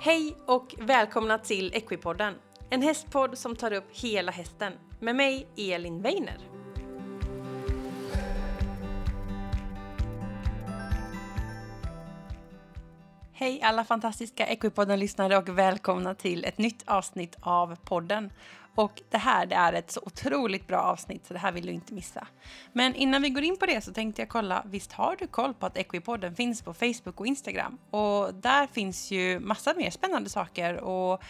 Hej 0.00 0.36
och 0.46 0.74
välkomna 0.78 1.38
till 1.38 1.74
Equipodden, 1.74 2.34
en 2.70 2.82
hästpodd 2.82 3.38
som 3.38 3.56
tar 3.56 3.72
upp 3.72 3.84
hela 3.92 4.32
hästen 4.32 4.72
med 5.00 5.16
mig 5.16 5.46
Elin 5.56 6.02
Weiner. 6.02 6.38
Hej 13.32 13.62
alla 13.62 13.84
fantastiska 13.84 14.46
Equipodden-lyssnare 14.46 15.36
och 15.36 15.48
välkomna 15.48 16.14
till 16.14 16.44
ett 16.44 16.58
nytt 16.58 16.82
avsnitt 16.86 17.36
av 17.40 17.76
podden. 17.76 18.30
Och 18.78 19.02
det 19.10 19.18
här 19.18 19.46
det 19.46 19.54
är 19.54 19.72
ett 19.72 19.90
så 19.90 20.00
otroligt 20.06 20.66
bra 20.66 20.80
avsnitt 20.80 21.26
så 21.26 21.34
det 21.34 21.40
här 21.40 21.52
vill 21.52 21.66
du 21.66 21.72
inte 21.72 21.94
missa. 21.94 22.26
Men 22.72 22.94
innan 22.94 23.22
vi 23.22 23.30
går 23.30 23.42
in 23.42 23.56
på 23.56 23.66
det 23.66 23.84
så 23.84 23.92
tänkte 23.92 24.22
jag 24.22 24.28
kolla, 24.28 24.62
visst 24.66 24.92
har 24.92 25.16
du 25.16 25.26
koll 25.26 25.54
på 25.54 25.66
att 25.66 25.76
Equipodden 25.76 26.34
finns 26.36 26.62
på 26.62 26.74
Facebook 26.74 27.20
och 27.20 27.26
Instagram? 27.26 27.78
Och 27.90 28.34
där 28.34 28.66
finns 28.66 29.10
ju 29.10 29.40
massa 29.40 29.74
mer 29.74 29.90
spännande 29.90 30.30
saker 30.30 30.80
och 30.80 31.22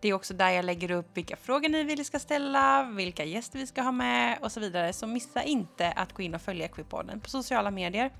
det 0.00 0.08
är 0.08 0.12
också 0.12 0.34
där 0.34 0.50
jag 0.50 0.64
lägger 0.64 0.90
upp 0.90 1.16
vilka 1.16 1.36
frågor 1.36 1.68
ni 1.68 1.84
vill 1.84 2.04
ska 2.04 2.18
ställa, 2.18 2.82
vilka 2.82 3.24
gäster 3.24 3.58
vi 3.58 3.66
ska 3.66 3.82
ha 3.82 3.92
med 3.92 4.38
och 4.40 4.52
så 4.52 4.60
vidare. 4.60 4.92
Så 4.92 5.06
missa 5.06 5.42
inte 5.42 5.92
att 5.92 6.12
gå 6.12 6.22
in 6.22 6.34
och 6.34 6.42
följa 6.42 6.64
Equipodden 6.64 7.20
på 7.20 7.30
sociala 7.30 7.70
medier. 7.70 8.10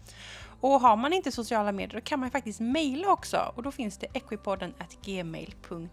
Och 0.60 0.80
har 0.80 0.96
man 0.96 1.12
inte 1.12 1.32
sociala 1.32 1.72
medier 1.72 2.00
då 2.00 2.00
kan 2.00 2.20
man 2.20 2.30
faktiskt 2.30 2.60
mejla 2.60 3.08
också 3.12 3.52
och 3.56 3.62
då 3.62 3.70
finns 3.72 3.98
det 3.98 4.06
equipodden 4.14 4.74
gmail.com. 5.04 5.90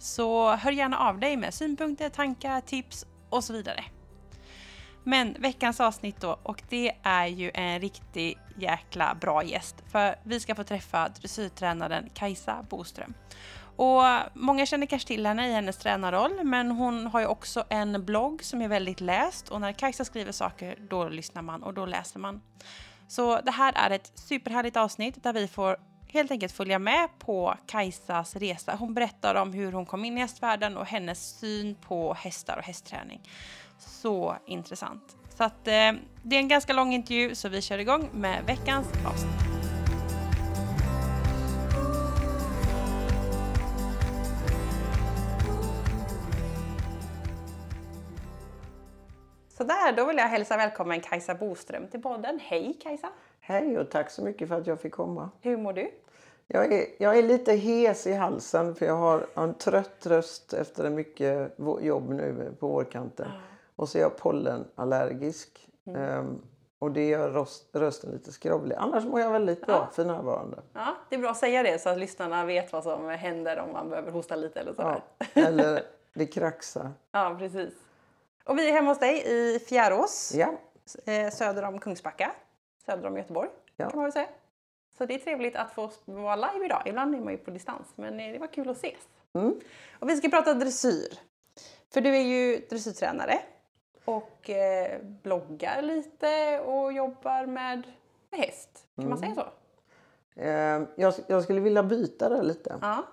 Så 0.00 0.50
hör 0.50 0.72
gärna 0.72 0.98
av 0.98 1.18
dig 1.18 1.36
med 1.36 1.54
synpunkter, 1.54 2.08
tankar, 2.08 2.60
tips 2.60 3.06
och 3.30 3.44
så 3.44 3.52
vidare. 3.52 3.84
Men 5.04 5.36
veckans 5.38 5.80
avsnitt 5.80 6.20
då 6.20 6.38
och 6.42 6.62
det 6.68 6.92
är 7.02 7.26
ju 7.26 7.50
en 7.54 7.80
riktig 7.80 8.38
jäkla 8.58 9.14
bra 9.20 9.44
gäst 9.44 9.76
för 9.92 10.14
vi 10.24 10.40
ska 10.40 10.54
få 10.54 10.64
träffa 10.64 11.08
dressyrtränaren 11.08 12.10
Kajsa 12.14 12.66
Boström. 12.70 13.14
Och 13.76 14.02
många 14.34 14.66
känner 14.66 14.86
kanske 14.86 15.08
till 15.08 15.26
henne 15.26 15.48
i 15.48 15.52
hennes 15.52 15.76
tränarroll, 15.76 16.44
men 16.44 16.70
hon 16.70 17.06
har 17.06 17.20
ju 17.20 17.26
också 17.26 17.64
en 17.68 18.04
blogg 18.04 18.44
som 18.44 18.62
är 18.62 18.68
väldigt 18.68 19.00
läst 19.00 19.48
och 19.48 19.60
när 19.60 19.72
Kajsa 19.72 20.04
skriver 20.04 20.32
saker 20.32 20.78
då 20.90 21.08
lyssnar 21.08 21.42
man 21.42 21.62
och 21.62 21.74
då 21.74 21.86
läser 21.86 22.18
man. 22.18 22.42
Så 23.08 23.40
det 23.40 23.50
här 23.50 23.72
är 23.76 23.90
ett 23.90 24.12
superhärligt 24.14 24.76
avsnitt 24.76 25.22
där 25.22 25.32
vi 25.32 25.48
får 25.48 25.76
helt 26.14 26.30
enkelt 26.30 26.52
följa 26.52 26.78
med 26.78 27.08
på 27.18 27.54
Kajsas 27.66 28.36
resa. 28.36 28.76
Hon 28.78 28.94
berättar 28.94 29.34
om 29.34 29.52
hur 29.52 29.72
hon 29.72 29.86
kom 29.86 30.04
in 30.04 30.18
i 30.18 30.20
hästvärlden 30.20 30.76
och 30.76 30.86
hennes 30.86 31.38
syn 31.38 31.74
på 31.74 32.14
hästar 32.14 32.56
och 32.56 32.64
hästträning. 32.64 33.28
Så 33.78 34.36
intressant. 34.46 35.16
Så 35.36 35.44
att 35.44 35.68
eh, 35.68 35.92
det 36.22 36.36
är 36.36 36.40
en 36.40 36.48
ganska 36.48 36.72
lång 36.72 36.92
intervju 36.92 37.34
så 37.34 37.48
vi 37.48 37.62
kör 37.62 37.78
igång 37.78 38.08
med 38.12 38.44
veckans 38.46 38.88
avsnitt. 39.06 39.54
Sådär, 49.48 49.96
då 49.96 50.04
vill 50.06 50.16
jag 50.16 50.28
hälsa 50.28 50.56
välkommen 50.56 51.00
Kajsa 51.00 51.34
Boström 51.34 51.88
till 51.88 52.02
podden. 52.02 52.40
Hej 52.42 52.78
Kajsa! 52.82 53.08
Hej 53.40 53.78
och 53.78 53.90
tack 53.90 54.10
så 54.10 54.24
mycket 54.24 54.48
för 54.48 54.60
att 54.60 54.66
jag 54.66 54.80
fick 54.80 54.92
komma. 54.92 55.30
Hur 55.40 55.56
mår 55.56 55.72
du? 55.72 55.90
Jag 56.46 56.72
är, 56.72 56.86
jag 56.98 57.18
är 57.18 57.22
lite 57.22 57.52
hes 57.52 58.06
i 58.06 58.12
halsen 58.12 58.74
för 58.74 58.86
jag 58.86 58.96
har 58.96 59.26
en 59.34 59.54
trött 59.54 60.06
röst 60.06 60.52
efter 60.52 60.90
mycket 60.90 61.54
jobb 61.80 62.10
nu 62.10 62.54
på 62.60 62.68
vårkanten. 62.68 63.26
Mm. 63.26 63.40
Och 63.76 63.88
så 63.88 63.98
är 63.98 64.02
jag 64.02 64.16
pollenallergisk. 64.16 65.68
Mm. 65.86 66.18
Um, 66.18 66.42
och 66.78 66.90
det 66.90 67.08
gör 67.08 67.30
röst, 67.30 67.68
rösten 67.72 68.10
lite 68.10 68.32
skrovlig. 68.32 68.76
Annars 68.76 69.04
mår 69.04 69.20
jag 69.20 69.30
väldigt 69.30 69.66
bra 69.66 69.74
ja. 69.74 69.88
för 69.92 70.04
närvarande. 70.04 70.62
Ja, 70.72 70.96
det 71.08 71.16
är 71.16 71.20
bra 71.20 71.30
att 71.30 71.36
säga 71.36 71.62
det 71.62 71.78
så 71.78 71.88
att 71.88 71.98
lyssnarna 71.98 72.44
vet 72.44 72.72
vad 72.72 72.82
som 72.82 73.08
händer 73.08 73.58
om 73.58 73.72
man 73.72 73.88
behöver 73.88 74.12
hosta 74.12 74.36
lite 74.36 74.60
eller 74.60 74.72
sådär. 74.72 75.02
Ja, 75.18 75.42
eller 75.42 75.82
det 76.14 76.26
kraxar. 76.26 76.90
ja, 77.12 77.36
precis. 77.38 77.74
Och 78.44 78.58
vi 78.58 78.68
är 78.68 78.72
hemma 78.72 78.90
hos 78.90 78.98
dig 78.98 79.22
i 79.26 79.58
Fjärås, 79.58 80.32
ja. 80.34 80.54
Eh, 81.04 81.30
söder 81.30 81.62
om 81.62 81.78
Kungsbacka, 81.78 82.32
söder 82.86 83.06
om 83.06 83.16
Göteborg 83.16 83.48
ja. 83.76 83.90
kan 83.90 83.96
man 83.96 84.04
väl 84.04 84.12
säga. 84.12 84.28
Så 84.98 85.06
det 85.06 85.14
är 85.14 85.18
trevligt 85.18 85.56
att 85.56 85.74
få 85.74 85.90
vara 86.04 86.36
live 86.36 86.64
idag. 86.64 86.82
Ibland 86.86 87.14
är 87.14 87.20
man 87.20 87.32
ju 87.32 87.38
på 87.38 87.50
distans, 87.50 87.92
men 87.96 88.20
eh, 88.20 88.32
det 88.32 88.38
var 88.38 88.46
kul 88.46 88.70
att 88.70 88.76
ses. 88.76 89.08
Mm. 89.32 89.60
Och 89.98 90.08
vi 90.08 90.16
ska 90.16 90.28
prata 90.28 90.54
dressyr. 90.54 91.18
För 91.92 92.00
du 92.00 92.16
är 92.16 92.22
ju 92.22 92.66
dressyrtränare 92.70 93.38
och 94.04 94.50
eh, 94.50 95.00
bloggar 95.02 95.82
lite 95.82 96.60
och 96.60 96.92
jobbar 96.92 97.46
med, 97.46 97.82
med 98.30 98.40
häst. 98.40 98.86
Kan 98.94 99.04
mm. 99.04 99.10
man 99.10 99.18
säga 99.18 99.34
så? 99.34 99.46
Eh, 100.40 100.82
jag, 100.96 101.14
jag, 101.26 101.42
skulle 101.42 101.60
vilja 101.60 101.82
byta 101.82 102.28
det 102.28 102.42
lite. 102.42 102.78
Ja. 102.82 103.04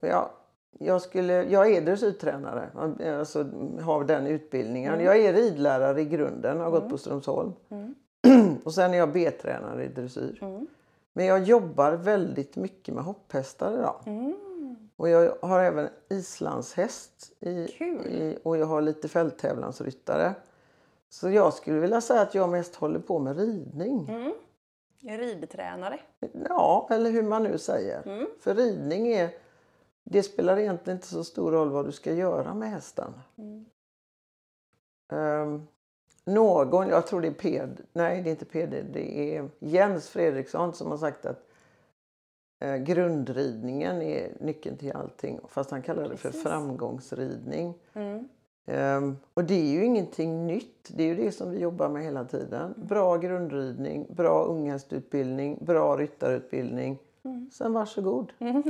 Jag 0.00 0.30
jag, 0.78 1.02
skulle, 1.02 1.32
jag 1.32 1.72
är 1.72 1.80
dressyrtränare, 1.80 2.70
alltså 3.18 3.44
har 3.80 4.04
den 4.04 4.26
utbildningen. 4.26 4.94
Mm. 4.94 5.06
Jag 5.06 5.20
är 5.20 5.32
ridlärare 5.32 6.00
i 6.00 6.04
grunden, 6.04 6.60
har 6.60 6.70
gått 6.70 6.80
mm. 6.80 6.90
på 6.90 6.98
Strömsholm. 6.98 7.52
Mm. 8.62 8.66
och 8.66 8.74
sen 8.74 8.94
är 8.94 8.98
jag 8.98 9.12
B-tränare 9.12 9.84
i 9.84 9.88
dressyr. 9.88 10.38
Mm. 10.42 10.66
Men 11.12 11.26
jag 11.26 11.42
jobbar 11.42 11.92
väldigt 11.92 12.56
mycket 12.56 12.94
med 12.94 13.04
hopphästar 13.04 13.72
idag. 13.72 14.02
Mm. 14.06 14.34
Och 14.96 15.08
jag 15.08 15.36
har 15.42 15.60
även 15.60 15.88
islandshäst 16.10 17.32
i, 17.40 17.50
i, 17.50 18.38
och 18.42 18.56
jag 18.56 18.66
har 18.66 18.80
lite 18.82 19.08
fälttävlansryttare. 19.08 20.34
Så 21.08 21.30
jag 21.30 21.54
skulle 21.54 21.80
vilja 21.80 22.00
säga 22.00 22.20
att 22.20 22.34
jag 22.34 22.48
mest 22.48 22.74
håller 22.74 22.98
på 22.98 23.18
med 23.18 23.38
ridning. 23.38 24.08
Mm. 24.08 24.32
Ridtränare? 25.18 26.00
Ja, 26.48 26.88
eller 26.90 27.10
hur 27.10 27.22
man 27.22 27.42
nu 27.42 27.58
säger. 27.58 28.06
Mm. 28.06 28.26
För 28.40 28.54
ridning 28.54 29.08
är 29.08 29.30
det 30.04 30.22
spelar 30.22 30.58
egentligen 30.58 30.96
inte 30.96 31.08
så 31.08 31.24
stor 31.24 31.52
roll 31.52 31.70
vad 31.70 31.86
du 31.86 31.92
ska 31.92 32.12
göra 32.12 32.54
med 32.54 32.70
hästen. 32.70 33.12
Mm. 33.36 33.66
Um, 35.12 35.66
någon, 36.24 36.88
jag 36.88 37.06
tror 37.06 37.20
det 37.20 37.28
är 37.28 37.32
Ped, 37.32 37.80
nej 37.92 38.22
det 38.22 38.28
är 38.28 38.30
inte 38.30 38.44
PD, 38.44 38.82
det 38.82 39.36
är 39.36 39.48
Jens 39.58 40.08
Fredriksson 40.08 40.74
som 40.74 40.90
har 40.90 40.98
sagt 40.98 41.26
att 41.26 41.48
uh, 42.64 42.76
grundridningen 42.76 44.02
är 44.02 44.36
nyckeln 44.40 44.76
till 44.76 44.92
allting. 44.92 45.40
Fast 45.48 45.70
han 45.70 45.82
kallar 45.82 46.08
det 46.08 46.16
för 46.16 46.30
framgångsridning. 46.30 47.74
Mm. 47.94 48.28
Um, 48.66 49.16
och 49.34 49.44
det 49.44 49.54
är 49.54 49.72
ju 49.72 49.84
ingenting 49.84 50.46
nytt. 50.46 50.88
Det 50.96 51.02
är 51.02 51.06
ju 51.06 51.14
det 51.14 51.32
som 51.32 51.50
vi 51.50 51.58
jobbar 51.58 51.88
med 51.88 52.04
hela 52.04 52.24
tiden. 52.24 52.74
Mm. 52.74 52.86
Bra 52.86 53.16
grundridning, 53.16 54.06
bra 54.10 54.44
unghästutbildning, 54.44 55.58
bra 55.60 55.96
ryttarutbildning. 55.96 56.98
Mm. 57.24 57.50
Sen 57.52 57.72
varsågod. 57.72 58.32
Mm. 58.38 58.62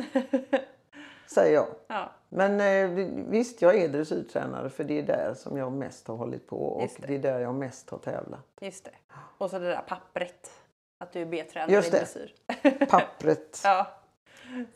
säger 1.27 1.55
jag. 1.55 1.67
Ja. 1.87 2.11
Men 2.34 2.60
eh, 2.60 3.06
visst, 3.28 3.62
jag 3.62 3.78
är 3.78 3.88
dressyrtränare 3.88 4.70
för 4.70 4.84
det 4.84 4.98
är 4.98 5.03
där 5.03 5.34
som 5.34 5.56
jag 5.56 5.72
mest 5.72 6.09
har 6.09 6.16
hållit 6.16 6.47
på 6.47 6.56
och 6.56 6.91
det. 7.00 7.06
det. 7.06 7.15
är 7.15 7.19
där 7.19 7.38
jag 7.41 7.54
mest 7.54 7.91
har 7.91 7.98
tävlat. 7.98 8.47
Just 8.60 8.84
det. 8.84 8.91
Och 9.38 9.50
så 9.50 9.59
det 9.59 9.69
där 9.69 9.82
pappret. 9.88 10.50
Att 10.98 11.12
du 11.12 11.21
är 11.21 11.26
B-tränare 11.26 11.87
i 11.87 11.91
dressyr. 11.91 12.34
Pappret. 12.88 13.60
ja. 13.65 13.87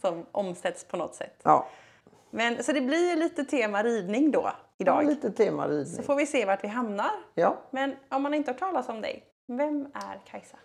Som 0.01 0.27
omsätts 0.33 0.85
på 0.85 0.97
något 0.97 1.15
sätt. 1.15 1.41
Ja. 1.43 1.69
Men, 2.31 2.63
så 2.63 2.73
det 2.73 2.81
blir 2.81 3.17
lite 3.17 3.45
tema 3.45 3.83
ridning 3.83 4.31
då 4.31 4.53
idag. 4.79 5.05
Ja, 5.05 5.09
lite 5.09 5.31
tema 5.31 5.69
ridning. 5.69 5.87
Så 5.97 6.03
får 6.03 6.17
vi 6.17 6.27
se 6.27 6.45
vart 6.45 6.65
vi 6.65 6.69
hamnar. 6.69 7.13
Ja. 7.35 7.57
Men 7.71 7.97
om 8.09 8.23
man 8.23 8.35
inte 8.35 8.51
har 8.51 8.59
talat 8.59 8.89
om 8.89 9.01
dig, 9.01 9.25
vem 9.47 9.87
är 9.95 10.21
Kajsa? 10.27 10.57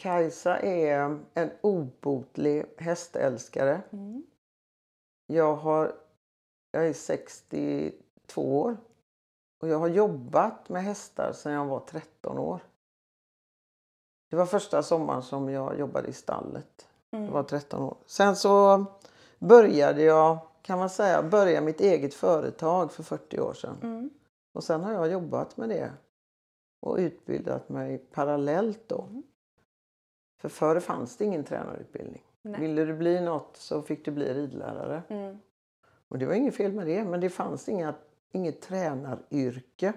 Kajsa 0.00 0.58
är 0.58 1.18
en 1.34 1.50
obotlig 1.60 2.66
hästälskare. 2.76 3.82
Mm. 3.90 4.22
Jag, 5.26 5.56
har, 5.56 5.92
jag 6.72 6.88
är 6.88 6.92
62 6.92 8.60
år 8.60 8.76
och 9.62 9.68
jag 9.68 9.78
har 9.78 9.88
jobbat 9.88 10.68
med 10.68 10.84
hästar 10.84 11.32
sedan 11.32 11.52
jag 11.52 11.66
var 11.66 11.80
13 11.80 12.38
år. 12.38 12.60
Det 14.30 14.36
var 14.36 14.46
första 14.46 14.82
sommaren 14.82 15.22
som 15.22 15.48
jag 15.48 15.78
jobbade 15.78 16.08
i 16.08 16.12
stallet. 16.12 16.88
Mm. 17.10 17.24
Jag 17.24 17.32
var 17.32 17.42
13 17.42 17.82
år. 17.82 17.96
Sen 18.06 18.36
så 18.36 18.84
började 19.38 20.02
jag, 20.02 20.38
kan 20.62 20.78
man 20.78 20.90
säga, 20.90 21.22
börja 21.22 21.60
mitt 21.60 21.80
eget 21.80 22.14
företag 22.14 22.92
för 22.92 23.02
40 23.02 23.40
år 23.40 23.52
sedan. 23.52 23.76
Mm. 23.82 24.10
Och 24.52 24.64
sen 24.64 24.84
har 24.84 24.92
jag 24.92 25.12
jobbat 25.12 25.56
med 25.56 25.68
det 25.68 25.92
och 26.80 26.96
utbildat 26.96 27.68
mig 27.68 27.98
parallellt 27.98 28.88
då. 28.88 29.02
Mm. 29.02 29.22
För 30.40 30.48
förr 30.48 30.80
fanns 30.80 31.16
det 31.16 31.24
ingen 31.24 31.44
tränarutbildning. 31.44 32.22
Nej. 32.42 32.60
Ville 32.60 32.84
du 32.84 32.94
bli 32.94 33.20
något 33.20 33.56
så 33.56 33.82
fick 33.82 34.04
du 34.04 34.10
bli 34.10 34.34
ridlärare. 34.34 35.02
Mm. 35.08 35.38
Och 36.08 36.18
det 36.18 36.26
var 36.26 36.34
inget 36.34 36.56
fel 36.56 36.72
med 36.72 36.86
det, 36.86 37.04
men 37.04 37.20
det 37.20 37.30
fanns 37.30 37.68
inga, 37.68 37.94
inget 38.32 38.60
tränaryrke. 38.60 39.92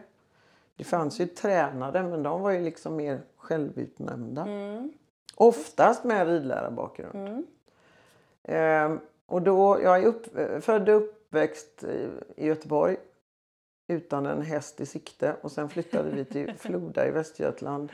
Det 0.75 0.83
fanns 0.83 1.19
ju 1.19 1.25
tränare, 1.25 2.03
men 2.03 2.23
de 2.23 2.41
var 2.41 2.51
ju 2.51 2.63
liksom 2.63 2.95
mer 2.95 3.21
självutnämnda. 3.35 4.41
Mm. 4.41 4.93
Oftast 5.35 6.03
med 6.03 6.27
ridlärarbakgrund. 6.27 7.27
Mm. 7.27 7.45
Ehm, 8.43 8.99
och 9.25 9.41
då, 9.41 9.81
jag 9.81 10.03
är 10.03 10.05
upp, 10.05 10.25
född 10.63 10.89
och 10.89 10.95
uppväxt 10.95 11.83
i 12.35 12.47
Göteborg 12.47 12.97
utan 13.87 14.25
en 14.25 14.41
häst 14.41 14.81
i 14.81 14.85
sikte 14.85 15.35
och 15.41 15.51
sen 15.51 15.69
flyttade 15.69 16.09
vi 16.09 16.25
till 16.25 16.53
Floda 16.57 17.07
i 17.07 17.11
Västergötland 17.11 17.91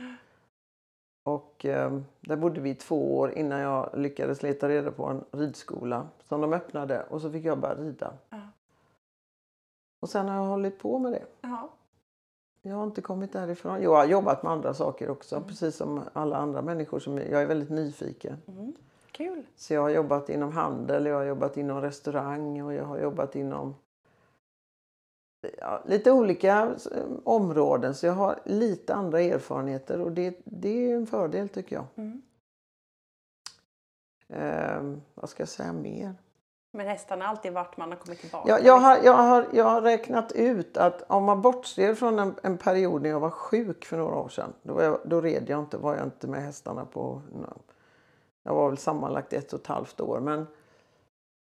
Och 1.29 1.65
eh, 1.65 1.99
där 2.21 2.35
bodde 2.35 2.61
vi 2.61 2.75
två 2.75 3.17
år 3.17 3.31
innan 3.31 3.59
jag 3.59 3.89
lyckades 3.93 4.43
leta 4.43 4.69
reda 4.69 4.91
på 4.91 5.05
en 5.05 5.23
ridskola 5.31 6.07
som 6.27 6.41
de 6.41 6.53
öppnade 6.53 7.03
och 7.09 7.21
så 7.21 7.31
fick 7.31 7.45
jag 7.45 7.59
börja 7.59 7.75
rida. 7.75 8.13
Ja. 8.29 8.37
Och 10.01 10.09
sen 10.09 10.27
har 10.27 10.35
jag 10.35 10.43
hållit 10.43 10.79
på 10.79 10.99
med 10.99 11.11
det. 11.11 11.25
Ja. 11.41 11.69
Jag 12.61 12.75
har 12.75 12.83
inte 12.83 13.01
kommit 13.01 13.33
därifrån. 13.33 13.81
Jag 13.81 13.95
har 13.95 14.05
jobbat 14.05 14.43
med 14.43 14.51
andra 14.51 14.73
saker 14.73 15.09
också, 15.09 15.35
Mm. 15.35 15.47
precis 15.47 15.75
som 15.75 16.01
alla 16.13 16.37
andra 16.37 16.61
människor. 16.61 16.99
Som, 16.99 17.17
jag 17.17 17.41
är 17.41 17.45
väldigt 17.45 17.69
nyfiken. 17.69 18.37
Mm. 18.47 18.73
Kul. 19.11 19.43
Så 19.55 19.73
jag 19.73 19.81
har 19.81 19.89
jobbat 19.89 20.29
inom 20.29 20.51
handel, 20.51 21.05
jag 21.05 21.15
har 21.15 21.23
jobbat 21.23 21.57
inom 21.57 21.81
restaurang 21.81 22.61
och 22.61 22.73
jag 22.73 22.85
har 22.85 22.99
jobbat 22.99 23.35
inom 23.35 23.75
ja, 25.57 25.83
lite 25.85 26.11
olika 26.11 26.75
eh, 26.95 27.03
områden. 27.23 27.95
Så 27.95 28.05
jag 28.05 28.13
har 28.13 28.39
lite 28.45 28.93
andra 28.93 29.21
erfarenheter 29.21 30.01
och 30.01 30.11
det, 30.11 30.41
det 30.43 30.91
är 30.91 30.95
en 30.95 31.07
fördel 31.07 31.49
tycker 31.49 31.75
jag. 31.75 31.85
Mm. 31.95 32.21
Ehm, 34.29 35.01
vad 35.13 35.29
ska 35.29 35.41
jag 35.41 35.49
säga 35.49 35.73
mer? 35.73 36.15
Men 36.71 36.87
har 36.87 37.21
alltid 37.21 37.53
varit 37.53 37.77
man 37.77 37.91
har 37.91 37.97
kommit 37.97 38.19
tillbaka. 38.19 38.49
Jag, 38.49 38.63
jag, 38.65 38.79
har, 38.79 38.97
jag, 39.03 39.13
har, 39.13 39.47
jag 39.53 39.65
har 39.65 39.81
räknat 39.81 40.31
ut 40.31 40.77
att 40.77 41.01
om 41.07 41.23
man 41.23 41.41
bortser 41.41 41.95
från 41.95 42.19
en, 42.19 42.35
en 42.43 42.57
period 42.57 43.01
när 43.01 43.09
jag 43.09 43.19
var 43.19 43.29
sjuk 43.29 43.85
för 43.85 43.97
några 43.97 44.15
år 44.15 44.29
sedan. 44.29 44.53
Då, 44.61 44.81
jag, 44.81 44.99
då 45.05 45.21
red 45.21 45.49
jag 45.49 45.59
inte, 45.59 45.77
var 45.77 45.95
jag 45.95 46.03
inte 46.03 46.27
med 46.27 46.43
hästarna 46.43 46.85
på... 46.85 47.21
Jag 48.43 48.55
var 48.55 48.69
väl 48.69 48.77
sammanlagt 48.77 49.33
ett 49.33 49.53
och 49.53 49.59
ett 49.59 49.67
halvt 49.67 50.01
år. 50.01 50.19
Men 50.19 50.47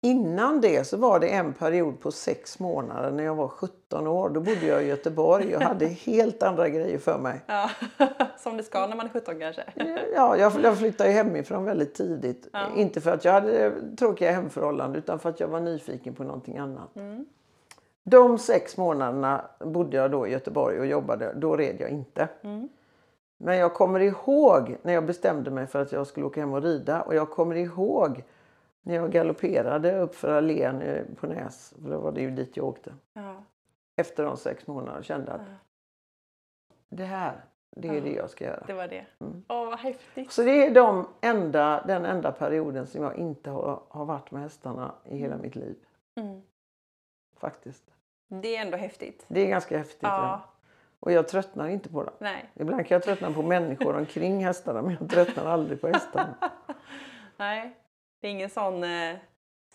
innan 0.04 0.60
det 0.60 0.84
så 0.84 0.96
var 0.96 1.20
det 1.20 1.28
en 1.28 1.52
period 1.52 2.00
på 2.00 2.12
sex 2.12 2.58
månader 2.58 3.10
när 3.10 3.24
jag 3.24 3.34
var 3.34 3.48
17 3.48 4.06
år. 4.06 4.28
Då 4.28 4.40
bodde 4.40 4.66
jag 4.66 4.82
i 4.82 4.86
Göteborg. 4.86 5.50
Jag 5.50 5.60
hade 5.60 5.86
helt 6.06 6.42
andra 6.42 6.68
grejer 6.68 6.98
för 6.98 7.18
mig. 7.18 7.40
Ja. 7.46 7.70
Som 8.38 8.56
det 8.56 8.62
ska 8.62 8.86
när 8.86 8.96
man 8.96 9.06
är 9.06 9.10
17 9.10 9.40
kanske. 9.40 9.62
Ja, 10.14 10.36
jag, 10.36 10.78
flyttade 10.78 11.10
hemifrån 11.10 11.64
väldigt 11.64 11.94
tidigt. 11.94 12.48
Ja. 12.52 12.66
Inte 12.76 13.00
för 13.00 13.10
att 13.10 13.24
jag 13.24 13.32
hade 13.32 13.72
tråkiga 13.96 14.32
hemförhållanden 14.32 14.98
utan 14.98 15.18
för 15.18 15.28
att 15.28 15.40
jag 15.40 15.48
var 15.48 15.60
nyfiken 15.60 16.14
på 16.14 16.24
någonting 16.24 16.58
annat. 16.58 16.96
Mm. 16.96 17.26
De 18.04 18.38
sex 18.38 18.76
månaderna 18.76 19.44
bodde 19.58 19.96
jag 19.96 20.10
då 20.10 20.26
i 20.26 20.30
Göteborg 20.30 20.78
och 20.78 20.86
jobbade. 20.86 21.32
Då 21.36 21.56
red 21.56 21.76
jag 21.80 21.90
inte. 21.90 22.28
Mm. 22.42 22.68
Men 23.38 23.56
jag 23.56 23.74
kommer 23.74 24.00
ihåg 24.00 24.76
när 24.82 24.92
jag 24.92 25.06
bestämde 25.06 25.50
mig 25.50 25.66
för 25.66 25.82
att 25.82 25.92
jag 25.92 26.06
skulle 26.06 26.26
åka 26.26 26.40
hem 26.40 26.52
och 26.52 26.62
rida. 26.62 27.02
Och 27.02 27.14
jag 27.14 27.30
kommer 27.30 27.54
ihåg 27.54 28.24
när 28.82 28.94
jag 28.94 29.12
galopperade 29.12 29.98
upp 30.00 30.14
för 30.14 30.32
allén 30.32 31.06
på 31.20 31.26
Näs. 31.26 31.74
För 31.82 31.90
då 31.90 31.98
var 31.98 32.12
det 32.12 32.20
ju 32.20 32.30
dit 32.30 32.56
jag 32.56 32.66
åkte. 32.66 32.94
Ja. 33.12 33.42
Efter 33.96 34.24
de 34.24 34.36
sex 34.36 34.66
månaderna 34.66 35.02
kände 35.02 35.32
att 35.32 35.40
Ja. 35.48 35.54
det 36.88 37.04
här, 37.04 37.44
det 37.76 37.88
är 37.88 37.94
Ja. 37.94 38.00
det 38.00 38.12
jag 38.12 38.30
ska 38.30 38.44
göra. 38.44 38.64
Det 38.66 38.72
var 38.72 38.88
det. 38.88 39.06
Mm. 39.20 39.44
Åh, 39.48 39.66
vad 39.66 39.78
häftigt. 39.78 40.32
Så 40.32 40.42
det 40.42 40.66
är 40.66 40.74
de 40.74 41.08
enda, 41.20 41.84
den 41.86 42.04
enda 42.04 42.32
perioden 42.32 42.86
som 42.86 43.02
jag 43.02 43.16
inte 43.16 43.50
har, 43.50 43.82
har 43.88 44.04
varit 44.04 44.30
med 44.30 44.42
hästarna 44.42 44.94
i 45.04 45.16
hela 45.16 45.36
mitt 45.36 45.56
liv. 45.56 45.76
Mm. 46.20 46.42
Faktiskt. 47.36 47.84
Det 48.28 48.56
är 48.56 48.62
ändå 48.62 48.76
häftigt. 48.76 49.24
Det 49.28 49.40
är 49.40 49.46
ganska 49.48 49.78
häftigt. 49.78 50.02
Ja. 50.02 50.08
Ja. 50.22 50.40
Och 51.00 51.12
jag 51.12 51.28
tröttnar 51.28 51.68
inte 51.68 51.88
på 51.88 52.02
dem. 52.04 52.14
Nej. 52.18 52.50
Ibland 52.54 52.86
kan 52.86 52.94
jag 52.94 53.02
tröttna 53.02 53.32
på 53.32 53.42
människor 53.42 53.96
omkring 53.96 54.44
hästarna 54.44 54.82
men 54.82 54.96
jag 55.00 55.10
tröttnar 55.10 55.46
aldrig 55.46 55.80
på 55.80 55.86
hästarna. 55.92 56.34
Nej. 57.36 57.76
Det 58.22 58.28
är 58.28 58.30
ingen 58.32 58.50
sån 58.50 58.84
eh, 58.84 59.14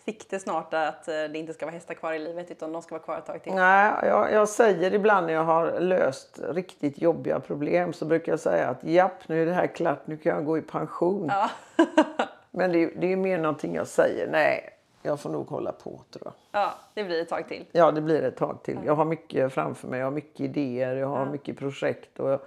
sikte 0.04 0.38
snart 0.40 0.74
att 0.74 1.08
eh, 1.08 1.14
det 1.14 1.38
inte 1.38 1.52
ska 1.54 1.66
vara 1.66 1.74
hästar 1.74 1.94
kvar 1.94 2.12
i 2.12 2.18
livet 2.18 2.50
utan 2.50 2.72
de 2.72 2.82
ska 2.82 2.94
vara 2.94 3.02
kvar 3.02 3.18
ett 3.18 3.26
tag 3.26 3.42
till. 3.42 3.54
Nej, 3.54 3.92
jag, 4.02 4.32
jag 4.32 4.48
säger 4.48 4.94
ibland 4.94 5.26
när 5.26 5.34
jag 5.34 5.44
har 5.44 5.80
löst 5.80 6.40
riktigt 6.48 6.98
jobbiga 7.02 7.40
problem 7.40 7.92
så 7.92 8.04
brukar 8.04 8.32
jag 8.32 8.40
säga 8.40 8.68
att 8.68 8.84
japp, 8.84 9.28
nu 9.28 9.42
är 9.42 9.46
det 9.46 9.52
här 9.52 9.66
klart, 9.66 10.06
nu 10.06 10.16
kan 10.16 10.34
jag 10.34 10.44
gå 10.44 10.58
i 10.58 10.62
pension. 10.62 11.26
Ja. 11.32 11.50
Men 12.50 12.72
det, 12.72 12.78
är- 12.82 12.92
det 12.96 13.12
är 13.12 13.16
mer 13.16 13.38
någonting 13.38 13.74
jag 13.74 13.86
säger, 13.86 14.28
nej, 14.30 14.70
jag 15.02 15.20
får 15.20 15.30
nog 15.30 15.46
hålla 15.48 15.72
på 15.72 16.00
tror 16.10 16.22
jag. 16.24 16.32
ja, 16.62 16.74
det 16.94 17.04
blir 17.04 17.22
ett 17.22 17.28
tag 17.28 17.48
till. 17.48 17.64
Ja, 17.72 17.90
det 17.90 18.00
blir 18.00 18.22
ett 18.22 18.36
tag 18.36 18.62
till. 18.62 18.78
Jag 18.84 18.94
har 18.94 19.04
mycket 19.04 19.52
framför 19.52 19.88
mig, 19.88 19.98
jag 19.98 20.06
har 20.06 20.10
mycket 20.12 20.40
idéer, 20.40 20.96
jag 20.96 21.08
har 21.08 21.18
Ja. 21.26 21.30
mycket 21.32 21.58
projekt 21.58 22.20
och 22.20 22.40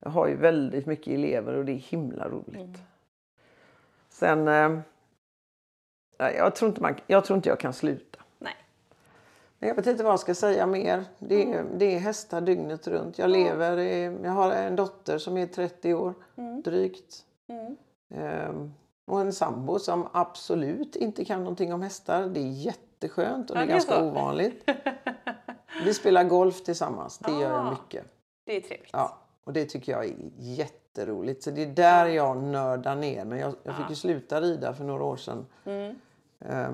jag, 0.00 0.10
har 0.10 0.26
ju 0.26 0.36
väldigt 0.36 0.86
mycket 0.86 1.06
elever 1.14 1.54
och 1.56 1.64
det 1.64 1.72
är 1.72 1.76
himla 1.76 2.28
roligt. 2.28 2.56
Mm. 2.56 2.74
Sen, 4.08 4.48
eh, 4.48 4.78
jag, 6.18 6.54
tror 6.56 6.68
inte 6.68 6.82
man, 6.82 6.94
jag 7.06 7.24
tror 7.24 7.36
inte 7.36 7.48
jag 7.48 7.60
kan 7.60 7.72
sluta. 7.72 8.18
Nej. 8.38 8.54
Men 9.58 9.68
Jag 9.68 9.76
vet 9.76 9.86
inte 9.86 10.02
vad 10.04 10.12
jag 10.12 10.20
ska 10.20 10.34
säga 10.34 10.66
mer. 10.66 11.04
Det 11.18 11.52
är, 11.52 11.64
det 11.76 11.94
är 11.94 11.98
hästar 11.98 12.40
dygnet 12.40 12.86
runt. 12.88 13.18
Jag 13.18 13.30
lever, 13.30 13.78
i, 13.78 14.18
jag 14.22 14.30
har 14.30 14.50
en 14.52 14.76
dotter 14.76 15.18
som 15.18 15.36
är 15.36 15.46
30 15.46 15.94
år 15.94 16.14
Mm. 16.36 16.62
drygt. 16.62 17.24
Mm. 17.48 17.76
Ehm, 18.14 18.72
och 19.06 19.20
en 19.20 19.32
sambo 19.32 19.78
som 19.78 20.08
absolut 20.12 20.96
inte 20.96 21.24
kan 21.24 21.38
någonting 21.40 21.72
om 21.74 21.82
hästar. 21.82 22.26
Det 22.26 22.40
är 22.40 22.50
jätteskönt 22.50 23.50
och 23.50 23.56
det 23.56 23.62
är 23.62 23.66
ganska 23.66 24.04
ovanligt. 24.04 24.70
Vi 25.84 25.94
spelar 25.94 26.24
golf 26.24 26.62
tillsammans. 26.64 27.18
Det 27.18 27.32
gör 27.32 27.40
jag 27.50 27.66
Ah. 27.66 27.70
mycket. 27.70 28.04
Det 28.46 28.56
är 28.56 28.60
trevligt. 28.60 28.90
Ja, 28.92 29.16
och 29.44 29.52
det 29.52 29.64
tycker 29.64 29.92
jag 29.92 30.04
är 30.04 30.14
jätteroligt. 30.38 31.42
Så 31.42 31.50
det 31.50 31.62
är 31.62 31.66
där 31.66 32.06
jag 32.06 32.36
nördar 32.42 32.94
ner 32.96 33.24
mig. 33.24 33.40
Jag, 33.40 33.54
jag 33.62 33.76
fick 33.76 33.90
ju 33.90 33.96
sluta 33.96 34.40
rida 34.40 34.74
för 34.74 34.84
några 34.84 35.04
år 35.04 35.16
sedan. 35.16 35.46
Mm. 35.64 35.94
Eh, 36.40 36.70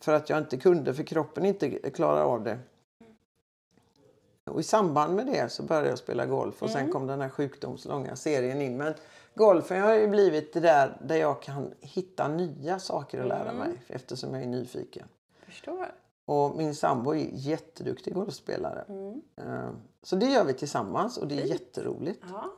för 0.00 0.12
att 0.12 0.30
jag 0.30 0.38
inte 0.38 0.56
kunde, 0.56 0.94
för 0.94 1.02
kroppen 1.02 1.44
inte 1.44 1.70
klarar 1.90 2.22
av 2.22 2.42
det. 2.44 2.58
Och 4.44 4.60
I 4.60 4.62
samband 4.62 5.14
med 5.14 5.26
det 5.26 5.48
så 5.52 5.62
började 5.62 5.88
jag 5.88 5.98
spela 5.98 6.26
golf 6.26 6.62
och 6.62 6.70
sen 6.70 6.80
Mm. 6.80 6.92
kom 6.92 7.06
den 7.06 7.20
här 7.20 7.28
sjukdomslånga 7.28 8.16
serien 8.16 8.60
in. 8.60 8.76
Men 8.76 8.94
golfen 9.34 9.82
har 9.82 9.94
ju 9.94 10.08
blivit 10.08 10.52
det 10.52 10.60
där 10.60 10.96
där 11.04 11.16
jag 11.16 11.42
kan 11.42 11.74
hitta 11.80 12.28
nya 12.28 12.78
saker 12.78 13.20
att 13.20 13.28
lära 13.28 13.50
Mm. 13.50 13.56
mig 13.56 13.82
eftersom 13.86 14.34
jag 14.34 14.42
är 14.42 14.46
nyfiken. 14.46 15.08
Förstår. 15.46 15.94
Och 16.24 16.56
min 16.56 16.74
sambo 16.74 17.14
är 17.14 17.28
jätteduktig 17.32 18.14
golfspelare. 18.14 18.84
Mm. 18.88 19.22
Eh, 19.36 19.70
Så 20.02 20.16
det 20.16 20.26
gör 20.26 20.44
vi 20.44 20.52
tillsammans 20.54 21.18
och 21.18 21.28
det 21.28 21.34
är 21.34 21.38
Fint. 21.38 21.50
jätteroligt. 21.50 22.24
Ja. 22.32 22.50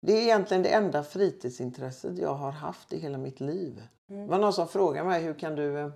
Det 0.00 0.12
är 0.12 0.22
egentligen 0.22 0.62
det 0.62 0.68
enda 0.68 1.02
fritidsintresset 1.02 2.18
jag 2.18 2.34
har 2.34 2.50
haft 2.50 2.92
i 2.92 2.98
hela 2.98 3.18
mitt 3.18 3.40
liv. 3.40 3.82
Mm. 4.10 4.22
Det 4.22 4.30
var 4.30 4.38
någon 4.38 4.52
som 4.52 4.68
frågade 4.68 5.08
mig 5.08 5.22
hur 5.22 5.34
kan 5.34 5.54
du 5.54 5.92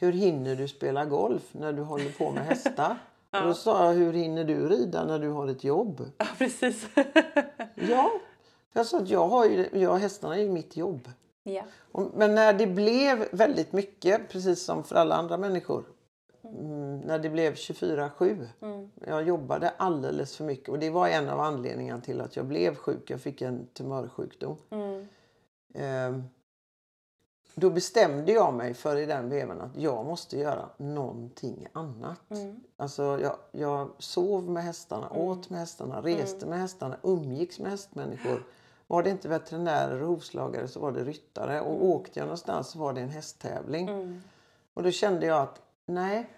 hur 0.00 0.12
hinner 0.12 0.56
du 0.56 0.68
spela 0.68 1.04
golf 1.04 1.42
när 1.52 1.72
du 1.72 1.82
håller 1.82 2.12
på 2.12 2.30
med 2.30 2.44
hästar? 2.44 2.98
Ja. 3.30 3.40
Och 3.40 3.46
då 3.46 3.54
sa 3.54 3.86
jag 3.86 3.92
hur 3.92 4.12
hinner 4.12 4.44
du 4.44 4.68
rida 4.68 5.04
när 5.04 5.18
du 5.18 5.28
har 5.28 5.48
ett 5.48 5.64
jobb? 5.64 6.10
ja, 6.18 6.26
precis. 6.38 6.86
Ja, 7.74 8.10
jag 8.72 8.86
sa 8.86 8.98
att 8.98 9.08
jag 9.08 9.28
har 9.28 9.44
ju, 9.44 9.68
jag, 9.72 9.96
hästarna 9.96 10.36
är 10.36 10.40
ju 10.40 10.48
mitt 10.50 10.76
jobb. 10.76 11.10
ja. 11.42 11.62
Men 12.14 12.34
när 12.34 12.52
det 12.52 12.66
blev 12.66 13.28
väldigt 13.32 13.72
mycket, 13.72 14.28
precis 14.28 14.62
som 14.62 14.84
för 14.84 14.96
alla 14.96 15.14
andra 15.14 15.36
människor, 15.36 15.84
mm, 16.52 17.00
när 17.00 17.18
det 17.18 17.30
blev 17.30 17.54
24-7. 17.54 18.48
Mm. 18.60 18.90
Jag 19.06 19.22
jobbade 19.22 19.72
alldeles 19.76 20.36
för 20.36 20.44
mycket 20.44 20.68
och 20.68 20.78
det 20.78 20.90
var 20.90 21.08
en 21.08 21.28
av 21.28 21.40
anledningarna 21.40 22.00
till 22.00 22.20
att 22.20 22.36
jag 22.36 22.46
blev 22.46 22.74
sjuk. 22.74 23.10
Jag 23.10 23.20
fick 23.20 23.42
en 23.42 23.66
tumörsjukdom. 23.66 24.56
Mm. 24.70 25.08
Ehm, 25.74 26.22
då 27.54 27.70
bestämde 27.70 28.32
jag 28.32 28.54
mig 28.54 28.74
för 28.74 28.96
i 28.96 29.06
den 29.06 29.28
vevan 29.30 29.60
att 29.60 29.76
jag 29.76 30.06
måste 30.06 30.38
göra 30.38 30.68
någonting 30.76 31.68
annat. 31.72 32.30
Mm. 32.30 32.60
Alltså 32.76 33.02
jag, 33.02 33.36
jag 33.50 33.88
sov 33.98 34.50
med 34.50 34.62
hästarna, 34.64 35.06
Mm. 35.06 35.22
åt 35.22 35.50
med 35.50 35.60
hästarna, 35.60 36.00
reste 36.00 36.46
med 36.46 36.58
hästarna, 36.58 36.96
umgicks 37.02 37.58
med 37.58 37.70
hästmänniskor. 37.70 38.42
Var 38.86 39.02
det 39.02 39.10
inte 39.10 39.28
veterinärer 39.28 40.02
och 40.02 40.08
hovslagare 40.08 40.68
så 40.68 40.80
var 40.80 40.92
det 40.92 41.04
ryttare 41.04 41.60
och 41.60 41.84
åkte 41.84 42.18
jag 42.18 42.26
någonstans 42.26 42.68
så 42.68 42.78
var 42.78 42.92
det 42.92 43.00
en 43.00 43.08
hästtävling. 43.08 43.88
Mm. 43.88 44.22
Och 44.74 44.82
då 44.82 44.90
kände 44.90 45.26
jag 45.26 45.42
att 45.42 45.62
nej, 45.86 46.30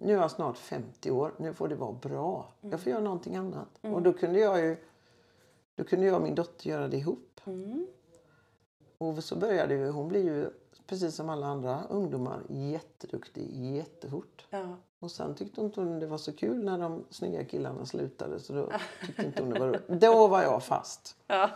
nu 0.00 0.12
är 0.12 0.20
jag 0.20 0.30
snart 0.30 0.58
50 0.58 1.10
år, 1.10 1.32
nu 1.36 1.54
får 1.54 1.68
det 1.68 1.74
vara 1.74 1.92
bra. 1.92 2.52
Jag 2.60 2.80
får 2.80 2.90
göra 2.90 3.02
någonting 3.02 3.36
annat. 3.36 3.68
Och 3.80 4.02
då 4.02 4.12
kunde 4.12 4.40
jag 4.40 4.60
ju, 4.60 4.76
då 5.74 5.84
kunde 5.84 6.06
jag 6.06 6.14
och 6.14 6.22
min 6.22 6.34
dotter 6.34 6.70
göra 6.70 6.88
det 6.88 6.96
ihop. 6.96 7.40
Mm. 7.44 7.86
Och 8.98 9.24
så 9.24 9.36
började 9.36 9.74
ju, 9.74 9.90
hon 9.90 10.08
blir 10.08 10.24
ju 10.24 10.50
precis 10.86 11.14
som 11.14 11.28
alla 11.28 11.46
andra 11.46 11.82
ungdomar 11.90 12.40
jätteduktig 12.48 13.50
jättefort. 13.52 14.46
Ja. 14.50 14.76
Och 14.98 15.10
sen 15.10 15.34
tyckte 15.34 15.60
inte 15.60 15.80
hon 15.80 16.00
det 16.00 16.06
var 16.06 16.18
så 16.18 16.32
kul 16.32 16.64
när 16.64 16.78
de 16.78 17.04
snygga 17.10 17.44
killarna 17.44 17.86
slutade 17.86 18.40
så 18.40 18.52
då 18.52 18.68
tyckte 19.06 19.26
inte 19.26 19.42
hon 19.42 19.50
det 19.50 19.60
var 19.60 19.66
roligt. 19.66 19.88
Då 19.88 20.26
var 20.26 20.42
jag 20.42 20.62
fast. 20.62 21.16
Ja. 21.26 21.50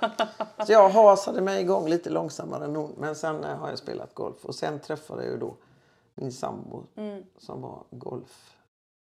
Så 0.67 0.73
jag 0.73 0.89
hasade 0.89 1.41
mig 1.41 1.61
igång 1.63 1.89
lite 1.89 2.11
långsammare 2.11 2.65
än 2.65 2.77
hon. 2.77 2.95
Men 2.99 3.15
sen 3.15 3.45
eh, 3.45 3.57
har 3.57 3.69
jag 3.69 3.79
spelat 3.79 4.15
golf 4.15 4.45
och 4.45 4.55
sen 4.55 4.81
träffade 4.81 5.23
jag 5.23 5.33
ju 5.33 5.39
då 5.39 5.55
min 6.23 6.33
sambo 6.33 6.85
Mm. 6.97 7.25
som 7.39 7.63
var 7.63 7.85
golf. 7.91 8.57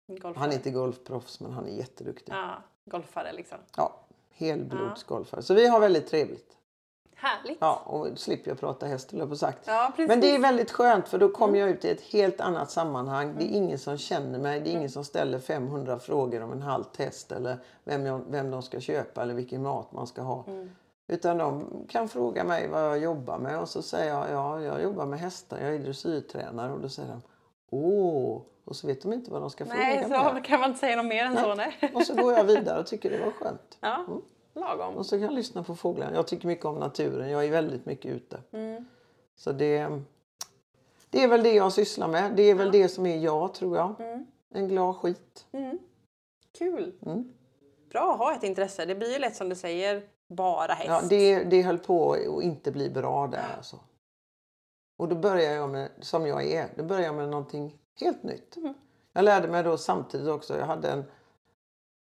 Golfare. 0.06 0.34
Han 0.36 0.50
är 0.50 0.54
inte 0.54 0.70
golfproffs 0.70 1.40
men 1.40 1.52
han 1.52 1.66
är 1.66 1.70
jätteduktig. 1.70 2.32
Ja, 2.32 2.62
golfare 2.84 3.32
liksom. 3.32 3.58
Ja, 3.76 3.94
helblodsgolfare. 4.30 5.42
Så 5.42 5.54
vi 5.54 5.66
har 5.66 5.80
väldigt 5.80 6.06
trevligt. 6.06 6.56
Härligt. 7.14 7.58
Ja, 7.60 7.82
och 7.86 8.08
slipper 8.18 8.50
jag 8.50 8.60
prata 8.60 8.86
häst, 8.86 9.10
höll 9.12 9.20
jag 9.20 9.28
på 9.28 9.36
sagt. 9.36 9.58
Ja. 9.66 9.92
Men 9.96 10.20
det 10.20 10.34
är 10.34 10.38
väldigt 10.38 10.70
skönt 10.70 11.08
för 11.08 11.18
då 11.18 11.28
kommer 11.28 11.58
jag 11.58 11.70
ut 11.70 11.84
i 11.84 11.90
ett 11.90 12.00
helt 12.00 12.40
annat 12.40 12.70
sammanhang. 12.70 13.34
Det 13.38 13.44
är 13.44 13.56
ingen 13.56 13.78
som 13.78 13.96
känner 13.98 14.38
mig. 14.38 14.60
Det 14.60 14.70
är 14.70 14.72
ingen 14.72 14.90
som 14.90 15.04
ställer 15.04 15.38
500 15.38 15.98
frågor 15.98 16.42
om 16.42 16.52
en 16.52 16.62
halt 16.62 16.96
häst 16.96 17.32
eller 17.32 17.56
vem, 17.84 18.06
jag, 18.06 18.20
vem 18.28 18.50
de 18.50 18.62
ska 18.62 18.80
köpa 18.80 19.22
eller 19.22 19.34
vilken 19.34 19.62
mat 19.62 19.92
man 19.92 20.06
ska 20.06 20.22
ha. 20.22 20.44
Utan 21.10 21.38
de 21.38 21.66
kan 21.88 22.08
fråga 22.08 22.44
mig 22.44 22.68
vad 22.68 22.82
jag 22.82 22.98
jobbar 22.98 23.38
med 23.38 23.60
och 23.60 23.68
så 23.68 23.82
säger 23.82 24.14
jag 24.14 24.30
ja, 24.30 24.62
jag 24.62 24.82
jobbar 24.82 25.06
med 25.06 25.18
hästar, 25.18 25.58
jag 25.60 25.74
är 25.74 25.78
dressyrtränare 25.78 26.72
och 26.72 26.80
då 26.80 26.88
säger 26.88 27.08
de 27.08 27.22
åh, 27.70 28.42
och 28.64 28.76
så 28.76 28.86
vet 28.86 29.02
de 29.02 29.12
inte 29.12 29.30
vad 29.30 29.40
de 29.40 29.50
ska 29.50 29.64
Nej, 29.64 30.04
fråga 30.04 30.24
så 30.28 30.32
mig. 30.32 30.42
kan 30.42 30.60
man 30.60 30.68
inte 30.68 30.80
säga 30.80 30.96
något 30.96 31.06
mer 31.06 31.24
än 31.24 31.36
så. 31.36 31.54
Nej. 31.54 31.92
Och 31.94 32.02
så 32.02 32.14
går 32.14 32.32
jag 32.32 32.44
vidare 32.44 32.80
och 32.80 32.86
tycker 32.86 33.10
det 33.10 33.18
var 33.24 33.30
skönt. 33.30 33.78
Ja, 33.80 34.06
lagom. 34.54 34.96
Och 34.96 35.06
så 35.06 35.16
kan 35.16 35.22
jag 35.22 35.32
lyssna 35.32 35.62
på 35.64 35.74
fåglarna. 35.74 36.16
Jag 36.16 36.26
tycker 36.26 36.46
mycket 36.46 36.64
om 36.64 36.74
naturen. 36.74 37.30
Jag 37.30 37.44
är 37.44 37.50
väldigt 37.50 37.86
mycket 37.86 38.12
ute. 38.12 38.40
Så 39.36 39.52
det, 39.52 40.02
det 41.10 41.22
är 41.22 41.28
väl 41.28 41.42
det 41.42 41.52
jag 41.52 41.72
sysslar 41.72 42.08
med. 42.08 42.32
Det 42.36 42.42
är 42.42 42.54
väl 42.54 42.72
det 42.72 42.88
som 42.88 43.06
är 43.06 43.18
jag, 43.18 43.54
tror 43.54 43.76
jag. 43.76 43.94
En 44.54 44.68
glad 44.68 44.96
skit. 44.96 45.46
Kul. 46.58 46.92
Mm. 47.06 47.32
Bra 47.90 48.12
att 48.12 48.18
ha 48.18 48.34
ett 48.34 48.42
intresse. 48.42 48.84
Det 48.84 48.94
blir 48.94 49.12
ju 49.12 49.18
lätt 49.18 49.36
som 49.36 49.48
du 49.48 49.54
säger, 49.54 50.02
bara 50.30 50.72
häst. 50.72 50.88
Ja, 50.88 51.02
det, 51.08 51.44
det 51.44 51.62
höll 51.62 51.78
på 51.78 52.12
att 52.12 52.42
inte 52.42 52.72
bli 52.72 52.90
bra 52.90 53.26
där. 53.26 53.54
Alltså. 53.56 53.78
Och 54.98 55.08
då 55.08 55.16
började 55.16 55.54
jag 55.54 55.70
med, 55.70 55.90
som 56.00 56.26
jag 56.26 56.46
är, 56.46 56.68
då 56.76 56.84
började 56.84 57.06
jag 57.06 57.14
med 57.14 57.28
någonting 57.28 57.78
helt 58.00 58.22
nytt. 58.22 58.56
Jag 59.12 59.24
lärde 59.24 59.48
mig 59.48 59.62
då 59.62 59.76
samtidigt 59.76 60.28
också, 60.28 60.58
jag 60.58 60.66
hade 60.66 60.90
en, 60.90 61.04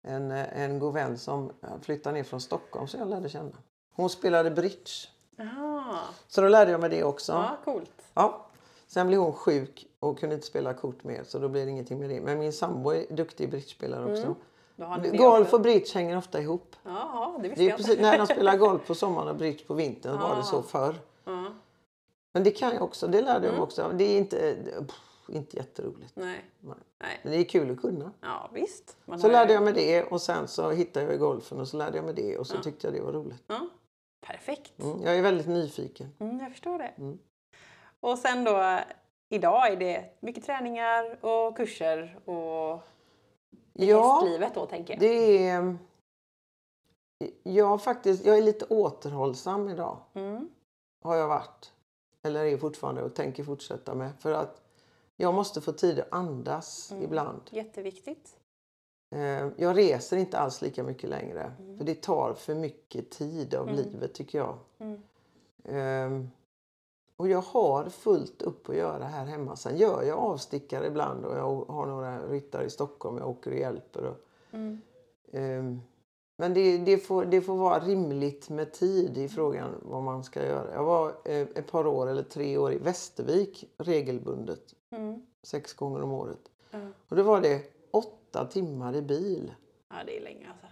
en, 0.04 0.32
en 0.32 0.80
god 0.80 0.94
vän 0.94 1.18
som 1.18 1.52
flyttade 1.82 2.14
ner 2.14 2.24
från 2.24 2.42
Stockholm 2.42 2.88
så 2.88 2.98
jag 2.98 3.08
lärde 3.08 3.30
känna. 3.30 3.58
Hon 3.96 4.10
spelade 4.10 4.52
bridge. 4.52 4.92
Aha. 5.40 6.00
Så 6.28 6.42
då 6.42 6.48
lärde 6.48 6.72
jag 6.72 6.82
mig 6.82 6.90
det 6.90 7.04
också. 7.04 7.32
Ja, 7.32 7.58
coolt. 7.66 8.02
Ja. 8.14 8.46
Sen 8.88 9.08
blev 9.08 9.20
hon 9.20 9.34
sjuk 9.34 9.88
och 10.00 10.20
kunde 10.20 10.36
inte 10.36 10.48
spela 10.48 10.74
kort 10.74 11.04
mer 11.04 11.24
så 11.24 11.40
då 11.40 11.50
blev 11.50 11.66
det 11.66 11.72
ingenting 11.72 12.00
med 12.00 12.10
det. 12.10 12.22
Men 12.22 12.40
min 12.40 12.54
sambo 12.54 12.90
är 12.92 13.06
duktig 13.16 13.50
bridgespelare 13.50 14.12
också. 14.12 14.28
Det 14.28 14.36
Golf 15.18 15.54
och 15.54 15.62
bridge 15.62 15.94
hänger 15.94 16.18
ofta 16.18 16.42
ihop. 16.42 16.76
Jaha, 16.84 17.38
det 17.38 17.50
visste 17.50 17.62
Det 17.62 17.66
är 17.66 17.70
jag 17.70 17.78
precis, 17.78 18.00
när 18.00 18.18
de 18.18 18.28
spelar 18.28 18.58
golf 18.68 18.88
på 18.88 18.96
sommaren 18.96 19.28
och 19.28 19.36
bridge 19.36 19.66
på 19.66 19.74
vintern 19.74 20.20
var 20.20 20.36
det 20.36 20.44
så 20.44 20.62
förr. 20.62 20.96
Ja. 21.24 21.46
Men 22.34 22.44
det 22.44 22.52
kan 22.52 22.74
jag 22.74 22.82
också, 22.82 23.08
det 23.08 23.22
lärde 23.22 23.46
jag 23.46 23.54
mig 23.54 23.62
också. 23.62 23.92
Det 23.94 24.04
är 24.04 24.18
inte, 24.18 24.56
pff, 24.88 25.30
inte 25.30 25.58
jätteroligt. 25.58 26.12
Nej. 26.16 26.46
Nej. 26.60 27.20
Men 27.24 27.32
det 27.32 27.38
är 27.38 27.44
kul 27.44 27.72
att 27.72 27.82
kunna. 27.82 28.12
Ja, 28.22 28.50
visst. 28.54 28.98
Man 29.06 29.20
Så 29.20 29.28
lärde 29.28 29.54
jag 29.54 29.64
mig 29.64 29.74
det 29.74 30.04
och 30.04 30.22
sen 30.22 30.48
så 30.48 30.72
hittade 30.72 31.06
jag 31.06 31.20
golfen 31.20 31.60
och 31.60 31.68
så 31.68 31.78
lärde 31.78 31.98
jag 31.98 32.06
mig 32.06 32.14
det 32.14 32.38
och 32.38 32.48
så 32.48 32.58
tyckte 32.58 32.88
jag 32.88 32.94
det 32.94 33.02
var 33.02 33.12
roligt. 33.12 33.44
Ja. 33.48 33.68
Perfekt. 34.28 34.84
Mm, 34.84 35.02
jag 35.04 35.16
är 35.16 35.22
väldigt 35.22 35.48
nyfiken. 35.48 36.08
Mm, 36.20 36.40
jag 36.40 36.52
förstår 36.52 36.78
det. 36.78 36.92
Mm. 36.98 37.20
Och 38.00 38.18
sen 38.18 38.44
då, 38.44 38.80
idag 39.30 39.72
är 39.72 39.76
det 39.76 40.06
mycket 40.20 40.46
träningar 40.46 41.26
och 41.26 41.58
kurser 41.58 42.20
och 42.26 42.84
Ja, 43.78 44.14
hästlivet 44.14 44.56
då 44.56 44.66
tänker 44.66 44.94
jag. 44.94 45.00
det 45.02 45.48
är... 45.48 45.78
Jag, 47.44 47.82
faktiskt, 47.84 48.26
jag 48.26 48.38
är 48.38 48.42
lite 48.42 48.66
återhållsam 48.66 49.70
idag. 49.70 49.98
Mm. 50.14 50.50
har 51.04 51.16
jag 51.16 51.28
varit. 51.28 51.74
Eller 52.22 52.46
är 52.46 52.58
fortfarande 52.58 53.04
och 53.04 53.14
tänker 53.16 53.44
fortsätta 53.44 53.96
med. 53.96 54.12
För 54.20 54.32
att 54.32 54.62
jag 55.16 55.34
måste 55.34 55.62
få 55.62 55.72
tid 55.72 56.00
att 56.00 56.08
andas 56.12 56.92
Mm. 56.92 57.04
ibland. 57.04 57.42
Jätteviktigt. 57.52 58.38
Eh, 59.16 59.48
Jag 59.58 59.78
reser 59.78 60.18
inte 60.18 60.38
alls 60.38 60.62
lika 60.62 60.84
mycket 60.84 61.10
längre. 61.10 61.52
För 61.78 61.86
det 61.86 61.96
tar 62.02 62.34
för 62.34 62.56
mycket 62.56 63.12
tid 63.12 63.56
av 63.56 63.70
livet 63.70 64.14
tycker 64.14 64.38
jag. 64.38 64.58
Mm. 67.18 67.18
Och 67.18 67.28
jag 67.28 67.42
har 67.42 67.90
fullt 67.90 68.42
upp 68.42 68.70
att 68.70 68.76
göra 68.76 69.04
här 69.04 69.26
hemma. 69.26 69.56
Sen 69.56 69.78
gör 69.78 70.04
jag 70.04 70.20
avstickare 70.20 70.88
ibland 70.88 71.26
och 71.26 71.38
jag 71.38 71.66
har 71.68 71.86
några 71.86 72.28
ryttare 72.28 72.66
i 72.66 72.70
Stockholm 72.70 73.18
jag 73.18 73.30
åker 73.30 73.52
och 73.52 73.58
hjälper. 73.58 74.06
Och, 74.06 74.18
Mm. 74.52 74.82
Ehm, 75.32 75.82
Men 76.38 76.54
det, 76.54 76.78
det, 76.78 76.98
får, 76.98 77.26
det 77.26 77.42
får 77.42 77.56
vara 77.56 77.80
rimligt 77.80 78.50
med 78.50 78.74
tid 78.74 79.18
i 79.18 79.30
frågan 79.30 79.70
vad 79.82 80.04
man 80.04 80.24
ska 80.24 80.46
göra. 80.46 80.74
Jag 80.74 80.84
var 80.84 81.10
eh, 81.26 81.42
ett 81.42 81.72
par 81.72 81.88
år 81.88 82.08
eller 82.08 82.24
tre 82.24 82.58
år 82.58 82.74
i 82.74 82.78
Västervik 82.78 83.74
regelbundet. 83.78 84.76
Mm. 84.92 85.26
Sex 85.44 85.74
gånger 85.74 86.02
om 86.02 86.12
året. 86.12 86.52
Ja. 86.72 86.80
Och 87.10 87.16
då 87.16 87.24
var 87.24 87.42
det 87.42 87.62
åtta 87.92 88.46
timmar 88.46 88.96
i 88.96 89.02
bil. 89.02 89.54
ja, 89.90 89.96
det 90.06 90.18
är 90.18 90.22
länge 90.24 90.48
alltså. 90.50 90.68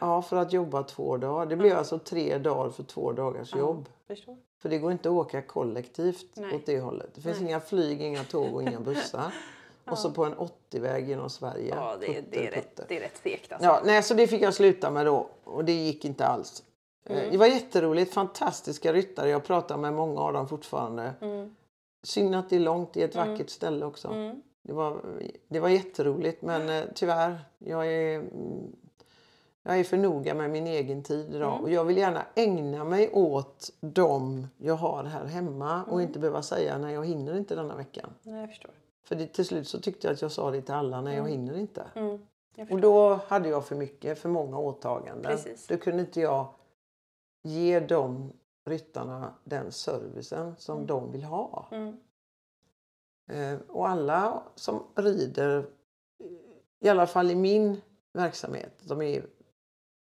Ja, 0.00 0.22
för 0.22 0.36
att 0.36 0.52
jobba 0.52 0.82
två 0.82 1.16
dagar. 1.16 1.46
Det 1.46 1.56
blev 1.56 1.76
alltså 1.78 1.98
tre 1.98 2.38
dagar 2.38 2.70
för 2.70 2.82
två 2.82 3.12
dagars 3.12 3.54
jobb. 3.54 3.88
Förstår. 4.06 4.36
För 4.64 4.68
det 4.68 4.78
går 4.78 4.92
inte 4.92 5.08
att 5.08 5.14
åka 5.14 5.42
kollektivt 5.42 6.26
Nej. 6.34 6.54
åt 6.54 6.66
det 6.66 6.80
hållet. 6.80 7.10
Det 7.14 7.20
finns 7.20 7.40
Nej. 7.40 7.48
inga 7.48 7.60
flyg, 7.60 8.02
inga 8.02 8.24
tåg 8.24 8.54
och 8.54 8.62
inga 8.62 8.80
bussar. 8.90 9.34
Och 9.84 9.98
så 9.98 10.10
på 10.10 10.24
en 10.24 10.34
80-väg 10.34 11.08
genom 11.08 11.30
Sverige. 11.30 11.74
Ja, 11.76 11.96
det, 12.00 12.06
är- 12.18 12.24
det, 12.30 12.36
är 12.36 12.42
Putter, 12.42 12.56
rätt, 12.56 12.68
putter. 12.76 12.84
det 12.88 12.96
är 12.96 13.00
rätt 13.00 13.20
segt 13.22 13.52
alltså. 13.52 13.66
Ja, 13.68 13.82
nej, 13.84 14.02
så 14.02 14.14
det 14.14 14.26
fick 14.26 14.42
jag 14.42 14.54
sluta 14.54 14.90
med 14.90 15.06
då. 15.06 15.28
Och 15.44 15.64
det 15.64 15.72
gick 15.72 16.04
inte 16.04 16.26
alls. 16.26 16.62
Eh, 17.06 17.16
Mm. 17.18 17.30
Det 17.30 17.36
var 17.38 17.46
jätteroligt. 17.46 18.14
Fantastiska 18.14 18.92
ryttare. 18.92 19.28
Jag 19.28 19.44
pratar 19.44 19.76
med 19.76 19.92
många 19.94 20.20
av 20.20 20.32
dem 20.32 20.48
fortfarande. 20.48 21.12
Mm. 21.20 21.54
Synd 22.06 22.34
att 22.34 22.50
det 22.50 22.56
är 22.56 22.60
långt. 22.60 22.92
Det 22.92 23.00
är 23.00 23.08
ett 23.08 23.14
Mm. 23.16 23.28
vackert 23.32 23.50
ställe 23.50 23.84
också. 23.86 24.08
Mm. 24.08 24.42
Det, 24.62 24.72
var, 24.72 25.00
det 25.48 25.60
var 25.60 25.68
jätteroligt. 25.68 26.42
Men 26.42 26.68
eh, 26.68 26.84
tyvärr, 26.94 27.38
jag 27.58 27.92
är, 27.92 28.24
jag 29.66 29.80
är 29.80 29.84
för 29.84 29.96
noga 29.96 30.34
med 30.34 30.50
min 30.50 30.66
egen 30.66 31.02
tid 31.02 31.34
idag. 31.34 31.52
Mm. 31.52 31.62
Och 31.62 31.70
jag 31.70 31.84
vill 31.84 31.96
gärna 31.96 32.26
ägna 32.34 32.84
mig 32.84 33.10
åt 33.12 33.70
dem 33.80 34.46
jag 34.56 34.74
har 34.74 35.04
här 35.04 35.24
hemma. 35.24 35.74
Mm. 35.74 35.88
Och 35.88 36.02
inte 36.02 36.18
behöva 36.18 36.42
säga 36.42 36.78
nej, 36.78 36.94
jag 36.94 37.06
hinner 37.06 37.36
inte 37.36 37.54
denna 37.54 37.76
veckan. 37.76 38.10
Nej, 38.22 38.40
jag 38.40 38.48
förstår. 38.48 38.70
För 39.04 39.16
det, 39.16 39.26
till 39.26 39.44
slut 39.44 39.68
så 39.68 39.80
tyckte 39.80 40.06
jag 40.06 40.14
att 40.14 40.22
jag 40.22 40.32
sa 40.32 40.50
det 40.50 40.62
till 40.62 40.74
alla. 40.74 41.00
Nej, 41.00 41.16
jag 41.16 41.28
hinner 41.28 41.58
inte. 41.58 41.84
Mm. 41.94 42.18
Och 42.70 42.80
då 42.80 43.14
hade 43.14 43.48
jag 43.48 43.66
för 43.66 43.76
mycket, 43.76 44.18
för 44.18 44.28
många 44.28 44.58
åtaganden. 44.58 45.36
Precis. 45.36 45.66
Då 45.66 45.76
kunde 45.76 46.00
inte 46.00 46.20
jag 46.20 46.46
ge 47.42 47.80
de 47.80 48.32
ryttarna 48.64 49.34
den 49.44 49.72
servicen 49.72 50.54
som 50.58 50.86
de 50.86 51.12
vill 51.12 51.24
ha. 51.24 51.68
Mm. 51.70 51.96
Eh, 53.30 53.58
och 53.68 53.88
alla 53.88 54.42
som 54.54 54.82
rider, 54.94 55.66
i 56.80 56.88
alla 56.88 57.06
fall 57.06 57.30
i 57.30 57.34
min 57.34 57.80
verksamhet, 58.12 58.72
de 58.82 59.02
är 59.02 59.26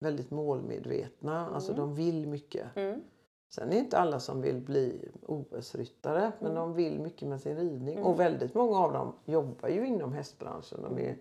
väldigt 0.06 0.32
målmedvetna. 0.32 1.50
Alltså 1.50 1.74
de 1.74 1.96
vill 1.96 2.28
mycket. 2.28 2.76
Mm. 2.76 3.02
Sen 3.50 3.72
är 3.74 3.78
inte 3.78 3.98
alla 4.00 4.20
som 4.20 4.42
vill 4.42 4.62
bli 4.62 5.10
OS-ryttare, 5.28 6.32
men 6.40 6.52
Mm. 6.52 6.62
de 6.62 6.74
vill 6.74 7.00
mycket 7.00 7.28
med 7.28 7.42
sin 7.42 7.58
ridning. 7.58 8.04
Och 8.04 8.20
väldigt 8.20 8.54
många 8.54 8.78
av 8.78 8.94
dem 8.94 9.14
jobbar 9.26 9.70
ju 9.70 9.88
inom 9.88 10.14
hästbranschen. 10.14 10.80
De 10.82 11.00
är 11.00 11.18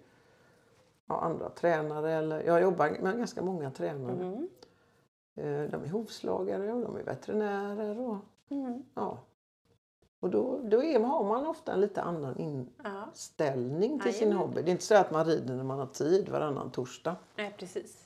ja, 1.06 1.20
andra 1.20 1.50
tränare 1.50 2.12
eller 2.12 2.40
jag 2.42 2.62
jobbar 2.62 2.96
med 3.02 3.16
ganska 3.16 3.42
många 3.42 3.70
tränare. 3.70 4.12
Mm. 4.24 4.48
Eh, 5.36 5.70
De 5.70 5.84
är 5.84 5.88
hovslagare 5.88 6.72
och 6.72 6.80
de 6.80 6.96
är 6.96 7.02
veterinärer. 7.02 8.00
Och, 8.00 8.16
Mm. 8.50 8.82
ja. 8.94 9.18
och 10.20 10.30
då, 10.30 10.60
då 10.64 10.82
är, 10.82 11.00
har 11.00 11.24
man 11.24 11.46
ofta 11.46 11.72
en 11.72 11.80
lite 11.80 12.02
annan 12.02 12.36
inställning 12.38 14.00
till 14.00 14.14
sin 14.14 14.28
Jajamän. 14.28 14.48
hobby. 14.48 14.62
Det 14.62 14.70
är 14.70 14.72
inte 14.72 14.84
så 14.84 14.94
att 14.96 15.10
man 15.10 15.24
rider 15.24 15.54
när 15.54 15.64
man 15.64 15.78
har 15.78 15.86
tid 15.86 16.28
varannan 16.28 16.70
torsdag. 16.70 17.16
nej, 17.36 17.54
precis. 17.58 18.03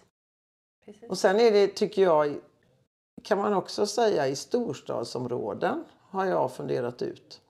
Precis. 0.92 1.10
Och 1.10 1.18
sen 1.18 1.40
är 1.40 1.50
det, 1.50 1.66
tycker 1.68 2.02
jag, 2.02 2.38
kan 3.22 3.38
man 3.38 3.54
också 3.54 3.86
säga 3.86 4.26
i 4.28 4.36
storstadsområden 4.36 5.84
har 6.00 6.24
jag 6.26 6.52
funderat 6.52 7.02
ut. 7.02 7.40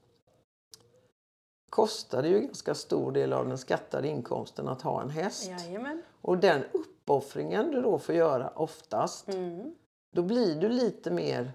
Kostar 1.70 2.22
det 2.22 2.28
ju 2.28 2.40
ganska 2.40 2.74
stor 2.74 3.12
del 3.12 3.32
av 3.32 3.48
den 3.48 3.58
skattade 3.58 4.08
inkomsten 4.08 4.68
att 4.68 4.82
ha 4.82 5.02
en 5.02 5.10
häst. 5.10 5.48
Jajamän. 5.48 6.02
Och 6.22 6.38
den 6.38 6.64
uppoffringen 6.72 7.70
du 7.70 7.82
då 7.82 7.98
får 7.98 8.14
göra 8.14 8.48
oftast, 8.54 9.28
Mm. 9.28 9.74
då 10.14 10.22
blir 10.22 10.54
du 10.60 10.68
lite 10.68 11.10
mer 11.10 11.52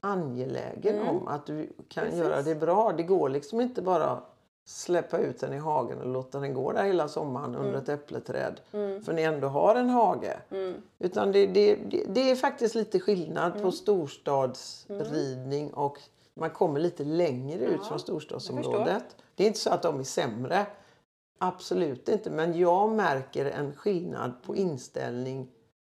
angelägen 0.00 0.94
Mm. 0.94 1.08
om 1.08 1.28
att 1.28 1.46
du 1.46 1.72
kan 1.88 2.04
Precis. 2.04 2.18
göra 2.20 2.42
det 2.42 2.54
bra. 2.54 2.92
Det 2.92 3.02
går 3.02 3.28
liksom 3.28 3.60
inte 3.60 3.82
bara 3.82 4.22
släppa 4.70 5.18
ut 5.18 5.40
den 5.40 5.52
i 5.52 5.58
hagen 5.58 5.98
och 5.98 6.06
låta 6.06 6.40
den 6.40 6.54
gå 6.54 6.72
där 6.72 6.84
hela 6.84 7.08
sommaren 7.08 7.54
under 7.54 7.78
ett 7.78 7.88
äppleträd. 7.88 8.60
Mm. 8.72 9.02
För 9.02 9.12
ni 9.12 9.22
ändå 9.22 9.48
har 9.48 9.74
en 9.74 9.88
hage. 9.88 10.40
Mm. 10.50 10.74
Utan 10.98 11.32
det, 11.32 11.46
det, 11.46 11.74
det, 11.74 12.04
det 12.08 12.30
är 12.30 12.36
faktiskt 12.36 12.74
lite 12.74 13.00
skillnad 13.00 13.50
Mm. 13.52 13.62
på 13.62 13.72
storstadsridning 13.72 15.72
och 15.74 15.98
man 16.34 16.50
kommer 16.50 16.80
lite 16.80 17.04
längre 17.04 17.64
ut 17.64 17.78
Ja, 17.82 17.88
från 17.88 17.98
storstadsområdet. 18.00 19.16
Det 19.34 19.42
är 19.44 19.46
inte 19.46 19.58
så 19.58 19.70
att 19.70 19.82
de 19.82 20.00
är 20.00 20.04
sämre. 20.04 20.66
Absolut 21.38 22.08
inte. 22.08 22.30
Men 22.30 22.58
jag 22.58 22.92
märker 22.92 23.46
en 23.46 23.74
skillnad 23.74 24.32
på 24.42 24.56
inställning 24.56 25.48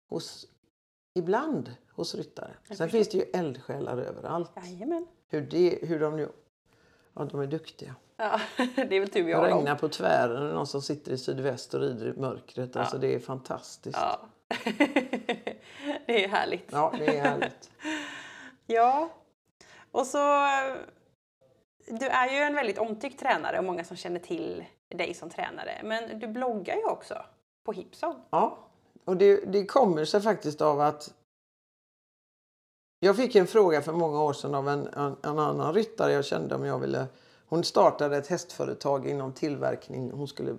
hos, 0.09 0.47
ibland 1.13 1.71
hos 1.91 2.15
ryttare. 2.15 2.51
Sen 2.77 2.89
finns 2.89 3.09
det 3.09 3.17
ju 3.17 3.23
eldsjälar 3.23 3.97
överallt. 3.97 4.51
Jajamän. 4.55 5.07
Hur, 5.27 5.41
det, 5.41 5.79
hur 5.81 5.99
de 5.99 6.17
nu... 6.17 6.29
Ja, 7.13 7.25
de 7.31 7.39
är 7.39 7.47
duktiga. 7.47 7.95
Ja, 8.17 8.39
det 8.75 8.95
är 8.95 8.99
väl 8.99 9.09
tur 9.09 9.23
vi 9.23 9.31
Det 9.31 9.37
har 9.37 9.49
dem. 9.49 9.57
regnar 9.57 9.75
på 9.75 9.89
tvären 9.89 10.47
och 10.47 10.53
någon 10.53 10.67
som 10.67 10.81
sitter 10.81 11.11
i 11.11 11.17
sydväst 11.17 11.73
och 11.73 11.79
rider 11.79 12.07
i 12.07 12.19
mörkret. 12.19 12.75
Alltså 12.75 12.97
det 12.97 13.15
är 13.15 13.19
fantastiskt. 13.19 13.97
Ja. 14.01 14.19
det 16.05 16.23
är 16.23 16.27
härligt. 16.27 16.69
Ja, 16.71 16.93
det 16.99 17.17
är 17.17 17.21
härligt. 17.21 17.71
Ja. 18.67 19.09
Och 19.91 20.07
så... 20.07 20.17
Du 21.87 22.05
är 22.05 22.29
ju 22.31 22.37
en 22.37 22.55
väldigt 22.55 22.77
omtyckt 22.77 23.19
tränare 23.19 23.57
och 23.57 23.63
många 23.63 23.83
som 23.83 23.97
känner 23.97 24.19
till 24.19 24.65
dig 24.89 25.13
som 25.13 25.29
tränare. 25.29 25.81
Men 25.83 26.19
du 26.19 26.27
bloggar 26.27 26.75
ju 26.75 26.83
också 26.85 27.15
på 27.65 27.71
Hipson. 27.71 28.15
Ja, 28.29 28.57
och 29.05 29.17
det, 29.17 29.45
det 29.45 29.65
kommer 29.65 30.05
sig 30.05 30.21
faktiskt 30.21 30.61
av 30.61 30.81
att 30.81 31.13
jag 32.99 33.15
fick 33.15 33.35
en 33.35 33.47
fråga 33.47 33.81
för 33.81 33.91
många 33.93 34.21
år 34.23 34.33
sedan 34.33 34.55
av 34.55 34.69
en, 34.69 34.87
en, 34.87 35.15
en 35.23 35.39
annan 35.39 35.73
ryttare 35.73 36.11
jag 36.11 36.25
kände 36.25 36.55
om 36.55 36.65
jag 36.65 36.79
ville... 36.79 37.07
Hon 37.47 37.63
startade 37.63 38.17
ett 38.17 38.27
hästföretag 38.27 39.07
inom 39.07 39.33
tillverkning. 39.33 40.11
Hon 40.11 40.27
skulle 40.27 40.55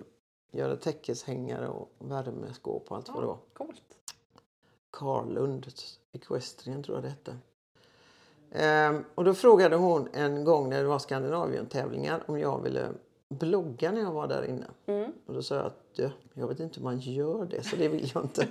göra 0.51 0.75
täckeshängare 0.75 1.67
och 1.67 1.89
värmeskåp 1.99 2.85
och 2.91 2.97
allt 2.97 3.09
vad 3.09 3.23
det 3.23 3.27
var. 3.27 3.37
Coolt. 3.53 3.81
Karlund 4.91 5.67
Equestrian 6.11 6.83
tror 6.83 6.97
jag 6.97 7.03
det 7.03 7.09
hette. 7.09 7.37
Ehm, 8.51 9.05
och 9.15 9.23
då 9.23 9.33
frågade 9.33 9.75
hon 9.75 10.09
en 10.13 10.43
gång 10.43 10.69
när 10.69 10.81
det 10.81 10.87
var 10.87 10.99
Skandinavien-tävlingar 10.99 12.23
om 12.27 12.39
jag 12.39 12.61
ville 12.61 12.87
blogga 13.29 13.91
när 13.91 14.01
jag 14.01 14.11
var 14.11 14.27
där 14.27 14.43
inne. 14.43 14.65
Mm. 14.85 15.11
Och 15.25 15.33
då 15.33 15.41
sa 15.43 15.55
jag 15.55 15.65
att 15.65 15.83
ja, 15.93 16.09
jag 16.33 16.47
vet 16.47 16.59
inte 16.59 16.79
hur 16.79 16.83
man 16.83 16.99
gör 16.99 17.45
det 17.45 17.63
så 17.63 17.75
det 17.75 17.87
vill 17.87 18.11
jag 18.13 18.23
inte. 18.23 18.47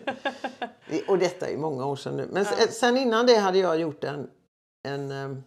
Och 1.08 1.18
detta 1.18 1.48
är 1.48 1.56
många 1.56 1.86
år 1.86 1.96
sedan 1.96 2.16
nu. 2.16 2.28
Men 2.32 2.46
Ja. 2.58 2.66
sen 2.66 2.96
innan 2.96 3.26
det 3.26 3.36
hade 3.36 3.58
jag 3.58 3.80
gjort 3.80 4.04
en, 4.04 4.30
en 4.82 5.10
um, 5.12 5.42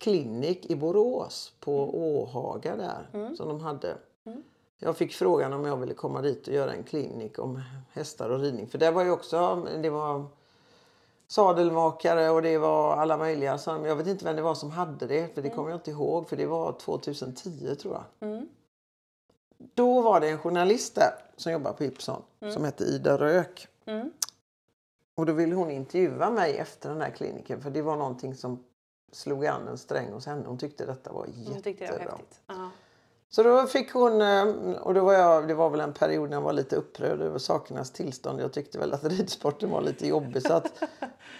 klinik 0.00 0.70
i 0.70 0.76
Borås 0.76 1.52
på 1.60 1.72
Åhaga 1.98 2.76
där 2.76 3.08
Mm. 3.12 3.36
som 3.36 3.48
de 3.48 3.60
hade. 3.60 3.96
Mm. 4.24 4.42
Jag 4.78 4.96
fick 4.96 5.14
frågan 5.14 5.52
om 5.52 5.64
jag 5.64 5.76
ville 5.76 5.94
komma 5.94 6.22
dit 6.22 6.48
och 6.48 6.54
göra 6.54 6.72
en 6.72 6.82
klinik 6.82 7.38
om 7.38 7.62
hästar 7.92 8.30
och 8.30 8.40
ridning. 8.40 8.66
För 8.66 8.78
det 8.78 8.90
var 8.90 9.04
ju 9.04 9.10
också, 9.10 9.66
det 9.82 9.90
var 9.90 10.24
sadelmakare 11.26 12.30
och 12.30 12.42
det 12.42 12.58
var 12.58 12.96
alla 12.96 13.16
möjliga. 13.16 13.58
Så 13.58 13.70
jag 13.70 13.96
vet 13.96 14.06
inte 14.06 14.24
vem 14.24 14.36
det 14.36 14.42
var 14.42 14.54
som 14.54 14.70
hade 14.70 15.06
det, 15.06 15.34
för 15.34 15.42
det 15.42 15.50
kommer 15.50 15.70
jag 15.70 15.76
inte 15.76 15.90
ihåg. 15.90 16.28
För 16.28 16.36
det 16.36 16.46
var 16.46 16.72
2010 16.72 17.74
tror 17.74 17.94
jag. 17.94 18.28
Mm. 18.30 18.48
Då 19.74 20.00
var 20.00 20.20
det 20.20 20.28
en 20.28 20.38
journalist 20.38 20.94
där 20.94 21.12
som 21.36 21.52
jobbar 21.52 21.72
på 21.72 21.84
Ipson 21.84 22.22
som 22.52 22.64
hette 22.64 22.84
Ida 22.84 23.18
Rök. 23.18 23.68
Mm. 23.84 24.10
Och 25.14 25.26
då 25.26 25.32
ville 25.32 25.54
hon 25.54 25.70
intervjua 25.70 26.30
mig 26.30 26.56
efter 26.58 26.88
den 26.88 27.00
här 27.00 27.10
kliniken 27.10 27.62
för 27.62 27.70
det 27.70 27.82
var 27.82 27.96
någonting 27.96 28.34
som 28.34 28.64
slog 29.12 29.46
an 29.46 29.68
en 29.68 29.78
sträng 29.78 30.12
hos 30.12 30.26
henne. 30.26 30.42
Hon 30.46 30.58
tyckte 30.58 30.86
detta 30.86 31.12
var 31.12 31.26
Jag 31.54 31.64
tyckte 31.64 31.84
det 31.84 31.90
var 31.90 31.98
jättebra. 31.98 32.16
häftigt. 32.16 32.40
Ja. 32.46 32.70
Så 33.32 33.42
då 33.42 33.66
fick 33.66 33.92
hon, 33.92 34.20
eh, 34.20 34.44
och 34.80 34.94
då 34.94 35.04
var 35.04 35.12
jag, 35.12 35.48
det 35.48 35.54
var 35.54 35.70
väl 35.70 35.80
en 35.80 35.92
period 35.92 36.30
när 36.30 36.36
jag 36.36 36.42
var 36.42 36.52
lite 36.52 36.76
upprörd 36.76 37.20
över 37.20 37.38
sakernas 37.38 37.90
tillstånd. 37.90 38.40
Jag 38.40 38.52
tyckte 38.52 38.78
väl 38.78 38.92
att 38.92 39.04
ridsporten 39.18 39.70
var 39.70 39.80
lite 39.80 40.06
jobbig. 40.06 40.42
Så 40.42 40.52
att, 40.52 40.82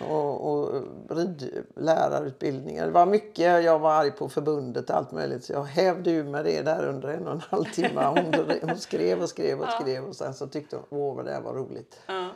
och, 0.08 0.50
och 0.52 0.82
rid, 1.08 1.64
lärarutbildningar. 1.76 2.86
Det 2.86 2.92
var 2.92 3.06
mycket, 3.06 3.64
jag 3.64 3.78
var 3.78 3.92
arg 3.92 4.10
på 4.10 4.28
förbundet 4.28 4.90
och 4.90 4.96
allt 4.96 5.12
möjligt. 5.12 5.44
Så 5.44 5.52
jag 5.52 5.64
hävde 5.64 6.10
ur 6.10 6.24
med 6.24 6.44
det 6.44 6.62
där 6.62 6.86
under 6.86 7.08
en 7.08 7.26
och 7.26 7.32
en 7.32 7.40
halv 7.50 7.64
timme. 7.64 8.04
Hon, 8.04 8.34
hon 8.62 8.78
skrev 8.78 9.22
och 9.22 9.28
skrev 9.28 9.60
och 9.60 9.68
skrev 9.80 10.04
och 10.04 10.16
sen 10.16 10.34
så 10.34 10.46
tyckte 10.46 10.76
hon, 10.76 10.84
åh 11.00 11.16
vad 11.16 11.24
det 11.24 11.32
här 11.32 11.40
var 11.42 11.54
roligt. 11.54 12.00
Ja. 12.06 12.28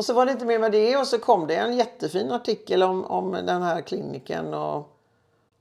Och 0.00 0.04
så 0.04 0.14
var 0.14 0.26
det 0.26 0.32
inte 0.32 0.46
mer 0.46 0.58
med 0.58 0.72
det 0.72 0.96
och 0.96 1.06
så 1.06 1.18
kom 1.18 1.46
det 1.46 1.56
en 1.56 1.76
jättefin 1.76 2.32
artikel 2.32 2.82
om, 2.82 3.04
om 3.04 3.32
den 3.32 3.62
här 3.62 3.80
kliniken. 3.80 4.54
Och, 4.54 4.96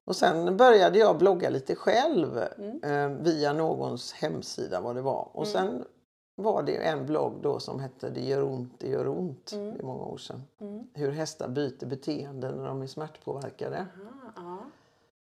och 0.05 0.15
sen 0.15 0.57
började 0.57 0.99
jag 0.99 1.17
blogga 1.17 1.49
lite 1.49 1.75
själv 1.75 2.37
eh, 2.83 3.09
via 3.09 3.53
någons 3.53 4.13
hemsida 4.13 4.81
vad 4.81 4.95
det 4.95 5.01
var. 5.01 5.29
Och 5.33 5.47
sen 5.47 5.85
var 6.35 6.63
det 6.63 6.75
en 6.87 7.05
blogg 7.05 7.33
då 7.41 7.59
som 7.59 7.79
hette 7.79 8.09
Det 8.09 8.21
gör 8.21 8.43
ont, 8.43 8.73
det 8.77 8.87
gör 8.87 9.07
ont. 9.07 9.51
Det 9.51 9.79
är 9.79 9.83
många 9.83 10.03
år 10.03 10.17
sedan. 10.17 10.43
Mm. 10.61 10.87
Hur 10.93 11.11
hästar 11.11 11.47
byter 11.47 11.85
beteende 11.85 12.51
när 12.51 12.67
de 12.67 12.81
är 12.81 12.87
smärtpåverkade. 12.87 13.87
Ah, 13.95 14.31
ja. 14.35 14.57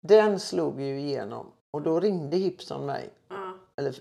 Den 0.00 0.40
slog 0.40 0.80
ju 0.80 1.00
igenom 1.00 1.46
och 1.70 1.82
då 1.82 2.00
ringde 2.00 2.36
Hipson 2.36 2.86
mig 2.86 3.10
Ja. 3.28 3.54
eller 3.76 3.94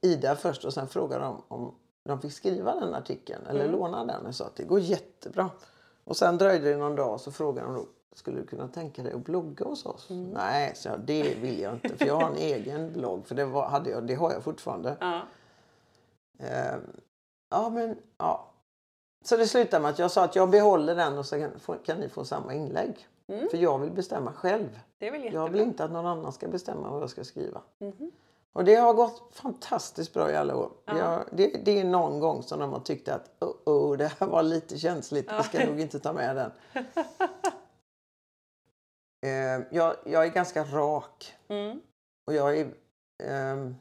Ida 0.00 0.36
först 0.36 0.64
och 0.64 0.74
sen 0.74 0.88
frågade 0.88 1.24
de 1.24 1.42
om 1.48 1.74
de 2.04 2.20
fick 2.20 2.32
skriva 2.32 2.74
den 2.74 2.94
artikeln 2.94 3.46
eller 3.46 3.68
låna 3.68 4.04
den. 4.04 4.24
Jag 4.24 4.34
sa 4.34 4.44
att 4.44 4.56
det 4.56 4.64
går 4.64 4.80
jättebra. 4.80 5.50
Och 6.04 6.16
sen 6.16 6.38
dröjde 6.38 6.70
det 6.70 6.76
någon 6.76 6.96
dag 6.96 7.20
så 7.20 7.32
frågade 7.32 7.66
de 7.66 7.74
då, 7.74 7.86
skulle 8.14 8.40
du 8.40 8.46
kunna 8.46 8.68
tänka 8.68 9.02
dig 9.02 9.12
att 9.12 9.24
blogga 9.24 9.64
hos 9.64 9.86
oss? 9.86 10.06
Nej, 10.10 10.72
så 10.74 10.88
jag, 10.88 11.00
det 11.00 11.34
vill 11.34 11.60
jag 11.60 11.74
inte 11.74 11.96
för 11.96 12.06
jag 12.06 12.14
har 12.14 12.30
en 12.30 12.36
egen 12.38 12.92
blogg 12.92 13.26
för 13.26 13.34
det, 13.34 13.44
var, 13.44 13.68
hade 13.68 13.90
jag, 13.90 14.06
det 14.06 14.14
har 14.14 14.32
jag 14.32 14.42
fortfarande. 14.42 14.96
Ja. 15.00 15.22
Eh, 16.38 16.76
ja 17.50 17.70
men 17.70 17.96
ja. 18.18 18.48
Så 19.24 19.36
det 19.36 19.46
slutade 19.46 19.82
med 19.82 19.90
att 19.90 19.98
jag 19.98 20.10
sa 20.10 20.24
att 20.24 20.36
jag 20.36 20.50
behåller 20.50 20.94
den 20.94 21.18
och 21.18 21.26
så 21.26 21.38
kan, 21.38 21.78
kan 21.84 21.98
ni 21.98 22.08
få 22.08 22.24
samma 22.24 22.54
inlägg. 22.54 23.08
Mm. 23.26 23.48
För 23.50 23.58
jag 23.58 23.78
vill 23.78 23.90
bestämma 23.90 24.32
själv. 24.32 24.80
Jag 25.32 25.48
vill 25.48 25.60
inte 25.60 25.84
att 25.84 25.92
någon 25.92 26.06
annan 26.06 26.32
ska 26.32 26.48
bestämma 26.48 26.90
vad 26.90 27.02
jag 27.02 27.10
ska 27.10 27.24
skriva. 27.24 27.60
Mhm. 27.78 28.10
Och 28.52 28.64
det 28.64 28.74
har 28.74 28.94
gått 28.94 29.22
fantastiskt 29.32 30.14
bra 30.14 30.30
i 30.30 30.36
alla 30.36 30.56
år. 30.56 30.72
Ja. 30.84 30.98
Jag, 30.98 31.24
det, 31.32 31.64
det 31.64 31.80
är 31.80 31.84
någon 31.84 32.20
gång 32.20 32.42
som 32.42 32.58
de 32.60 32.72
har 32.72 32.80
tyckt 32.80 33.08
att 33.08 33.30
oh, 33.40 33.54
oh, 33.64 33.96
det 33.96 34.12
här 34.20 34.26
var 34.26 34.42
lite 34.42 34.78
känsligt, 34.78 35.30
vi 35.38 35.42
ska 35.42 35.66
nog 35.66 35.80
inte 35.80 35.98
ta 35.98 36.12
med 36.12 36.36
den. 36.36 36.52
eh, 39.22 39.66
jag, 39.70 39.96
jag 40.04 40.24
är 40.24 40.30
ganska 40.30 40.64
rak 40.64 41.34
Mm. 41.48 41.80
och 42.26 42.34
jag 42.34 42.58
är 42.58 42.74
ehm, 43.22 43.74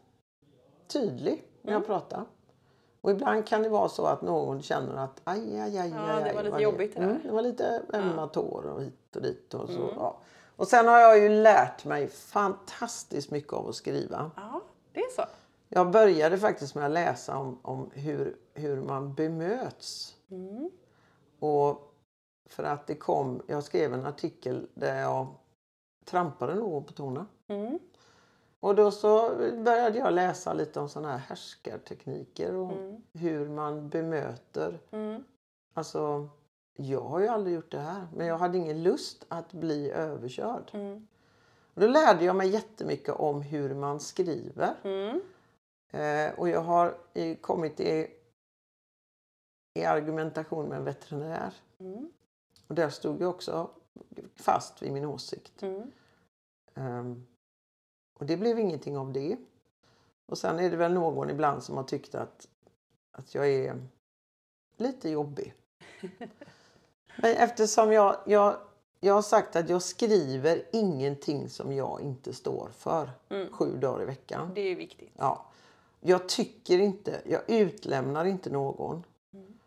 tydlig 0.88 1.44
när 1.62 1.74
jag 1.74 1.86
pratar. 1.86 2.26
Och 3.02 3.12
ibland 3.12 3.48
kan 3.48 3.64
det 3.64 3.70
vara 3.70 3.90
så 3.90 4.06
att 4.06 4.22
någon 4.22 4.62
känner 4.62 4.96
att 4.96 5.22
aj, 5.24 5.60
aj, 5.60 5.78
aj, 5.78 5.90
Ja, 5.90 6.14
aj, 6.14 6.24
det 6.24 6.30
aj, 6.30 6.36
var 6.36 6.44
lite 6.44 6.52
vad 6.52 6.62
jobbigt 6.62 6.96
det. 6.96 7.04
Mm, 7.04 7.20
det 7.24 7.32
var 7.32 7.42
lite 7.42 7.82
ömma 7.94 8.28
tår 8.28 8.66
och 8.68 8.82
hit 8.82 9.16
och 9.16 9.22
dit. 9.22 9.54
Och, 9.54 9.70
så, 9.70 9.94
ja. 9.96 10.18
och 10.56 10.68
sen 10.68 10.88
har 10.88 11.00
jag 11.00 11.20
ju 11.20 11.30
lärt 11.30 11.86
mig 11.86 12.08
fantastiskt 12.08 13.32
mycket 13.32 13.54
av 13.54 13.70
att 13.70 13.76
skriva. 13.76 14.32
Ja, 14.36 14.61
det 14.94 15.00
är 15.00 15.10
så. 15.10 15.24
Jag 15.70 15.92
började 15.92 16.38
faktiskt 16.38 16.76
med 16.76 16.86
att 16.86 16.92
läsa 16.92 17.38
om, 17.38 17.60
om 17.62 17.90
hur, 17.94 18.38
hur 18.54 18.82
man 18.82 19.14
bemöts. 19.14 20.16
Mm. 20.32 20.72
Och 21.40 21.94
för 22.50 22.64
att 22.64 22.88
det 22.88 22.96
kom, 22.96 23.42
jag 23.48 23.64
skrev 23.64 23.94
en 23.94 24.06
artikel 24.06 24.68
där 24.74 25.02
jag 25.02 25.28
trampade 26.06 26.56
någon 26.56 26.84
på 26.84 26.94
tårna. 26.94 27.26
Mm. 27.48 27.80
Och 28.60 28.76
då 28.76 28.92
så 28.92 29.30
började 29.64 29.98
jag 29.98 30.14
läsa 30.14 30.54
lite 30.54 30.80
om 30.80 30.90
sådana 30.90 31.12
här 31.12 31.18
härskartekniker 31.18 32.56
och 32.56 32.72
Mm. 32.72 33.02
hur 33.14 33.50
man 33.50 33.90
bemöter. 33.90 34.80
Mm. 34.92 35.24
Alltså, 35.74 36.30
jag 36.76 37.02
har 37.02 37.20
ju 37.20 37.28
aldrig 37.28 37.56
gjort 37.56 37.72
det 37.72 37.80
här, 37.80 38.08
men 38.16 38.28
jag 38.28 38.38
hade 38.38 38.58
ingen 38.58 38.84
lust 38.84 39.26
att 39.28 39.54
bli 39.54 39.92
överkörd. 39.92 40.72
Mm. 40.74 41.08
Och 41.74 41.82
då 41.82 41.88
lärde 41.88 42.26
jag 42.26 42.36
mig 42.36 42.50
jättemycket 42.50 43.16
om 43.16 43.42
hur 43.42 43.74
man 43.74 44.00
skriver. 44.00 44.76
Mm. 44.84 45.22
Eh, 45.92 46.40
och 46.40 46.50
jag 46.50 46.62
har 46.62 46.98
i, 47.14 47.36
kommit 47.36 47.80
i, 47.80 48.08
i 49.74 49.84
argumentation 49.84 50.70
med 50.70 50.78
en 50.78 50.84
veterinär. 50.84 51.54
Mm. 51.80 52.12
Och 52.68 52.76
där 52.76 52.90
stod 52.90 53.22
jag 53.22 53.30
också 53.30 53.70
fast 54.36 54.82
vid 54.82 54.92
min 54.92 55.06
åsikt. 55.06 55.64
Mm. 55.64 55.92
Ehm, 56.74 57.28
och 58.20 58.26
det 58.26 58.38
blev 58.38 58.60
ingenting 58.60 58.98
av 58.98 59.14
det. 59.14 59.38
Och 60.26 60.38
sen 60.38 60.60
är 60.60 60.70
det 60.70 60.78
väl 60.78 60.94
någon 60.94 61.30
ibland 61.30 61.64
som 61.64 61.78
har 61.78 61.84
tyckt 61.84 62.16
att, 62.16 62.48
att 63.12 63.36
jag 63.36 63.50
är 63.50 63.88
lite 64.78 65.10
jobbig. 65.10 65.54
Men 67.16 67.36
eftersom 67.36 67.92
jag, 67.92 68.18
jag, 68.26 68.58
jag 69.04 69.14
har 69.14 69.22
sagt 69.22 69.56
att 69.56 69.70
jag 69.70 69.82
skriver 69.82 70.66
ingenting 70.72 71.50
som 71.50 71.72
jag 71.74 72.02
inte 72.02 72.34
står 72.34 72.70
för 72.70 73.10
Mm. 73.30 73.54
sju 73.54 73.78
dagar 73.78 74.02
i 74.04 74.06
veckan. 74.06 74.52
Det 74.56 74.62
är 74.62 74.76
viktigt. 74.76 75.12
Ja. 75.18 75.46
Jag 76.00 76.30
tycker 76.30 76.80
inte, 76.80 77.22
jag 77.26 77.50
utlämnar 77.50 78.26
inte 78.26 78.50
någon. 78.50 79.04
Mm. 79.34 79.58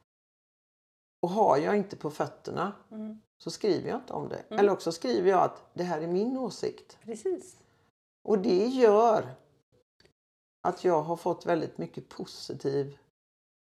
Och 1.23 1.29
har 1.31 1.57
jag 1.57 1.77
inte 1.77 1.97
på 1.97 2.11
fötterna 2.11 2.73
Mm. 2.91 3.21
så 3.39 3.51
skriver 3.51 3.89
jag 3.89 3.99
inte 3.99 4.13
om 4.13 4.29
det. 4.29 4.39
Mm. 4.49 4.59
Eller 4.59 4.73
också 4.73 4.93
skriver 4.93 5.31
jag 5.31 5.43
att 5.43 5.63
det 5.75 5.85
här 5.85 6.01
är 6.01 6.07
min 6.07 6.37
åsikt. 6.37 6.99
Precis. 7.05 7.57
Och 8.29 8.39
det 8.39 8.67
gör 8.67 9.29
att 10.69 10.85
jag 10.85 11.03
har 11.03 11.17
fått 11.17 11.47
väldigt 11.47 11.79
mycket 11.79 12.09
positiv 12.09 12.99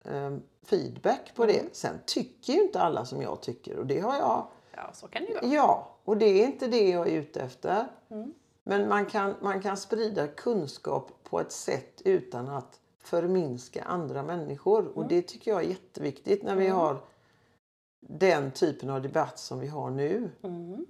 eh, 0.06 0.38
feedback 0.64 1.36
på 1.36 1.44
Mm. 1.44 1.56
det. 1.56 1.76
Sen 1.76 2.00
tycker 2.06 2.54
ju 2.54 2.62
inte 2.62 2.82
alla 2.82 3.06
som 3.06 3.22
jag 3.22 3.42
tycker 3.42 3.78
och 3.80 3.86
det 3.86 4.00
har 4.00 4.16
jag. 4.18 4.48
Ja, 4.78 4.94
så 4.94 5.08
kan 5.08 5.22
det 5.22 5.28
ju 5.28 5.34
vara. 5.34 5.46
Ja, 5.46 5.96
och 6.04 6.18
det 6.18 6.26
är 6.26 6.46
inte 6.46 6.68
det 6.68 6.90
jag 6.90 7.08
är 7.08 7.12
ute 7.12 7.42
efter. 7.42 7.88
Mm. 8.10 8.34
Men 8.64 8.88
man 8.90 9.06
kan, 9.06 9.36
man 9.42 9.62
kan 9.62 9.78
sprida 9.78 10.28
kunskap 10.28 11.12
på 11.24 11.40
ett 11.40 11.52
sätt 11.52 12.02
utan 12.06 12.48
att 12.50 12.80
förminska 13.00 13.84
andra 13.84 14.24
människor. 14.24 14.98
Och 14.98 15.08
det 15.08 15.22
tycker 15.22 15.52
jag 15.52 15.64
är 15.64 15.68
jätteviktigt 15.68 16.44
när 16.44 16.56
vi 16.56 16.66
Mm. 16.66 16.78
har 16.78 16.98
den 18.00 18.52
typen 18.52 18.90
av 18.90 19.02
debatt 19.02 19.40
som 19.40 19.60
vi 19.60 19.68
har 19.68 19.90
nu. 19.90 20.30
Mm. 20.44 20.86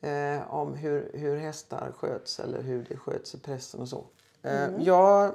Eh, 0.00 0.54
om 0.54 0.74
hur, 0.74 1.10
hur 1.14 1.36
hästar 1.36 1.92
sköts 1.96 2.40
eller 2.40 2.62
hur 2.62 2.86
det 2.88 2.96
sköts 2.96 3.34
i 3.34 3.38
pressen 3.38 3.80
och 3.80 3.88
så. 3.88 4.04
Eh, 4.42 4.64
Mm. 4.64 4.82
jag, 4.82 5.34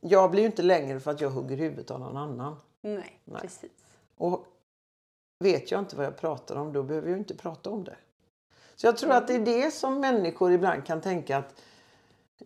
jag 0.00 0.30
blir 0.30 0.40
ju 0.40 0.46
inte 0.46 0.62
längre 0.62 1.00
för 1.00 1.10
att 1.10 1.20
jag 1.20 1.30
hugger 1.30 1.56
huvudet 1.56 1.90
av 1.90 2.00
någon 2.00 2.16
annan. 2.16 2.56
Nej, 2.80 3.20
Nej. 3.24 3.40
precis. 3.42 3.70
Och 4.16 4.46
vet 5.38 5.70
jag 5.70 5.80
inte 5.80 5.96
vad 5.96 6.06
jag 6.06 6.16
pratar 6.16 6.56
om 6.56 6.72
då 6.72 6.82
behöver 6.82 7.10
jag 7.10 7.18
inte 7.18 7.36
prata 7.36 7.70
om 7.70 7.84
det. 7.84 7.96
Så 8.74 8.86
jag 8.86 8.96
tror 8.96 9.12
att 9.12 9.26
det 9.26 9.34
är 9.34 9.44
det 9.44 9.70
som 9.70 10.00
människor 10.00 10.52
ibland 10.52 10.84
kan 10.84 11.00
tänka 11.00 11.38
att 11.38 11.62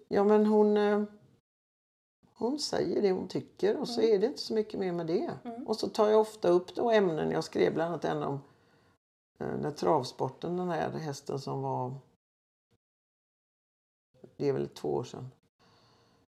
ja 0.08 0.24
men 0.24 0.46
hon, 0.46 0.76
eh, 0.76 1.02
hon 2.34 2.58
säger 2.58 3.02
det 3.02 3.12
hon 3.12 3.28
tycker 3.28 3.76
och 3.76 3.88
så 3.88 4.00
är 4.00 4.18
det 4.18 4.26
inte 4.26 4.40
så 4.40 4.54
mycket 4.54 4.80
mer 4.80 4.92
med 4.92 5.06
det. 5.06 5.30
Och 5.66 5.76
så 5.76 5.88
tar 5.88 6.08
jag 6.08 6.20
ofta 6.20 6.48
upp 6.48 6.74
då 6.74 6.90
ämnen. 6.90 7.30
Jag 7.30 7.44
skrev 7.44 7.74
bland 7.74 7.88
annat 7.88 8.04
en 8.04 8.22
om 8.22 8.40
eh, 9.38 9.56
när 9.60 9.70
travsporten, 9.70 10.56
den 10.56 10.70
här 10.70 10.90
hästen 10.90 11.38
som 11.38 11.62
var 11.62 11.94
det 14.36 14.48
är 14.48 14.52
väl 14.52 14.68
två 14.68 14.94
år 14.94 15.04
sedan. 15.04 15.30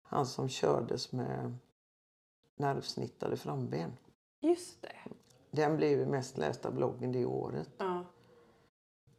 Han 0.02 0.26
som 0.26 0.50
kördes 0.50 1.12
med 1.12 1.58
nervsnittade 2.56 3.38
framben. 3.38 3.98
Just 4.40 4.82
det. 4.82 4.96
Den 5.52 5.78
blev 5.78 6.08
mest 6.08 6.38
lästa 6.38 6.72
bloggen 6.72 7.12
det 7.12 7.26
året. 7.26 7.70
Ja. 7.78 8.04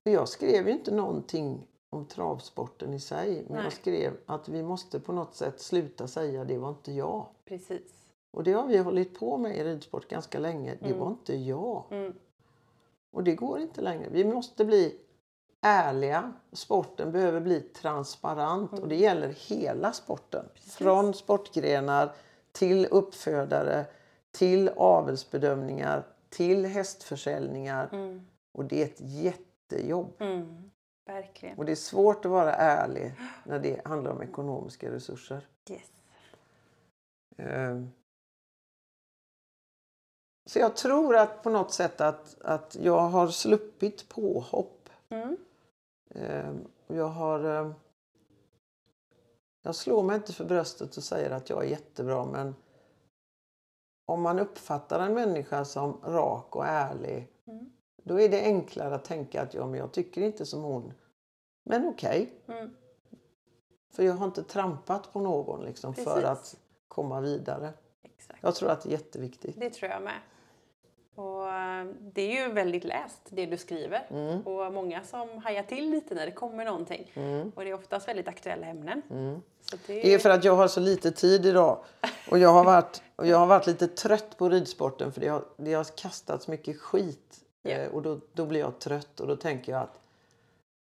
Jag 0.04 0.28
skrev 0.28 0.66
ju 0.68 0.72
inte 0.72 0.94
någonting 0.94 1.66
om 1.90 2.06
travsporten 2.06 2.94
i 2.94 3.00
sig. 3.00 3.44
Men 3.46 3.56
Nej. 3.56 3.64
jag 3.64 3.72
skrev 3.72 4.16
att 4.26 4.48
vi 4.48 4.62
måste 4.62 5.00
på 5.00 5.12
något 5.12 5.34
sätt 5.34 5.60
sluta 5.60 6.08
säga 6.08 6.44
det 6.44 6.58
var 6.58 6.68
inte 6.68 6.92
jag. 6.92 7.26
Precis. 7.44 7.92
Och 8.30 8.44
det 8.44 8.52
har 8.52 8.66
vi 8.66 8.78
hållit 8.78 9.18
på 9.18 9.38
med 9.38 9.56
i 9.56 9.64
ridsport 9.64 10.08
ganska 10.08 10.38
länge. 10.38 10.78
Det 10.80 10.92
var 10.92 11.08
inte 11.08 11.36
jag. 11.36 11.84
Mm. 11.90 12.14
Och 13.12 13.24
det 13.24 13.34
går 13.34 13.60
inte 13.60 13.80
längre. 13.80 14.08
Vi 14.10 14.24
måste 14.24 14.64
bli 14.64 14.98
ärliga. 15.60 16.32
Sporten 16.52 17.12
behöver 17.12 17.40
bli 17.40 17.60
transparent 17.60 18.78
och 18.78 18.88
det 18.88 18.96
gäller 18.96 19.28
hela 19.28 19.92
sporten. 19.92 20.44
Från 20.54 21.14
sportgrenar 21.14 22.12
till 22.52 22.86
uppfödare, 22.86 23.84
till 24.30 24.68
avelsbedömningar, 24.76 26.06
till 26.32 26.66
hästförsäljningar. 26.66 27.88
Mm. 27.92 28.26
Och 28.52 28.64
det 28.64 28.82
är 28.82 28.86
ett 28.86 29.00
jättejobb. 29.00 30.12
Mm. 30.18 30.70
Verkligen. 31.06 31.58
Och 31.58 31.64
det 31.64 31.72
är 31.72 31.76
svårt 31.76 32.24
att 32.24 32.30
vara 32.30 32.54
ärlig 32.54 33.14
när 33.44 33.58
det 33.58 33.86
handlar 33.86 34.10
om 34.10 34.22
ekonomiska 34.22 34.90
resurser. 34.90 35.46
Yes. 35.70 35.92
Ehm. 37.36 37.90
Så 40.46 40.58
jag 40.58 40.76
tror 40.76 41.16
att 41.16 41.42
på 41.42 41.50
något 41.50 41.72
sätt 41.72 42.00
att, 42.00 42.40
att 42.40 42.76
jag 42.80 43.00
har 43.00 43.28
sluppit 43.28 44.08
påhopp. 44.08 44.88
Mm. 45.08 45.36
Ehm, 46.14 46.64
jag 46.86 47.08
har... 47.08 47.44
ehm, 47.44 47.74
Jag 49.62 49.74
slår 49.74 50.02
mig 50.02 50.16
inte 50.16 50.32
för 50.32 50.44
bröstet 50.44 50.96
och 50.96 51.04
säger 51.04 51.30
att 51.30 51.50
jag 51.50 51.64
är 51.64 51.68
jättebra 51.68 52.24
men 52.24 52.54
om 54.12 54.22
man 54.22 54.38
uppfattar 54.38 55.00
en 55.00 55.14
människa 55.14 55.64
som 55.64 56.00
rak 56.04 56.56
och 56.56 56.66
ärlig 56.66 57.28
Mm. 57.46 57.70
då 58.04 58.20
är 58.20 58.28
det 58.28 58.42
enklare 58.42 58.94
att 58.94 59.04
tänka 59.04 59.42
att 59.42 59.54
ja, 59.54 59.66
men 59.66 59.80
jag 59.80 59.92
tycker 59.92 60.20
inte 60.22 60.46
som 60.46 60.62
hon. 60.62 60.92
Men 61.64 61.86
okej, 61.88 62.32
Mm. 62.48 62.70
för 63.92 64.02
jag 64.02 64.14
har 64.14 64.26
inte 64.26 64.42
trampat 64.42 65.12
på 65.12 65.20
någon 65.20 65.64
liksom, 65.64 65.94
för 65.94 66.22
att 66.22 66.56
komma 66.88 67.20
vidare. 67.20 67.72
Exakt. 68.02 68.38
Jag 68.42 68.54
tror 68.54 68.70
att 68.70 68.82
det 68.82 68.88
är 68.88 68.92
jätteviktigt. 68.92 69.60
Det 69.60 69.70
tror 69.70 69.90
jag 69.90 70.02
med. 70.02 70.20
Och 71.14 71.48
eh, 71.48 71.86
det 72.00 72.22
är 72.22 72.48
ju 72.48 72.52
väldigt 72.52 72.84
läst 72.84 73.20
det 73.28 73.46
du 73.46 73.56
skriver. 73.56 74.06
Mm. 74.10 74.40
Och 74.40 74.72
många 74.72 75.02
som 75.04 75.38
hajar 75.38 75.62
till 75.62 75.90
lite 75.90 76.14
när 76.14 76.26
det 76.26 76.32
kommer 76.32 76.64
någonting. 76.64 77.12
Och 77.54 77.64
det 77.64 77.70
är 77.70 77.74
oftast 77.74 78.08
väldigt 78.08 78.28
aktuella 78.28 78.66
ämnen. 78.66 79.02
Så 79.70 79.76
det, 79.86 79.94
Det 79.94 80.14
är 80.14 80.18
för 80.18 80.30
att 80.30 80.44
jag 80.44 80.56
har 80.56 80.68
så 80.68 80.80
lite 80.80 81.10
tid 81.10 81.46
idag. 81.46 81.78
Och 82.30 82.38
jag 82.38 82.48
har 82.48 82.64
varit, 82.64 83.02
och 83.16 83.26
jag 83.26 83.38
har 83.38 83.46
varit 83.46 83.66
lite 83.66 83.88
trött 83.88 84.38
på 84.38 84.48
ridsporten 84.48 85.12
för 85.12 85.20
det 85.20 85.28
har, 85.28 85.44
det 85.56 85.74
har 85.74 85.84
kastats 85.84 86.48
mycket 86.48 86.80
skit. 86.80 87.44
Eh, 87.62 87.86
och 87.92 88.02
då, 88.02 88.20
då 88.32 88.46
blir 88.46 88.60
jag 88.60 88.78
trött 88.78 89.20
och 89.20 89.26
då 89.26 89.36
tänker 89.36 89.72
jag 89.72 89.82
att 89.82 90.00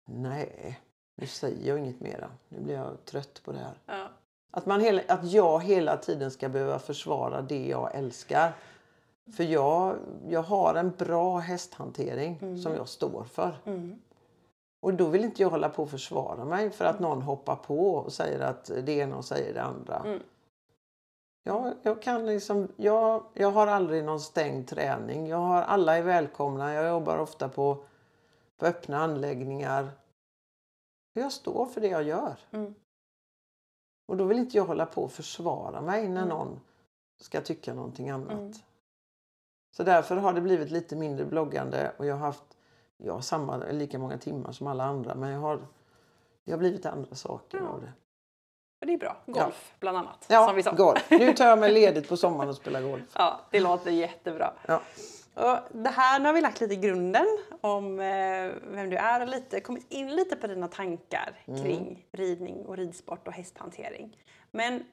nej, 0.04 0.80
nu 1.14 1.26
säger 1.26 1.68
jag 1.68 1.78
inget 1.78 2.00
mera. 2.00 2.30
Nu 2.48 2.60
blir 2.60 2.74
jag 2.74 3.04
trött 3.04 3.40
på 3.44 3.52
det 3.52 3.58
här. 3.58 3.74
ja. 3.86 4.08
Att, 4.50 4.66
man 4.66 4.80
hela, 4.80 5.02
att 5.08 5.32
jag 5.32 5.62
hela 5.62 5.96
tiden 5.96 6.30
ska 6.30 6.48
behöva 6.48 6.78
försvara 6.78 7.42
det 7.42 7.66
jag 7.66 7.94
älskar. 7.94 8.52
För 9.32 9.44
jag, 9.44 9.96
jag 10.28 10.42
har 10.42 10.74
en 10.74 10.90
bra 10.90 11.38
hästhantering 11.38 12.58
som 12.62 12.74
jag 12.74 12.88
står 12.88 13.24
för. 13.24 13.56
Mm. 13.64 13.98
Och 14.80 14.94
då 14.94 15.06
vill 15.06 15.24
inte 15.24 15.42
jag 15.42 15.50
hålla 15.50 15.68
på 15.68 15.82
och 15.82 15.90
försvara 15.90 16.44
mig 16.44 16.70
för 16.70 16.84
att 16.84 17.00
någon 17.00 17.22
hoppar 17.22 17.56
på 17.56 17.94
och 17.94 18.12
säger 18.12 18.40
att 18.40 18.64
det 18.64 18.92
ena 18.92 19.16
och 19.16 19.24
säger 19.24 19.54
det 19.54 19.62
andra. 19.62 20.02
Mm. 20.04 20.22
Jag, 21.42 21.74
jag, 21.82 22.02
kan 22.02 22.26
liksom, 22.26 22.68
jag, 22.76 23.24
jag 23.34 23.50
har 23.50 23.66
aldrig 23.66 24.04
någon 24.04 24.20
stängd 24.20 24.68
träning. 24.68 25.26
Jag 25.26 25.36
har, 25.36 25.62
alla 25.62 25.96
är 25.96 26.02
välkomna. 26.02 26.74
Jag 26.74 26.88
jobbar 26.88 27.18
ofta 27.18 27.48
på, 27.48 27.84
på 28.56 28.66
öppna 28.66 28.98
anläggningar. 28.98 29.90
Jag 31.12 31.32
står 31.32 31.66
för 31.66 31.80
det 31.80 31.88
jag 31.88 32.02
gör. 32.02 32.36
Mm. 32.50 32.74
Och 34.06 34.16
då 34.16 34.24
vill 34.24 34.38
inte 34.38 34.56
jag 34.56 34.64
hålla 34.64 34.86
på 34.86 35.02
och 35.02 35.12
försvara 35.12 35.80
mig 35.80 36.08
när 36.08 36.26
någon 36.26 36.60
ska 37.20 37.40
tycka 37.40 37.74
någonting 37.74 38.10
annat. 38.10 38.30
Mm. 38.30 38.52
Så 39.76 39.82
därför 39.82 40.16
har 40.16 40.32
det 40.32 40.40
blivit 40.40 40.70
lite 40.70 40.96
mindre 40.96 41.24
bloggande 41.24 41.92
och 41.96 42.06
jag 42.06 42.14
har 42.14 42.26
haft 42.26 42.42
jag 42.96 43.14
har 43.14 43.20
samma, 43.20 43.56
lika 43.56 43.98
många 43.98 44.18
timmar 44.18 44.52
som 44.52 44.66
alla 44.66 44.84
andra 44.84 45.14
men 45.14 45.30
jag 45.30 45.40
har, 45.40 45.60
det 46.44 46.52
har 46.52 46.58
blivit 46.58 46.86
andra 46.86 47.14
saker 47.14 47.58
Ja. 47.58 47.68
av 47.68 47.80
det. 47.80 47.92
Det 48.86 48.92
är 48.92 48.98
bra. 48.98 49.16
Golf 49.26 49.74
bland 49.80 49.98
annat. 49.98 50.26
Ja, 50.28 50.46
som 50.46 50.56
vi 50.56 50.62
sa. 50.62 50.72
golf. 50.72 51.10
Nu 51.10 51.32
tar 51.32 51.46
jag 51.46 51.58
mig 51.64 51.72
ledigt 51.72 52.08
på 52.08 52.16
sommaren 52.16 52.48
och 52.48 52.56
spelar 52.56 52.82
golf. 52.82 53.02
Ja, 53.14 53.40
det 53.50 53.60
låter 53.60 53.90
jättebra. 53.90 54.52
Ja. 54.66 54.82
Och 55.34 55.58
det 55.72 55.88
här, 55.90 56.18
nu 56.20 56.26
har 56.26 56.32
vi 56.32 56.40
lagt 56.40 56.60
lite 56.60 56.76
grunden 56.76 57.26
om 57.60 58.00
eh, 58.00 58.52
vem 58.70 58.90
du 58.90 58.96
är 58.96 59.20
och 59.22 59.28
lite, 59.28 59.60
kommit 59.60 59.86
in 59.92 60.16
lite 60.16 60.36
på 60.36 60.46
dina 60.46 60.68
tankar 60.68 61.42
Mm. 61.46 61.62
kring 61.62 62.06
ridning 62.12 62.66
och 62.66 62.76
ridsport 62.76 63.26
och 63.28 63.32
hästhantering. 63.34 64.16
Men 64.50 64.84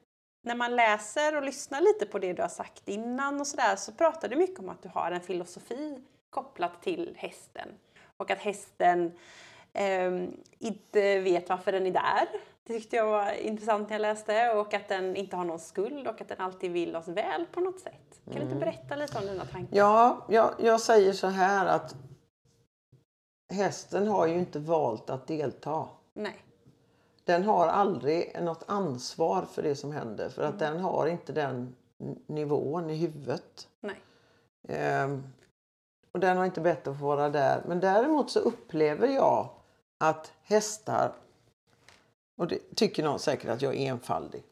när 0.43 0.55
man 0.55 0.75
läser 0.75 1.37
och 1.37 1.43
lyssnar 1.43 1.81
lite 1.81 2.05
på 2.05 2.19
det 2.19 2.33
du 2.33 2.41
har 2.41 2.49
sagt 2.49 2.89
innan 2.89 3.39
och 3.39 3.47
sådär 3.47 3.75
så 3.75 3.91
pratar 3.91 4.27
du 4.27 4.35
mycket 4.35 4.59
om 4.59 4.69
att 4.69 4.81
du 4.81 4.89
har 4.89 5.11
en 5.11 5.21
filosofi 5.21 6.03
kopplat 6.29 6.81
till 6.81 7.15
hästen. 7.17 7.67
Och 8.17 8.31
att 8.31 8.39
hästen 8.39 9.11
ehm, 9.73 10.37
inte 10.59 11.19
vet 11.19 11.49
varför 11.49 11.71
den 11.71 11.85
är 11.85 11.91
där. 11.91 12.27
Det 12.63 12.73
tyckte 12.73 12.95
jag 12.95 13.05
var 13.05 13.31
intressant 13.31 13.89
när 13.89 13.95
jag 13.95 14.01
läste. 14.01 14.51
Och 14.51 14.73
att 14.73 14.87
den 14.87 15.15
inte 15.15 15.35
har 15.35 15.43
någon 15.43 15.59
skuld 15.59 16.07
och 16.07 16.21
att 16.21 16.27
den 16.27 16.39
alltid 16.39 16.71
vill 16.71 16.95
oss 16.95 17.07
väl 17.07 17.45
på 17.45 17.59
något 17.59 17.79
sätt. 17.79 18.21
Kan 18.25 18.35
du 18.35 18.41
inte 18.41 18.55
berätta 18.55 18.95
lite 18.95 19.17
om 19.17 19.25
dina 19.25 19.45
tankar? 19.45 19.77
Ja, 19.77 20.25
jag, 20.29 20.53
jag 20.59 20.81
säger 20.81 21.13
så 21.13 21.27
här 21.27 21.65
att 21.65 21.95
hästen 23.53 24.07
har 24.07 24.27
ju 24.27 24.33
inte 24.33 24.59
valt 24.59 25.09
att 25.09 25.27
delta. 25.27 25.87
Nej. 26.13 26.35
Den 27.23 27.43
har 27.43 27.67
aldrig 27.67 28.41
något 28.41 28.63
ansvar 28.67 29.45
för 29.51 29.63
det 29.63 29.75
som 29.75 29.91
händer 29.91 30.29
för 30.29 30.43
att 30.43 30.59
den 30.59 30.79
har 30.79 31.07
inte 31.07 31.33
den 31.33 31.75
nivån 32.27 32.89
i 32.89 32.95
huvudet. 32.95 33.67
Ehm, 34.67 35.23
och 36.11 36.19
den 36.19 36.37
har 36.37 36.45
inte 36.45 36.61
bett 36.61 36.87
att 36.87 36.99
få 36.99 37.05
vara 37.05 37.29
där. 37.29 37.63
Men 37.67 37.79
däremot 37.79 38.31
så 38.31 38.39
upplever 38.39 39.07
jag 39.07 39.49
att 39.97 40.31
hästar, 40.43 41.13
och 42.37 42.47
det 42.47 42.75
tycker 42.75 43.03
någon 43.03 43.19
säkert 43.19 43.49
att 43.49 43.61
jag 43.61 43.75
är 43.75 43.89
enfaldig, 43.89 44.43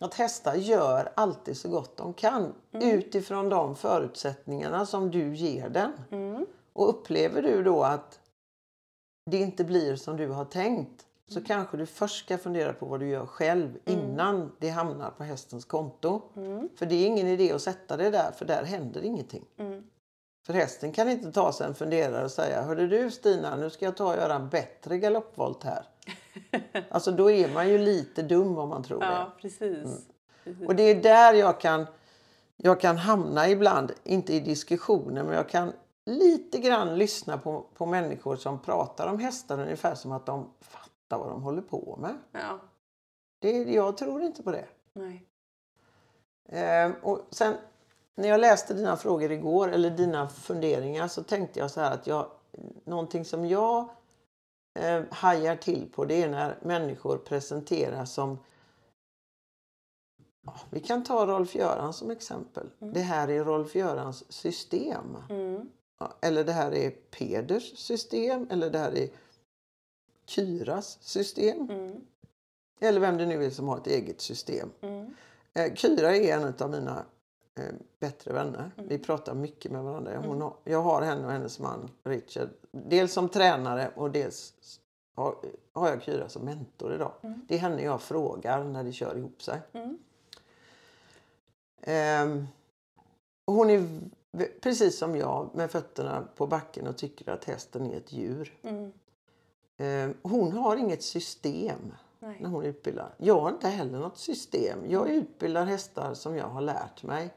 att 0.00 0.14
hästar 0.14 0.54
gör 0.54 1.12
alltid 1.14 1.56
så 1.56 1.68
gott 1.68 1.96
de 1.96 2.14
kan 2.14 2.54
utifrån 2.72 3.48
de 3.48 3.76
förutsättningarna 3.76 4.86
som 4.86 5.10
du 5.10 5.34
ger 5.34 5.68
den. 5.68 5.92
Mm. 6.10 6.46
Och 6.72 6.88
upplever 6.88 7.42
du 7.42 7.62
då 7.62 7.82
att 7.82 8.20
det 9.30 9.36
inte 9.36 9.64
blir 9.64 9.96
som 9.96 10.16
du 10.16 10.28
har 10.28 10.44
tänkt 10.44 11.07
så 11.28 11.40
kanske 11.40 11.76
du 11.76 11.86
först 11.86 12.24
ska 12.24 12.38
fundera 12.38 12.72
på 12.72 12.86
vad 12.86 13.00
du 13.00 13.08
gör 13.08 13.26
själv 13.26 13.78
innan 13.84 14.52
det 14.58 14.68
hamnar 14.68 15.10
på 15.10 15.24
hästens 15.24 15.64
konto. 15.64 16.22
För 16.76 16.86
det 16.86 16.94
är 16.94 17.06
ingen 17.06 17.26
idé 17.26 17.52
att 17.52 17.62
sätta 17.62 17.96
det 17.96 18.10
där 18.10 18.32
för 18.32 18.44
där 18.44 18.64
händer 18.64 19.04
ingenting. 19.04 19.44
Mm. 19.58 19.84
För 20.46 20.52
hästen 20.52 20.92
kan 20.92 21.08
inte 21.08 21.32
ta 21.32 21.52
sig 21.52 21.66
en 21.66 21.74
funderare 21.74 22.24
och 22.24 22.30
säga 22.30 22.62
Hörde 22.62 22.86
du 22.86 23.10
Stina, 23.10 23.56
nu 23.56 23.70
ska 23.70 23.84
jag 23.84 23.96
ta 23.96 24.08
och 24.08 24.16
göra 24.16 24.34
en 24.34 24.48
bättre 24.48 24.98
galoppvolt 24.98 25.64
här. 25.64 25.84
alltså 26.90 27.12
då 27.12 27.30
är 27.30 27.54
man 27.54 27.68
ju 27.68 27.78
lite 27.78 28.22
dum 28.22 28.58
om 28.58 28.68
man 28.68 28.82
tror 28.82 29.00
det. 29.00 29.06
Ja, 29.06 29.32
precis. 29.40 30.06
Och 30.66 30.74
det 30.74 30.82
är 30.82 31.02
där 31.02 31.34
jag 31.34 31.60
kan, 31.60 31.86
jag 32.56 32.80
kan 32.80 32.96
hamna 32.96 33.48
ibland, 33.48 33.92
inte 34.04 34.34
i 34.34 34.40
diskussioner, 34.40 35.22
men 35.22 35.34
jag 35.34 35.48
kan 35.48 35.72
lite 36.08 36.58
grann 36.58 36.98
lyssna 36.98 37.38
på, 37.38 37.64
på 37.74 37.86
människor 37.86 38.36
som 38.36 38.58
pratar 38.58 39.06
om 39.06 39.18
hästar 39.18 39.60
ungefär 39.60 39.94
som 39.94 40.12
att 40.12 40.26
de 40.26 40.50
fattar 41.08 41.18
vad 41.18 41.28
de 41.28 41.42
håller 41.42 41.62
på 41.62 41.98
med. 42.00 42.18
Ja. 42.32 42.60
Det, 43.40 43.62
jag 43.62 43.96
tror 43.96 44.22
inte 44.22 44.42
på 44.42 44.52
det. 44.52 44.66
Nej. 44.92 45.26
Ehm, 46.48 46.92
och 47.02 47.20
sen 47.30 47.54
när 48.14 48.28
jag 48.28 48.40
läste 48.40 48.74
dina 48.74 48.96
frågor 48.96 49.32
igår, 49.32 49.68
eller 49.68 49.90
dina 49.90 50.28
funderingar, 50.28 51.08
så 51.08 51.22
tänkte 51.22 51.58
jag 51.58 51.70
så 51.70 51.80
här 51.80 51.94
att 51.94 52.06
jag, 52.06 52.30
någonting 52.84 53.24
som 53.24 53.46
jag 53.46 53.88
eh, 54.74 55.02
hajar 55.10 55.56
till 55.56 55.90
på 55.94 56.04
det 56.04 56.22
är 56.22 56.28
när 56.28 56.58
människor 56.62 57.16
presenteras 57.18 58.12
som 58.12 58.38
Ja, 60.46 60.54
vi 60.70 60.80
kan 60.80 61.04
ta 61.04 61.26
Rolf-Göran 61.26 61.92
som 61.92 62.10
exempel. 62.10 62.70
Det 62.78 63.00
här 63.00 63.28
är 63.28 63.44
Rolf-Görans 63.44 64.24
system. 64.28 65.16
Mm. 65.30 65.68
Ja, 65.98 66.14
Eller 66.20 66.44
det 66.44 66.52
här 66.52 66.74
är 66.74 66.90
Peders 66.90 67.78
system. 67.78 68.46
Eller 68.50 68.70
det 68.70 68.78
här 68.78 68.98
är 68.98 69.08
Kyras 70.28 70.98
system. 71.00 71.70
Mm. 71.70 72.06
Eller 72.80 73.00
vem 73.00 73.16
det 73.16 73.26
nu 73.26 73.44
är 73.44 73.50
som 73.50 73.68
har 73.68 73.76
ett 73.76 73.86
eget 73.86 74.20
system. 74.20 74.70
Mm. 74.80 75.14
Eh, 75.54 75.74
Kyra 75.74 76.16
är 76.16 76.36
en 76.36 76.54
av 76.58 76.70
mina 76.70 77.04
eh, 77.54 77.74
bättre 78.00 78.32
vänner. 78.32 78.70
Mm. 78.76 78.88
Vi 78.88 78.98
pratar 78.98 79.34
mycket 79.34 79.72
med 79.72 79.82
varandra. 79.82 80.22
Hon 80.26 80.40
har, 80.40 80.54
jag 80.64 80.82
har 80.82 81.02
henne 81.02 81.26
och 81.26 81.32
hennes 81.32 81.58
man 81.58 81.90
Richard. 82.04 82.48
Dels 82.70 83.12
som 83.12 83.28
tränare 83.28 83.90
och 83.96 84.10
dels 84.10 84.54
har, 85.14 85.34
har 85.72 85.88
jag 85.88 86.02
Kyra 86.02 86.28
som 86.28 86.42
mentor 86.44 86.94
idag. 86.94 87.12
Mm. 87.22 87.40
Det 87.48 87.54
är 87.54 87.58
henne 87.58 87.82
jag 87.82 88.02
frågar 88.02 88.64
när 88.64 88.84
det 88.84 88.92
kör 88.92 89.16
ihop 89.16 89.42
sig. 89.42 89.60
Mm. 89.72 89.98
Och 93.44 93.54
hon 93.54 93.70
är 93.70 93.88
precis 94.60 94.98
som 94.98 95.16
jag 95.16 95.50
med 95.54 95.70
fötterna 95.70 96.28
på 96.36 96.46
backen 96.46 96.86
och 96.86 96.96
tycker 96.96 97.30
att 97.30 97.44
hästen 97.44 97.86
är 97.86 97.96
ett 97.96 98.12
djur. 98.12 98.58
Ehm, 99.78 100.14
hon 100.22 100.52
har 100.52 100.76
inget 100.76 101.02
system 101.02 101.94
Nej. 102.18 102.38
när 102.40 102.48
hon 102.50 102.64
utbildar. 102.64 103.14
Jag 103.18 103.40
har 103.40 103.50
inte 103.50 103.68
heller 103.68 103.98
något 103.98 104.18
system. 104.18 104.78
Jag 104.90 105.10
utbildar 105.10 105.64
hästar 105.64 106.14
som 106.14 106.36
jag 106.36 106.48
har 106.48 106.60
lärt 106.60 107.02
mig 107.02 107.34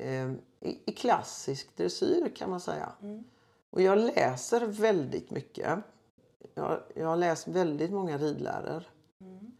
ehm, 0.00 0.38
i, 0.60 0.92
klassisk 0.92 1.76
dressyr 1.76 2.28
kan 2.36 2.50
man 2.50 2.60
säga. 2.60 2.92
Mm. 3.02 3.24
Och 3.70 3.82
jag 3.82 3.98
läser 3.98 4.66
väldigt 4.66 5.30
mycket. 5.30 5.78
Jag, 6.54 6.80
jag 6.94 7.06
har 7.06 7.16
läst 7.16 7.48
väldigt 7.48 7.90
många 7.92 8.18
ridlärare. 8.18 8.84
Mm. 9.20 9.50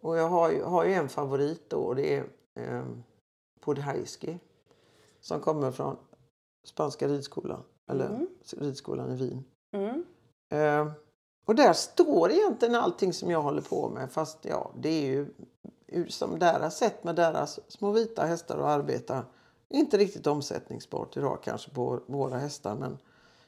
Och 0.00 0.16
jag 0.16 0.28
har 0.28 0.50
ju, 0.50 0.62
har 0.62 0.84
ju 0.84 0.92
en 0.92 1.08
favorit 1.08 1.70
då 1.70 1.76
och 1.76 1.96
det 1.96 2.14
är 2.16 2.24
um, 2.54 3.04
Podhajski. 3.60 4.38
Som 5.20 5.40
kommer 5.40 5.70
från 5.70 5.96
spanska 6.64 7.08
ridskolan. 7.08 7.62
Eller 7.90 8.06
Mm. 8.06 8.28
ridskolan 8.56 9.12
i 9.12 9.16
Wien. 9.16 9.44
Eh, 10.48 10.92
och 11.46 11.54
där 11.54 11.72
står 11.72 12.30
egentligen 12.30 12.74
allting 12.74 13.12
som 13.12 13.30
jag 13.30 13.42
håller 13.42 13.62
på 13.62 13.88
med. 13.88 14.12
Fast 14.12 14.38
ja, 14.42 14.70
det 14.78 14.88
är 14.88 15.02
ju 15.02 15.26
som 16.08 16.38
deras 16.38 16.76
sätt 16.78 17.04
med 17.04 17.16
deras 17.16 17.60
små 17.68 17.90
vita 17.90 18.24
hästar 18.24 18.58
att 18.58 18.64
arbeta. 18.64 19.24
Inte 19.68 19.98
riktigt 19.98 20.26
omsättningsbart 20.26 21.16
idag 21.16 21.38
kanske 21.42 21.70
på 21.70 22.00
våra 22.06 22.38
hästar. 22.38 22.74
Men 22.74 22.98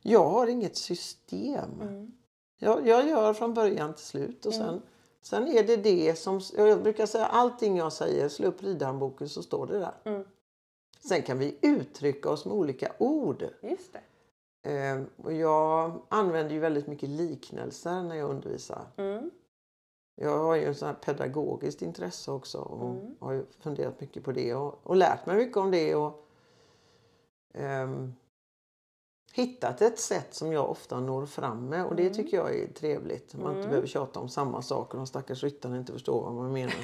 jag 0.03 0.29
har 0.29 0.47
inget 0.47 0.77
system. 0.77 1.81
Mm. 1.83 2.13
Jag, 2.59 2.87
jag 2.87 3.09
gör 3.09 3.33
från 3.35 3.55
början 3.55 3.95
till 3.95 4.05
slut. 4.05 4.47
Och 4.47 4.55
sen, 4.55 4.69
Mm. 4.69 4.81
sen 5.23 5.49
är 5.49 5.63
det 5.63 5.77
det 5.77 6.19
som... 6.19 6.41
Jag 6.57 6.83
brukar 6.83 7.07
säga 7.07 7.27
allting 7.27 7.77
jag 7.77 7.93
säger, 7.93 8.29
slå 8.29 8.47
upp 8.47 8.63
ridhandboken 8.63 9.29
så 9.29 9.43
står 9.43 9.67
det 9.67 9.79
där. 9.79 9.95
Mm. 10.05 10.25
Sen 11.09 11.23
kan 11.23 11.39
vi 11.39 11.59
uttrycka 11.61 12.31
oss 12.31 12.45
med 12.45 12.55
olika 12.55 12.93
ord. 12.99 13.45
Just 13.63 13.93
det. 13.93 14.01
Eh, 14.69 15.03
och 15.17 15.33
jag 15.33 16.03
använder 16.09 16.55
ju 16.55 16.61
väldigt 16.61 16.87
mycket 16.87 17.09
liknelser 17.09 18.03
när 18.03 18.15
jag 18.17 18.31
undervisar. 18.31 18.87
Mm. 18.97 19.31
Jag 20.21 20.39
har 20.39 20.55
ju 20.57 20.65
en 20.65 20.75
sån 20.75 20.89
här 20.89 20.95
pedagogiskt 20.95 21.83
intresse 21.83 22.31
också 22.31 22.59
och 22.59 22.91
Mm. 22.91 23.15
har 23.21 23.33
ju 23.33 23.45
funderat 23.61 24.01
mycket 24.01 24.25
på 24.25 24.33
det 24.33 24.55
och, 24.55 24.81
och 24.83 24.97
lärt 24.97 25.27
mig 25.27 25.37
mycket 25.37 25.57
om 25.57 25.71
det. 25.71 25.95
Och, 25.95 26.25
ehm, 27.55 28.15
hittat 29.33 29.83
ett 29.83 29.99
sätt 29.99 30.35
som 30.35 30.53
jag 30.53 30.71
ofta 30.71 31.01
når 31.01 31.27
fram 31.27 31.69
med 31.69 31.85
och 31.87 31.97
det 31.97 32.03
Mm. 32.03 32.15
tycker 32.15 32.37
jag 32.37 32.57
är 32.57 32.67
trevligt. 32.73 33.35
Man 33.35 33.43
inte 33.47 33.59
Mm. 33.59 33.69
behöver 33.69 33.87
tjata 33.89 34.21
om 34.21 34.29
samma 34.29 34.63
saker 34.63 34.91
och 34.93 34.97
de 34.97 35.07
stackars 35.07 35.43
ryttarna 35.43 35.77
inte 35.77 35.93
förstår 35.93 36.23
vad 36.25 36.35
man 36.35 36.53
menar. 36.53 36.75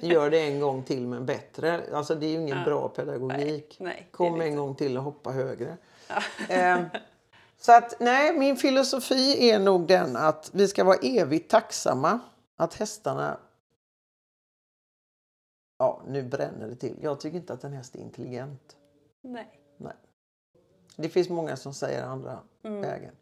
Gör 0.00 0.30
det 0.30 0.40
en 0.40 0.60
gång 0.60 0.82
till 0.82 1.06
men 1.06 1.26
bättre. 1.26 1.82
Alltså 1.92 2.14
det 2.14 2.26
är 2.26 2.30
ju 2.30 2.40
ingen 2.40 2.58
Ja. 2.58 2.64
bra 2.64 2.88
pedagogik. 2.88 3.76
Nej. 3.80 4.08
är 4.12 4.16
Kom 4.16 4.40
en 4.40 4.46
inte. 4.46 4.56
gång 4.56 4.74
till 4.74 4.96
och 4.96 5.02
hoppa 5.02 5.30
högre. 5.30 5.76
Ja. 6.08 6.22
Ehm, 6.48 6.84
så 7.62 7.72
att 7.72 8.00
nej, 8.00 8.38
min 8.38 8.56
filosofi 8.56 9.50
är 9.50 9.58
nog 9.58 9.86
den 9.86 10.16
att 10.16 10.50
vi 10.54 10.68
ska 10.68 10.84
vara 10.84 10.98
evigt 11.02 11.50
tacksamma 11.50 12.20
att 12.56 12.74
hästarna... 12.74 13.38
Ja, 15.78 16.02
nu 16.06 16.22
bränner 16.22 16.68
det 16.68 16.76
till. 16.76 16.96
Jag 17.02 17.20
tycker 17.20 17.36
inte 17.38 17.52
att 17.52 17.64
en 17.64 17.72
häst 17.72 17.94
är 17.94 17.98
intelligent. 18.00 18.76
Nej. 19.22 19.60
Det 20.96 21.08
finns 21.08 21.28
många 21.28 21.56
som 21.56 21.74
säger 21.74 22.02
andra 22.04 22.38
Mm. 22.64 22.80
vägen. 22.80 23.14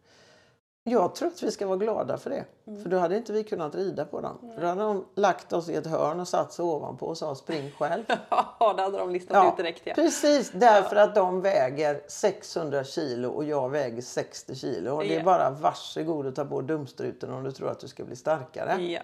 Jag 0.84 1.14
tror 1.14 1.28
att 1.28 1.42
vi 1.42 1.50
ska 1.50 1.66
vara 1.66 1.76
glada 1.76 2.18
för 2.18 2.30
det. 2.30 2.44
Mm. 2.66 2.82
För 2.82 2.90
då 2.90 2.98
hade 2.98 3.16
inte 3.16 3.32
vi 3.32 3.44
kunnat 3.44 3.74
rida 3.74 4.04
på 4.04 4.20
dem. 4.20 4.50
För 4.54 4.60
då 4.62 4.66
hade 4.68 4.80
de 4.82 5.04
lagt 5.14 5.52
oss 5.52 5.68
i 5.68 5.74
ett 5.74 5.86
hörn 5.86 6.20
och 6.20 6.28
satt 6.28 6.52
sig 6.52 6.62
ovanpå 6.64 7.06
och 7.06 7.18
sa 7.18 7.34
spring 7.34 7.70
själv. 7.78 8.04
Ja, 8.60 8.72
det 8.76 8.82
hade 8.82 8.98
de 8.98 9.10
listat 9.10 9.34
Ja, 9.36 9.48
ut 9.50 9.56
direkt. 9.56 9.82
Ja. 9.84 9.94
Precis, 9.94 10.50
därför 10.54 10.96
att 10.96 11.14
de 11.14 11.40
väger 11.40 12.00
600 12.08 12.84
kilo 12.84 13.28
och 13.30 13.44
jag 13.44 13.68
väger 13.70 14.02
60 14.02 14.54
kilo. 14.54 14.94
Och 14.96 15.02
det 15.02 15.14
är 15.14 15.18
Ja. 15.18 15.24
bara 15.24 15.50
varsågod 15.50 16.26
att 16.26 16.34
ta 16.34 16.44
på 16.44 16.60
dumstruten 16.60 17.32
om 17.32 17.44
du 17.44 17.52
tror 17.52 17.70
att 17.70 17.80
du 17.80 17.88
ska 17.88 18.04
bli 18.04 18.16
starkare. 18.16 18.82
Ja. 18.82 19.00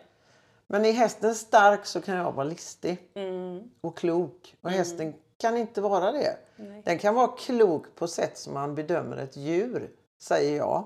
Men 0.67 0.85
är 0.85 0.93
hästen 0.93 1.35
stark 1.35 1.87
så 1.87 2.01
kan 2.01 2.17
jag 2.17 2.33
vara 2.33 2.45
listig 2.45 3.11
Mm. 3.15 3.71
och 3.81 3.97
klok. 3.99 4.55
Och 4.63 4.71
hästen 4.71 5.15
kan 5.39 5.57
inte 5.57 5.81
vara 5.81 6.13
det. 6.13 6.37
Nej. 6.57 6.83
Den 6.85 6.99
kan 6.99 7.15
vara 7.15 7.29
klok 7.29 7.85
på 7.95 8.09
sätt 8.09 8.39
som 8.39 8.55
man 8.55 8.75
bedömer 8.75 9.17
ett 9.17 9.37
djur, 9.37 9.91
säger 10.19 10.57
jag. 10.57 10.85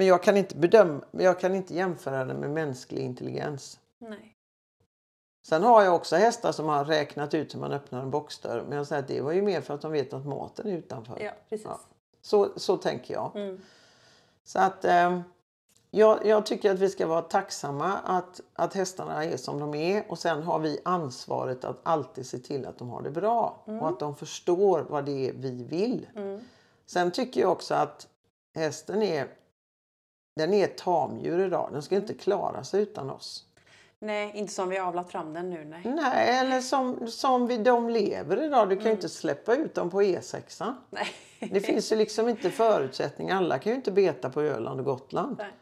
Mm. 0.00 0.06
Men 0.06 0.06
jag 0.06 0.22
kan 0.22 0.36
inte, 0.36 0.56
bedöma, 0.56 1.00
jag 1.10 1.40
kan 1.40 1.54
inte 1.54 1.74
jämföra 1.74 2.24
den 2.24 2.36
med 2.36 2.50
mänsklig 2.50 3.02
intelligens. 3.02 3.80
Nej. 3.98 4.36
Sen 5.46 5.62
har 5.62 5.82
jag 5.82 5.94
också 5.94 6.16
hästar 6.16 6.52
som 6.52 6.66
har 6.66 6.84
räknat 6.84 7.34
ut 7.34 7.54
hur 7.54 7.60
man 7.60 7.72
öppnar 7.72 8.02
en 8.02 8.10
boxdörr. 8.10 8.64
Men 8.68 8.78
jag 8.78 8.86
säger 8.86 9.02
att 9.02 9.08
det 9.08 9.20
var 9.20 9.32
ju 9.32 9.42
mer 9.42 9.60
för 9.60 9.74
att 9.74 9.80
de 9.80 9.92
vet 9.92 10.12
att 10.12 10.26
maten 10.26 10.66
är 10.66 10.72
utanför. 10.72 11.20
Ja, 11.20 11.30
precis. 11.48 11.66
Ja. 11.66 11.80
Så, 12.22 12.48
så 12.56 12.76
tänker 12.76 13.14
jag. 13.14 13.36
Mm. 13.36 13.60
Så 14.44 14.58
att 14.58 14.84
eh, 14.84 15.20
jag, 15.90 16.26
jag 16.26 16.46
tycker 16.46 16.70
att 16.70 16.78
vi 16.78 16.88
ska 16.88 17.06
vara 17.06 17.22
tacksamma 17.22 17.98
att, 17.98 18.40
att 18.52 18.74
hästarna 18.74 19.24
är 19.24 19.36
som 19.36 19.58
de 19.60 19.74
är. 19.74 20.10
Och 20.10 20.18
sen 20.18 20.42
har 20.42 20.58
vi 20.58 20.78
ansvaret 20.84 21.64
att 21.64 21.80
alltid 21.82 22.26
se 22.26 22.38
till 22.38 22.66
att 22.66 22.78
de 22.78 22.90
har 22.90 23.02
det 23.02 23.10
bra. 23.10 23.62
Och 23.64 23.88
att 23.88 23.98
de 23.98 24.16
förstår 24.16 24.86
vad 24.88 25.04
det 25.04 25.28
är 25.28 25.32
vi 25.32 25.64
vill. 25.64 26.08
Mm. 26.16 26.40
Sen 26.86 27.10
tycker 27.10 27.40
jag 27.40 27.52
också 27.52 27.74
att 27.74 28.08
hästen 28.54 29.02
är, 29.02 29.28
den 30.40 30.54
är 30.54 30.64
ett 30.64 30.78
tamdjur 30.78 31.46
idag. 31.46 31.68
Den 31.72 31.82
ska 31.82 31.96
inte 31.96 32.14
klara 32.14 32.64
sig 32.64 32.82
utan 32.82 33.10
oss. 33.10 33.44
Nej, 33.98 34.32
inte 34.34 34.52
som 34.52 34.68
vi 34.68 34.76
har 34.76 34.86
avlat 34.86 35.10
fram 35.10 35.32
den 35.32 35.50
nu. 35.50 35.64
Nej. 35.64 35.82
Nej, 35.84 36.38
eller 36.38 36.60
som, 36.60 37.06
som 37.10 37.46
vi, 37.46 37.58
de 37.58 37.90
lever 37.90 38.44
idag. 38.44 38.68
Du 38.68 38.76
kan 38.76 38.84
ju 38.84 38.90
inte 38.90 39.08
släppa 39.08 39.56
ut 39.56 39.74
dem 39.74 39.90
på 39.90 40.02
E6. 40.02 40.74
Nej. 40.90 41.06
Det 41.50 41.60
finns 41.60 41.92
ju 41.92 41.96
liksom 41.96 42.28
inte 42.28 42.50
förutsättningar. 42.50 43.36
Alla 43.36 43.58
kan 43.58 43.72
ju 43.72 43.76
inte 43.76 43.92
beta 43.92 44.30
på 44.30 44.42
Öland 44.42 44.80
och 44.80 44.86
Gotland. 44.86 45.36
Nej. 45.38 45.52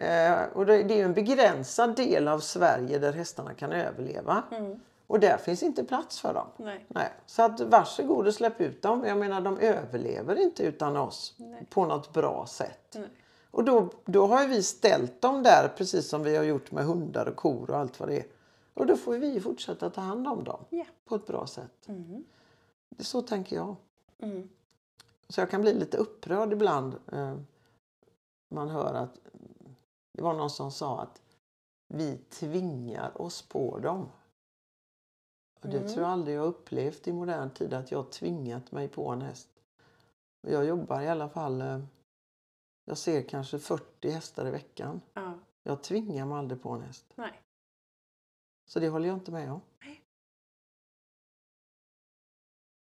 Eh, 0.00 0.42
och 0.54 0.66
det, 0.66 0.82
det 0.82 1.00
är 1.00 1.04
en 1.04 1.14
begränsad 1.14 1.96
del 1.96 2.28
av 2.28 2.38
Sverige 2.38 2.98
där 2.98 3.12
hästarna 3.12 3.54
kan 3.54 3.72
överleva. 3.72 4.42
Mm. 4.50 4.80
Och 5.06 5.20
där 5.20 5.36
finns 5.36 5.62
inte 5.62 5.84
plats 5.84 6.20
för 6.20 6.34
dem. 6.34 6.46
Nej. 6.56 6.84
Nej. 6.88 7.08
Så 7.26 7.42
att 7.42 7.60
varsågod 7.60 8.26
och 8.26 8.34
släpp 8.34 8.60
ut 8.60 8.82
dem. 8.82 9.04
Jag 9.06 9.18
menar 9.18 9.40
de 9.40 9.58
överlever 9.58 10.40
inte 10.40 10.62
utan 10.62 10.96
oss 10.96 11.34
Nej. 11.36 11.66
på 11.70 11.84
något 11.84 12.12
bra 12.12 12.46
sätt. 12.46 12.94
Nej. 12.94 13.08
Och 13.50 13.64
då, 13.64 13.88
då 14.04 14.26
har 14.26 14.46
vi 14.48 14.62
ställt 14.62 15.20
dem 15.20 15.42
där 15.42 15.68
precis 15.76 16.08
som 16.08 16.22
vi 16.22 16.36
har 16.36 16.44
gjort 16.44 16.70
med 16.72 16.84
hundar 16.84 17.26
och 17.26 17.36
kor 17.36 17.70
och 17.70 17.76
allt 17.76 18.00
vad 18.00 18.08
det 18.08 18.16
är. 18.20 18.26
Och 18.74 18.86
då 18.86 18.96
får 18.96 19.18
vi 19.18 19.40
fortsätta 19.40 19.90
ta 19.90 20.00
hand 20.00 20.28
om 20.28 20.44
dem 20.44 20.64
Ja. 20.70 20.84
på 21.04 21.14
ett 21.14 21.26
bra 21.26 21.46
sätt. 21.46 21.88
Mm. 21.88 22.24
Det, 22.88 23.04
så 23.04 23.22
tänker 23.22 23.56
jag. 23.56 23.76
Mm. 24.18 24.48
Så 25.28 25.40
jag 25.40 25.50
kan 25.50 25.60
bli 25.60 25.74
lite 25.74 25.96
upprörd 25.96 26.52
ibland. 26.52 26.94
Eh, 27.12 27.36
man 28.50 28.68
hör 28.68 28.94
att 28.94 29.18
det 30.12 30.22
var 30.22 30.34
någon 30.34 30.50
som 30.50 30.72
sa 30.72 31.00
att 31.00 31.20
vi 31.88 32.16
tvingar 32.16 33.22
oss 33.22 33.42
på 33.42 33.78
dem. 33.78 34.08
Och 35.62 35.68
det 35.68 35.76
Mm. 35.78 35.88
tror 35.88 36.02
jag 36.02 36.12
aldrig 36.12 36.36
jag 36.36 36.46
upplevt 36.46 37.08
i 37.08 37.12
modern 37.12 37.50
tid 37.50 37.74
att 37.74 37.90
jag 37.90 38.10
tvingat 38.10 38.72
mig 38.72 38.88
på 38.88 39.08
en 39.08 39.22
häst. 39.22 39.48
Jag 40.40 40.64
jobbar 40.64 41.00
i 41.00 41.08
alla 41.08 41.28
fall, 41.28 41.60
eh, 41.60 41.80
jag 42.90 42.98
ser 42.98 43.22
kanske 43.22 43.58
40 43.58 44.10
hästar 44.10 44.46
i 44.46 44.50
veckan. 44.50 45.00
Ja. 45.14 45.38
Jag 45.62 45.82
tvingar 45.82 46.26
mig 46.26 46.38
aldrig 46.38 46.62
på 46.62 46.70
en 46.70 46.82
häst. 46.82 47.04
Nej. 47.14 47.40
Så 48.68 48.80
det 48.80 48.88
håller 48.88 49.08
jag 49.08 49.16
inte 49.16 49.32
med 49.32 49.52
om. 49.52 49.60
Nej. 49.84 50.00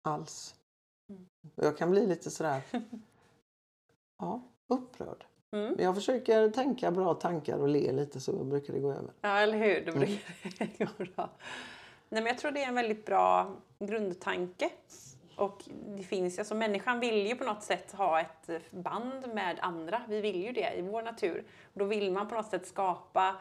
Alls. 0.03 0.55
Mm. 1.11 1.27
Jag 1.55 1.79
kan 1.79 1.91
bli 1.91 2.07
lite 2.07 2.31
sådär, 2.31 2.63
ja, 4.19 4.43
upprörd. 4.67 5.27
Mm. 5.51 5.75
Men 5.75 5.85
jag 5.85 5.95
försöker 5.95 6.51
tänka 6.51 6.91
bra 6.91 7.15
tankar 7.15 7.59
och 7.59 7.69
le 7.69 7.93
lite 7.93 8.21
så 8.21 8.45
brukar 8.45 8.73
det 8.73 8.81
gå 8.81 8.93
över. 8.93 9.13
Ja, 9.21 9.39
eller 9.39 9.59
hur? 9.59 9.89
Mm. 9.89 10.01
Det 10.01 10.07
brukar 10.43 10.69
det 10.79 10.85
gå 10.99 11.05
bra. 11.05 11.31
Nej, 12.09 12.23
men 12.23 12.27
jag 12.27 12.39
tror 12.39 12.51
det 12.51 12.63
är 12.63 12.69
en 12.69 12.75
väldigt 12.75 13.07
bra 13.07 13.57
grundtanke. 13.79 14.71
Och 15.37 15.63
det 15.97 16.03
finns, 16.03 16.39
alltså 16.39 16.55
människan 16.55 17.01
vill 17.01 17.27
ju 17.27 17.35
på 17.37 17.45
något 17.45 17.63
sätt 17.63 17.93
ha 17.93 18.21
ett 18.21 18.51
band 18.71 19.35
med 19.35 19.59
andra. 19.61 20.03
Vi 20.09 20.21
vill 20.21 20.45
ju 20.45 20.53
det 20.53 20.73
i 20.75 20.83
vår 20.83 21.03
natur. 21.03 21.45
Och 21.73 21.79
då 21.79 21.85
vill 21.85 22.13
man 22.13 22.29
på 22.29 22.35
något 22.35 22.51
sätt 22.51 22.67
skapa 22.67 23.37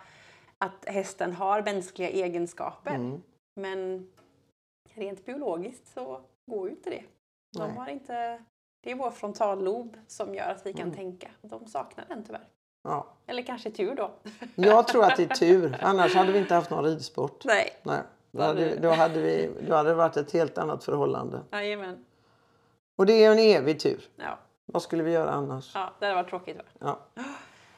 att 0.58 0.86
hästen 0.86 1.34
har 1.34 1.62
mänskliga 1.62 2.10
egenskaper. 2.10 2.96
Mm. 2.96 3.22
Men 3.62 4.12
rent 4.94 5.26
biologiskt 5.26 5.88
så 5.94 6.22
går 6.52 6.70
ju 6.70 6.76
inte 6.76 6.90
det. 6.90 7.04
De 7.58 7.68
Nej. 7.68 7.78
har 7.78 7.88
inte, 7.90 8.44
det 8.84 8.92
är 8.92 8.96
vår 8.96 9.12
frontallob 9.12 9.98
som 10.08 10.36
gör 10.36 10.50
att 10.50 10.66
vi 10.66 10.74
kan 10.74 10.82
Mm. 10.82 10.96
tänka. 10.96 11.32
De 11.42 11.68
saknar 11.68 12.06
den 12.08 12.24
tyvärr. 12.24 12.48
Ja. 12.84 13.08
Eller 13.26 13.44
kanske 13.44 13.72
tur 13.72 13.96
då. 13.96 14.12
Jag 14.56 14.88
tror 14.88 15.04
att 15.04 15.18
det 15.18 15.24
är 15.24 15.36
tur. 15.36 15.78
Annars 15.82 16.16
hade 16.16 16.32
vi 16.32 16.40
inte 16.40 16.56
haft 16.56 16.70
någon 16.70 16.84
ridsport. 16.84 17.46
Nej. 17.46 17.70
Nej. 17.84 18.02
Då 18.32 18.42
hade, 18.42 18.76
då, 18.76 18.90
hade 18.90 19.22
vi, 19.22 19.50
då 19.68 19.76
hade 19.76 19.90
det 19.90 19.96
varit 19.96 20.18
ett 20.18 20.32
helt 20.32 20.58
annat 20.58 20.84
förhållande. 20.84 21.42
Jajamän. 21.52 22.06
Och 22.96 23.06
det 23.06 23.24
är 23.24 23.32
en 23.32 23.40
evig 23.40 23.80
tur. 23.80 24.10
Ja. 24.16 24.40
Vad 24.66 24.82
skulle 24.82 25.04
vi 25.04 25.12
göra 25.12 25.32
annars? 25.32 25.72
ja, 25.76 25.94
det 26.00 26.06
hade 26.06 26.16
varit 26.16 26.30
tråkigt 26.30 26.58
va? 26.58 26.64
Ja. 26.80 27.24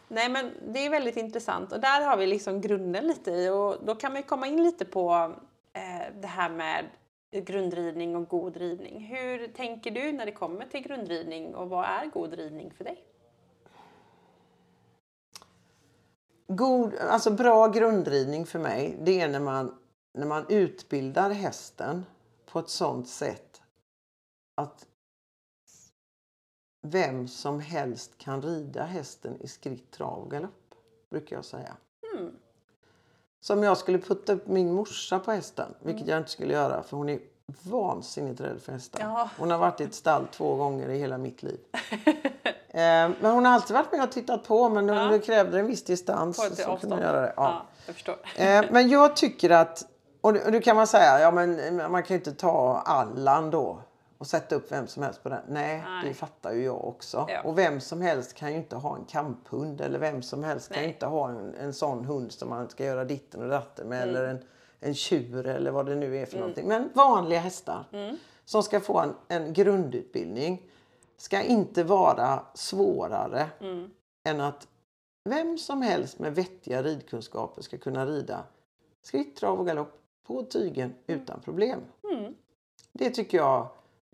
Nej 0.08 0.30
men 0.30 0.52
det 0.68 0.86
är 0.86 0.90
väldigt 0.90 1.18
intressant 1.18 1.72
och 1.72 1.80
där 1.80 2.02
har 2.02 2.18
vi 2.18 2.28
liksom 2.28 2.62
grunden 2.62 3.08
lite 3.08 3.32
i 3.32 3.50
och 3.50 3.76
då 3.86 3.96
kan 3.96 4.14
man 4.14 4.24
komma 4.24 4.48
in 4.48 4.64
lite 4.64 4.86
på 4.86 5.34
eh, 5.74 6.14
det 6.22 6.28
här 6.28 6.50
med 6.50 6.86
grundridning 7.32 8.16
och 8.16 8.28
god 8.28 8.58
ridning. 8.58 9.00
Hur 9.00 9.48
tänker 9.48 9.92
du 9.92 10.12
när 10.12 10.26
det 10.26 10.32
kommer 10.32 10.66
till 10.66 10.82
grundridning 10.82 11.56
och 11.56 11.70
vad 11.70 11.86
är 11.86 12.06
god 12.06 12.34
ridning 12.34 12.72
för 12.72 12.84
dig? 12.84 13.04
God, 16.48 16.96
alltså 16.96 17.32
bra 17.32 17.68
grundridning 17.68 18.46
för 18.46 18.60
mig 18.60 18.98
det 19.02 19.22
är 19.22 19.28
när 19.28 19.40
man, 19.40 19.78
när 20.14 20.28
man 20.28 20.46
utbildar 20.50 21.30
hästen 21.30 22.06
på 22.46 22.60
ett 22.60 22.70
sånt 22.70 23.10
sätt 23.10 23.62
att 24.56 24.86
vem 26.82 27.28
som 27.28 27.60
helst 27.60 28.18
kan 28.18 28.42
rida 28.42 28.84
hästen 28.84 29.38
i 29.42 29.48
skritt, 29.48 29.92
trav 29.92 30.20
och 30.24 30.32
galopp. 30.32 30.76
Brukar 31.10 31.36
jag 31.36 31.46
säga. 31.46 31.74
Mm. 32.16 32.32
Som 33.42 33.64
jag 33.64 33.78
skulle 33.78 34.00
putta 34.00 34.34
upp 34.34 34.48
min 34.48 34.74
morsa 34.74 35.20
på 35.20 35.32
hästen. 35.32 35.74
Vilket 35.80 36.08
jag 36.08 36.18
inte 36.18 36.30
skulle 36.32 36.54
göra 36.54 36.84
för 36.84 36.98
hon 36.98 37.10
är 37.10 37.20
vansinnigt 37.64 38.42
rädd 38.42 38.62
för 38.62 38.72
hästar. 38.72 39.00
Ja. 39.00 39.30
Hon 39.38 39.52
har 39.52 39.58
varit 39.58 39.82
i 39.82 39.84
ett 39.84 39.94
stall 39.94 40.28
två 40.32 40.56
gånger 40.56 40.90
i 40.90 40.98
hela 40.98 41.18
mitt 41.18 41.44
liv. 41.44 41.60
Eh, 42.76 43.12
Men 43.22 43.32
hon 43.32 43.46
har 43.46 43.54
alltid 43.54 43.74
varit 43.76 43.92
med 43.92 44.04
och 44.04 44.12
tittat 44.12 44.44
på 44.44 44.70
men 44.70 44.88
Ja. 44.88 45.04
det 45.06 45.20
krävde 45.20 45.60
en 45.60 45.68
viss 45.68 45.84
distans. 45.84 46.58
Så 46.66 46.78
kunde 46.78 47.02
göra 47.02 47.22
det. 47.22 47.34
Ja. 47.38 47.44
ja, 47.44 47.66
jag 47.86 47.96
förstår. 47.96 48.16
Eh, 48.36 48.66
Men 48.72 48.90
jag 48.90 49.16
tycker 49.16 49.50
att, 49.50 49.88
och 50.24 50.34
det 50.34 50.62
kan 50.62 50.76
man 50.76 50.88
säga, 50.88 51.20
ja 51.20 51.32
men 51.32 51.76
man 51.92 52.04
kan 52.04 52.14
ju 52.16 52.20
inte 52.20 52.34
ta 52.34 52.78
Allan 52.86 53.50
då 53.52 53.80
och 54.18 54.28
sätta 54.28 54.56
upp 54.56 54.72
vem 54.72 54.88
som 54.88 55.04
helst 55.04 55.24
på 55.24 55.30
den. 55.30 55.42
Nej, 55.48 55.84
Nej. 55.88 56.08
det 56.08 56.14
fattar 56.14 56.54
ju 56.54 56.64
jag 56.64 56.86
också. 56.88 57.26
Ja. 57.30 57.42
Och 57.44 57.58
vem 57.58 57.80
som 57.82 58.02
helst 58.02 58.34
kan 58.34 58.52
ju 58.52 58.58
inte 58.58 58.76
ha 58.76 58.96
en 58.96 59.06
kamphund 59.06 59.82
eller 59.82 60.00
vem 60.00 60.22
som 60.22 60.44
helst 60.44 60.68
kan 60.70 60.78
ju 60.78 60.88
Nej. 60.88 60.94
inte 60.94 61.06
ha 61.06 61.30
en, 61.30 61.56
en 61.56 61.74
sån 61.74 62.06
hund 62.06 62.32
som 62.32 62.50
man 62.50 62.70
ska 62.70 62.86
göra 62.86 63.04
ditten 63.06 63.42
och 63.42 63.50
datten 63.50 63.88
med 63.88 64.04
Mm. 64.04 64.10
eller 64.16 64.28
en, 64.28 64.40
en 64.80 64.94
tjur 64.96 65.48
eller 65.48 65.72
vad 65.72 65.86
det 65.86 65.96
nu 65.96 66.18
är 66.18 66.26
för 66.26 66.38
någonting. 66.40 66.68
Men 66.68 66.90
vanliga 66.94 67.40
hästar 67.40 67.86
Mm. 67.92 68.18
som 68.46 68.64
ska 68.64 68.80
få 68.80 69.00
en, 69.00 69.16
en 69.28 69.54
grundutbildning 69.54 70.62
ska 71.18 71.42
inte 71.42 71.84
vara 71.84 72.40
svårare 72.54 73.48
Mm. 73.60 73.90
än 74.28 74.42
att 74.42 74.68
vem 75.30 75.58
som 75.58 75.82
helst 75.82 76.20
med 76.20 76.36
vettiga 76.36 76.84
ridkunskaper 76.84 77.62
ska 77.62 77.78
kunna 77.78 78.06
rida 78.06 78.44
skritt, 79.02 79.36
trav 79.36 79.60
och 79.60 79.66
galopp 79.68 80.00
på 80.28 80.44
tygen 80.44 80.94
utan 81.08 81.40
problem. 81.42 81.80
Mm. 82.14 82.34
Det 82.94 83.10
tycker 83.10 83.38
jag 83.38 83.68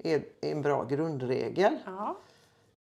är 0.03 0.23
en 0.41 0.61
bra 0.61 0.83
grundregel. 0.83 1.77
Ja. 1.85 2.17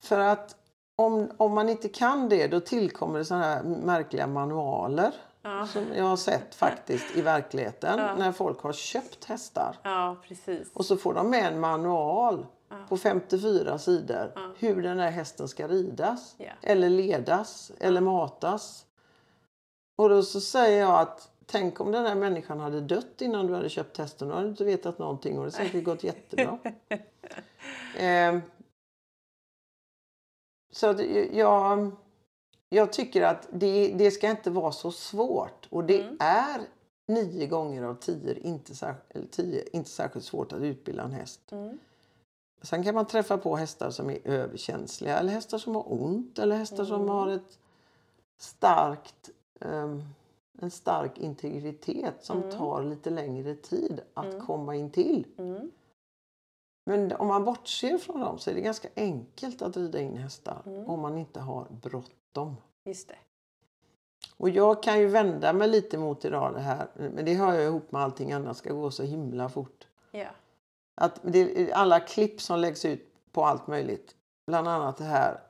För 0.04 0.20
att 0.20 0.56
om, 0.96 1.32
om 1.38 1.54
man 1.54 1.70
inte 1.70 1.90
kan 1.90 2.30
det 2.30 2.48
då 2.48 2.60
tillkommer 2.60 3.20
det 3.20 3.26
sådana 3.26 3.44
här 3.46 3.63
märkliga 3.63 4.28
manualer 4.28 5.12
Ja. 5.42 5.68
som 5.68 5.84
jag 5.96 6.04
har 6.04 6.18
sett 6.18 6.56
faktiskt 6.56 7.16
i 7.18 7.22
verkligheten 7.22 8.00
Ja. 8.00 8.16
när 8.16 8.32
folk 8.32 8.62
har 8.62 8.74
köpt 8.74 9.26
hästar. 9.26 9.78
ja, 9.84 10.16
precis. 10.28 10.72
Och 10.74 10.86
så 10.86 10.98
får 10.98 11.13
de 11.13 11.30
med 11.30 11.54
en 11.54 11.60
manual 11.60 12.46
på 12.90 12.98
54 12.98 13.78
sidor 13.78 14.32
hur 14.58 14.82
den 14.84 15.00
här 15.00 15.12
hästen 15.12 15.48
ska 15.48 15.68
ridas. 15.68 16.36
Eller 16.62 16.90
ledas 16.90 17.72
eller 17.80 18.02
matas. 18.02 18.86
Och 19.98 20.10
då 20.10 20.24
så 20.24 20.42
säger 20.42 20.80
jag 20.80 21.00
att 21.00 21.32
tänk 21.51 21.79
om 21.81 21.91
den 21.91 22.05
här 22.05 22.15
människan 22.15 22.60
hade 22.60 22.81
dött 22.81 23.21
innan 23.21 23.47
du 23.47 23.53
hade 23.55 23.69
köpt 23.69 23.97
hästen. 23.97 24.27
Då 24.27 24.33
hade 24.33 24.45
du 24.45 24.49
inte 24.49 24.63
vetat 24.65 24.99
någonting 24.99 25.39
och 25.39 25.45
det 25.45 25.51
säkert 25.51 25.83
gått 25.83 26.03
jättebra. 26.03 26.60
eh, 27.97 28.39
så 30.71 30.88
att 30.88 30.99
jag, 31.33 31.91
jag 32.69 32.93
tycker 32.93 33.21
att 33.21 33.47
det, 33.51 33.93
det 33.97 34.12
ska 34.12 34.29
inte 34.29 34.49
vara 34.49 34.71
så 34.71 34.91
svårt. 34.91 35.67
Och 35.69 35.83
det 35.83 36.01
Mm. 36.01 36.17
är 36.19 36.62
nio 37.07 37.47
gånger 37.47 37.83
av 37.83 37.95
tio 37.95 38.39
inte, 38.39 38.75
sär, 38.75 38.95
eller 39.10 39.27
tio 39.27 39.63
inte 39.73 39.89
särskilt 39.89 40.25
svårt 40.25 40.53
att 40.53 40.62
utbilda 40.62 41.03
en 41.03 41.12
häst. 41.12 41.51
Mm. 41.51 41.79
Sen 42.62 42.83
kan 42.83 42.95
man 42.95 43.05
träffa 43.05 43.38
på 43.38 43.55
hästar 43.55 43.89
som 43.89 44.10
är 44.10 44.19
överkänsliga 44.27 45.17
eller 45.19 45.31
hästar 45.33 45.57
som 45.57 45.75
har 45.75 45.93
ont 45.93 46.39
eller 46.39 46.55
hästar 46.55 46.86
som 46.86 46.95
Mm. 47.01 47.07
har 47.10 47.27
ett 47.29 47.60
starkt, 48.38 49.29
ehm, 49.62 50.03
en 50.62 50.72
stark 50.72 51.17
integritet 51.17 52.24
som 52.24 52.38
Mm. 52.38 52.52
tar 52.52 52.84
lite 52.84 53.10
längre 53.10 53.56
tid 53.56 54.02
att 54.13 54.26
Mm. 54.34 54.46
komma 54.46 54.76
in 54.76 54.91
till. 54.91 55.28
Mm. 55.38 55.72
Men 56.86 57.12
om 57.12 57.28
man 57.28 57.43
bortser 57.46 57.98
från 57.98 58.20
dem 58.20 58.39
så 58.39 58.50
är 58.50 58.56
det 58.56 58.62
ganska 58.62 58.88
enkelt 58.96 59.62
att 59.62 59.78
rida 59.78 60.00
in 60.02 60.17
hästar 60.17 60.62
Mm. 60.65 60.86
om 60.89 61.00
man 61.00 61.17
inte 61.17 61.39
har 61.39 61.67
bråttom. 61.82 62.56
Just 62.86 63.08
det. 63.10 63.15
Och 64.38 64.50
jag 64.50 64.84
kan 64.84 65.00
ju 65.00 65.08
vända 65.08 65.54
mig 65.54 65.67
lite 65.67 65.98
mot 65.98 66.26
idag 66.26 66.54
det 66.54 66.60
här, 66.60 66.88
men 66.96 67.26
det 67.26 67.34
hör 67.34 67.54
jag 67.54 67.63
ihop 67.63 67.91
med 67.91 68.02
allting 68.02 68.32
annat, 68.32 68.58
ska 68.58 68.74
gå 68.74 68.91
så 68.91 69.04
himla 69.04 69.50
fort. 69.50 69.88
Ja. 70.12 70.28
Att 70.96 71.20
det, 71.24 71.74
alla 71.74 72.00
klipp 72.00 72.41
som 72.41 72.60
läggs 72.60 72.86
ut 72.86 73.13
på 73.32 73.46
allt 73.46 73.67
möjligt. 73.67 74.15
Bland 74.48 74.67
annat 74.67 74.98
det 74.98 75.04
här. 75.04 75.41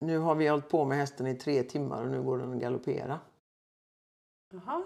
Nu 0.00 0.18
har 0.18 0.34
vi 0.34 0.48
hållit 0.48 0.68
på 0.68 0.84
med 0.84 0.98
hästen 0.98 1.26
i 1.26 1.34
tre 1.34 1.62
timmar 1.62 2.02
och 2.02 2.08
nu 2.10 2.22
går 2.22 2.38
den 2.38 2.52
att 2.52 2.60
galoppera. 2.60 3.20
Jaha. 4.52 4.82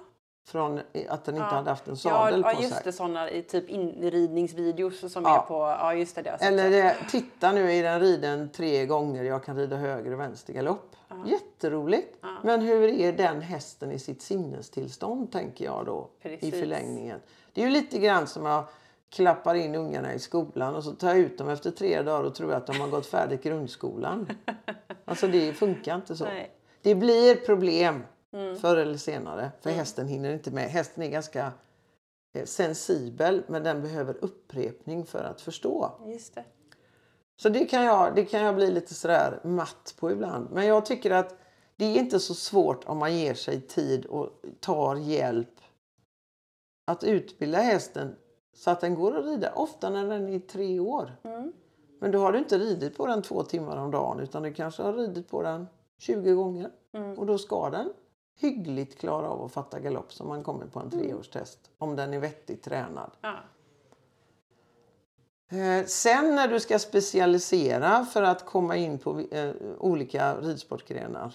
Från 0.47 0.79
att 1.09 1.25
den 1.25 1.35
inte 1.35 1.47
Ja. 1.51 1.57
hade 1.57 1.71
haft 1.71 1.87
en 1.89 1.93
Ja, 1.95 1.97
sadel 1.97 2.43
ja, 2.47 2.53
på 2.55 2.63
just 2.63 2.75
sig. 2.75 2.83
det. 2.85 2.93
Sådana 2.93 3.31
i 3.31 3.43
typ 3.43 3.69
inridningsvideos 3.69 5.13
som 5.13 5.25
Ja. 5.25 5.43
är 5.43 5.47
på... 5.49 5.55
Ja, 5.55 5.95
just 5.95 6.15
det. 6.15 6.23
det 6.23 6.31
Eller 6.31 6.71
det, 6.71 6.97
titta 7.11 7.53
nu 7.53 7.73
i 7.73 7.83
den 7.83 8.01
riden 8.01 8.49
tre 8.49 8.87
gånger, 8.87 9.25
jag 9.25 9.45
kan 9.45 9.57
rida 9.57 9.77
höger 9.77 10.13
och 10.13 10.21
vänster 10.21 10.53
galopp. 10.53 10.97
Ja. 11.09 11.17
Jätteroligt! 11.27 12.17
Ja. 12.21 12.29
Men 12.43 12.61
hur 12.61 12.89
är 12.89 13.13
den 13.13 13.41
hästen 13.41 13.93
i 13.93 13.99
sitt 13.99 14.23
sinnestillstånd 14.23 15.33
tänker 15.33 15.65
jag 15.65 15.87
då 15.87 16.09
i 16.23 16.29
Precis. 16.29 16.55
förlängningen. 16.61 17.21
Det 17.53 17.61
är 17.61 17.65
ju 17.65 17.71
lite 17.71 17.99
grann 17.99 18.27
som 18.27 18.45
jag 18.47 18.65
klappar 19.11 19.55
in 19.55 19.75
ungarna 19.75 20.15
i 20.15 20.19
skolan 20.19 20.75
och 20.75 20.85
så 20.85 20.91
tar 20.93 21.09
jag 21.09 21.19
ut 21.19 21.39
dem 21.39 21.49
efter 21.49 21.71
tre 21.71 22.03
dagar 22.03 22.25
och 22.25 22.35
tror 22.35 22.53
att 22.53 22.67
de 22.67 22.81
har 22.81 22.89
gått 22.89 23.07
färdigt 23.07 23.43
grundskolan. 23.43 24.29
Alltså 25.07 25.27
det 25.29 25.53
funkar 25.53 25.95
inte 25.97 26.17
så. 26.17 26.25
Nej. 26.25 26.51
Det 26.83 26.95
blir 26.95 27.35
problem 27.35 28.05
Mm. 28.35 28.57
förr 28.57 28.77
eller 28.77 28.97
senare 28.97 29.51
för 29.61 29.71
hästen 29.71 30.09
hinner 30.09 30.33
inte 30.33 30.51
med. 30.51 30.71
Hästen 30.71 31.03
är 31.03 31.09
ganska 31.09 31.53
eh, 32.35 32.45
sensibel 32.45 33.43
men 33.47 33.63
den 33.63 33.83
behöver 33.83 34.17
upprepning 34.21 35.07
för 35.07 35.25
att 35.25 35.41
förstå. 35.41 35.91
Just 36.07 36.35
det. 36.35 36.45
Så 37.37 37.49
det 37.49 37.65
kan 37.65 37.85
jag, 37.85 38.15
det 38.15 38.25
kan 38.25 38.41
jag 38.41 38.55
bli 38.55 38.71
lite 38.71 38.95
sådär 38.95 39.41
matt 39.45 39.95
på 39.99 40.11
ibland. 40.11 40.51
Men 40.51 40.67
jag 40.67 40.87
tycker 40.87 41.11
att 41.11 41.39
det 41.77 41.85
är 41.85 41.99
inte 41.99 42.21
så 42.21 42.35
svårt 42.35 42.85
om 42.85 42.99
man 42.99 43.17
ger 43.17 43.35
sig 43.35 43.61
tid 43.61 44.07
och 44.07 44.31
tar 44.61 44.97
hjälp 44.97 45.61
att 46.87 47.05
utbilda 47.05 47.59
hästen 47.59 48.17
så 48.55 48.71
att 48.71 48.81
den 48.81 48.95
går 48.95 49.17
att 49.17 49.25
rida. 49.25 49.53
Ofta 49.53 49.91
när 49.91 50.07
den 50.07 50.29
är 50.29 50.39
tre 50.39 50.81
år. 50.81 51.17
Mm. 51.23 51.53
Men 52.01 52.11
då 52.11 52.19
har 52.19 52.33
du 52.33 52.39
inte 52.39 52.59
ridit 52.59 52.97
på 52.97 53.07
den 53.07 53.23
två 53.23 53.43
timmar 53.43 53.77
om 53.77 53.91
dagen 53.91 54.21
utan 54.21 54.43
du 54.43 54.55
kanske 54.55 54.83
har 54.83 54.93
ridit 54.93 55.29
på 55.29 55.43
den 55.43 55.67
20 55.99 56.33
gånger. 56.33 56.71
Mm. 56.93 57.19
Och 57.19 57.27
då 57.27 57.39
ska 57.39 57.71
den 57.71 57.93
hyggligt 58.37 58.99
klara 58.99 59.29
av 59.29 59.45
att 59.45 59.53
fatta 59.53 59.81
galopp 59.81 60.13
som 60.13 60.29
man 60.29 60.43
kommer 60.43 60.67
på 60.67 60.81
en 60.81 60.91
treårstest. 60.91 61.71
Om 61.79 61.97
den 61.97 62.15
är 62.15 62.19
vettigt 62.19 62.63
tränad. 62.63 63.11
Ja. 63.21 63.35
Eh, 65.59 65.85
Sen 65.87 66.35
när 66.35 66.49
du 66.49 66.61
ska 66.61 66.79
specialisera 66.79 68.05
för 68.05 68.23
att 68.23 68.47
komma 68.47 68.77
in 68.77 68.99
på 68.99 69.21
eh, 69.21 69.55
olika 69.79 70.37
ridsportgrenar 70.37 71.35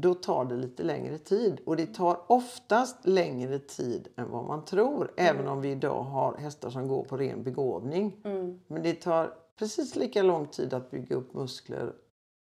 då 0.00 0.14
tar 0.14 0.44
det 0.44 0.56
lite 0.56 0.82
längre 0.82 1.18
tid. 1.18 1.60
Och 1.66 1.76
det 1.76 1.86
tar 1.86 2.20
oftast 2.26 3.06
längre 3.06 3.58
tid 3.58 4.08
än 4.16 4.30
vad 4.30 4.44
man 4.44 4.64
tror. 4.64 5.12
Även 5.16 5.48
om 5.48 5.60
vi 5.60 5.70
idag 5.70 6.02
har 6.02 6.36
hästar 6.36 6.70
som 6.70 6.88
går 6.88 7.04
på 7.04 7.16
ren 7.16 7.42
begåvning. 7.42 8.16
Mm. 8.24 8.60
Men 8.66 8.82
det 8.82 8.94
tar 8.94 9.34
precis 9.56 9.96
lika 9.96 10.22
lång 10.22 10.46
tid 10.46 10.74
att 10.74 10.90
bygga 10.90 11.16
upp 11.16 11.34
muskler, 11.34 11.92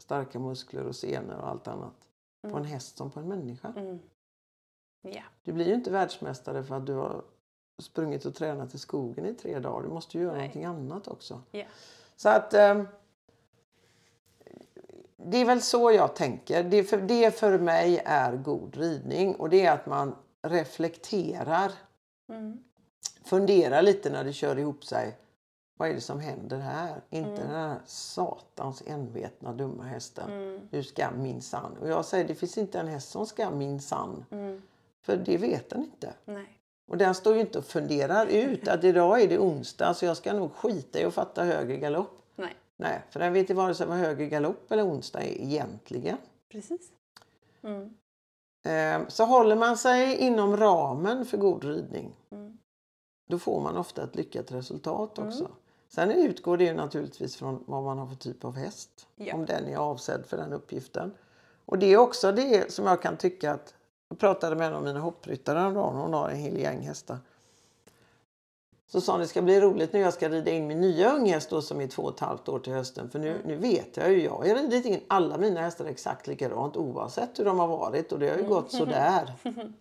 starka 0.04 0.40
muskler 0.40 0.88
och 0.88 0.96
senor 0.96 1.36
och 1.36 1.50
allt 1.50 1.68
annat 1.68 2.05
på 2.52 2.58
en 2.58 2.66
häst 2.66 2.98
som 2.98 3.12
på 3.12 3.20
en 3.20 3.28
människa. 3.28 3.74
Mm. 3.78 4.00
Ja. 5.02 5.24
Du 5.44 5.54
blir 5.54 5.68
ju 5.68 5.74
inte 5.74 5.92
världsmästare 5.92 6.64
för 6.64 6.76
att 6.76 6.86
du 6.86 6.94
har 6.94 7.24
sprungit 7.82 8.26
och 8.26 8.36
tränat 8.36 8.74
i 8.74 8.78
skogen 8.78 9.26
i 9.26 9.34
tre 9.34 9.60
dagar. 9.60 9.84
Du 9.88 9.94
måste 9.94 10.18
ju 10.18 10.24
göra 10.24 10.34
Nej. 10.34 10.42
någonting 10.42 10.66
annat 10.66 11.08
också. 11.08 11.42
Ja. 11.52 11.66
Så 12.16 12.30
att 12.30 12.54
eh, 12.54 12.84
det 15.18 15.38
är 15.38 15.46
väl 15.46 15.62
så 15.62 15.92
jag 15.92 16.16
tänker. 16.16 16.64
Det 16.64 16.84
för, 16.84 16.98
det 16.98 17.40
för 17.40 17.60
mig 17.60 18.02
är 18.06 18.38
god 18.38 18.76
ridning 18.78 19.36
och 19.36 19.50
det 19.50 19.66
är 19.66 19.72
att 19.72 19.86
man 19.86 20.16
reflekterar, 20.42 21.72
Mm. 22.30 22.64
funderar 23.24 23.82
lite 23.82 24.10
när 24.10 24.24
det 24.24 24.34
kör 24.34 24.60
ihop 24.60 24.86
sig. 24.86 25.18
Vad 25.78 25.90
är 25.90 25.94
det 25.94 26.02
som 26.02 26.20
händer 26.20 26.58
här? 26.60 27.02
Inte 27.10 27.30
Mm. 27.30 27.42
den 27.42 27.50
här 27.50 27.80
satans 27.86 28.84
envetna 28.88 29.54
dumma 29.54 29.84
hästen. 29.84 30.32
Mm. 30.32 30.60
Du 30.72 30.84
ska 30.84 31.12
minsann. 31.12 31.78
Och 31.82 31.88
jag 31.90 32.06
säger 32.06 32.28
det 32.28 32.36
finns 32.36 32.58
inte 32.58 32.80
en 32.80 32.88
häst 32.88 33.10
som 33.10 33.26
ska 33.26 33.52
minsann. 33.52 34.26
Mm. 34.32 34.62
För 35.02 35.18
det 35.18 35.38
vet 35.38 35.70
den 35.70 35.84
inte. 35.84 36.14
Nej. 36.26 36.60
Och 36.88 36.98
den 36.98 37.16
står 37.16 37.34
ju 37.36 37.40
inte 37.42 37.58
och 37.58 37.66
funderar 37.66 38.26
ut 38.26 38.68
att 38.68 38.84
idag 38.84 39.22
är 39.22 39.28
det 39.28 39.40
onsdag 39.40 39.94
så 39.94 40.06
jag 40.06 40.18
ska 40.18 40.34
nog 40.34 40.52
skita 40.54 41.00
i 41.00 41.06
att 41.06 41.14
fatta 41.14 41.44
höger 41.44 41.76
galopp. 41.78 42.22
Nej. 42.36 42.56
Nej, 42.78 43.02
för 43.10 43.20
den 43.20 43.34
vet 43.34 43.50
ju 43.50 43.54
vare 43.54 43.76
sig 43.76 43.88
vad 43.88 43.98
höger 43.98 44.26
galopp 44.26 44.72
eller 44.72 44.86
onsdag 44.88 45.20
är 45.22 45.42
egentligen. 45.42 46.18
Precis. 46.52 46.92
Mm. 47.64 47.94
Eh, 48.66 49.08
Så 49.08 49.26
håller 49.26 49.56
man 49.56 49.78
sig 49.78 50.16
inom 50.18 50.58
ramen 50.58 51.26
för 51.26 51.38
god 51.38 51.64
ridning 51.64 52.16
Mm. 52.32 52.58
då 53.30 53.40
får 53.40 53.62
man 53.62 53.78
ofta 53.78 54.04
ett 54.04 54.16
lyckat 54.16 54.52
resultat 54.52 55.18
Mm. 55.18 55.32
Sen 55.90 56.12
utgår 56.12 56.58
det 56.58 56.64
ju 56.64 56.74
naturligtvis 56.74 57.36
från 57.36 57.64
vad 57.68 57.84
man 57.84 57.98
har 57.98 58.08
för 58.08 58.16
typ 58.16 58.46
av 58.46 58.56
häst. 58.56 59.08
Ja. 59.16 59.34
Om 59.36 59.46
den 59.46 59.68
är 59.68 59.78
avsedd 59.78 60.26
för 60.26 60.38
den 60.38 60.54
uppgiften. 60.54 61.12
Och 61.66 61.80
det 61.80 61.94
är 61.94 61.98
också 61.98 62.32
det 62.32 62.72
som 62.74 62.86
jag 62.86 63.02
kan 63.02 63.18
tycka 63.18 63.52
att... 63.52 63.74
Jag 64.10 64.20
pratade 64.20 64.56
med 64.56 64.68
en 64.68 64.74
av 64.74 64.84
mina 64.84 65.00
hoppryttare 65.00 65.60
häromdagen. 65.60 65.96
Hon 65.96 66.14
har 66.14 66.30
en 66.30 66.38
hel 66.38 66.58
gäng 66.60 66.82
hästar. 66.82 67.18
Så 68.88 69.02
sa 69.02 69.12
hon 69.12 69.22
det 69.22 69.28
ska 69.28 69.42
bli 69.42 69.62
roligt 69.62 69.94
när 69.94 70.00
jag 70.00 70.14
ska 70.14 70.30
rida 70.30 70.52
in 70.52 70.68
min 70.68 70.82
nya 70.82 71.14
unghäst 71.14 71.50
då, 71.50 71.62
som 71.62 71.82
är 71.82 71.88
två 71.88 72.02
och 72.04 72.14
ett 72.14 72.20
halvt 72.20 72.50
år 72.50 72.60
till 72.60 72.74
hösten. 72.74 73.10
För 73.10 73.20
nu, 73.20 73.30
Mm. 73.30 73.42
nu 73.48 73.56
vet 73.56 73.98
jag 73.98 74.12
ju. 74.12 74.24
Jag 74.24 74.32
har 74.32 74.44
ridit 74.44 74.86
in 74.86 75.00
alla 75.08 75.38
mina 75.38 75.62
hästar 75.62 75.86
exakt 75.86 76.28
likadant 76.28 76.78
oavsett 76.78 77.40
hur 77.40 77.46
de 77.46 77.60
har 77.60 77.68
varit. 77.68 78.12
Och 78.12 78.20
det 78.20 78.28
har 78.28 78.36
ju 78.36 78.40
Mm. 78.40 78.52
gått 78.52 78.72
sådär. 78.72 79.34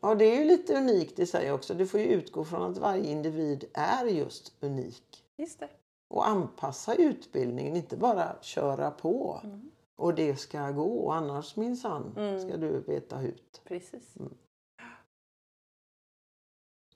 Ja, 0.00 0.14
det 0.14 0.24
är 0.24 0.38
ju 0.38 0.44
lite 0.44 0.76
unikt 0.76 1.18
i 1.18 1.26
sig 1.26 1.52
också. 1.52 1.74
Du 1.74 1.86
får 1.86 2.00
ju 2.00 2.06
utgå 2.06 2.44
från 2.44 2.70
att 2.70 2.78
varje 2.78 3.10
individ 3.10 3.64
är 3.74 4.04
just 4.04 4.52
unik. 4.60 5.24
Just 5.36 5.60
det. 5.60 5.68
Och 6.08 6.28
anpassa 6.28 6.94
utbildningen, 6.94 7.76
inte 7.76 7.96
bara 7.96 8.36
köra 8.42 8.90
på. 8.90 9.40
Mm. 9.44 9.70
Och 9.96 10.14
det 10.14 10.36
ska 10.36 10.70
gå, 10.70 11.10
annars 11.12 11.56
minsann 11.56 12.14
Mm. 12.16 12.40
ska 12.40 12.56
du 12.56 12.80
veta 12.80 13.16
hut. 13.16 13.60
Precis. 13.64 14.16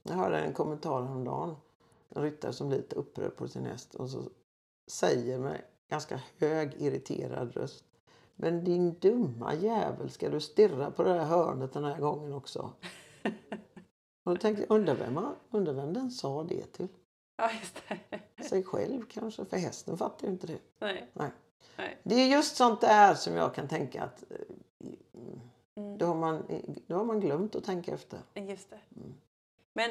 Jag 0.03 0.15
hörde 0.15 0.39
en 0.41 0.53
kommentar 0.53 1.03
häromdagen. 1.03 1.57
En 2.09 2.23
ryttare 2.23 2.53
som 2.53 2.69
blir 2.69 2.79
lite 2.79 2.97
upprörd 2.97 3.37
på 3.37 3.49
sin 3.49 3.65
häst 3.65 3.95
och 3.95 4.11
så 4.11 4.23
säger 4.91 5.39
med 5.39 5.61
ganska 5.91 6.21
hög 6.39 6.75
irriterad 6.79 7.53
röst. 7.57 7.85
Men 8.37 8.65
din 8.65 8.99
dumma 8.99 9.55
jävel, 9.55 10.11
ska 10.11 10.29
du 10.29 10.41
stirra 10.41 10.91
på 10.91 11.03
det 11.03 11.13
här 11.13 11.25
hörnet 11.25 11.73
den 11.73 11.85
här 11.85 11.99
gången 11.99 12.33
också? 12.33 12.73
Och 14.25 14.35
då 14.35 14.37
tänkte 14.37 14.63
jag, 14.63 14.77
undrar 14.77 14.95
vem, 14.95 15.21
undrar 15.51 15.73
vem 15.73 15.93
den 15.93 16.11
sa 16.11 16.43
det 16.45 16.63
till? 16.73 16.89
Ja, 17.37 17.51
just 17.61 17.83
det. 17.89 18.21
Sig 18.45 18.63
själv 18.63 19.03
kanske, 19.05 19.45
för 19.45 19.57
hästen 19.57 19.99
fattar 19.99 20.27
ju 20.27 20.33
inte 20.33 20.47
det. 20.47 20.59
Nej. 20.79 21.11
Nej. 21.13 21.31
Nej. 21.77 21.99
Det 22.03 22.15
är 22.15 22.29
just 22.29 22.57
sånt 22.57 22.81
där 22.81 23.15
som 23.15 23.35
jag 23.35 23.55
kan 23.55 23.69
tänka 23.69 24.03
att 24.03 24.25
eh, 24.31 24.37
Mm. 25.77 25.99
då 25.99 26.07
har 26.07 26.15
man, 26.15 26.43
då 26.87 26.97
har 26.97 27.05
man 27.05 27.21
glömt 27.21 27.55
att 27.55 27.65
tänka 27.65 27.95
efter. 27.95 28.19
Just 28.35 28.71
det. 28.71 28.79
Mm. 28.97 29.15
Men 29.73 29.91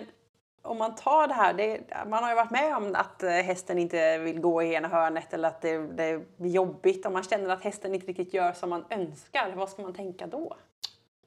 om 0.65 0.77
man 0.77 0.95
tar 0.95 1.27
det 1.27 1.33
här, 1.33 1.53
det, 1.53 1.81
man 2.07 2.23
har 2.23 2.29
ju 2.29 2.35
varit 2.35 2.51
med 2.51 2.77
om 2.77 2.95
att 2.95 3.23
eh, 3.23 3.29
hästen 3.29 3.77
inte 3.77 4.17
vill 4.17 4.39
gå 4.39 4.63
i 4.63 4.73
ena 4.73 4.87
hörnet 4.87 5.33
eller 5.33 5.47
att 5.47 5.61
det, 5.61 5.77
det 5.77 6.37
blir 6.37 6.51
jobbigt. 6.51 7.05
Om 7.05 7.13
man 7.13 7.23
känner 7.23 7.49
att 7.49 7.63
hästen 7.63 7.93
inte 7.95 8.07
riktigt 8.07 8.33
gör 8.33 8.53
som 8.53 8.69
man 8.69 8.85
önskar, 8.89 9.53
vad 9.55 9.69
ska 9.69 9.81
man 9.81 9.93
tänka 9.93 10.27
då? 10.27 10.57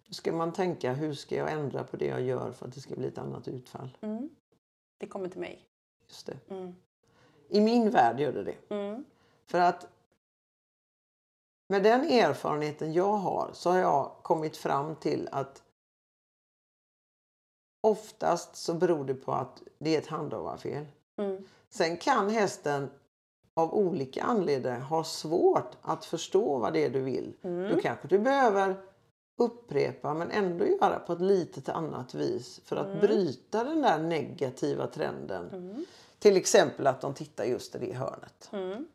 Då 0.07 0.13
ska 0.13 0.33
man 0.33 0.53
tänka, 0.53 0.93
hur 0.93 1.15
ska 1.15 1.35
jag 1.35 1.53
ändra 1.53 1.85
på 1.85 1.97
det 1.97 2.07
jag 2.07 2.23
gör 2.23 2.53
för 2.53 2.67
att 2.67 2.75
det 2.75 2.81
ska 2.81 2.95
bli 2.95 3.09
ett 3.09 3.19
annat 3.19 3.49
utfall? 3.49 3.99
Mm. 4.01 4.31
Det 4.99 5.07
kommer 5.07 5.29
till 5.29 5.41
mig. 5.41 5.61
Just 6.07 6.27
det. 6.27 6.55
Mm. 6.55 6.75
I 7.49 7.61
min 7.61 7.91
värld 7.91 8.21
gör 8.21 8.33
det 8.33 8.45
det. 8.45 8.75
Mm. 8.75 9.05
För 9.47 9.61
att 9.61 9.87
med 11.69 11.83
den 11.83 12.01
erfarenheten 12.01 12.93
jag 12.93 13.13
har 13.13 13.51
så 13.53 13.71
har 13.71 13.79
jag 13.79 14.13
kommit 14.23 14.57
fram 14.57 14.97
till 14.97 15.29
att 15.33 15.63
oftast 17.87 18.57
så 18.57 18.75
beror 18.75 19.05
det 19.05 19.15
på 19.15 19.33
att 19.33 19.63
det 19.79 19.95
är 19.95 19.99
ett 19.99 20.07
handhavarfel. 20.07 20.87
Mm. 21.19 21.45
Sen 21.71 21.97
kan 21.97 22.31
hästen 22.31 22.91
av 23.55 23.75
olika 23.75 24.23
anledningar 24.23 24.81
ha 24.81 25.05
svårt 25.05 25.77
att 25.83 26.05
förstå 26.05 26.59
vad 26.59 26.73
det 26.73 26.85
är 26.85 26.91
du 26.91 27.01
vill. 27.01 27.33
Mm. 27.43 27.75
Då 27.75 27.81
kanske 27.81 28.09
du 28.09 28.19
behöver 28.19 28.77
upprepa 29.39 30.15
men 30.15 30.31
ändå 30.31 30.67
göra 30.67 30.99
på 30.99 31.13
ett 31.13 31.21
litet 31.21 31.69
annat 31.69 32.15
vis 32.15 32.61
för 32.65 32.77
att 32.77 32.87
Mm. 32.87 33.01
bryta 33.01 33.65
den 33.65 33.83
där 33.83 33.99
negativa 33.99 34.87
trenden. 34.87 35.49
Mm. 35.53 35.85
Till 36.19 36.37
exempel 36.37 36.87
att 36.87 37.01
de 37.01 37.15
tittar 37.15 37.45
just 37.45 37.75
i 37.75 37.79
det 37.79 37.93
hörnet. 37.93 38.49
Mm. 38.53 38.87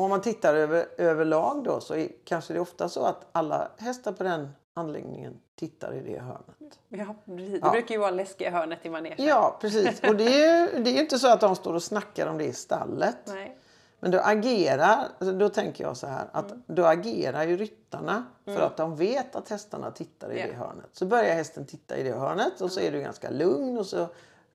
Om 0.00 0.10
man 0.10 0.20
tittar 0.20 0.54
över, 0.54 0.86
överlag 0.98 1.64
då 1.64 1.80
så 1.80 1.94
är, 1.94 2.08
kanske 2.24 2.52
det 2.52 2.58
är 2.58 2.62
ofta 2.62 2.88
så 2.88 3.04
att 3.04 3.26
alla 3.32 3.70
hästar 3.78 4.12
på 4.12 4.24
den 4.24 4.48
anläggningen 4.76 5.40
tittar 5.54 5.94
i 5.94 6.00
det 6.00 6.18
hörnet. 6.18 6.78
Ja, 6.88 7.14
precis. 7.26 7.60
Det 7.60 7.70
brukar 7.70 7.94
ju 7.94 8.00
vara 8.00 8.10
läskiga 8.10 8.50
hörnet 8.50 8.86
i 8.86 8.90
manegen. 8.90 9.26
Ja, 9.26 9.58
precis. 9.60 10.00
Och 10.08 10.16
det 10.16 10.44
är 10.44 10.80
det 10.80 10.90
är 10.90 11.00
inte 11.00 11.18
så 11.18 11.32
att 11.32 11.40
de 11.40 11.56
står 11.56 11.74
och 11.74 11.82
snackar 11.82 12.26
om 12.26 12.38
det 12.38 12.44
i 12.44 12.52
stallet. 12.52 13.16
Nej. 13.26 13.56
Men 14.00 14.10
då 14.10 14.18
agerar, 14.18 14.98
alltså 15.18 15.32
då 15.32 15.48
tänker 15.48 15.84
jag 15.84 15.96
så 15.96 16.06
här, 16.06 16.24
att 16.32 16.50
Mm. 16.50 16.62
då 16.66 16.84
agerar 16.84 17.42
ju 17.44 17.56
ryttarna 17.56 18.24
för 18.44 18.60
att 18.60 18.76
de 18.76 18.96
vet 18.96 19.36
att 19.36 19.48
hästarna 19.48 19.90
tittar 19.90 20.32
i 20.32 20.40
Ja. 20.40 20.46
det 20.46 20.52
hörnet. 20.52 20.88
Så 20.92 21.06
börjar 21.06 21.34
hästen 21.34 21.66
titta 21.66 21.96
i 21.96 22.02
det 22.02 22.12
hörnet 22.12 22.60
och 22.60 22.72
så 22.72 22.80
är 22.80 22.92
du 22.92 23.00
ganska 23.00 23.30
lugn 23.30 23.78
och 23.78 23.86
så 23.86 24.08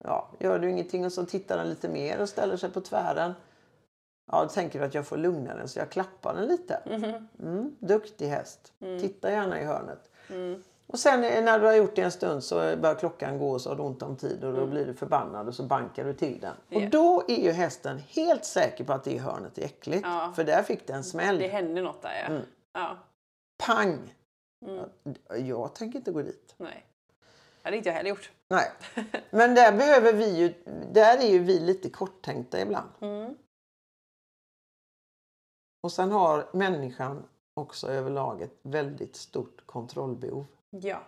ja, 0.03 0.29
gör 0.39 0.59
du 0.59 0.69
ingenting 0.69 1.05
och 1.05 1.13
så 1.13 1.25
tittar 1.25 1.57
den 1.57 1.69
lite 1.69 1.89
mer 1.89 2.21
och 2.21 2.29
ställer 2.29 2.57
sig 2.57 2.69
på 2.71 2.81
tvären. 2.81 3.33
Ja, 4.31 4.43
då 4.43 4.49
tänker 4.49 4.79
du 4.79 4.85
att 4.85 4.93
jag 4.93 5.07
får 5.07 5.17
lugna 5.17 5.55
den 5.55 5.67
så 5.67 5.79
jag 5.79 5.89
klappar 5.89 6.33
den 6.35 6.45
lite. 6.45 6.79
Mhm. 6.85 7.27
Mm, 7.39 7.75
duktig 7.79 8.27
häst. 8.27 8.73
Mm. 8.81 8.99
Titta 8.99 9.31
gärna 9.31 9.61
i 9.61 9.63
hörnet. 9.65 10.09
Mm. 10.31 10.63
Och 10.87 10.99
sen 10.99 11.21
när 11.21 11.59
du 11.59 11.65
har 11.65 11.73
gjort 11.73 11.95
det 11.95 12.01
en 12.01 12.11
stund 12.11 12.43
så 12.43 12.55
börjar 12.55 12.95
klockan 12.95 13.37
gå 13.39 13.51
och 13.51 13.61
så 13.61 13.69
har 13.69 13.75
du 13.75 13.81
ont 13.81 14.01
om 14.03 14.15
tid 14.17 14.43
och 14.43 14.51
då 14.53 14.57
Mm. 14.57 14.69
blir 14.69 14.85
du 14.85 14.93
förbannad 14.93 15.47
och 15.47 15.55
så 15.55 15.63
bankar 15.63 16.05
du 16.05 16.13
till 16.13 16.39
den. 16.39 16.55
Ja. 16.69 16.77
Och 16.77 16.89
då 16.89 17.23
är 17.27 17.43
ju 17.43 17.51
hästen 17.51 17.97
helt 17.97 18.45
säker 18.45 18.83
på 18.83 18.93
att 18.93 19.03
det 19.03 19.17
hörnet 19.17 19.57
är 19.57 19.61
äckligt. 19.65 20.03
Ja. 20.05 20.33
För 20.35 20.43
där 20.43 20.63
fick 20.63 20.87
det 20.87 20.93
en 20.93 21.03
smäll. 21.03 21.37
Det 21.39 21.47
händer 21.47 21.81
något 21.81 22.01
där 22.01 22.13
ja. 22.21 22.25
Mm. 22.27 22.41
ja. 22.73 22.97
Pang! 23.63 24.15
Mm. 24.65 24.89
Jag 25.47 25.75
tänker 25.75 25.99
inte 25.99 26.11
gå 26.11 26.21
dit. 26.21 26.53
Nej. 26.57 26.85
Det 27.61 27.67
hade 27.67 27.77
inte 27.77 27.89
jag 27.89 27.95
heller 27.95 28.09
gjort. 28.09 28.31
Nej. 28.47 28.71
Men 29.29 29.55
där 29.55 29.71
behöver 29.77 30.13
vi 30.13 30.37
ju, 30.37 30.53
där 30.91 31.17
är 31.17 31.27
ju 31.27 31.39
vi 31.39 31.59
lite 31.59 31.89
korttänkta 31.89 32.61
ibland. 32.61 32.89
Mm. 33.01 33.35
Och 35.83 35.91
sen 35.91 36.11
har 36.11 36.49
människan 36.53 37.23
också 37.61 37.87
överlag 37.87 38.41
ett 38.41 38.57
väldigt 38.61 39.15
stort 39.15 39.65
kontrollbehov. 39.65 40.45
Ja. 40.69 41.03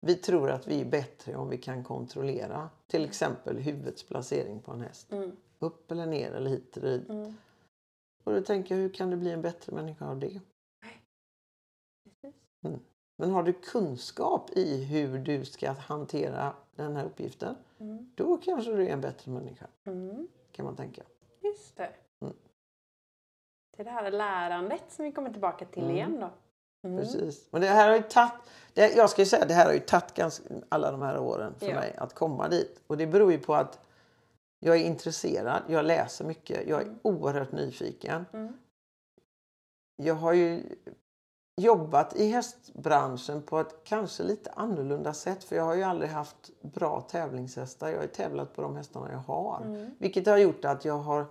Vi 0.00 0.14
tror 0.14 0.50
att 0.50 0.66
vi 0.66 0.80
är 0.80 0.84
bättre 0.84 1.36
om 1.36 1.48
vi 1.48 1.58
kan 1.58 1.84
kontrollera 1.84 2.70
till 2.86 3.04
exempel 3.04 3.58
huvudets 3.58 4.02
placering 4.02 4.60
på 4.60 4.72
en 4.72 4.80
häst. 4.80 5.12
Mm. 5.12 5.36
Upp 5.58 5.90
eller 5.90 6.06
ner 6.06 6.32
eller 6.32 6.50
hit 6.50 6.76
eller 6.76 6.98
dit. 6.98 7.08
Mm. 7.08 7.34
Och 8.24 8.32
då 8.32 8.40
tänker 8.42 8.74
jag, 8.74 8.82
hur 8.82 8.88
kan 8.88 9.10
du 9.10 9.16
bli 9.16 9.30
en 9.30 9.42
bättre 9.42 9.72
människa 9.72 10.06
av 10.08 10.18
det? 10.18 10.40
Precis. 12.04 12.34
Men 13.16 13.30
har 13.30 13.42
du 13.42 13.52
kunskap 13.52 14.50
i 14.50 14.84
hur 14.84 15.18
du 15.18 15.44
ska 15.44 15.70
hantera 15.70 16.54
den 16.76 16.96
här 16.96 17.04
uppgiften, 17.04 17.54
Mm. 17.78 18.12
då 18.14 18.36
kanske 18.36 18.72
du 18.72 18.86
är 18.86 18.90
en 18.90 19.00
bättre 19.00 19.30
människa, 19.32 19.66
Mm. 19.84 20.28
kan 20.52 20.64
man 20.64 20.76
tänka. 20.76 21.02
Just 21.40 21.76
det. 21.76 21.90
Det 23.76 23.82
är 23.82 23.84
det 23.84 23.90
här 23.90 24.10
lärandet 24.10 24.82
som 24.88 25.04
vi 25.04 25.12
kommer 25.12 25.30
tillbaka 25.30 25.64
till 25.64 25.82
Mm. 25.82 25.96
igen 25.96 26.20
då. 26.20 26.30
Mm. 26.88 27.00
Precis. 27.00 27.48
Men 27.50 27.60
det 27.60 27.66
här 27.66 27.88
har 27.88 27.96
ju 27.96 28.02
tagit, 28.02 28.32
det, 28.74 28.92
jag 28.96 29.10
ska 29.10 29.22
ju 29.22 29.26
säga, 29.26 29.44
det 29.44 29.54
här 29.54 29.66
har 29.66 29.72
ju 29.72 29.80
tagit 29.80 30.14
ganska, 30.14 30.44
alla 30.68 30.90
de 30.90 31.02
här 31.02 31.18
åren 31.18 31.54
för 31.58 31.66
Ja. 31.68 31.74
mig 31.74 31.94
att 31.98 32.14
komma 32.14 32.48
dit. 32.48 32.80
Och 32.86 32.96
det 32.96 33.06
beror 33.06 33.32
ju 33.32 33.38
på 33.38 33.54
att 33.54 33.78
jag 34.60 34.76
är 34.76 34.80
intresserad, 34.84 35.62
jag 35.68 35.84
läser 35.84 36.24
mycket, 36.24 36.68
jag 36.68 36.80
är 36.80 36.84
Mm. 36.86 36.98
oerhört 37.02 37.52
nyfiken. 37.52 38.26
Mm. 38.32 38.52
Jag 39.96 40.14
har 40.14 40.32
ju 40.32 40.62
jobbat 41.60 42.16
i 42.16 42.26
hästbranschen 42.28 43.42
på 43.42 43.58
ett 43.60 43.74
kanske 43.84 44.22
lite 44.22 44.50
annorlunda 44.50 45.14
sätt 45.14 45.44
för 45.44 45.56
jag 45.56 45.64
har 45.64 45.74
ju 45.74 45.82
aldrig 45.82 46.10
haft 46.10 46.50
bra 46.62 47.00
tävlingshästar. 47.00 47.88
Jag 47.88 47.96
har 47.96 48.02
ju 48.02 48.08
tävlat 48.08 48.54
på 48.56 48.62
de 48.62 48.76
hästarna 48.76 49.12
jag 49.12 49.18
har. 49.18 49.60
Mm. 49.64 49.90
Vilket 49.98 50.26
har 50.26 50.36
gjort 50.38 50.64
att 50.64 50.84
jag 50.84 50.98
har, 50.98 51.26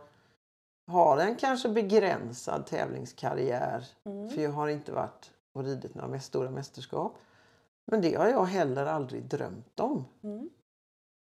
har 0.87 1.17
en 1.17 1.35
kanske 1.35 1.69
begränsad 1.69 2.65
tävlingskarriär. 2.65 3.87
Mm. 4.03 4.29
För 4.29 4.41
jag 4.41 4.51
har 4.51 4.67
inte 4.67 4.91
varit 4.91 5.31
och 5.53 5.63
ridit 5.63 5.95
några 5.95 6.19
stora 6.19 6.51
mästerskap. 6.51 7.17
Men 7.85 8.01
det 8.01 8.15
har 8.15 8.27
jag 8.27 8.45
heller 8.45 8.85
aldrig 8.85 9.23
drömt 9.23 9.79
om. 9.79 10.05
Mm. 10.23 10.49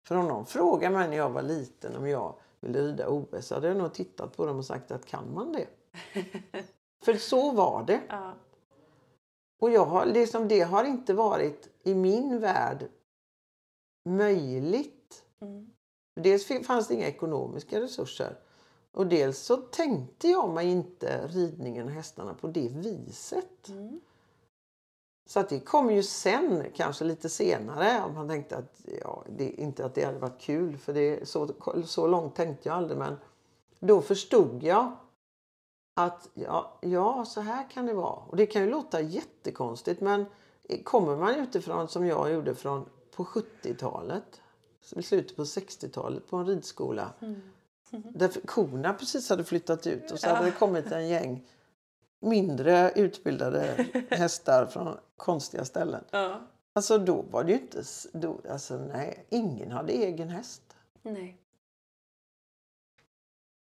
För 0.07 0.17
om 0.17 0.29
någon 0.29 0.47
frågar 0.47 0.91
mig 0.91 1.09
när 1.09 1.17
jag 1.17 1.31
var 1.31 1.43
liten 1.43 1.97
om 1.97 2.09
jag 2.09 2.35
ville 2.61 2.81
rida 2.83 3.09
OS 3.09 3.47
så 3.47 3.55
hade 3.55 3.69
jag 3.69 3.77
nog 3.77 3.95
tittat 3.95 4.37
på 4.37 4.47
dem 4.47 4.59
och 4.59 4.65
sagt 4.65 4.91
att 4.91 5.07
kan 5.07 5.35
man 5.35 5.53
det? 5.53 5.67
För 7.05 7.15
så 7.15 7.53
var 7.53 7.85
det. 7.85 8.01
ja. 8.09 8.33
Och 9.61 9.71
jag 9.71 9.85
har, 9.85 10.07
liksom, 10.07 10.49
det 10.49 10.61
har 10.61 10.85
inte 10.85 11.15
varit 11.15 11.69
i 11.83 11.95
min 11.95 12.41
värld 12.41 12.89
möjligt 14.09 15.01
Mm. 15.43 15.71
Dels 16.15 16.67
fanns 16.67 16.89
det 16.89 16.95
inga 16.95 17.07
ekonomiska 17.07 17.81
resurser. 17.81 18.39
Och 18.93 19.07
dels 19.07 19.39
så 19.39 19.57
tänkte 19.57 20.29
jag 20.29 20.49
mig 20.49 20.69
inte 20.71 21.27
ridningen 21.27 21.87
och 21.87 21.93
hästarna 21.93 22.35
på 22.35 22.47
det 22.47 22.69
viset. 22.69 23.69
Mm. 23.69 24.01
Så 25.27 25.41
att 25.41 25.49
det 25.49 25.61
kom 25.61 25.91
ju 25.91 26.03
sen, 26.03 26.65
kanske 26.75 27.05
lite 27.05 27.29
senare. 27.29 28.03
Om 28.05 28.15
man 28.15 28.29
tänkte 28.29 28.57
att, 28.57 28.81
ja, 29.01 29.25
det, 29.29 29.51
inte 29.51 29.85
att 29.85 29.95
det 29.95 30.05
hade 30.05 30.19
varit 30.19 30.41
kul. 30.41 30.77
För 30.77 30.93
det, 30.93 31.29
så, 31.29 31.49
så 31.85 32.07
långt 32.07 32.35
tänkte 32.35 32.69
jag 32.69 32.79
aldrig. 32.79 32.99
Men 32.99 33.17
då 33.81 34.01
förstod 34.01 34.63
jag 34.63 34.97
att 35.97 36.29
ja, 36.35 36.79
ja, 36.81 37.25
så 37.25 37.41
här 37.41 37.71
kan 37.71 37.87
det 37.87 37.95
vara. 37.95 38.15
Och 38.15 38.37
det 38.37 38.47
kan 38.47 38.63
ju 38.63 38.71
låta 38.71 39.01
jättekonstigt. 39.01 40.01
Men 40.01 40.27
kommer 40.85 41.17
man 41.17 41.35
utifrån 41.35 41.89
som 41.89 42.07
jag 42.07 42.33
gjorde 42.33 42.55
från 42.55 42.89
på 43.11 43.25
70-talet. 43.25 44.41
I 44.97 45.03
slutet 45.03 45.37
på 45.37 45.45
60-talet 45.45 46.27
på 46.27 46.37
en 46.37 46.47
ridskola. 46.47 47.13
Där 47.91 48.47
korna 48.47 48.95
precis 48.95 49.31
hade 49.31 49.45
flyttat 49.45 49.87
ut 49.87 50.11
och 50.11 50.21
så 50.21 50.29
hade 50.29 50.47
det 50.47 50.53
kommit 50.53 50.93
en 50.93 51.09
gäng 51.09 51.47
mindre 52.21 52.93
utbildade 52.97 53.87
hästar 54.11 54.67
från 54.67 54.97
konstiga 55.17 55.65
ställen. 55.65 56.05
Ja. 56.11 56.41
Alltså 56.73 56.99
då 56.99 57.23
var 57.23 57.45
det 57.45 57.53
ju 57.53 57.59
inte... 57.59 57.83
Då, 58.13 58.41
alltså 58.51 58.79
nej, 58.79 59.27
ingen 59.29 59.71
hade 59.71 59.93
egen 59.93 60.29
häst. 60.29 60.77
Nej. 61.03 61.37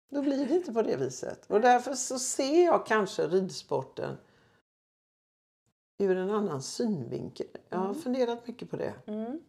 Då 0.09 0.21
blir 0.21 0.45
det 0.45 0.55
inte 0.55 0.73
på 0.73 0.81
det 0.81 0.95
viset. 0.95 1.45
Och 1.47 1.61
därför 1.61 1.93
så 1.93 2.19
ser 2.19 2.65
jag 2.65 2.85
kanske 2.85 3.27
ridsporten 3.27 4.17
ur 5.97 6.17
en 6.17 6.29
annan 6.29 6.61
synvinkel. 6.61 7.47
Jag 7.69 7.77
har 7.77 7.93
funderat 7.93 8.47
mycket 8.47 8.69
på 8.69 8.77
det. 8.77 8.93
Mm. 9.05 9.39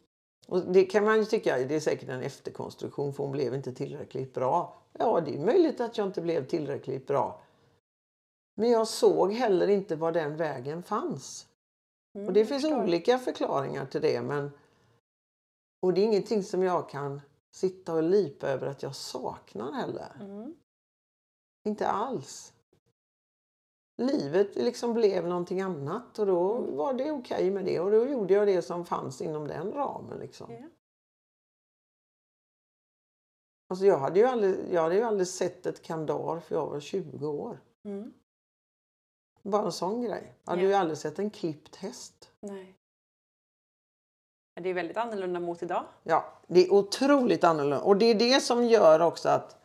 Och 0.46 0.60
det 0.60 0.84
kan 0.84 1.04
man 1.04 1.18
ju 1.18 1.24
tycka, 1.24 1.58
det 1.58 1.74
är 1.74 1.80
säkert 1.80 2.08
en 2.08 2.22
efterkonstruktion 2.22 3.12
för 3.12 3.22
hon 3.22 3.32
blev 3.32 3.54
inte 3.54 3.72
tillräckligt 3.72 4.34
bra. 4.34 4.82
Ja, 4.92 5.20
det 5.20 5.34
är 5.34 5.38
möjligt 5.38 5.80
att 5.80 5.98
jag 5.98 6.06
inte 6.06 6.20
blev 6.20 6.46
tillräckligt 6.46 7.06
bra. 7.06 7.40
Men 8.54 8.70
jag 8.70 8.88
såg 8.88 9.32
heller 9.32 9.68
inte 9.68 9.96
var 9.96 10.12
den 10.12 10.36
vägen 10.36 10.82
fanns. 10.82 11.46
Mm, 12.14 12.26
Och 12.26 12.32
det 12.32 12.46
finns 12.46 12.62
förstår. 12.62 12.82
olika 12.82 13.18
förklaringar 13.18 13.86
till 13.86 14.00
det. 14.00 14.22
Men... 14.22 14.50
Och 15.82 15.94
det 15.94 16.00
är 16.00 16.04
ingenting 16.04 16.42
som 16.44 16.62
jag 16.62 16.88
kan 16.88 17.20
sitta 17.54 17.94
och 17.94 18.02
lipa 18.02 18.48
över 18.48 18.66
att 18.66 18.82
jag 18.82 18.94
saknar 18.96 19.72
heller. 19.72 20.16
Mm. 20.20 20.54
Inte 21.68 21.86
alls. 21.88 22.52
Livet 24.00 24.56
liksom 24.56 24.94
blev 24.94 25.26
någonting 25.28 25.60
annat 25.60 26.18
och 26.18 26.26
då 26.26 26.56
Mm. 26.56 26.76
var 26.76 26.92
det 26.94 27.10
okej 27.12 27.50
med 27.50 27.64
det. 27.64 27.80
Och 27.80 27.90
då 27.90 28.06
gjorde 28.06 28.34
jag 28.34 28.46
det 28.48 28.62
som 28.62 28.84
fanns 28.86 29.20
inom 29.20 29.48
den 29.48 29.72
ramen. 29.72 30.18
Liksom. 30.18 30.52
Ja. 30.52 30.66
Alltså 33.68 33.86
jag, 33.86 33.98
hade 33.98 34.20
ju 34.20 34.26
aldrig, 34.26 34.72
jag 34.72 34.82
hade 34.82 34.94
ju 34.94 35.02
aldrig 35.02 35.28
sett 35.28 35.66
ett 35.66 35.82
kandar 35.82 36.40
för 36.40 36.54
jag 36.54 36.66
var 36.66 36.80
20 36.80 37.26
år. 37.28 37.60
Mm. 37.84 38.12
Bara 39.42 39.64
en 39.64 39.72
sån 39.72 40.02
grej. 40.02 40.34
Jag 40.44 40.50
hade 40.50 40.62
Ja. 40.62 40.68
ju 40.68 40.74
aldrig 40.74 40.98
sett 40.98 41.18
en 41.18 41.30
klippt 41.30 41.76
häst. 41.76 42.30
Nej. 42.40 42.76
Det 44.60 44.68
är 44.68 44.74
väldigt 44.74 44.96
annorlunda 44.96 45.40
mot 45.40 45.62
idag. 45.62 45.84
Ja, 46.02 46.24
det 46.46 46.60
är 46.66 46.72
otroligt 46.72 47.44
annorlunda. 47.44 47.80
Och 47.82 47.96
det 47.96 48.06
är 48.06 48.14
det 48.14 48.40
som 48.40 48.64
gör 48.66 49.00
också 49.00 49.28
att 49.28 49.59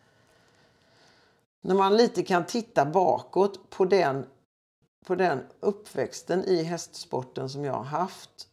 när 1.65 1.75
man 1.75 1.97
lite 1.97 2.23
kan 2.23 2.45
titta 2.45 2.85
bakåt 2.85 3.69
på 3.69 3.85
den, 3.85 4.25
på 5.05 5.15
den 5.15 5.39
uppväxten 5.59 6.43
i 6.43 6.63
hästsporten 6.63 7.49
som 7.49 7.65
jag 7.65 7.73
har 7.73 7.83
haft 7.83 8.49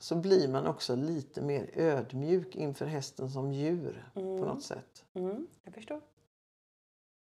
så 0.00 0.16
blir 0.16 0.48
man 0.48 0.66
också 0.66 0.96
lite 0.96 1.42
mer 1.42 1.70
ödmjuk 1.74 2.56
inför 2.56 2.86
hästen 2.86 3.30
som 3.30 3.52
djur 3.52 4.10
på 4.14 4.20
Mm. 4.20 4.36
något 4.40 4.62
sätt. 4.62 5.04
Mm. 5.14 5.46
Jag 5.62 5.74
förstår. 5.74 6.00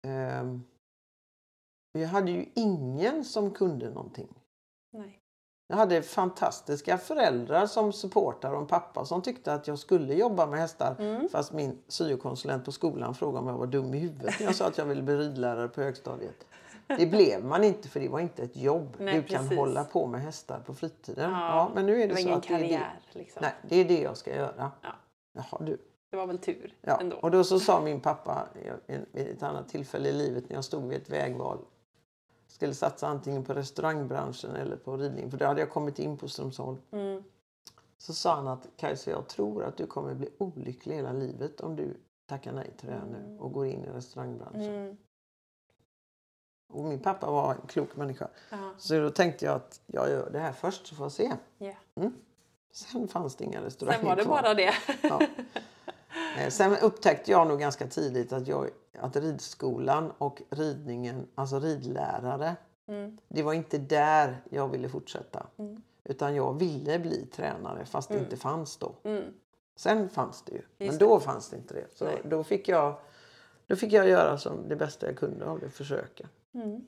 Ehm, 0.08 0.64
jag 1.92 2.08
hade 2.08 2.32
ju 2.32 2.46
ingen 2.56 3.26
som 3.26 3.52
kunde 3.52 3.90
någonting. 3.90 4.34
Nej. 4.92 5.21
Jag 5.72 5.78
hade 5.78 6.02
fantastiska 6.02 6.98
föräldrar 6.98 7.66
som 7.66 7.94
supportade 7.94 8.54
och 8.56 8.62
en 8.62 8.68
pappa 8.68 9.06
som 9.06 9.22
tyckte 9.22 9.54
att 9.54 9.68
jag 9.68 9.80
skulle 9.80 10.14
jobba 10.14 10.46
med 10.46 10.60
hästar. 10.60 10.96
Mm. 11.00 11.30
Fast 11.30 11.54
min 11.54 11.78
syokonsulent 11.88 12.66
på 12.66 12.72
skolan 12.72 13.16
frågade 13.16 13.40
om 13.40 13.48
jag 13.48 13.58
var 13.58 13.68
dum 13.68 13.94
i 13.94 13.98
huvudet 14.00 14.40
när 14.40 14.46
jag 14.48 14.56
sa 14.56 14.68
att 14.68 14.78
jag 14.78 14.86
ville 14.86 15.02
bli 15.02 15.16
ridlärare 15.18 15.68
på 15.68 15.82
högstadiet. 15.82 16.46
Det 16.98 17.06
blev 17.06 17.46
man 17.46 17.64
inte 17.64 17.88
för 17.90 18.00
det 18.00 18.10
var 18.10 18.20
inte 18.20 18.44
ett 18.44 18.58
jobb. 18.58 18.96
Nej, 19.00 19.16
du 19.16 19.24
kan 19.24 19.44
precis. 19.44 19.58
hålla 19.58 19.84
på 19.84 20.08
med 20.08 20.22
hästar 20.22 20.60
på 20.66 20.74
fritiden. 20.74 21.32
Ja, 21.32 21.56
Ja, 21.56 21.72
men 21.76 21.86
nu 21.86 21.94
är 22.02 22.08
det, 22.08 22.14
Det 22.14 22.16
så 22.16 22.22
ingen 22.22 22.38
att 22.38 22.44
det 22.48 22.54
är 22.54 22.58
det. 22.60 22.64
karriär 22.68 23.00
liksom. 23.12 23.40
Nej, 23.42 23.54
det 23.70 23.76
är 23.76 23.86
det 23.86 24.02
jag 24.02 24.18
ska 24.18 24.36
göra. 24.36 24.72
Ja. 24.82 24.90
Jaha 25.34 25.58
du. 25.66 25.78
Det 26.12 26.18
var 26.18 26.28
väl 26.28 26.38
tur 26.38 26.74
Ja. 26.82 26.98
ändå. 27.02 27.18
Och 27.18 27.32
då 27.32 27.44
så 27.44 27.60
sa 27.60 27.82
min 27.82 28.00
pappa 28.00 28.48
vid 29.14 29.28
ett 29.28 29.44
annat 29.44 29.70
tillfälle 29.70 30.10
i 30.10 30.14
livet 30.14 30.50
när 30.50 30.56
jag 30.56 30.64
stod 30.66 30.84
vid 30.88 31.02
ett 31.02 31.10
vägval. 31.10 31.58
Skulle 32.52 32.74
satsa 32.74 33.08
antingen 33.08 33.44
på 33.44 33.54
restaurangbranschen 33.54 34.56
eller 34.56 34.76
på 34.76 34.98
ridning. 34.98 35.32
För 35.32 35.38
då 35.38 35.46
hade 35.46 35.60
jag 35.60 35.70
kommit 35.70 36.00
in 36.00 36.18
på 36.18 36.28
Strömsholm. 36.28 36.78
Mm. 36.92 37.24
Så 37.98 38.14
sa 38.14 38.36
han 38.36 38.48
att 38.48 38.68
Kajsa, 38.78 39.12
jag 39.12 39.28
tror 39.28 39.64
att 39.64 39.78
du 39.78 39.88
kommer 39.88 40.14
bli 40.14 40.30
olycklig 40.38 40.96
hela 40.96 41.14
livet 41.14 41.62
om 41.62 41.76
du 41.76 41.98
tackar 42.26 42.52
nej 42.54 42.72
till 42.78 42.88
det 42.88 42.94
här 42.94 43.06
nu 43.06 43.38
och 43.40 43.52
går 43.54 43.66
in 43.66 43.84
i 43.84 43.88
restaurangbranschen. 43.88 44.76
Mm. 44.76 44.98
Och 46.70 46.84
min 46.84 47.00
pappa 47.00 47.32
var 47.32 47.54
en 47.54 47.68
klok 47.68 47.96
människa. 47.96 48.28
Ja. 48.50 48.74
Så 48.78 49.00
då 49.00 49.10
tänkte 49.10 49.46
jag 49.46 49.56
att 49.56 49.82
jag 49.86 50.10
gör 50.10 50.30
det 50.30 50.40
här 50.40 50.54
först 50.54 50.88
så 50.88 50.96
får 50.96 51.06
jag 51.06 51.12
se. 51.12 51.32
Ja. 51.58 51.74
Sen 52.72 53.08
fanns 53.08 53.36
det 53.36 53.44
inga 53.44 53.62
restauranger 53.62 54.00
Sen 54.00 54.08
var 54.08 54.16
det 54.16 54.24
kvar. 54.24 54.42
bara 54.42 54.54
det. 54.54 54.74
Ja. 55.04 55.22
Eh, 56.38 56.50
Sen 56.50 56.78
upptäckte 56.82 57.32
jag 57.32 57.48
nog 57.48 57.60
ganska 57.60 57.88
tidigt 57.88 58.34
att, 58.34 58.48
jag, 58.48 58.70
att 59.02 59.16
ridskolan 59.16 60.12
och 60.18 60.42
ridningen, 60.50 61.28
alltså 61.36 61.60
ridlärare, 61.60 62.56
Mm. 62.88 63.18
det 63.28 63.44
var 63.44 63.54
inte 63.54 63.78
där 63.78 64.42
jag 64.50 64.68
ville 64.68 64.90
fortsätta. 64.90 65.48
Mm. 65.58 65.82
Utan 66.04 66.36
jag 66.36 66.60
ville 66.60 67.00
bli 67.00 67.26
tränare 67.26 67.86
fast 67.86 68.10
det 68.10 68.18
inte 68.20 68.38
fanns 68.38 68.78
då. 68.78 68.96
Mm. 69.04 69.34
Sen 69.76 70.10
fanns 70.10 70.42
det 70.42 70.52
ju, 70.52 70.62
men 70.78 70.88
Just 70.88 71.00
då 71.00 71.20
fanns 71.20 71.50
det 71.50 71.58
inte 71.58 71.74
det. 71.74 71.88
Så 71.98 72.06
Nej. 72.06 72.22
då 72.26 72.44
fick, 72.44 72.68
jag, 72.68 73.00
då 73.68 73.76
fick 73.76 73.94
jag 73.94 74.10
göra 74.10 74.38
som 74.38 74.70
det 74.70 74.76
bästa 74.76 75.06
jag 75.06 75.18
kunde 75.18 75.46
av 75.46 75.60
det, 75.60 75.70
försöka. 75.70 76.30
Mm. 76.54 76.88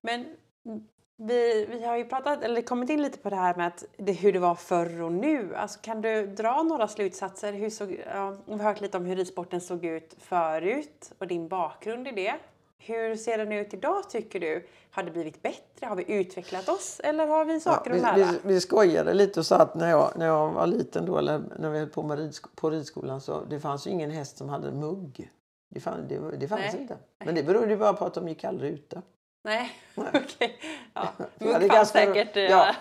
Men 0.00 0.36
mm, 0.64 0.88
vi, 1.22 1.66
vi 1.70 1.84
har 1.84 1.96
ju 1.96 2.04
pratat, 2.04 2.42
eller 2.44 2.62
kommit 2.62 2.90
in 2.90 3.02
lite 3.02 3.18
på 3.18 3.30
det 3.30 3.36
här 3.36 3.54
med 3.54 3.66
att 3.66 3.84
det, 3.96 4.12
hur 4.12 4.32
det 4.32 4.38
var 4.38 4.54
förr 4.54 5.02
och 5.02 5.12
nu. 5.12 5.54
Alltså, 5.54 5.80
kan 5.82 6.02
du 6.02 6.26
dra 6.26 6.62
några 6.62 6.88
slutsatser? 6.88 7.52
Hur 7.52 7.70
såg, 7.70 8.02
ja, 8.14 8.36
vi 8.46 8.52
har 8.52 8.58
hört 8.58 8.80
lite 8.80 8.96
om 8.96 9.04
hur 9.04 9.16
ridsporten 9.16 9.60
såg 9.60 9.84
ut 9.84 10.16
förut 10.18 11.12
och 11.18 11.26
din 11.26 11.48
bakgrund 11.48 12.08
i 12.08 12.10
det. 12.10 12.34
Hur 12.78 13.16
ser 13.16 13.38
den 13.38 13.52
ut 13.52 13.74
idag 13.74 14.10
tycker 14.10 14.40
du? 14.40 14.66
Har 14.90 15.02
det 15.02 15.10
blivit 15.10 15.42
bättre? 15.42 15.86
Har 15.86 15.96
vi 15.96 16.12
utvecklat 16.12 16.68
oss? 16.68 17.00
Eller 17.04 17.26
har 17.26 17.44
vi 17.44 17.60
saker 17.60 17.90
vi, 17.90 17.96
att 17.96 18.18
lära? 18.18 18.32
vi, 18.32 18.54
vi 18.54 18.60
skojade 18.60 19.14
lite 19.14 19.40
och 19.40 19.46
sa 19.46 19.56
att 19.56 19.74
när 19.74 19.90
jag, 19.90 20.12
när 20.16 20.26
jag 20.26 20.52
var 20.52 20.66
liten 20.66 21.06
då, 21.06 21.18
eller 21.18 21.42
när 21.58 21.70
vi 21.70 21.78
höll 21.78 21.88
på 21.88 22.02
med 22.02 22.18
ridsk, 22.18 22.56
på 22.56 22.70
ridskolan 22.70 23.20
så 23.20 23.44
det 23.50 23.60
fanns 23.60 23.86
ju 23.86 23.90
ingen 23.90 24.10
häst 24.10 24.38
som 24.38 24.48
hade 24.48 24.72
mugg. 24.72 25.30
Det, 25.68 25.80
fann, 25.80 26.08
det, 26.08 26.36
det 26.36 26.48
fanns 26.48 26.72
Nej. 26.72 26.82
inte. 26.82 26.96
Men 27.24 27.34
det 27.34 27.42
berodde 27.42 27.70
ju 27.70 27.76
bara 27.76 27.92
på 27.92 28.04
att 28.04 28.14
de 28.14 28.28
gick 28.28 28.44
aldrig 28.44 28.72
ute. 28.72 29.02
Nej, 29.42 29.70
okej. 29.96 30.60
Ja, 30.94 31.08
Vi 31.38 31.44
mugg 31.46 31.54
hade 31.54 31.68
fanns 31.68 31.92
ganska- 31.92 31.98
säkert. 32.14 32.50
ja. 32.50 32.74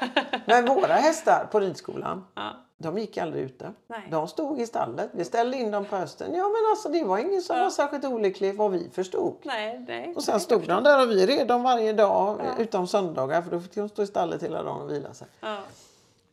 Men 0.45 0.65
våra 0.65 0.93
hästar 0.93 1.45
på 1.51 1.59
ridskolan, 1.59 2.25
ja. 2.35 2.51
de 2.77 2.97
gick 2.97 3.17
aldrig 3.17 3.43
ute. 3.43 3.73
Nej. 3.87 4.07
De 4.11 4.27
stod 4.27 4.61
i 4.61 4.65
stallet. 4.67 5.09
Vi 5.11 5.25
ställde 5.25 5.57
in 5.57 5.71
dem 5.71 5.85
på 5.85 5.95
hösten. 5.95 6.33
Ja 6.35 6.43
men 6.43 6.69
alltså 6.71 6.89
det 6.89 7.03
var 7.03 7.17
ingen 7.17 7.41
som 7.41 7.57
Ja. 7.57 7.63
var 7.63 7.69
särskilt 7.69 8.05
olycklig 8.05 8.55
vad 8.57 8.71
vi 8.71 8.89
förstod. 8.89 9.35
Nej, 9.43 9.85
nej. 9.87 10.13
Och 10.15 10.23
sen 10.23 10.39
stod 10.39 10.67
de 10.67 10.83
där 10.83 11.01
och 11.03 11.11
vi 11.11 11.25
red 11.25 11.47
dem 11.47 11.63
varje 11.63 11.93
dag 11.93 12.39
Ja. 12.43 12.63
utom 12.63 12.87
söndagar 12.87 13.41
för 13.41 13.51
då 13.51 13.59
fick 13.59 13.75
de 13.75 13.89
stå 13.89 14.01
i 14.03 14.07
stallet 14.07 14.43
hela 14.43 14.63
dagen 14.63 14.81
och 14.81 14.91
vila 14.91 15.13
sig. 15.13 15.27
Ja. 15.39 15.57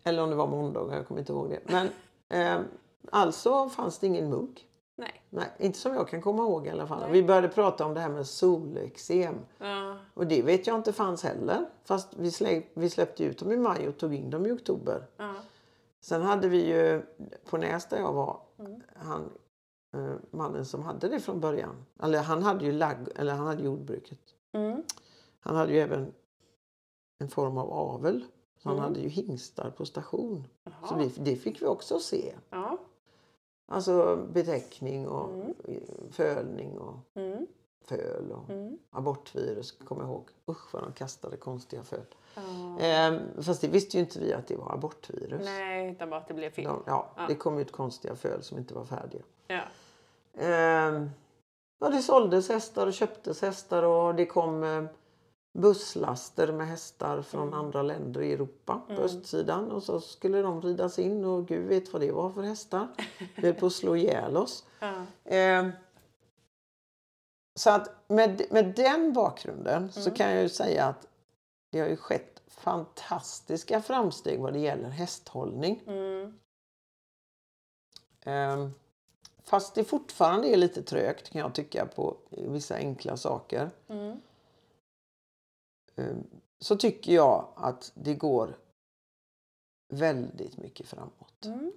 Eller 0.05 0.23
om 0.23 0.31
det 0.31 0.37
var 0.37 0.47
måndagar, 0.47 0.97
jag 0.97 1.07
kommer 1.09 1.21
inte 1.21 1.33
ihåg 1.33 1.51
det. 1.51 1.61
Men 1.65 1.89
eh, 2.29 2.61
alltså 3.13 3.69
fanns 3.69 3.99
det 3.99 4.07
ingen 4.07 4.31
mugg. 4.31 4.66
Nej. 4.99 5.23
Nej, 5.31 5.49
inte 5.59 5.79
som 5.79 5.95
jag 5.95 6.09
kan 6.09 6.23
komma 6.23 6.43
ihåg 6.43 6.67
i 6.67 6.71
alla 6.71 6.87
fall. 6.87 7.01
Nej. 7.01 7.13
Vi 7.13 7.23
började 7.23 7.49
prata 7.49 7.87
om 7.87 7.95
det 7.95 8.01
här 8.01 8.09
med 8.09 8.27
solexem. 8.27 9.35
Ja. 9.59 9.97
Och 10.15 10.27
det 10.27 10.43
vet 10.43 10.67
jag 10.67 10.77
inte 10.77 10.93
fanns 10.93 11.23
heller. 11.23 11.67
Fast 11.85 12.09
vi, 12.17 12.31
slä, 12.31 12.63
vi 12.75 12.91
släppte 12.91 13.25
ut 13.25 13.39
dem 13.39 13.53
i 13.53 13.57
maj 13.57 13.89
och 13.89 13.97
tog 13.99 14.15
in 14.15 14.31
dem 14.31 14.47
i 14.47 14.53
oktober. 14.53 15.07
Ja. 15.17 15.35
Sen 16.01 16.23
hade 16.23 16.49
vi 16.49 16.67
ju 16.67 17.03
på 17.51 17.57
Näs 17.57 17.89
där 17.89 17.99
jag 17.99 18.13
var, 18.13 18.41
Mm. 18.59 18.81
han, 18.97 19.33
eh, 19.97 20.15
mannen 20.31 20.65
som 20.67 20.83
hade 20.83 21.09
det 21.09 21.21
från 21.21 21.41
början. 21.41 21.85
Eller 22.03 22.23
han 22.23 22.43
hade 22.43 22.65
ju 22.65 22.73
lag, 22.73 22.97
eller 23.17 23.35
han 23.35 23.47
hade 23.47 23.63
jordbruket. 23.63 24.21
Mm. 24.53 24.83
Han 25.41 25.57
hade 25.57 25.73
ju 25.73 25.79
även 25.81 26.13
en 27.19 27.29
form 27.29 27.59
av 27.59 27.73
avel. 27.73 28.25
Så 28.63 28.69
han 28.69 28.79
Mm. 28.79 28.89
hade 28.89 29.01
ju 29.01 29.09
hingstar 29.09 29.71
på 29.71 29.85
station. 29.87 30.49
Så 30.65 30.71
Jaha. 30.83 30.97
vi, 30.99 31.09
det 31.09 31.37
fick 31.37 31.63
vi 31.63 31.67
också 31.67 31.99
se. 31.99 32.35
Ja. 32.51 32.79
Alltså 33.67 34.17
beteckning 34.33 35.09
och 35.09 35.29
Mm. 35.31 35.55
fölning 36.11 36.79
och 36.79 36.95
Mm. 37.15 37.47
föl 37.85 38.33
och 38.33 38.51
Mm. 38.51 38.79
abortvirus, 38.91 39.73
kommer 39.73 40.03
jag 40.03 40.11
ihåg. 40.11 40.29
Usch 40.49 40.75
vad 40.75 40.83
de 40.83 40.93
kastade 40.93 41.37
konstiga 41.37 41.83
föl. 41.83 42.01
Ehm, 42.81 43.19
fast 43.43 43.61
det 43.61 43.69
visste 43.69 43.97
ju 43.97 44.03
inte 44.03 44.19
vi 44.21 44.33
att 44.33 44.47
det 44.47 44.57
var 44.57 44.73
abortvirus. 44.73 45.45
Nej, 45.45 45.91
utan 45.93 46.11
bara 46.11 46.21
att 46.21 46.29
det 46.29 46.35
blev 46.35 46.51
fel. 46.51 46.65
De, 46.65 46.83
ja, 46.87 47.07
Ja. 47.17 47.23
det 47.29 47.35
kom 47.35 47.59
ut 47.59 47.73
konstiga 47.73 48.17
föl 48.17 48.43
som 48.43 48.59
inte 48.59 48.75
var 48.75 48.85
färdiga. 48.85 49.23
Ja. 49.47 49.63
Ehm, 50.35 51.11
ja, 51.79 51.89
det 51.89 52.03
såldes 52.03 52.49
hästar 52.49 52.87
och 52.87 52.93
köptes 52.93 53.43
hästar 53.43 53.83
och 53.83 54.15
det 54.15 54.27
kom 54.27 54.65
eh, 54.65 54.85
busslaster 55.57 56.53
med 56.53 56.69
hästar 56.69 57.23
från 57.23 57.55
andra 57.55 57.83
länder 57.83 58.23
i 58.23 58.33
Europa 58.33 58.81
på 58.89 59.03
östsidan 59.03 59.71
och 59.71 59.83
så 59.83 60.01
skulle 60.01 60.43
de 60.43 60.63
ridas 60.63 60.99
in 60.99 61.25
och 61.25 61.49
gud 61.49 61.69
vet 61.69 61.93
vad 61.93 62.03
det 62.03 62.13
var 62.13 62.31
för 62.31 62.43
hästar. 62.43 62.89
Vi 63.37 63.53
på 63.53 63.67
att 63.67 63.73
slå 63.73 63.97
ihjäl 63.97 64.37
oss. 64.37 64.65
Ja. 64.79 65.07
Ehm, 65.25 65.71
så 67.55 67.71
att 67.71 68.09
med, 68.09 68.43
med 68.51 68.75
den 68.77 69.13
bakgrunden 69.13 69.93
så 69.93 70.11
kan 70.11 70.31
jag 70.31 70.43
ju 70.43 70.49
säga 70.49 70.85
att 70.85 71.07
det 71.71 71.81
har 71.81 71.89
ju 71.89 71.97
skett 71.97 72.43
fantastiska 72.47 73.83
framsteg 73.83 74.41
vad 74.41 74.53
det 74.53 74.59
gäller 74.59 74.89
hästhållning. 74.89 75.83
Mm. 75.87 76.39
Ehm, 78.25 78.75
fast 79.45 79.75
det 79.75 79.85
fortfarande 79.85 80.49
är 80.49 80.57
lite 80.57 80.83
trögt 80.83 81.31
kan 81.31 81.41
jag 81.41 81.55
tycka 81.55 81.87
på 81.87 82.17
vissa 82.31 82.75
enkla 82.75 83.17
saker. 83.17 83.71
Mm. 85.97 86.11
Ehm, 86.11 86.27
så 86.59 86.77
tycker 86.77 87.13
jag 87.13 87.49
att 87.57 87.93
det 87.95 88.15
går 88.15 88.59
väldigt 89.89 90.57
mycket 90.57 90.87
framåt. 90.87 91.45
Mm. 91.45 91.73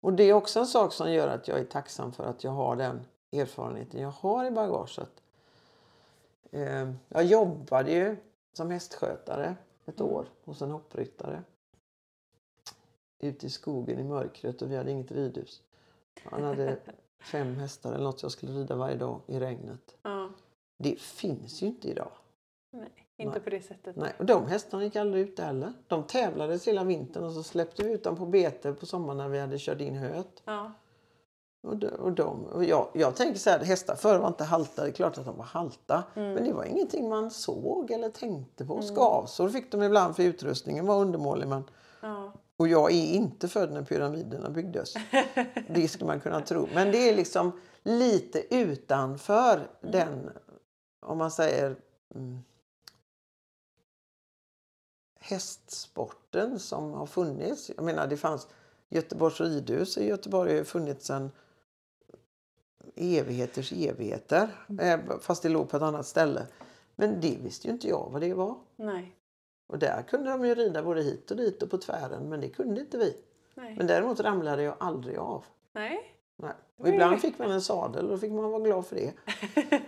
Och 0.00 0.12
det 0.12 0.24
är 0.24 0.32
också 0.32 0.60
en 0.60 0.66
sak 0.66 0.92
som 0.92 1.12
gör 1.12 1.28
att 1.28 1.48
jag 1.48 1.58
är 1.58 1.64
tacksam 1.64 2.12
för 2.12 2.24
att 2.24 2.44
jag 2.44 2.50
har 2.50 2.76
den 2.76 3.06
erfarenheten 3.32 4.00
jag 4.00 4.10
har 4.10 4.44
i 4.44 4.50
bagaget. 4.50 5.22
Ehm, 6.50 6.98
Jag 7.08 7.24
jobbade 7.24 7.92
ju 7.92 8.16
som 8.52 8.70
hästskötare 8.70 9.56
ett 9.86 10.00
år 10.00 10.26
hos 10.44 10.62
en 10.62 10.70
hoppryttare. 10.70 11.42
Ute 13.18 13.46
i 13.46 13.50
skogen 13.50 13.98
i 13.98 14.04
mörkret 14.04 14.62
och 14.62 14.70
vi 14.70 14.76
hade 14.76 14.90
inget 14.90 15.12
ridhus. 15.12 15.62
Han 16.24 16.42
hade 16.42 16.78
fem 17.20 17.56
hästar 17.56 17.92
eller 17.92 18.04
något 18.04 18.22
jag 18.22 18.32
skulle 18.32 18.52
rida 18.52 18.76
varje 18.76 18.96
dag 18.96 19.20
i 19.26 19.40
regnet. 19.40 19.96
Ja. 20.02 20.30
Det 20.76 21.00
finns 21.00 21.62
ju 21.62 21.66
inte 21.66 21.88
idag. 21.88 22.12
Nej, 22.72 22.88
inte 23.16 23.32
Nej. 23.32 23.40
på 23.40 23.50
det 23.50 23.62
sättet. 23.62 23.96
Nej, 23.96 24.12
och 24.18 24.24
de 24.26 24.46
hästarna 24.46 24.84
gick 24.84 24.96
aldrig 24.96 25.28
ut 25.28 25.38
heller. 25.38 25.72
De 25.86 26.02
tävlades 26.02 26.68
hela 26.68 26.84
vintern 26.84 27.24
och 27.24 27.32
så 27.32 27.42
släppte 27.42 27.82
vi 27.82 27.92
ut 27.92 28.04
dem 28.04 28.16
på 28.16 28.26
bete 28.26 28.72
på 28.72 28.86
sommaren 28.86 29.18
när 29.18 29.28
vi 29.28 29.38
hade 29.38 29.58
kört 29.58 29.80
in 29.80 29.94
höet. 29.96 30.42
Ja. 30.44 30.72
Och 31.62 31.76
de, 31.76 31.86
och 31.88 32.12
de, 32.12 32.44
och 32.44 32.64
jag, 32.64 32.88
jag 32.94 33.16
tänker 33.16 33.38
så 33.38 33.50
här, 33.50 33.58
hästar 33.58 33.94
förr 33.94 34.18
var 34.18 34.28
inte 34.28 34.44
halta. 34.44 34.82
Det 34.82 34.88
är 34.88 34.92
klart 34.92 35.18
att 35.18 35.24
de 35.24 35.36
var 35.36 35.44
halta. 35.44 36.04
Men 36.14 36.44
det 36.44 36.52
var 36.52 36.64
ingenting 36.64 37.08
man 37.08 37.30
såg 37.30 37.90
eller 37.90 38.08
tänkte 38.08 38.64
på. 38.66 38.82
Skavsår 38.82 39.48
fick 39.48 39.72
de 39.72 39.82
ibland 39.82 40.16
för 40.16 40.22
utrustningen 40.22 40.86
var 40.86 40.96
undermålig. 41.00 41.48
Men, 41.48 41.64
Ja. 42.02 42.32
och 42.56 42.68
jag 42.68 42.92
är 42.92 43.06
inte 43.14 43.48
född 43.48 43.72
när 43.72 43.82
pyramiderna 43.82 44.50
byggdes. 44.50 44.94
Det 45.68 45.88
skulle 45.88 46.06
man 46.06 46.20
kunna 46.20 46.40
tro. 46.40 46.68
Men 46.74 46.92
det 46.92 47.08
är 47.08 47.16
liksom 47.16 47.52
lite 47.82 48.54
utanför 48.54 49.68
den, 49.80 50.30
om 51.06 51.18
man 51.18 51.30
säger 51.30 51.76
mm, 52.14 52.38
hästsporten 55.30 56.58
som 56.58 56.92
har 56.92 57.06
funnits. 57.06 57.70
Jag 57.76 57.84
menar 57.84 58.06
det 58.06 58.16
fanns 58.16 58.48
Göteborgs 58.88 59.40
ridhus 59.40 59.98
i 59.98 60.06
Göteborg 60.06 60.56
har 60.56 60.64
funnits 60.64 61.06
sedan 61.06 61.30
evigheters 62.96 63.72
evigheter. 63.72 64.48
eh, 64.80 65.00
Fast 65.20 65.42
det 65.42 65.48
låg 65.48 65.68
på 65.68 65.76
ett 65.76 65.82
annat 65.82 66.06
ställe. 66.06 66.46
Men 66.96 67.20
det 67.20 67.38
visste 67.42 67.66
ju 67.66 67.72
inte 67.72 67.88
jag 67.88 68.08
vad 68.12 68.20
det 68.20 68.34
var. 68.34 68.56
Nej. 68.76 69.16
Och 69.66 69.78
där 69.78 70.02
kunde 70.02 70.30
de 70.30 70.44
ju 70.44 70.54
rida 70.54 70.82
både 70.82 71.02
hit 71.02 71.30
och 71.30 71.36
dit 71.36 71.62
och 71.62 71.70
på 71.70 71.78
tvären. 71.78 72.28
Men 72.28 72.40
det 72.40 72.48
kunde 72.48 72.80
inte 72.80 72.98
vi. 72.98 73.16
Nej. 73.54 73.74
Men 73.76 73.86
däremot 73.86 74.20
ramlade 74.20 74.62
jag 74.62 74.74
aldrig 74.80 75.16
av. 75.18 75.44
Nej. 75.72 76.16
Nej. 76.36 76.52
Och 76.76 76.88
ibland 76.88 77.20
fick 77.20 77.38
man 77.38 77.50
en 77.50 77.62
sadel 77.62 78.04
och 78.04 78.10
då 78.10 78.18
fick 78.18 78.32
man 78.32 78.50
vara 78.50 78.62
glad 78.62 78.86
för 78.86 78.96
det. 78.96 79.12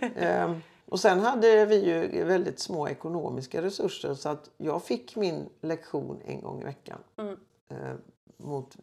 ehm, 0.15 0.61
och 0.93 0.99
sen 0.99 1.19
hade 1.19 1.65
vi 1.65 1.85
ju 1.85 2.23
väldigt 2.23 2.59
små 2.59 2.87
ekonomiska 2.87 3.61
resurser 3.61 4.13
så 4.13 4.29
att 4.29 4.49
jag 4.57 4.83
fick 4.83 5.15
min 5.15 5.49
lektion 5.61 6.21
en 6.25 6.41
gång 6.41 6.61
i 6.61 6.63
veckan. 6.63 6.99
Mm. 7.17 7.39
Ehm, 7.69 7.97
mot 8.37 8.77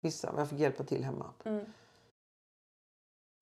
vissa. 0.00 0.34
Jag 0.36 0.48
fick 0.48 0.58
hjälpa 0.58 0.84
till 0.84 1.04
hemma. 1.04 1.30
Mm. 1.44 1.64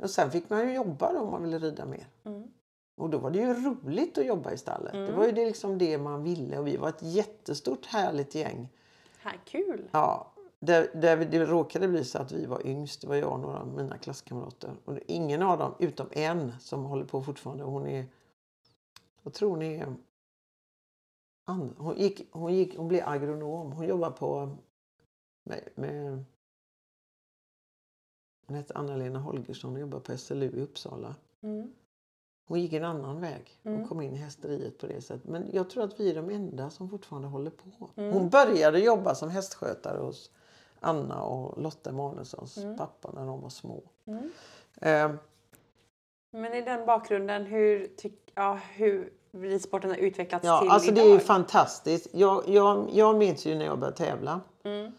Och 0.03 0.11
sen 0.11 0.31
fick 0.31 0.51
man 0.51 0.69
ju 0.69 0.75
jobba 0.75 1.13
då 1.13 1.19
om 1.21 1.31
man 1.31 1.43
ville 1.43 1.59
rida 1.59 1.87
mer. 1.87 2.07
Mm. 2.25 2.51
Och 2.97 3.11
då 3.11 3.19
var 3.19 3.31
det 3.31 3.39
ju 3.39 3.55
roligt 3.55 4.19
att 4.19 4.27
jobba 4.27 4.53
i 4.53 4.59
stallet. 4.59 4.93
Det 4.93 4.99
Mm. 4.99 5.17
var 5.17 5.27
ju 5.27 5.33
det, 5.33 5.47
liksom 5.47 5.79
det 5.79 5.99
man 5.99 6.23
ville 6.23 6.59
och 6.59 6.67
vi 6.67 6.77
var 6.77 6.89
ett 6.89 7.03
jättestort 7.03 7.87
härligt 7.87 8.35
gäng. 8.35 8.69
Här, 9.19 9.41
kul. 9.45 9.89
Ja, 9.93 10.32
där, 10.67 10.91
där 10.95 11.17
det 11.17 11.45
råkade 11.45 11.89
bli 11.89 12.05
så 12.05 12.19
att 12.19 12.33
vi 12.33 12.47
var 12.47 12.67
yngst. 12.67 13.01
Det 13.01 13.07
var 13.07 13.17
jag 13.17 13.33
och 13.33 13.41
några 13.41 13.59
av 13.61 13.67
mina 13.69 13.99
klasskamrater. 13.99 14.77
Och 14.85 14.99
ingen 15.07 15.43
av 15.43 15.59
dem, 15.59 15.75
utom 15.79 16.07
en, 16.11 16.53
som 16.61 16.85
håller 16.85 17.05
på 17.05 17.23
fortfarande. 17.23 17.65
Hon 17.65 17.87
är... 17.87 18.07
Vad 19.23 19.35
tror 19.35 19.57
ni? 19.57 19.75
är- 19.75 19.95
Hon, 21.77 21.97
gick, 21.97 22.29
hon, 22.33 22.55
gick, 22.55 22.77
hon 22.77 22.89
blev 22.89 23.09
agronom. 23.09 23.73
Hon 23.73 23.87
jobbar 23.87 24.11
på... 24.11 24.57
Med, 25.45 25.69
med, 25.75 26.25
hon 28.47 28.57
heter 28.57 28.77
Anna-Lena 28.79 29.19
Holgersson 29.19 29.73
och 29.75 29.81
jobbar 29.81 30.01
på 30.01 30.17
SLU 30.19 30.51
i 30.57 30.63
Uppsala. 30.63 31.15
Mm. 31.43 31.73
Hon 32.47 32.61
gick 32.61 32.73
en 32.73 32.85
annan 32.85 33.21
väg 33.21 33.59
och 33.63 33.67
Mm. 33.71 33.89
kom 33.89 34.01
in 34.01 34.13
i 34.15 34.17
hästeriet 34.17 34.79
på 34.79 34.87
det 34.87 35.01
sättet. 35.01 35.29
Men 35.29 35.51
jag 35.53 35.71
tror 35.71 35.85
att 35.85 36.01
vi 36.01 36.11
är 36.11 36.15
de 36.15 36.31
enda 36.31 36.71
som 36.71 36.89
fortfarande 36.91 37.29
håller 37.29 37.51
på. 37.51 37.91
Mm. 37.97 38.13
Hon 38.13 38.29
började 38.31 38.79
jobba 38.79 39.15
som 39.15 39.31
hästskötare 39.31 39.99
hos 39.99 40.31
Anna 40.83 41.23
och 41.23 41.63
Lotta 41.63 41.91
Emanuelssons 41.91 42.57
Mm. 42.57 42.77
pappa 42.77 43.11
när 43.15 43.27
de 43.27 43.41
var 43.41 43.49
små. 43.49 43.83
Mm. 44.07 44.31
Eh, 44.81 45.17
Men 46.33 46.55
i 46.55 46.63
den 46.63 46.87
bakgrunden, 46.87 47.45
hur, 47.47 47.87
tyck, 47.97 48.33
ja, 48.35 48.59
hur 48.75 49.13
ridsporten 49.33 49.91
har 49.91 49.97
utvecklats 49.97 50.45
ja, 50.45 50.61
till 50.61 50.71
alltså 50.71 50.91
det 50.93 51.01
idag? 51.03 51.15
är 51.15 51.19
fantastiskt. 51.19 52.07
Jag, 52.13 52.49
jag, 52.49 52.89
jag 52.93 53.17
minns 53.17 53.47
ju 53.47 53.55
när 53.55 53.65
jag 53.65 53.79
började 53.79 53.97
tävla. 53.97 54.41
Mm. 54.65 54.93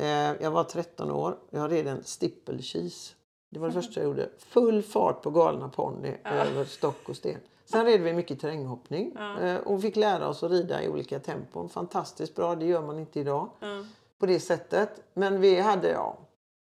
Eh, 0.00 0.42
jag 0.42 0.50
var 0.50 0.64
13 0.64 1.10
år. 1.10 1.36
Jag 1.50 1.72
red 1.72 1.86
en 1.86 2.04
steeplechase. 2.04 3.14
Det 3.50 3.58
var 3.60 3.66
det 3.68 3.74
första 3.74 4.00
jag 4.00 4.06
gjorde. 4.08 4.28
Full 4.38 4.82
fart 4.82 5.22
på 5.22 5.30
galna 5.30 5.68
ponny 5.68 6.14
över 6.24 6.64
stock 6.64 7.08
och 7.08 7.16
sten. 7.16 7.40
Sen 7.64 7.84
red 7.84 8.00
vi 8.00 8.12
mycket 8.12 8.40
terränghoppning 8.40 9.12
Ja. 9.14 9.40
eh, 9.40 9.56
och 9.60 9.82
fick 9.82 9.96
lära 9.96 10.28
oss 10.28 10.42
att 10.42 10.50
rida 10.50 10.82
i 10.82 10.88
olika 10.88 11.18
tempon. 11.20 11.68
Fantastiskt 11.68 12.34
bra, 12.34 12.54
det 12.54 12.66
gör 12.66 12.82
man 12.82 12.98
inte 12.98 13.20
idag 13.20 13.48
Ja. 13.60 13.84
På 14.18 14.26
det 14.26 14.40
sättet. 14.40 15.02
Men 15.14 15.40
vi 15.40 15.60
hade, 15.60 15.88
ja, 15.90 16.18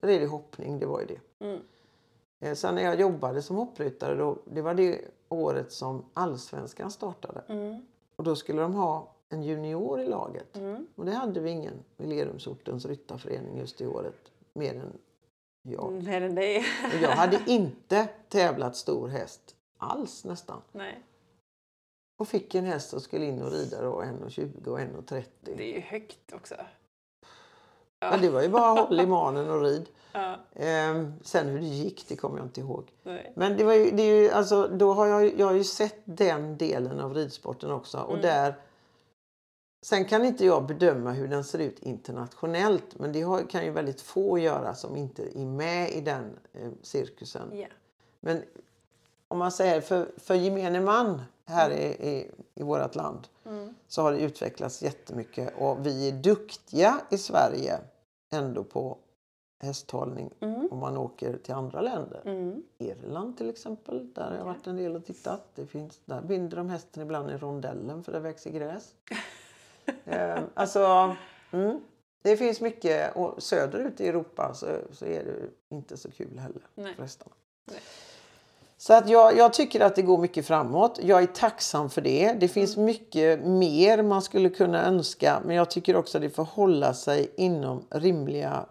red 0.01 0.23
i 0.23 0.27
hoppning, 0.27 0.79
det 0.79 0.87
var 0.87 1.01
ju 1.01 1.07
det. 1.07 1.45
Mm. 1.47 1.61
Eh, 2.41 2.55
Sen 2.55 2.75
när 2.75 2.83
jag 2.83 3.01
jobbade 3.01 3.43
som 3.43 3.57
hoppryttare, 3.57 4.15
då, 4.15 4.37
det 4.45 4.63
var 4.63 4.75
det 4.75 5.01
året 5.29 5.73
som 5.73 6.05
allsvenskan 6.15 6.91
startade. 6.91 7.43
Mm. 7.49 7.87
Och 8.17 8.25
då 8.25 8.37
skulle 8.37 8.61
de 8.63 8.75
ha 8.75 9.15
en 9.29 9.43
junior 9.43 10.01
i 10.01 10.07
laget. 10.07 10.57
Mm. 10.57 10.87
Och 10.95 11.05
det 11.05 11.13
hade 11.13 11.41
vi 11.41 11.51
ingen 11.51 11.75
i 11.97 12.07
Lerumsortens 12.07 12.87
ryttarförening 12.87 13.59
just 13.59 13.79
det 13.79 13.87
året. 13.87 14.31
Mer 14.55 14.75
än 14.75 14.99
jag. 15.63 15.93
Mer 15.93 16.21
än 16.23 16.35
det. 16.35 16.59
Och 16.95 17.03
jag 17.03 17.11
hade 17.11 17.41
inte 17.47 18.09
tävlat 18.29 18.77
stor 18.77 19.09
häst 19.09 19.57
alls 19.79 20.25
nästan. 20.25 20.63
Nej, 20.73 21.03
Och 22.19 22.29
fick 22.29 22.55
en 22.55 22.65
häst 22.65 22.93
och 22.93 23.03
skulle 23.03 23.25
in 23.25 23.43
och 23.43 23.51
rida 23.53 23.83
då 23.83 24.03
1,20 24.03 24.67
och 24.67 24.79
1,30. 24.79 25.25
det 25.43 25.71
är 25.71 25.75
ju 25.75 25.81
högt 25.81 26.33
också. 26.33 26.55
Men 28.01 28.21
det 28.21 28.31
var 28.31 28.43
ju 28.43 28.49
bara 28.49 28.81
håll 28.81 29.01
i 29.01 29.07
manen 29.17 29.51
och 29.51 29.63
rid. 29.63 29.89
Ja. 30.13 30.37
Ehm, 30.55 31.13
sen 31.23 31.49
hur 31.49 31.59
det 31.59 31.67
gick, 31.67 32.09
det 32.09 32.17
kommer 32.17 32.39
jag 32.39 32.47
inte 32.47 32.61
ihåg. 32.61 32.93
Nej. 33.03 33.33
Men 33.37 33.57
det 33.57 33.65
var 33.65 33.75
ju, 33.75 33.91
det 33.91 34.03
är 34.03 34.23
ju, 34.23 34.31
alltså, 34.31 34.69
då 34.69 34.93
har 34.93 35.07
jag, 35.07 35.39
jag 35.41 35.47
har 35.47 35.55
ju 35.55 35.65
sett 35.65 36.01
den 36.05 36.57
delen 36.59 37.01
av 37.01 37.15
ridsporten 37.15 37.71
också. 37.71 37.99
Och 37.99 38.11
Mm. 38.11 38.23
där, 38.23 38.55
sen 39.83 40.05
kan 40.05 40.25
inte 40.25 40.45
jag 40.47 40.67
bedöma 40.67 41.13
hur 41.13 41.29
den 41.29 41.45
ser 41.45 41.59
ut 41.59 41.79
internationellt. 41.79 42.99
Men 42.99 43.13
det 43.13 43.23
har, 43.23 43.43
kan 43.51 43.65
ju 43.65 43.71
väldigt 43.71 44.01
få 44.01 44.39
göra 44.39 44.75
som 44.75 44.97
inte 44.97 45.39
är 45.41 45.47
med 45.47 45.91
i 45.91 46.01
den 46.01 46.39
eh, 46.53 46.69
cirkusen. 46.83 47.51
Ja. 47.55 47.67
Men 48.21 48.43
om 49.29 49.39
man 49.39 49.53
säger 49.53 49.81
för, 49.81 50.09
för 50.17 50.35
gemene 50.35 50.81
man 50.81 51.23
här 51.47 51.71
i, 51.71 51.85
i, 51.85 52.31
i 52.55 52.63
vårt 52.63 52.95
land 52.95 53.29
Mm. 53.47 53.75
så 53.89 54.03
har 54.03 54.13
det 54.13 54.19
utvecklats 54.19 54.83
jättemycket. 54.83 55.53
Och 55.59 55.87
vi 55.87 56.09
är 56.09 56.13
duktiga 56.13 57.01
i 57.11 57.19
Sverige 57.19 57.79
ändå 58.31 58.65
på 58.65 58.99
hästhållning 59.63 60.31
Mm. 60.41 60.69
om 60.71 60.79
man 60.79 60.97
åker 60.97 61.37
till 61.37 61.55
andra 61.55 61.81
länder. 61.81 62.23
Mm. 62.25 62.63
Irland 62.79 63.39
till 63.39 63.51
exempel, 63.51 64.13
där 64.15 64.31
har 64.31 64.37
jag 64.37 64.45
varit 64.45 64.67
en 64.67 64.77
del 64.77 64.97
och 64.97 65.05
tittat. 65.05 65.45
Det 65.55 65.67
finns, 65.67 66.01
där 66.05 66.23
binder 66.23 66.57
de 66.57 66.71
hästen 66.71 67.03
ibland 67.03 67.31
i 67.31 67.37
rondellen 67.37 68.03
för 68.05 68.13
det 68.13 68.21
växer 68.21 68.51
gräs. 68.51 68.95
eh, 70.05 70.39
alltså, 70.55 71.17
mm, 71.51 71.81
det 72.23 72.37
finns 72.37 72.61
mycket. 72.61 73.17
Och 73.17 73.43
söderut 73.43 74.01
i 74.01 74.09
Europa 74.09 74.55
så, 74.55 74.67
så 74.93 75.05
är 75.07 75.25
det 75.25 75.37
inte 75.77 75.97
så 75.97 76.11
kul 76.11 76.39
heller 76.39 76.63
Nej. 76.75 76.95
för 76.95 77.03
hästarna. 77.03 77.33
Nej. 77.71 77.81
Så 78.81 78.95
att 78.95 79.09
jag, 79.09 79.37
jag 79.37 79.53
tycker 79.53 79.81
att 79.81 79.95
det 79.95 80.03
går 80.03 80.19
mycket 80.19 80.47
framåt. 80.47 80.99
Jag 81.03 81.23
är 81.23 81.27
tacksam 81.27 81.91
för 81.91 82.01
det. 82.01 82.33
Det 82.33 82.49
finns 82.49 82.77
mycket 82.77 83.45
mer 83.45 84.03
man 84.03 84.23
skulle 84.23 84.51
kunna 84.51 84.85
önska. 84.85 85.43
Men 85.45 85.57
jag 85.57 85.71
tycker 85.71 85.97
också 85.97 86.19
att 86.19 86.23
det 86.23 86.31
får 86.31 86.45
hålla 86.45 86.95
sig 86.95 87.33
inom 87.37 87.85
rimliga 87.91 88.67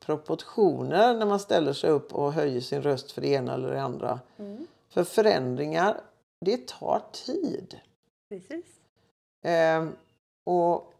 proportioner 0.00 1.14
när 1.14 1.26
man 1.26 1.40
ställer 1.40 1.72
sig 1.72 1.90
upp 1.90 2.14
och 2.14 2.32
höjer 2.32 2.60
sin 2.60 2.82
röst 2.82 3.12
för 3.12 3.20
det 3.20 3.28
ena 3.28 3.54
eller 3.54 3.70
det 3.70 3.82
andra. 3.82 4.20
Mm. 4.36 4.66
För 4.88 5.04
förändringar, 5.04 6.00
det 6.40 6.66
tar 6.66 7.02
tid. 7.12 7.80
Precis. 8.28 8.66
Ehm, 9.44 9.92
och 10.44 10.92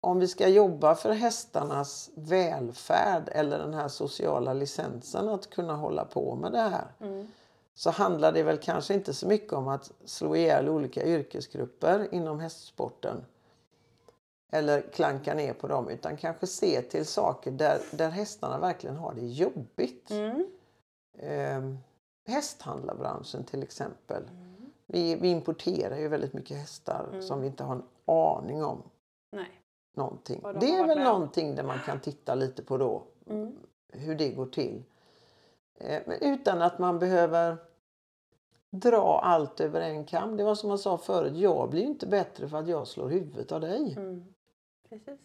om 0.00 0.20
vi 0.20 0.28
ska 0.28 0.48
jobba 0.48 0.94
för 0.94 1.12
hästarnas 1.12 2.10
välfärd 2.14 3.28
eller 3.32 3.58
den 3.58 3.74
här 3.74 3.88
sociala 3.88 4.52
licensen 4.52 5.28
att 5.28 5.50
kunna 5.50 5.76
hålla 5.76 6.04
på 6.04 6.34
med 6.34 6.52
det 6.52 6.58
här 6.58 6.86
Mm. 7.00 7.28
Så 7.80 7.90
handlar 7.90 8.32
det 8.32 8.42
väl 8.42 8.58
kanske 8.58 8.94
inte 8.94 9.14
så 9.14 9.26
mycket 9.26 9.52
om 9.52 9.68
att 9.68 9.92
slå 10.04 10.36
ihjäl 10.36 10.68
olika 10.68 11.04
yrkesgrupper 11.04 12.14
inom 12.14 12.40
hästsporten 12.40 13.24
eller 14.52 14.80
klanka 14.80 15.34
ner 15.34 15.52
på 15.52 15.68
dem 15.68 15.88
utan 15.88 16.16
kanske 16.16 16.46
se 16.46 16.82
till 16.82 17.06
saker 17.06 17.50
där, 17.50 17.78
där 17.92 18.10
hästarna 18.10 18.58
verkligen 18.58 18.96
har 18.96 19.14
det 19.14 19.26
jobbigt. 19.26 20.10
Mm. 20.10 20.46
Ehm, 21.18 21.78
hästhandlarbranschen 22.28 23.44
till 23.44 23.62
exempel. 23.62 24.22
Mm. 24.22 24.72
Vi, 24.86 25.14
vi 25.14 25.28
importerar 25.28 25.98
ju 25.98 26.08
väldigt 26.08 26.32
mycket 26.32 26.56
hästar 26.56 27.06
Mm. 27.08 27.22
som 27.22 27.40
vi 27.40 27.46
inte 27.46 27.64
har 27.64 27.74
en 27.74 27.82
aning 28.04 28.64
om 28.64 28.82
Nej. 29.32 29.60
någonting. 29.96 30.40
De 30.42 30.58
Det 30.58 30.74
är 30.74 30.86
väl 30.86 30.96
med 30.96 31.06
någonting 31.06 31.54
där 31.54 31.62
man 31.64 31.78
kan 31.86 32.00
titta 32.00 32.34
lite 32.34 32.62
på 32.62 32.76
då. 32.78 33.02
Mm. 33.26 33.56
Hur 33.92 34.14
det 34.14 34.28
går 34.28 34.46
till. 34.46 34.82
Eh, 35.74 36.02
utan 36.20 36.62
att 36.62 36.78
man 36.78 36.98
behöver 36.98 37.69
dra 38.70 39.20
allt 39.22 39.60
över 39.60 39.80
en 39.80 40.04
kam. 40.04 40.36
Det 40.36 40.44
var 40.44 40.54
som 40.54 40.70
jag 40.70 40.80
sa 40.80 40.98
förut, 40.98 41.36
jag 41.36 41.70
blir 41.70 41.82
inte 41.82 42.06
bättre 42.06 42.48
för 42.48 42.56
att 42.56 42.68
jag 42.68 42.86
slår 42.88 43.08
huvudet 43.08 43.52
av 43.52 43.60
dig. 43.60 43.94
Mm. 43.96 44.24
Precis. 44.88 45.20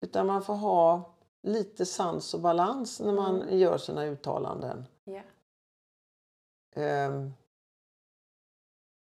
Utan 0.00 0.26
man 0.26 0.42
får 0.42 0.54
ha 0.54 1.14
lite 1.42 1.86
sans 1.86 2.34
och 2.34 2.40
balans 2.40 3.00
när 3.00 3.12
man 3.12 3.42
Mm. 3.42 3.58
gör 3.58 3.78
sina 3.78 4.04
uttalanden. 4.04 4.84
Ja. 5.04 5.20
Ehm, 6.74 7.32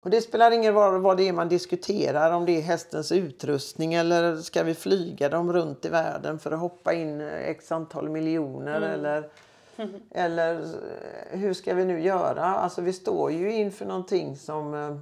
och 0.04 0.10
det 0.10 0.20
spelar 0.20 0.50
ingen 0.50 0.74
roll 0.74 1.00
vad 1.02 1.16
det 1.16 1.28
är 1.28 1.32
man 1.32 1.48
diskuterar, 1.48 2.32
om 2.32 2.44
det 2.46 2.52
är 2.52 2.62
hästens 2.62 3.12
utrustning 3.12 3.94
eller 3.94 4.36
ska 4.36 4.62
vi 4.62 4.74
flyga 4.74 5.28
dem 5.28 5.52
runt 5.52 5.84
i 5.84 5.88
världen 5.88 6.38
för 6.38 6.50
att 6.52 6.60
hoppa 6.60 6.92
in 6.92 7.20
x 7.20 7.72
antal 7.72 8.08
miljoner 8.08 8.76
Mm. 8.76 8.90
eller, 8.90 9.30
eller 10.10 10.60
eh, 10.62 11.38
hur 11.38 11.54
ska 11.54 11.74
vi 11.74 11.84
nu 11.84 12.00
göra? 12.00 12.44
Alltså 12.44 12.82
vi 12.82 12.92
står 12.92 13.32
ju 13.32 13.52
inför 13.52 13.86
någonting 13.86 14.36
som 14.36 14.74
eh, 14.74 14.96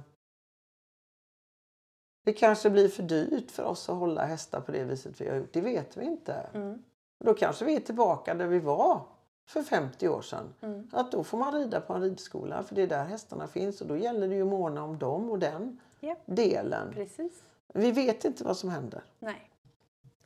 det 2.23 2.33
kanske 2.33 2.69
blir 2.69 2.89
för 2.89 3.03
dyrt 3.03 3.51
för 3.51 3.63
oss 3.63 3.89
att 3.89 3.95
hålla 3.97 4.25
hästar 4.25 4.61
på 4.61 4.71
det 4.71 4.83
viset 4.83 5.21
vi 5.21 5.29
har 5.29 5.35
gjort. 5.35 5.53
Det 5.53 5.61
vet 5.61 5.97
vi 5.97 6.05
inte. 6.05 6.33
Mm. 6.53 6.83
Då 7.23 7.33
kanske 7.33 7.65
vi 7.65 7.75
är 7.75 7.79
tillbaka 7.79 8.33
där 8.33 8.47
vi 8.47 8.59
var 8.59 9.01
för 9.47 9.63
50 9.63 10.07
år 10.07 10.21
sedan. 10.21 10.53
Mm. 10.61 10.89
Att 10.91 11.11
då 11.11 11.23
får 11.23 11.37
man 11.37 11.53
rida 11.53 11.81
på 11.81 11.93
en 11.93 12.01
ridskola 12.01 12.63
för 12.63 12.75
det 12.75 12.81
är 12.81 12.87
där 12.87 13.03
hästarna 13.05 13.47
finns 13.47 13.81
och 13.81 13.87
då 13.87 13.97
gäller 13.97 14.27
det 14.27 14.35
ju 14.35 14.41
att 14.41 14.47
måna 14.47 14.83
om 14.83 14.97
dem 14.99 15.29
och 15.29 15.39
den 15.39 15.79
Ja. 15.99 16.15
delen. 16.25 16.93
Precis. 16.93 17.43
Vi 17.73 17.91
vet 17.91 18.25
inte 18.25 18.43
vad 18.43 18.57
som 18.57 18.69
händer. 18.69 19.03
Nej. 19.19 19.49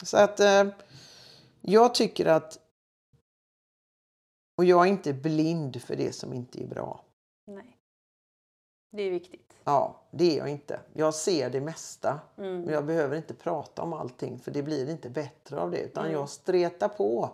Så 0.04 0.18
att 0.18 0.39
eh, 0.39 0.64
jag 1.62 1.96
tycker 1.96 2.26
att 2.26 2.60
och 4.58 4.66
jag 4.66 4.86
är 4.88 4.89
inte 4.89 5.14
blind 5.14 5.82
för 5.82 5.95
det 5.95 6.14
som 6.14 6.34
inte 6.34 6.64
är 6.64 6.68
bra. 6.68 7.03
Nej. 7.47 7.78
Det 8.91 9.01
är 9.01 9.12
viktigt. 9.12 9.53
Ja, 9.64 10.01
det 10.12 10.34
är 10.34 10.38
jag 10.38 10.49
inte. 10.49 10.80
Jag 10.93 11.14
ser 11.16 11.49
det 11.49 11.62
mesta. 11.62 12.20
Mm. 12.38 12.62
Men 12.62 12.74
jag 12.74 12.86
behöver 12.86 13.18
inte 13.18 13.34
prata 13.34 13.82
om 13.82 13.93
allting 13.93 14.39
för 14.39 14.51
det 14.51 14.64
blir 14.64 14.89
inte 14.89 15.10
bättre 15.10 15.60
av 15.60 15.72
det. 15.72 15.78
Utan 15.82 16.03
Mm. 16.06 16.14
jag 16.18 16.30
stretar 16.30 16.88
på. 16.89 17.30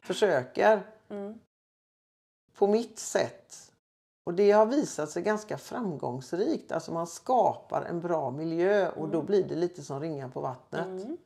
Försöker 0.00 0.82
Mm. 1.08 1.38
på 2.54 2.66
mitt 2.66 2.98
sätt. 2.98 3.72
Och 4.26 4.34
det 4.34 4.50
har 4.50 4.66
visat 4.66 5.10
sig 5.10 5.22
ganska 5.22 5.58
framgångsrikt. 5.58 6.72
Alltså 6.72 6.92
man 6.92 7.06
skapar 7.06 7.82
en 7.82 8.00
bra 8.00 8.30
miljö 8.30 8.90
och 8.90 9.08
då 9.08 9.18
Mm. 9.18 9.26
blir 9.26 9.44
det 9.44 9.54
lite 9.54 9.82
som 9.82 10.00
ringar 10.00 10.28
på 10.28 10.40
vattnet. 10.40 10.86
Mm. 10.86 11.16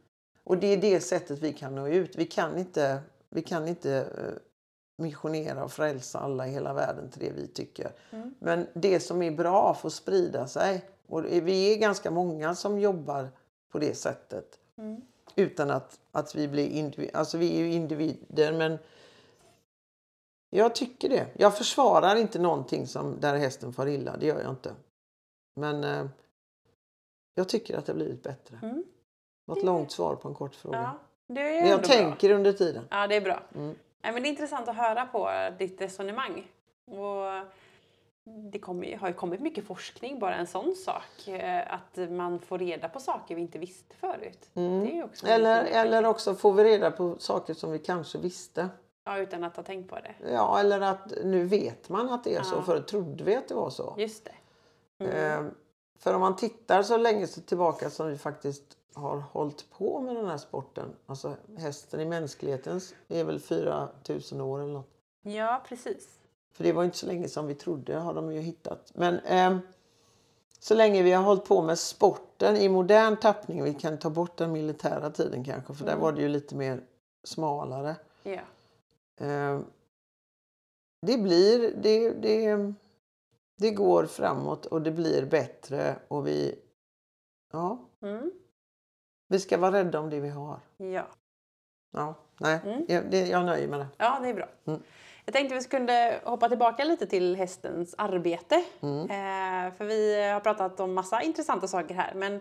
Och 0.45 0.59
det 0.59 0.67
är 0.67 0.77
det 0.77 1.01
sättet 1.01 1.39
vi 1.39 1.53
kan 1.53 1.75
nå 1.75 1.89
ut. 1.89 2.17
Vi 2.17 2.27
kan 2.27 2.59
inte, 2.59 3.01
vi 3.29 3.43
kan 3.43 3.69
inte 3.69 3.93
eh, 3.95 4.43
missionera 4.99 5.65
och 5.65 5.73
frälsa 5.73 6.19
alla 6.19 6.47
i 6.49 6.51
hela 6.51 6.75
världen 6.75 7.11
till 7.11 7.21
det 7.21 7.33
vi 7.33 7.47
tycker. 7.47 7.93
Mm. 8.11 8.35
Men 8.39 8.67
det 8.75 9.01
som 9.01 9.23
är 9.23 9.31
bra 9.31 9.75
får 9.75 9.91
sprida 9.91 10.47
sig. 10.47 10.85
Och 11.07 11.25
vi 11.25 11.73
är 11.73 11.79
ganska 11.79 12.11
många 12.11 12.55
som 12.55 12.81
jobbar 12.81 13.29
på 13.73 13.79
det 13.79 13.95
sättet. 13.95 14.59
Mm. 14.77 15.01
Utan 15.37 15.71
att, 15.71 16.01
att 16.13 16.35
vi 16.35 16.49
blir 16.49 16.69
individer. 16.69 17.17
Alltså 17.17 17.39
vi 17.39 17.55
är 17.55 17.59
ju 17.59 17.73
individer 17.73 18.53
men 18.53 18.79
jag 20.51 20.75
tycker 20.75 21.09
det. 21.09 21.27
Jag 21.37 21.57
försvarar 21.57 22.17
inte 22.17 22.39
någonting 22.39 22.87
som 22.87 23.21
där 23.21 23.37
hästen 23.37 23.73
far 23.73 23.87
illa. 23.87 24.17
Det 24.17 24.27
gör 24.27 24.41
jag 24.41 24.51
inte. 24.51 24.75
Men 25.57 25.85
eh, 25.85 26.07
jag 27.35 27.49
tycker 27.49 27.79
att 27.79 27.87
det 27.87 27.93
har 27.93 27.97
blivit 27.97 28.23
bättre. 28.23 28.59
Mm. 28.63 28.85
Ett 29.57 29.65
långt 29.65 29.93
svar 29.93 30.17
på 30.17 30.29
en 30.29 30.35
kort 30.35 30.55
fråga. 30.55 30.79
Ja. 30.79 30.99
Det 31.35 31.41
är 31.41 31.69
jag 31.69 31.81
bra. 31.81 31.89
tänker 31.89 32.31
under 32.31 32.53
tiden. 32.53 32.85
Ja, 32.91 33.07
det 33.07 33.17
är 33.17 33.21
bra. 33.21 33.43
Mm. 33.55 33.75
Nej, 34.03 34.13
men 34.13 34.23
det 34.23 34.29
är 34.29 34.31
intressant 34.31 34.69
att 34.69 34.77
höra 34.77 35.07
på 35.07 35.31
ditt 35.59 35.81
resonemang. 35.81 36.49
Och 36.85 37.25
det 38.25 38.59
ju- 38.87 38.97
har 38.97 39.09
ju 39.09 39.15
kommit 39.15 39.41
mycket 39.41 39.67
forskning, 39.67 40.19
bara 40.19 40.35
en 40.35 40.47
sån 40.47 40.75
sak. 40.75 41.29
eh, 41.29 41.75
Att 41.75 42.11
man 42.11 42.39
får 42.41 42.59
reda 42.59 42.89
på 42.89 43.01
saker 43.01 43.35
vi 43.35 43.41
inte 43.41 43.59
visste 43.59 43.97
förut. 43.97 44.49
Mm. 44.55 45.05
Också 45.05 45.27
Eller, 45.27 45.65
eller 45.65 46.05
också 46.07 46.35
får 46.35 46.53
vi 46.53 46.65
reda 46.65 46.91
på 46.91 47.17
saker 47.19 47.55
som 47.55 47.71
vi 47.73 47.79
kanske 47.79 48.19
visste. 48.19 48.69
Ja, 49.05 49.19
utan 49.19 49.45
att 49.45 49.57
ha 49.57 49.63
tänkt 49.63 49.91
på 49.91 49.97
det. 49.97 50.15
Ja, 50.33 50.61
eller 50.61 50.81
att 50.81 51.13
nu 51.25 51.45
vet 51.45 51.89
man 51.89 52.09
att 52.09 52.25
det 52.25 52.35
är 52.37 52.43
så. 52.43 52.57
Ja. 52.57 52.63
Förut 52.63 52.87
trodde 52.89 53.25
vi 53.25 53.37
att 53.37 53.49
det 53.49 53.55
var 53.55 53.71
så. 53.71 53.95
Just 53.99 54.25
det. 54.25 55.05
Mm. 55.05 55.47
Eh, 55.47 55.53
för 55.99 56.15
om 56.15 56.21
man 56.21 56.37
tittar 56.37 56.83
så 56.83 56.97
länge 56.97 57.27
så 57.27 57.41
tillbaka 57.41 57.91
som 57.91 58.09
vi 58.09 58.19
faktiskt 58.19 58.78
har 58.95 59.17
hållit 59.19 59.71
på 59.71 60.01
med 60.01 60.17
den 60.17 60.27
här 60.27 60.39
sporten. 60.39 60.89
Alltså 61.07 61.37
hästen 61.57 62.01
i 62.01 62.05
mänsklighetens 62.05 62.95
är 63.09 63.25
väl 63.25 63.41
4000 63.41 64.41
år 64.41 64.61
eller 64.63 64.73
något. 64.73 64.91
Ja, 65.23 65.63
precis. 65.69 66.19
För 66.53 66.65
det 66.65 66.73
var 66.73 66.85
inte 66.85 66.97
så 66.99 67.07
länge 67.07 67.29
som 67.29 67.47
vi 67.47 67.55
trodde 67.55 67.97
har 67.97 68.15
de 68.15 68.33
ju 68.33 68.41
hittat. 68.41 68.93
Men 68.95 69.19
ehm, 69.19 69.59
så 70.59 70.75
länge 70.75 71.03
vi 71.03 71.13
har 71.13 71.25
hållit 71.25 71.45
på 71.45 71.63
med 71.63 71.79
sporten 71.79 72.57
i 72.57 72.69
modern 72.69 73.17
tappning. 73.17 73.63
Vi 73.65 73.75
kan 73.75 73.99
ta 73.99 74.11
bort 74.11 74.37
den 74.37 74.53
militära 74.53 75.11
tiden 75.11 75.45
kanske 75.45 75.75
för 75.75 75.85
där 75.85 75.93
Mm. 75.93 76.03
var 76.03 76.13
det 76.13 76.23
ju 76.23 76.29
lite 76.29 76.55
mer 76.55 76.85
smalare. 77.25 77.97
Ja. 78.23 78.41
Ehm, 79.17 79.65
det 81.01 81.19
blir, 81.19 81.73
det, 81.83 82.11
det, 82.11 82.73
det 83.57 83.71
går 83.71 84.07
framåt 84.07 84.67
och 84.67 84.83
det 84.83 84.91
blir 84.91 85.27
bättre 85.27 85.97
och 86.09 86.27
vi, 86.27 86.59
ja, 87.53 87.79
Mm. 88.03 88.31
Vi 89.29 89.39
ska 89.39 89.59
vara 89.59 89.73
rädda 89.73 90.01
om 90.01 90.11
det 90.11 90.21
vi 90.21 90.29
har. 90.29 90.61
Ja. 90.77 91.07
Ja, 91.93 92.15
nej, 92.41 92.61
Mm. 92.65 92.85
jag, 92.89 93.11
det, 93.11 93.27
jag 93.27 93.45
nöjer 93.47 93.69
med 93.69 93.81
det. 93.81 93.87
ja, 93.97 94.19
det 94.23 94.29
är 94.29 94.35
bra. 94.35 94.49
Mm. 94.67 94.83
Jag 95.25 95.33
tänkte 95.35 95.55
vi 95.55 95.61
skulle 95.61 96.21
hoppa 96.25 96.49
tillbaka 96.49 96.85
lite 96.85 97.07
till 97.07 97.37
hästens 97.37 97.95
arbete. 97.99 98.65
Mm. 98.81 99.01
Eh, 99.03 99.75
för 99.75 99.85
vi 99.85 100.31
har 100.31 100.41
pratat 100.41 100.81
om 100.81 100.95
massa 100.95 101.23
intressanta 101.23 101.67
saker 101.69 101.95
här. 101.95 102.15
Men 102.15 102.41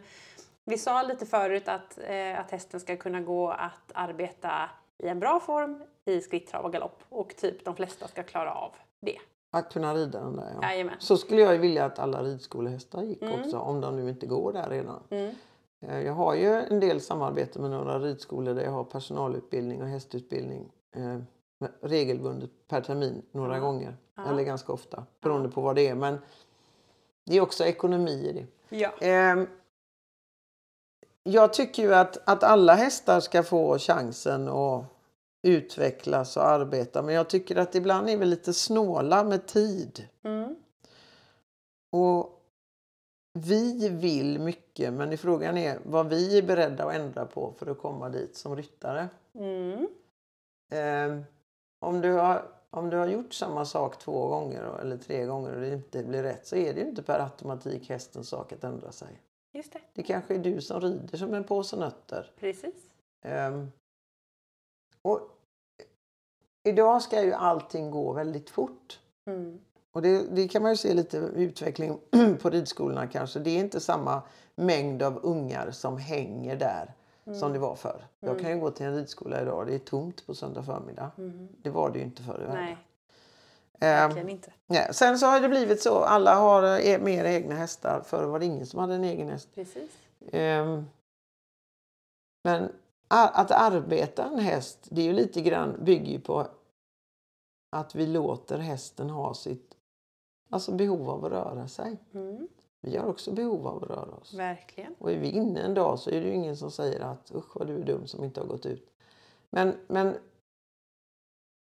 vi 0.65 0.77
sa 0.77 1.03
lite 1.03 1.25
förut 1.25 1.67
att, 1.67 1.97
eh, 2.07 2.39
att 2.39 2.51
hästen 2.51 2.79
ska 2.79 2.97
kunna 2.97 3.21
gå 3.21 3.49
att 3.49 3.91
arbeta 3.93 4.69
i 4.97 5.07
en 5.07 5.19
bra 5.19 5.39
form 5.39 5.83
i 6.05 6.21
skritt, 6.21 6.47
trav 6.47 6.65
och 6.65 6.73
galopp. 6.73 7.03
Och 7.09 7.35
typ 7.35 7.65
de 7.65 7.75
flesta 7.75 8.07
ska 8.07 8.23
klara 8.23 8.53
av 8.53 8.71
det. 9.01 9.17
Att 9.51 9.73
kunna 9.73 9.93
rida 9.93 10.19
den 10.19 10.35
där, 10.35 10.51
ja. 10.61 10.69
Jajamän. 10.71 10.95
Så 10.99 11.17
skulle 11.17 11.41
jag 11.41 11.57
vilja 11.57 11.85
att 11.85 11.99
alla 11.99 12.23
ridskolehästar 12.23 13.01
gick 13.03 13.21
Mm. 13.21 13.39
också, 13.41 13.57
om 13.59 13.81
de 13.81 13.95
nu 13.95 14.09
inte 14.09 14.25
går 14.25 14.53
där 14.53 14.69
redan. 14.69 15.03
Mm. 15.09 15.35
Eh, 15.81 16.01
Jag 16.01 16.13
har 16.13 16.33
ju 16.35 16.53
en 16.53 16.79
del 16.79 17.01
samarbete 17.01 17.59
med 17.59 17.69
några 17.71 17.99
ridskolor 17.99 18.53
där 18.53 18.63
jag 18.63 18.71
har 18.71 18.83
personalutbildning 18.83 19.81
och 19.81 19.87
hästutbildning 19.87 20.71
eh, 20.95 21.17
regelbundet 21.81 22.49
per 22.67 22.81
termin 22.81 23.21
några 23.31 23.55
Ja. 23.55 23.61
gånger. 23.61 23.97
Ja. 24.15 24.29
Eller 24.29 24.43
ganska 24.43 24.73
ofta, 24.73 25.05
beroende 25.21 25.49
på 25.49 25.61
vad 25.61 25.75
det 25.75 25.87
är. 25.87 25.95
Men 25.95 26.19
det 27.25 27.37
är 27.37 27.41
också 27.41 27.63
ekonomi 27.65 28.11
i 28.11 28.33
det. 28.33 28.75
Ja. 28.77 28.91
Ehm, 29.01 29.47
jag 31.23 31.53
tycker 31.53 31.83
ju 31.83 31.93
att, 31.93 32.29
att 32.29 32.43
alla 32.43 32.73
hästar 32.75 33.19
ska 33.19 33.43
få 33.43 33.77
chansen 33.79 34.47
att 34.47 34.83
utvecklas 35.47 36.37
och 36.37 36.45
arbeta. 36.47 37.01
Men 37.01 37.15
jag 37.15 37.29
tycker 37.29 37.55
att 37.55 37.75
ibland 37.75 38.09
är 38.09 38.17
vi 38.17 38.25
lite 38.25 38.53
snåla 38.53 39.23
med 39.23 39.45
tid. 39.47 40.07
Mm. 40.23 40.55
Och 41.91 42.36
vi 43.41 43.89
vill 43.89 44.39
mycket, 44.39 44.93
men 44.93 45.17
frågan 45.17 45.57
är 45.57 45.79
vad 45.83 46.09
vi 46.09 46.37
är 46.37 46.43
beredda 46.43 46.85
att 46.85 46.95
ändra 46.95 47.25
på 47.25 47.53
för 47.57 47.71
att 47.71 47.77
komma 47.77 48.09
dit 48.09 48.35
som 48.35 48.55
ryttare. 48.55 49.09
Mm. 49.33 49.87
Ehm, 50.71 51.23
om 51.79 52.01
du 52.01 52.11
har 52.11 52.45
om 52.69 52.89
du 52.89 52.97
har 52.97 53.07
gjort 53.07 53.33
samma 53.33 53.65
sak 53.65 53.99
två 53.99 54.27
gånger 54.27 54.79
eller 54.81 54.97
tre 54.97 55.25
gånger 55.25 55.55
och 55.55 55.61
det 55.61 55.73
inte 55.73 56.03
blir 56.03 56.23
rätt 56.23 56.47
så 56.47 56.55
är 56.55 56.73
det 56.73 56.79
ju 56.79 56.87
inte 56.87 57.03
per 57.03 57.19
automatik 57.19 57.89
hästens 57.89 58.29
sak 58.29 58.53
att 58.53 58.63
ändra 58.63 58.91
sig. 58.91 59.21
Just 59.53 59.73
det. 59.73 59.79
Det 59.93 60.03
kanske 60.03 60.35
är 60.35 60.39
du 60.39 60.61
som 60.61 60.81
rider 60.81 61.17
som 61.17 61.33
en 61.33 61.43
påse 61.43 61.75
nötter. 61.77 62.31
Precis. 62.39 62.75
Ehm, 63.21 63.71
och 65.01 65.21
idag 66.63 67.01
ska 67.01 67.23
ju 67.23 67.33
allting 67.33 67.91
gå 67.91 68.13
väldigt 68.13 68.49
fort. 68.49 68.99
Mm. 69.25 69.59
Och 69.91 70.01
det, 70.01 70.35
det 70.35 70.47
kan 70.47 70.61
man 70.61 70.71
ju 70.71 70.77
se 70.77 70.93
lite 70.93 71.17
utveckling 71.17 71.99
på 72.41 72.49
ridskolorna 72.49 73.07
kanske. 73.07 73.39
Det 73.39 73.49
är 73.49 73.59
inte 73.59 73.79
samma 73.79 74.21
mängd 74.55 75.03
av 75.03 75.19
ungar 75.23 75.71
som 75.71 75.97
hänger 75.97 76.55
där 76.55 76.93
som 77.33 77.53
det 77.53 77.59
var 77.59 77.75
förr. 77.75 78.07
Jag 78.19 78.39
kan 78.39 78.51
ju 78.51 78.59
gå 78.59 78.71
till 78.71 78.85
en 78.85 78.95
ridskola 78.95 79.41
idag 79.41 79.67
det 79.67 79.75
är 79.75 79.79
tomt 79.79 80.25
på 80.25 80.33
söndag 80.33 80.63
förmiddag. 80.63 81.11
Det 81.61 81.69
var 81.69 81.89
det 81.89 81.99
ju 81.99 82.05
inte 82.05 82.23
förr 82.23 82.41
i 82.43 82.45
världen. 82.45 82.77
Ehm, 83.79 84.09
verkligen 84.09 84.29
inte. 84.29 84.53
Sen 84.93 85.19
så 85.19 85.25
har 85.25 85.39
det 85.39 85.49
blivit 85.49 85.81
så. 85.81 85.99
Alla 85.99 86.35
har 86.35 86.79
eh, 86.87 86.99
mer 86.99 87.25
egna 87.25 87.55
hästar. 87.55 88.01
Förr 88.05 88.23
var 88.23 88.39
det 88.39 88.45
ingen 88.45 88.65
som 88.65 88.79
hade 88.79 88.95
en 88.95 89.03
egen 89.03 89.29
häst. 89.29 89.49
Precis. 89.55 89.91
Ehm, 90.31 90.85
men 92.43 92.71
att 93.07 93.51
arbeta 93.51 94.25
en 94.25 94.39
häst, 94.39 94.87
det 94.89 95.01
är 95.01 95.05
ju 95.05 95.13
lite 95.13 95.41
grann 95.41 95.83
bygger 95.83 96.11
ju 96.11 96.19
på 96.19 96.47
att 97.71 97.95
vi 97.95 98.05
låter 98.05 98.57
hästen 98.57 99.09
ha 99.09 99.33
sitt 99.33 99.76
alltså 100.49 100.71
behov 100.71 101.09
av 101.09 101.25
att 101.25 101.31
röra 101.31 101.67
sig. 101.67 101.97
Mm. 102.13 102.47
Vi 102.81 102.97
har 102.97 103.07
också 103.07 103.31
behov 103.31 103.67
av 103.67 103.83
att 103.83 103.89
röra 103.89 104.15
oss. 104.21 104.33
Verkligen. 104.33 104.95
Och 104.99 105.11
är 105.11 105.17
vi 105.19 105.29
inne 105.31 105.59
en 105.59 105.73
dag 105.73 105.99
så 105.99 106.09
är 106.09 106.21
det 106.21 106.27
ju 106.27 106.33
ingen 106.33 106.57
som 106.57 106.71
säger 106.71 106.99
att 106.99 107.31
usch 107.35 107.55
vad 107.57 107.67
du 107.67 107.75
är 107.75 107.85
dum 107.85 108.07
som 108.07 108.23
inte 108.23 108.39
har 108.39 108.47
gått 108.47 108.65
ut. 108.65 108.89
Men, 109.49 109.75
men 109.87 110.15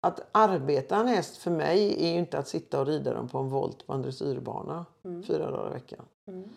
att 0.07 0.20
arbeta 0.33 0.97
en 0.97 1.07
häst 1.07 1.37
för 1.37 1.51
mig 1.51 2.05
är 2.05 2.12
ju 2.12 2.18
inte 2.18 2.39
att 2.39 2.49
sitta 2.49 2.81
och 2.81 2.87
rida 2.87 3.14
dem 3.14 3.29
på 3.29 3.39
en 3.39 3.49
volt 3.51 3.87
på 3.87 3.93
en 3.93 4.03
dressyrbana 4.03 4.87
Mm. 5.05 5.23
fyra 5.23 5.51
dagar 5.51 5.70
i 5.70 5.73
veckan. 5.73 6.05
Mm. 6.27 6.49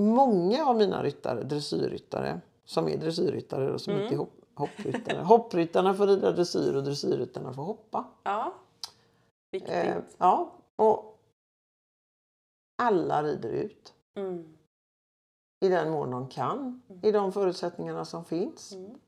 Många 0.00 0.66
av 0.66 0.76
mina 0.76 1.02
ryttare, 1.02 1.42
dressyrryttare, 1.42 2.40
som 2.64 2.88
är 2.88 2.96
dressyrryttare 2.96 3.72
och 3.72 3.80
som 3.80 3.92
Mm. 3.92 4.02
inte 4.04 4.14
är 4.14 4.18
hopp, 4.18 4.34
hoppryttare. 4.54 5.22
Hoppryttarna 5.22 5.94
får 5.94 6.06
rida 6.06 6.32
dressyr 6.32 6.76
och 6.76 6.84
dressyrryttarna 6.84 7.52
får 7.52 7.62
hoppa. 7.62 8.04
Ja. 8.22 8.52
Viktigt. 9.52 9.70
Eh, 9.74 9.96
ja, 10.18 10.52
och 10.76 11.18
alla 12.82 13.22
rider 13.22 13.50
ut 13.50 13.94
Mm. 14.14 14.56
i 15.60 15.68
den 15.68 15.90
mån 15.90 16.10
de 16.10 16.28
kan, 16.28 16.82
i 17.02 17.12
de 17.12 17.32
förutsättningarna 17.32 18.04
som 18.04 18.24
finns. 18.24 18.72
Mm. 18.72 18.98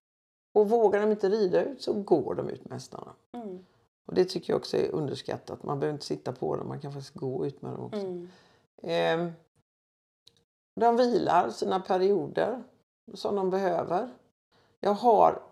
Och 0.54 0.68
vågar 0.68 1.00
de 1.00 1.10
inte 1.10 1.28
rida 1.28 1.64
ut 1.64 1.82
så 1.82 1.92
går 1.92 2.34
de 2.34 2.48
ut 2.48 2.64
med 2.64 2.72
hästarna. 2.72 3.14
Mm. 3.32 3.64
Och 4.06 4.14
det 4.14 4.24
tycker 4.24 4.52
jag 4.52 4.58
också 4.58 4.76
är 4.76 4.90
underskattat. 4.90 5.62
Man 5.62 5.80
behöver 5.80 5.94
inte 5.94 6.06
sitta 6.06 6.32
på 6.32 6.56
dem, 6.56 6.68
man 6.68 6.80
kan 6.80 6.92
faktiskt 6.92 7.14
gå 7.14 7.46
ut 7.46 7.62
med 7.62 7.72
dem 7.72 7.84
också. 7.84 8.00
Mm. 8.00 8.28
Eh, 8.82 9.32
de 10.80 10.96
vilar 10.96 11.50
sina 11.50 11.80
perioder 11.80 12.62
som 13.14 13.36
de 13.36 13.50
behöver. 13.50 14.10
Jag 14.80 14.94
har 14.94 15.42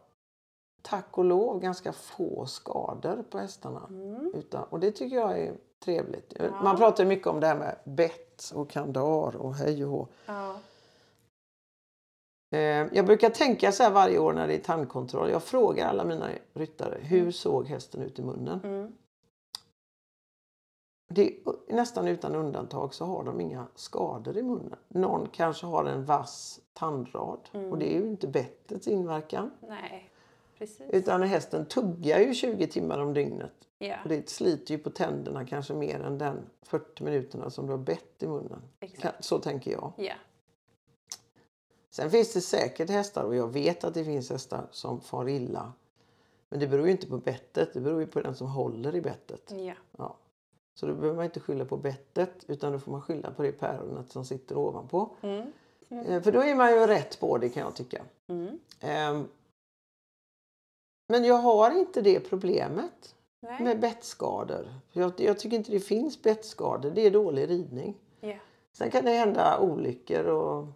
tack 0.83 1.19
och 1.19 1.25
lov 1.25 1.61
ganska 1.61 1.93
få 1.93 2.47
skador 2.47 3.25
på 3.31 3.39
hästarna. 3.39 3.87
Mm. 3.89 4.33
Utan, 4.35 4.65
och 4.65 4.81
det 4.81 4.93
tycker 4.93 5.17
jag 5.17 5.39
är 5.39 5.55
trevligt. 5.85 6.33
Ja. 6.39 6.63
Man 6.63 6.77
pratar 6.77 7.05
mycket 7.05 7.27
om 7.27 7.41
det 7.41 7.47
här 7.47 7.59
med 7.59 7.79
bett 7.85 8.53
och 8.55 8.71
kandar 8.71 9.37
och 9.37 9.55
hej 9.55 9.85
och. 9.85 10.09
Ja. 10.27 10.57
Eh, 12.53 12.87
jag 12.93 13.07
brukar 13.07 13.31
tänka 13.31 13.73
så 13.73 13.83
här 13.83 13.91
varje 13.91 14.19
år 14.19 14.33
när 14.33 14.49
det 14.49 14.55
är 14.55 14.59
tandkontroll. 14.59 15.31
Jag 15.31 15.43
frågar 15.43 15.89
alla 15.89 16.05
mina 16.05 16.29
ryttare, 16.53 16.99
hur 17.01 17.31
såg 17.31 17.67
hästen 17.67 18.03
ut 18.03 18.19
i 18.19 18.23
munnen? 18.23 18.61
Mm. 18.65 18.93
Det 21.15 21.39
nästan 21.69 22.09
utan 22.09 22.35
undantag 22.35 22.95
så 22.95 23.05
har 23.05 23.25
de 23.25 23.41
inga 23.41 23.67
skador 23.75 24.37
i 24.37 24.43
munnen. 24.43 24.79
Någon 24.89 25.29
kanske 25.29 25.67
har 25.67 25.85
en 25.85 26.05
vass 26.05 26.61
tandrad 26.73 27.49
och 27.71 27.79
det 27.79 27.95
är 27.95 28.01
ju 28.01 28.09
inte 28.09 28.27
bettets 28.27 28.89
inverkan. 28.89 29.51
Nej, 29.61 30.12
precis. 30.67 30.91
Utan 30.91 31.23
hästen 31.23 31.67
tuggar 31.67 32.19
ju 32.21 32.35
20 32.35 32.67
timmar 32.67 32.99
om 32.99 33.15
dygnet. 33.15 33.53
ja, 33.79 33.97
Och 34.03 34.09
det 34.09 34.29
sliter 34.29 34.75
ju 34.75 34.79
på 34.79 34.91
tänderna 34.91 35.47
kanske 35.47 35.75
mer 35.75 36.01
än 36.01 36.19
den 36.19 36.39
40 36.63 37.05
minuterna 37.05 37.51
som 37.51 37.67
du 37.67 37.73
har 37.73 37.79
bett 37.79 38.23
i 38.23 38.27
munnen. 38.27 38.63
exakt. 38.81 39.25
Så 39.25 39.39
tänker 39.39 39.71
jag. 39.71 39.93
Ja. 39.97 40.15
Sen 41.91 42.11
finns 42.11 42.33
det 42.33 42.41
säkert 42.41 42.91
hästar 42.91 43.25
och 43.25 43.35
jag 43.37 43.49
vet 43.53 43.85
att 43.85 43.95
det 43.95 44.05
finns 44.05 44.31
hästar 44.31 44.67
som 44.71 45.01
far 45.01 45.29
illa. 45.29 45.73
Men 46.49 46.61
det 46.61 46.67
beror 46.67 46.87
ju 46.87 46.93
inte 46.93 47.07
på 47.07 47.19
bettet, 47.19 47.75
det 47.75 47.81
beror 47.81 48.01
ju 48.01 48.07
på 48.07 48.21
den 48.21 48.35
som 48.35 48.47
håller 48.47 48.95
i 48.97 49.01
bettet. 49.01 49.53
Ja. 49.57 49.75
Ja. 49.99 50.17
Så 50.75 50.87
då 50.87 50.95
behöver 50.95 51.17
man 51.17 51.25
inte 51.25 51.41
skylla 51.41 51.65
på 51.65 51.77
bettet 51.77 52.45
utan 52.47 52.73
då 52.73 52.79
får 52.79 52.93
man 52.93 53.03
skylla 53.03 53.31
på 53.31 53.43
det 53.43 53.53
päronet 53.53 54.11
som 54.11 54.25
sitter 54.25 54.57
ovanpå. 54.59 55.11
Mm. 55.23 55.53
Eh, 55.89 56.23
För 56.23 56.33
då 56.33 56.43
är 56.43 56.55
man 56.55 56.71
ju 56.73 56.87
rätt 56.87 57.21
på 57.21 57.39
det 57.39 57.49
kan 57.49 57.63
jag 57.63 57.77
tycka. 57.77 58.03
Mm. 58.27 58.59
Ehm, 58.81 59.29
Men 61.09 61.25
jag 61.25 61.35
har 61.35 61.71
inte 61.79 62.01
det 62.01 62.21
problemet 62.21 63.15
Nej. 63.41 63.63
med 63.63 63.81
bettskador. 63.81 64.75
Jag, 64.93 65.13
jag 65.17 65.39
tycker 65.39 65.57
inte 65.57 65.71
det 65.73 65.81
finns 65.81 66.23
bettskador, 66.23 66.91
det 66.91 67.07
är 67.07 67.11
dålig 67.11 67.51
ridning. 67.51 67.97
Ja. 68.21 68.35
Sen 68.73 68.91
kan 68.91 69.05
det 69.05 69.11
hända 69.11 69.59
olyckor 69.59 70.25
och 70.27 70.67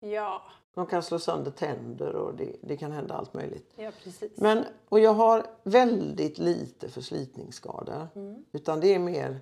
Ja. 0.00 0.42
de 0.74 0.86
kan 0.86 1.02
slå 1.02 1.18
sönder 1.18 1.50
tänder 1.50 2.14
och 2.16 2.34
det, 2.34 2.56
det 2.62 2.76
kan 2.76 2.92
hända 2.92 3.14
allt 3.14 3.34
möjligt. 3.34 3.72
ja. 3.76 3.90
Men, 4.34 4.64
och 4.88 5.00
jag 5.00 5.14
har 5.14 5.46
väldigt 5.62 6.38
lite 6.38 6.88
förslitningsskador. 6.88 8.08
Mm. 8.14 8.44
Utan 8.52 8.80
det 8.80 8.94
är 8.94 8.98
mer, 8.98 9.40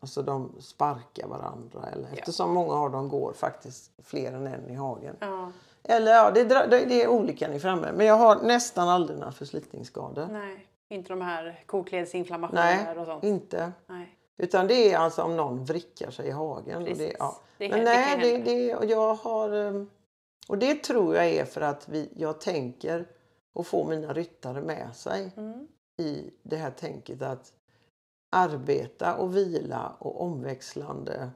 alltså 0.00 0.22
de 0.22 0.52
sparkar 0.60 1.26
varandra. 1.28 1.88
Eller, 1.92 2.08
Ja. 2.08 2.16
Eftersom 2.18 2.50
många 2.54 2.72
av 2.74 2.90
dem 2.90 3.08
går 3.08 3.32
faktiskt 3.32 3.92
fler 4.02 4.32
än 4.32 4.46
en 4.46 4.70
i 4.70 4.74
hagen. 4.74 5.16
Ja. 5.20 5.52
Eller 5.84 6.12
ja, 6.14 6.30
det, 6.30 6.44
det 6.44 6.66
det 6.86 7.02
är 7.02 7.08
olika 7.08 7.48
ni 7.48 7.58
framme. 7.60 7.92
Men 7.92 8.06
jag 8.06 8.14
har 8.16 8.36
nästan 8.42 8.88
aldrig 8.88 9.18
några 9.18 9.32
förslitningsskador. 9.32 10.28
Nej, 10.32 10.66
inte 10.88 11.08
de 11.08 11.20
här 11.20 11.62
kokledsinflammationer 11.66 12.84
Nej, 12.84 12.98
och 12.98 13.06
sånt. 13.06 13.24
inte. 13.24 13.72
Nej. 13.86 14.18
Utan 14.36 14.66
det 14.66 14.92
är 14.92 14.98
alltså 14.98 15.22
om 15.22 15.36
någon 15.36 15.64
vrickar 15.64 16.10
sig 16.10 16.26
i 16.28 16.30
hagen. 16.30 16.82
Och 16.82 16.88
det, 16.96 17.14
ja. 17.18 17.40
Det 17.58 17.68
Men 17.68 17.84
nej, 17.84 18.18
det, 18.20 18.38
det, 18.38 18.74
och 18.76 18.84
jag 18.84 19.14
har... 19.14 19.50
ehm, 19.50 19.90
Och 20.48 20.58
det 20.58 20.74
tror 20.82 21.14
jag 21.16 21.26
är 21.26 21.44
för 21.44 21.60
att 21.60 21.88
vi, 21.88 22.08
jag 22.16 22.40
tänker 22.40 23.06
och 23.52 23.66
få 23.66 23.84
mina 23.84 24.12
ryttare 24.12 24.60
med 24.62 24.88
sig 24.96 25.30
Mm. 25.36 25.68
i 25.98 26.30
det 26.42 26.56
här 26.56 26.70
tänket 26.70 27.22
att 27.22 27.52
arbeta 28.30 29.14
och 29.16 29.36
vila 29.36 29.92
och 29.98 30.22
omväxlande. 30.22 31.30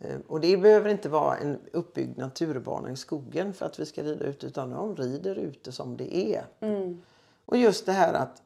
Eh, 0.00 0.18
Och 0.26 0.40
det 0.40 0.56
behöver 0.56 0.90
inte 0.90 1.08
vara 1.08 1.36
en 1.36 1.58
uppbyggd 1.72 2.18
naturbana 2.18 2.90
i 2.90 2.96
skogen 2.96 3.54
för 3.54 3.66
att 3.66 3.78
vi 3.78 3.86
ska 3.86 4.02
rida 4.02 4.24
ute 4.24 4.46
utan 4.46 4.70
de 4.70 4.96
rider 4.96 5.36
ute 5.36 5.72
som 5.72 5.96
det 5.96 6.16
är. 6.16 6.44
Mm. 6.60 7.02
Och 7.44 7.56
just 7.56 7.86
det 7.86 7.92
här 7.92 8.14
att 8.14 8.42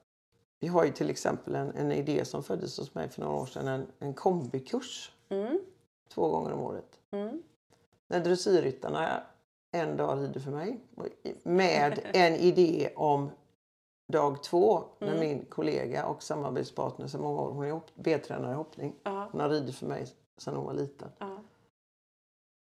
vi 0.61 0.69
har 0.69 0.85
ju 0.85 0.93
till 0.93 1.11
exempel 1.11 1.55
en, 1.55 1.73
en 1.77 1.93
idé 1.93 2.25
som 2.25 2.43
föddes 2.43 2.79
hos 2.79 2.95
mig 2.95 3.09
för 3.09 3.21
några 3.21 3.37
år 3.37 3.47
sedan, 3.47 3.69
en, 3.69 3.87
en 3.99 4.15
kombikurs 4.15 5.13
Mm. 5.29 5.61
två 6.09 6.29
gånger 6.29 6.53
om 6.53 6.61
året. 6.61 6.99
Mm. 7.11 7.43
När 8.09 8.21
dressyrryttarna 8.21 9.23
en 9.73 9.97
dag 9.97 10.19
rider 10.19 10.41
för 10.41 10.51
mig 10.51 10.81
med 11.43 12.01
en 12.15 12.35
idé 12.35 12.91
om 12.97 13.31
dag 14.13 14.43
två 14.43 14.85
när 14.99 15.09
Mm. 15.09 15.21
min 15.21 15.45
kollega 15.45 16.07
och 16.07 16.23
samarbetspartner 16.23 17.07
sedan 17.07 17.21
många 17.23 17.41
år, 17.41 17.51
hon 17.53 17.65
är 17.65 17.71
hopp- 17.73 17.91
B-tränare 17.95 18.53
i 18.53 18.55
hoppning, 18.55 18.95
Ja. 19.03 19.29
hon 19.33 19.41
har 19.41 19.49
ridit 19.49 19.75
för 19.77 19.87
mig 19.87 20.07
sedan 20.39 20.55
hon 20.57 20.65
var 20.67 20.75
liten. 20.75 21.09
Ja. 21.19 21.40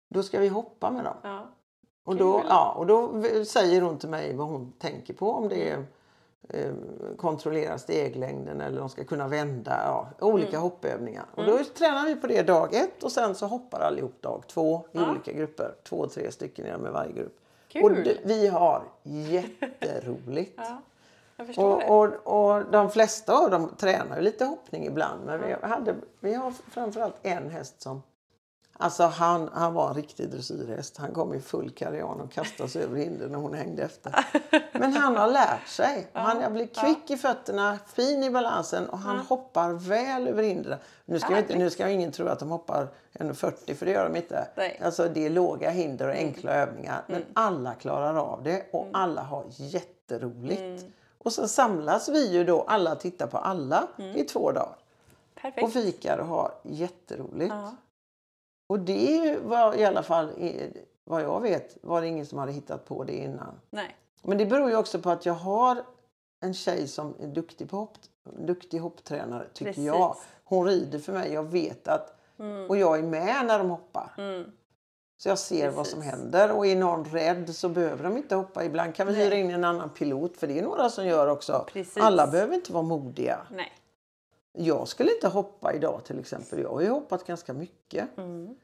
Då 0.08 0.22
ska 0.22 0.38
vi 0.38 0.48
hoppa 0.48 0.90
med 0.90 1.04
dem. 1.04 1.14
Ja. 1.22 1.46
Och 2.04 2.16
då, 2.16 2.42
ja, 2.48 2.72
och 2.78 2.86
då 2.86 3.22
säger 3.44 3.80
hon 3.82 3.98
till 3.98 4.08
mig 4.08 4.34
vad 4.34 4.46
hon 4.46 4.72
tänker 4.78 5.14
på. 5.14 5.30
Om 5.30 5.48
det 5.48 5.70
är 5.70 5.84
eh, 6.48 6.72
kontrollera 7.16 7.78
steglängden 7.78 8.60
eller 8.60 8.78
de 8.80 8.88
ska 8.88 9.04
kunna 9.04 9.28
vända. 9.28 9.80
Ja, 9.84 10.08
olika 10.26 10.48
Mm. 10.48 10.62
hoppövningar. 10.62 11.24
Och 11.34 11.44
då 11.44 11.58
tränar 11.78 12.06
vi 12.06 12.16
på 12.16 12.26
det 12.26 12.42
dag 12.42 12.74
ett 12.74 13.02
och 13.02 13.12
sen 13.12 13.34
så 13.34 13.46
hoppar 13.46 13.80
allihop 13.80 14.22
dag 14.22 14.42
två 14.46 14.76
i 14.92 14.98
Ja. 14.98 15.10
olika 15.10 15.32
grupper. 15.32 15.74
Två, 15.88 16.06
tre 16.06 16.30
stycken 16.32 16.66
är 16.66 16.78
med 16.78 16.92
varje 16.92 17.12
grupp. 17.12 17.36
Kul. 17.68 17.82
Och 17.84 17.90
det, 17.92 18.18
vi 18.24 18.46
har 18.48 18.82
jätteroligt. 19.02 20.60
Ja. 20.60 20.82
Och, 21.56 21.98
och, 21.98 22.06
och 22.56 22.64
de 22.70 22.90
flesta 22.90 23.38
av 23.38 23.50
dem 23.50 23.70
tränar 23.78 24.16
ju 24.16 24.22
lite 24.22 24.44
hoppning 24.44 24.86
ibland. 24.86 25.24
Men 25.26 25.40
vi, 25.40 25.56
hade, 25.62 25.94
vi 26.20 26.34
har 26.34 26.50
framförallt 26.50 27.16
en 27.22 27.50
häst 27.50 27.82
som... 27.82 28.02
Alltså 28.80 29.02
han, 29.02 29.50
han 29.52 29.74
var 29.74 29.88
en 29.88 29.94
riktig 29.94 30.30
dressyrhäst. 30.30 30.96
Han 30.96 31.12
kom 31.12 31.34
i 31.34 31.40
full 31.40 31.70
karrian 31.70 32.20
och 32.20 32.32
kastade 32.32 32.68
sig 32.68 32.82
över 32.82 32.96
hinder 32.96 33.28
när 33.28 33.38
hon 33.38 33.54
hängde 33.54 33.82
efter. 33.82 34.26
Men 34.72 34.92
han 34.92 35.16
har 35.16 35.28
lärt 35.28 35.66
sig. 35.66 36.06
Han 36.12 36.52
blivit 36.52 36.76
kvick 36.76 37.10
i 37.10 37.16
fötterna, 37.16 37.78
fin 37.86 38.22
i 38.22 38.30
balansen 38.30 38.88
och 38.88 38.98
han 38.98 39.18
hoppar 39.18 39.72
väl 39.72 40.28
över 40.28 40.42
hindren. 40.42 40.78
Nu 41.04 41.18
ska, 41.18 41.38
inte, 41.38 41.58
nu 41.58 41.70
ska 41.70 41.88
ingen 41.88 42.12
tro 42.12 42.26
att 42.28 42.38
de 42.38 42.50
hoppar 42.50 42.88
1,40 43.12 43.74
för 43.74 43.86
det 43.86 43.92
gör 43.92 44.04
de 44.04 44.16
inte. 44.16 44.48
Nej. 44.54 44.70
Mm. 44.70 44.86
Alltså 44.86 45.08
det 45.08 45.26
är 45.26 45.30
låga 45.30 45.70
hinder 45.70 46.08
och 46.08 46.14
enkla 46.14 46.52
övningar. 46.52 47.02
Men 47.06 47.24
alla 47.32 47.74
klarar 47.74 48.14
av 48.14 48.42
det 48.42 48.66
och 48.72 48.86
alla 48.92 49.22
har 49.22 49.44
jätteroligt. 49.48 50.60
Mm. 50.60 50.92
Och 51.18 51.32
sen 51.32 51.48
samlas 51.48 52.08
vi 52.08 52.32
ju 52.32 52.44
då, 52.44 52.62
alla 52.62 52.94
tittar 52.94 53.26
på 53.26 53.38
alla 53.38 53.88
i 54.14 54.24
två 54.24 54.52
dagar. 54.52 54.76
Perfekt. 55.34 55.64
Och 55.64 55.72
fikar 55.72 56.18
och 56.18 56.26
har 56.26 56.54
jätteroligt. 56.62 57.54
Ja. 57.54 57.72
Och 58.68 58.78
det 58.78 59.38
var 59.42 59.74
i 59.74 59.84
alla 59.84 60.02
fall, 60.02 60.30
vad 61.04 61.22
jag 61.22 61.40
vet, 61.40 61.76
var 61.82 62.00
det 62.00 62.06
ingen 62.06 62.26
som 62.26 62.38
hade 62.38 62.52
hittat 62.52 62.84
på 62.84 63.04
det 63.04 63.12
innan. 63.12 63.60
Nej. 63.70 63.96
Men 64.22 64.38
det 64.38 64.46
beror 64.46 64.70
ju 64.70 64.76
också 64.76 64.98
på 64.98 65.10
att 65.10 65.26
jag 65.26 65.34
har 65.34 65.82
en 66.40 66.54
tjej 66.54 66.88
som 66.88 67.14
är 67.20 67.26
duktig 67.26 67.70
på 67.70 67.76
hopp, 67.76 67.96
duktig 68.38 68.78
hopptränare 68.78 69.46
tycker 69.52 69.70
Precis. 69.72 69.84
jag. 69.86 70.16
Hon 70.44 70.66
rider 70.66 70.98
för 70.98 71.12
mig. 71.12 71.32
Jag 71.32 71.42
vet 71.42 71.88
att, 71.88 72.14
Mm. 72.40 72.66
och 72.70 72.76
jag 72.76 72.98
är 72.98 73.02
med 73.02 73.46
när 73.46 73.58
de 73.58 73.70
hoppar. 73.70 74.14
Mm. 74.18 74.50
Så 75.16 75.28
jag 75.28 75.38
ser 75.38 75.66
vad 75.66 75.76
Precis. 75.76 75.92
som 75.92 76.02
händer. 76.02 76.52
Och 76.52 76.66
är 76.66 76.76
någon 76.76 77.04
rädd 77.04 77.56
så 77.56 77.68
behöver 77.68 78.04
de 78.04 78.16
inte 78.16 78.34
hoppa. 78.34 78.64
Ibland 78.64 78.94
kan 78.94 79.06
vi 79.06 79.12
Nej. 79.12 79.24
hyra 79.24 79.34
in 79.34 79.50
en 79.50 79.64
annan 79.64 79.90
pilot 79.90 80.36
för 80.36 80.46
det 80.46 80.58
är 80.58 80.62
några 80.62 80.90
som 80.90 81.06
gör 81.06 81.26
också. 81.28 81.64
Precis. 81.72 81.96
Alla 82.02 82.26
behöver 82.26 82.54
inte 82.54 82.72
vara 82.72 82.82
modiga. 82.82 83.38
Nej. 83.50 83.72
Jag 84.52 84.88
skulle 84.88 85.14
inte 85.14 85.28
hoppa 85.28 85.72
idag 85.74 86.04
till 86.04 86.18
exempel. 86.18 86.58
Jag 86.58 86.70
har 86.70 86.80
ju 86.80 86.88
hoppat 86.88 87.26
ganska 87.26 87.52
mycket. 87.52 88.18
Mm. 88.18 88.56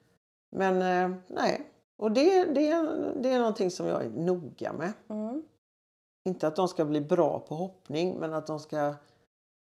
Men 0.51 0.83
eh, 1.13 1.19
nej. 1.27 1.71
Och 1.97 2.13
det, 2.13 2.45
det, 2.45 2.71
det 3.17 3.29
är 3.29 3.39
någonting 3.39 3.71
som 3.71 3.87
jag 3.87 4.05
är 4.05 4.11
noga 4.11 4.73
med. 4.73 4.93
Mm. 5.09 5.43
Inte 6.25 6.47
att 6.47 6.57
de 6.57 6.69
ska 6.69 6.85
bli 6.85 7.01
bra 7.01 7.41
på 7.41 7.55
hoppning 7.55 8.17
men 8.21 8.35
att 8.35 8.47
de 8.47 8.61
ska 8.61 8.95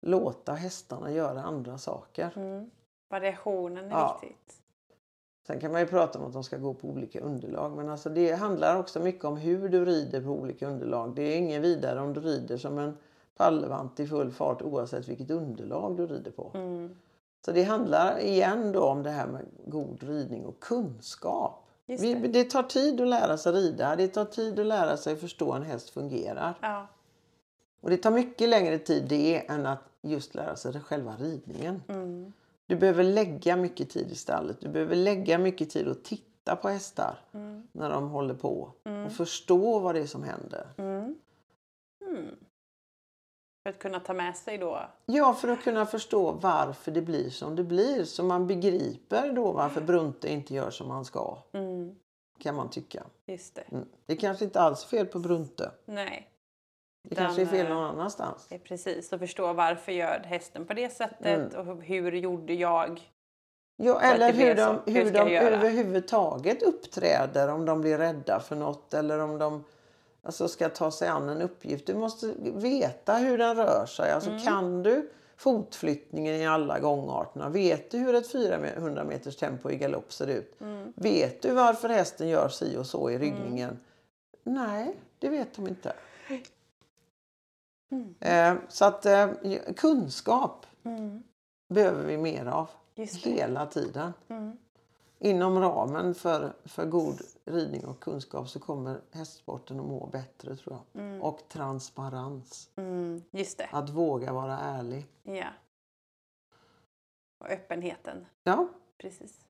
låta 0.06 0.52
hästarna 0.52 1.12
göra 1.12 1.42
andra 1.42 1.78
saker. 1.78 2.32
Mm. 2.36 2.70
Variationen 3.10 3.84
är 3.84 3.90
Ja. 3.90 4.18
viktigt. 4.22 4.54
Sen 5.46 5.60
kan 5.60 5.72
man 5.72 5.80
ju 5.80 5.86
prata 5.86 6.18
om 6.18 6.26
att 6.26 6.32
de 6.32 6.44
ska 6.44 6.56
gå 6.56 6.74
på 6.74 6.88
olika 6.88 7.20
underlag 7.20 7.76
men 7.76 7.88
alltså 7.88 8.10
det 8.10 8.32
handlar 8.32 8.78
också 8.78 9.00
mycket 9.00 9.24
om 9.24 9.36
hur 9.36 9.68
du 9.68 9.84
rider 9.84 10.20
på 10.20 10.28
olika 10.28 10.68
underlag. 10.68 11.14
Det 11.14 11.22
är 11.22 11.36
ingen 11.38 11.62
vidare 11.62 12.00
om 12.00 12.12
du 12.12 12.20
rider 12.20 12.56
som 12.56 12.78
en 12.78 12.96
pallevant 13.38 14.00
i 14.00 14.06
full 14.06 14.30
fart 14.32 14.62
oavsett 14.62 15.08
vilket 15.08 15.30
underlag 15.30 15.96
du 15.96 16.06
rider 16.06 16.30
på. 16.30 16.50
Mm. 16.54 16.96
Så 17.44 17.52
det 17.52 17.62
handlar 17.62 18.18
igen 18.18 18.72
då 18.72 18.82
om 18.84 19.02
det 19.02 19.10
här 19.10 19.26
med 19.26 19.44
god 19.66 20.02
ridning 20.02 20.44
och 20.46 20.60
kunskap. 20.60 21.64
Just 21.86 22.04
Vi, 22.04 22.14
det. 22.14 22.28
det 22.28 22.44
tar 22.44 22.62
tid 22.62 23.00
att 23.00 23.08
lära 23.08 23.36
sig 23.38 23.52
rida. 23.52 23.96
Det 23.96 24.08
tar 24.08 24.24
tid 24.24 24.58
att 24.58 24.66
lära 24.66 24.96
sig 24.96 25.16
förstå 25.16 25.52
en 25.52 25.62
häst 25.62 25.90
fungerar. 25.90 26.54
Ja. 26.60 26.86
Och 27.80 27.90
det 27.90 27.96
tar 27.96 28.10
mycket 28.10 28.48
längre 28.48 28.78
tid 28.78 29.04
det 29.08 29.46
än 29.50 29.66
att 29.66 29.82
just 30.02 30.34
lära 30.34 30.56
sig 30.56 30.72
det 30.72 30.80
själva 30.80 31.14
ridningen. 31.18 31.82
Mm. 31.88 32.32
Du 32.66 32.76
behöver 32.76 33.04
lägga 33.04 33.56
mycket 33.56 33.90
tid 33.90 34.10
i 34.10 34.14
stallet. 34.14 34.56
Du 34.60 34.68
behöver 34.68 34.96
lägga 34.96 35.38
mycket 35.38 35.70
tid 35.70 35.88
att 35.88 36.04
titta 36.04 36.56
på 36.56 36.68
hästar 36.68 37.18
Mm. 37.32 37.68
när 37.72 37.90
de 37.90 38.08
håller 38.08 38.34
på 38.34 38.72
Mm. 38.84 39.06
och 39.06 39.12
förstå 39.12 39.78
vad 39.78 39.94
det 39.94 40.00
är 40.00 40.06
som 40.06 40.22
händer. 40.22 40.66
Mm. 40.76 41.14
För 43.68 43.72
att 43.72 43.78
kunna 43.78 44.00
ta 44.00 44.14
med 44.14 44.36
sig 44.36 44.58
då. 44.58 44.80
Ja, 45.06 45.34
för 45.34 45.48
att 45.48 45.62
kunna 45.62 45.86
förstå 45.86 46.32
varför 46.32 46.90
det 46.90 47.02
blir 47.02 47.30
som 47.30 47.56
det 47.56 47.64
blir. 47.64 48.04
Så 48.04 48.22
man 48.24 48.46
begriper 48.46 49.32
då 49.32 49.52
varför 49.52 49.80
Brunte 49.80 50.32
inte 50.32 50.54
gör 50.54 50.70
som 50.70 50.90
han 50.90 51.04
ska. 51.04 51.38
Mm. 51.52 51.94
Kan 52.38 52.54
man 52.54 52.70
tycka. 52.70 53.02
Just 53.26 53.54
det. 53.54 53.60
Mm. 53.72 53.88
Det 54.06 54.12
är 54.12 54.16
kanske 54.16 54.44
inte 54.44 54.60
alls 54.60 54.84
fel 54.84 55.06
på 55.06 55.18
Brunte. 55.18 55.70
Nej. 55.84 56.28
Det 57.08 57.14
kanske 57.14 57.42
är 57.42 57.46
fel 57.46 57.66
eh, 57.66 57.72
någon 57.72 57.84
annanstans. 57.84 58.46
Det 58.48 58.54
är 58.54 58.58
precis. 58.58 59.12
Och 59.12 59.18
förstå 59.18 59.52
varför 59.52 59.92
gör 59.92 60.20
hästen 60.24 60.66
på 60.66 60.74
det 60.74 60.92
sättet 60.92 61.54
Mm. 61.54 61.68
och 61.68 61.82
hur 61.82 62.12
gjorde 62.12 62.54
jag? 62.54 63.10
Ja, 63.76 64.00
eller 64.00 64.32
hur 64.32 64.54
de, 64.54 64.78
Hur 64.86 65.04
hur 65.04 65.12
de 65.12 65.36
överhuvudtaget 65.36 66.62
uppträder 66.62 67.48
om 67.48 67.64
de 67.64 67.80
blir 67.80 67.98
rädda 67.98 68.40
för 68.40 68.56
något 68.56 68.94
eller 68.94 69.18
om 69.18 69.38
de 69.38 69.64
alltså, 70.22 70.48
ska 70.48 70.68
ta 70.68 70.90
sig 70.90 71.08
an 71.08 71.28
en 71.28 71.42
uppgift. 71.42 71.86
Du 71.86 71.94
måste 71.94 72.34
veta 72.40 73.14
hur 73.14 73.38
den 73.38 73.56
rör 73.56 73.86
sig. 73.86 74.10
Alltså, 74.12 74.30
Mm. 74.30 74.42
Kan 74.42 74.82
du 74.82 75.10
fotflyttningen 75.36 76.34
i 76.34 76.46
alla 76.46 76.78
gångarterna? 76.78 77.48
Vet 77.48 77.90
du 77.90 77.98
hur 77.98 78.14
ett 78.14 78.32
400 78.32 79.04
meters 79.04 79.36
tempo 79.36 79.70
i 79.70 79.76
galopp 79.76 80.12
ser 80.12 80.26
ut? 80.26 80.60
Mm. 80.60 80.92
Vet 80.96 81.42
du 81.42 81.50
varför 81.50 81.88
hästen 81.88 82.28
gör 82.28 82.48
si 82.48 82.76
och 82.76 82.86
så 82.86 83.10
i 83.10 83.18
ryggningen? 83.18 83.78
Nej, 84.42 84.96
det 85.18 85.28
vet 85.28 85.54
de 85.54 85.68
inte. 85.68 85.92
Mm. 87.90 88.14
Eh, 88.20 88.62
så 88.68 88.84
att 88.84 89.06
eh, 89.06 89.28
kunskap 89.76 90.66
Mm. 90.84 91.22
behöver 91.68 92.04
vi 92.06 92.16
mer 92.16 92.46
av 92.46 92.70
hela 93.24 93.66
tiden. 93.66 94.12
Inom 95.20 95.58
ramen 95.58 96.14
för, 96.14 96.52
för 96.64 96.86
god 96.86 97.20
ridning 97.44 97.86
och 97.86 98.00
kunskap 98.00 98.48
så 98.48 98.60
kommer 98.60 99.00
hästsporten 99.10 99.80
att 99.80 99.86
må 99.86 100.06
bättre 100.06 100.56
tror 100.56 100.76
jag. 100.76 101.02
Mm. 101.02 101.22
Och 101.22 101.48
transparens. 101.48 102.70
Mm. 102.76 103.22
Just 103.30 103.58
det. 103.58 103.68
Att 103.72 103.90
våga 103.90 104.32
vara 104.32 104.58
ärlig. 104.58 105.06
Ja. 105.22 105.48
Och 107.38 107.50
öppenheten. 107.50 108.26
Ja, 108.42 108.68
Precis. 108.98 109.46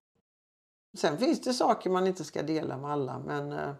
sen 0.97 1.17
finns 1.17 1.41
det 1.41 1.53
saker 1.53 1.89
man 1.89 2.07
inte 2.07 2.23
ska 2.23 2.43
dela 2.43 2.77
med 2.77 2.91
alla 2.91 3.19
men 3.19 3.51
eh, 3.51 3.73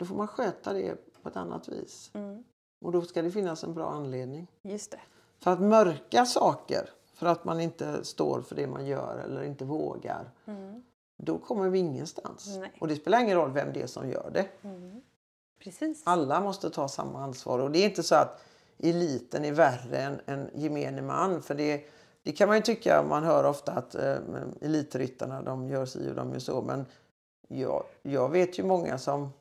då 0.00 0.04
får 0.04 0.16
man 0.16 0.28
sköta 0.28 0.72
det 0.72 0.96
på 1.22 1.28
ett 1.28 1.36
annat 1.36 1.68
vis. 1.68 2.10
Mm. 2.14 2.44
Och 2.84 2.92
då 2.92 3.02
ska 3.02 3.22
det 3.22 3.30
finnas 3.30 3.64
en 3.64 3.74
bra 3.74 3.90
anledning. 3.90 4.46
Just 4.62 4.90
det. 4.90 5.00
För 5.38 5.50
att 5.50 5.60
mörka 5.60 6.26
saker 6.26 6.90
för 7.14 7.26
att 7.26 7.44
man 7.44 7.60
inte 7.60 8.04
står 8.04 8.42
för 8.42 8.54
det 8.54 8.66
man 8.66 8.86
gör 8.86 9.18
eller 9.18 9.42
inte 9.42 9.64
vågar. 9.64 10.30
Mm. 10.44 10.82
Då 11.24 11.38
kommer 11.38 11.68
vi 11.68 11.78
ingenstans. 11.78 12.56
Nej. 12.60 12.72
Och 12.80 12.88
det 12.88 12.96
spelar 12.96 13.20
ingen 13.20 13.36
roll 13.36 13.52
vem 13.52 13.72
det 13.72 13.82
är 13.82 13.86
som 13.86 14.08
gör 14.10 14.30
det. 14.34 14.46
Mm. 14.62 15.00
Precis. 15.64 16.02
Alla 16.04 16.40
måste 16.40 16.70
ta 16.70 16.88
samma 16.88 17.22
ansvar. 17.22 17.58
Och 17.58 17.70
det 17.70 17.78
är 17.78 17.84
inte 17.88 18.02
så 18.02 18.14
att 18.14 18.40
eliten 18.78 19.44
är 19.44 19.52
värre 19.52 19.98
än, 19.98 20.20
än 20.26 20.50
gemene 20.54 21.02
man. 21.02 21.42
För 21.42 21.54
det, 21.54 21.84
det 22.22 22.32
kan 22.32 22.48
man 22.48 22.56
ju 22.56 22.62
tycka, 22.62 23.02
man 23.08 23.24
hör 23.24 23.44
ofta 23.44 23.72
att 23.72 23.94
eh, 23.94 24.16
elitryttarna 24.60 25.42
de 25.42 25.68
gör 25.68 25.86
si 25.86 26.10
och 26.10 26.14
de 26.14 26.32
gör 26.32 26.38
så. 26.38 26.62
Men 26.62 26.86
jag, 27.48 27.84
jag 28.02 28.28
vet 28.28 28.58
ju 28.58 28.64
många 28.64 28.98
som... 28.98 29.32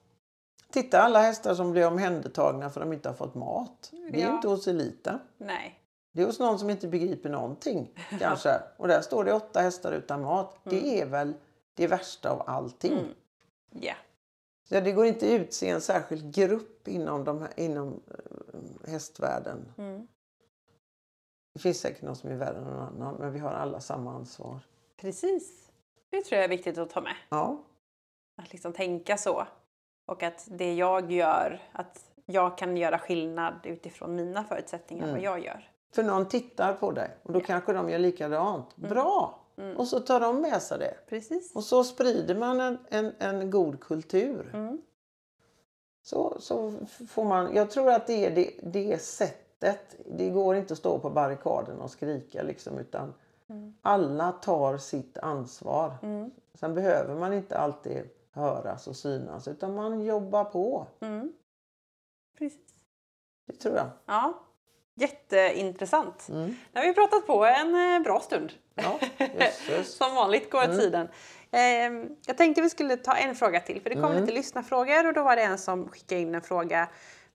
Titta 0.72 1.02
alla 1.02 1.20
hästar 1.22 1.56
som 1.56 1.72
blir 1.72 1.88
omhändertagna 1.88 2.70
för 2.70 2.82
att 2.82 2.88
de 2.88 2.94
inte 2.94 3.10
har 3.10 3.14
fått 3.16 3.36
mat. 3.36 3.92
Det 4.12 4.22
är 4.22 4.28
Ja. 4.28 4.36
inte 4.36 4.48
hos 4.48 4.68
eliten. 4.68 5.20
Nej. 5.38 5.78
Det 6.14 6.22
är 6.22 6.26
hos 6.26 6.40
någon 6.40 6.60
som 6.60 6.70
inte 6.70 6.88
begriper 6.88 7.30
någonting 7.30 7.90
kanske. 8.20 8.50
Och 8.78 8.88
där 8.88 9.02
står 9.02 9.24
det 9.24 9.34
åtta 9.34 9.60
hästar 9.62 9.92
utan 9.92 10.22
mat. 10.22 10.60
Det 10.64 11.02
är 11.02 11.06
väl 11.06 11.34
det 11.74 11.88
värsta 11.88 12.32
av 12.32 12.44
allting. 12.50 12.94
Mm. 12.98 13.14
Ja. 13.70 13.94
Så 14.70 14.80
det 14.80 14.92
går 14.92 15.06
inte 15.06 15.26
ut 15.34 15.54
se 15.54 15.70
en 15.70 15.82
särskild 15.82 16.34
grupp 16.36 16.88
inom, 16.88 17.24
de 17.24 17.42
här, 17.42 17.60
inom 17.60 18.02
eh, 18.08 18.90
hästvärlden. 18.92 19.74
Mm. 19.78 20.08
Det 21.54 21.60
finns 21.60 21.80
säkert 21.80 22.02
någon 22.02 22.16
som 22.16 22.30
är 22.30 22.36
värre 22.36 22.58
än 22.58 22.64
någon 22.64 22.80
annan 22.80 23.16
men 23.16 23.34
vi 23.34 23.40
har 23.40 23.52
alla 23.52 23.80
samma 23.80 24.14
ansvar. 24.14 24.60
Precis. 24.98 25.72
Det 26.10 26.22
tror 26.22 26.36
jag 26.36 26.44
är 26.44 26.50
viktigt 26.50 26.78
att 26.78 26.90
ta 26.90 27.02
med. 27.02 27.16
Ja, 27.30 27.58
Att 28.42 28.52
liksom 28.54 28.74
tänka 28.74 29.18
så. 29.18 29.48
Och 30.06 30.24
att 30.24 30.48
det 30.52 30.74
jag 30.74 31.12
gör, 31.12 31.62
att 31.72 32.12
jag 32.26 32.58
kan 32.58 32.78
göra 32.78 33.00
skillnad 33.00 33.54
utifrån 33.64 34.16
mina 34.16 34.44
förutsättningar, 34.44 35.04
Mm. 35.04 35.16
vad 35.16 35.24
jag 35.24 35.46
gör. 35.46 35.72
för 35.94 36.04
någon 36.04 36.28
tittar 36.28 36.74
på 36.74 36.92
dig 36.92 37.18
och 37.24 37.34
då 37.34 37.40
Ja. 37.40 37.44
kanske 37.46 37.74
de 37.74 37.90
gör 37.90 38.00
likadant. 38.00 38.76
Bra! 38.76 39.40
Mm. 39.58 39.78
Och 39.78 39.88
så 39.88 40.00
tar 40.00 40.20
de 40.20 40.42
med 40.42 40.62
sig 40.62 40.80
det. 40.80 40.98
Precis. 41.10 41.56
Och 41.56 41.64
så 41.64 41.84
sprider 41.84 42.36
man 42.36 42.60
en, 42.60 42.78
en, 42.90 43.14
en 43.20 43.50
god 43.52 43.80
kultur. 43.80 44.52
Mm. 44.54 44.82
Så, 46.04 46.38
så 46.40 46.74
får 47.10 47.24
man, 47.26 47.56
jag 47.56 47.72
tror 47.72 47.90
att 47.92 48.08
det 48.08 48.26
är 48.26 48.36
det, 48.36 48.52
det 48.64 49.02
sättet. 49.02 49.96
Det 50.06 50.30
går 50.30 50.56
inte 50.56 50.74
att 50.74 50.80
stå 50.80 51.00
på 51.00 51.10
barrikaden 51.10 51.82
och 51.82 51.92
skrika 51.92 52.44
liksom 52.44 52.78
utan 52.78 53.14
Mm. 53.52 53.74
alla 53.82 54.32
tar 54.32 54.78
sitt 54.78 55.18
ansvar. 55.18 55.94
Mm. 56.04 56.32
Sen 56.54 56.76
behöver 56.76 57.16
man 57.16 57.34
inte 57.34 57.58
alltid 57.58 58.10
höras 58.32 58.88
och 58.88 58.96
synas 58.96 59.48
utan 59.48 59.76
man 59.76 60.02
jobbar 60.02 60.44
på. 60.44 60.88
Mm. 61.00 61.34
Precis. 62.38 62.60
Det 63.48 63.54
tror 63.54 63.76
jag. 63.76 63.90
Ja. 64.06 64.34
Jätteintressant. 65.02 66.30
Mm. 66.30 66.56
Har 66.74 66.82
vi 66.82 66.94
pratat 66.94 67.28
på 67.28 67.46
en 67.46 67.96
eh, 67.96 68.00
bra 68.04 68.20
stund. 68.20 68.52
Ja, 68.76 69.00
jösses. 69.40 69.96
Som 69.98 70.16
vanligt 70.16 70.52
går 70.52 70.64
Mm. 70.64 70.78
tiden. 70.78 71.08
Eh, 71.52 72.14
jag 72.26 72.38
tänkte 72.38 72.62
vi 72.62 72.70
skulle 72.70 72.98
ta 72.98 73.14
en 73.16 73.36
fråga 73.36 73.60
till 73.60 73.82
för 73.82 73.90
det 73.90 73.96
kom 73.96 74.06
Mm. 74.06 74.22
lite 74.22 74.34
lyssnarfrågor 74.34 75.08
och 75.08 75.14
då 75.14 75.24
var 75.24 75.36
det 75.36 75.42
en 75.42 75.58
som 75.58 75.88
skickade 75.90 76.22
in 76.22 76.36
en 76.36 76.42
fråga 76.42 76.88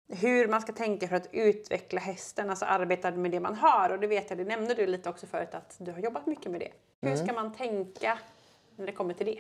hur 0.09 0.49
man 0.49 0.61
ska 0.61 0.73
tänka 0.73 1.09
för 1.09 1.17
att 1.17 1.29
utveckla 1.33 2.01
hästen, 2.01 2.51
alltså 2.51 2.65
arbeta 2.65 3.11
med 3.11 3.31
det 3.31 3.41
man 3.41 3.55
har. 3.55 3.91
Och 3.91 3.99
det 4.01 4.07
vet 4.07 4.31
jag, 4.31 4.39
det 4.39 4.45
nämnde 4.45 4.75
du 4.75 4.87
lite 4.87 5.09
också 5.09 5.27
förut 5.27 5.55
att 5.55 5.75
du 5.79 5.93
har 5.93 5.99
jobbat 5.99 6.27
mycket 6.27 6.51
med 6.51 6.61
det. 6.61 6.71
Hur 7.03 7.13
Mm. 7.13 7.27
ska 7.27 7.35
man 7.35 7.53
tänka 7.55 8.19
när 8.77 8.87
det 8.87 8.93
kommer 8.93 9.15
till 9.15 9.27
det? 9.27 9.39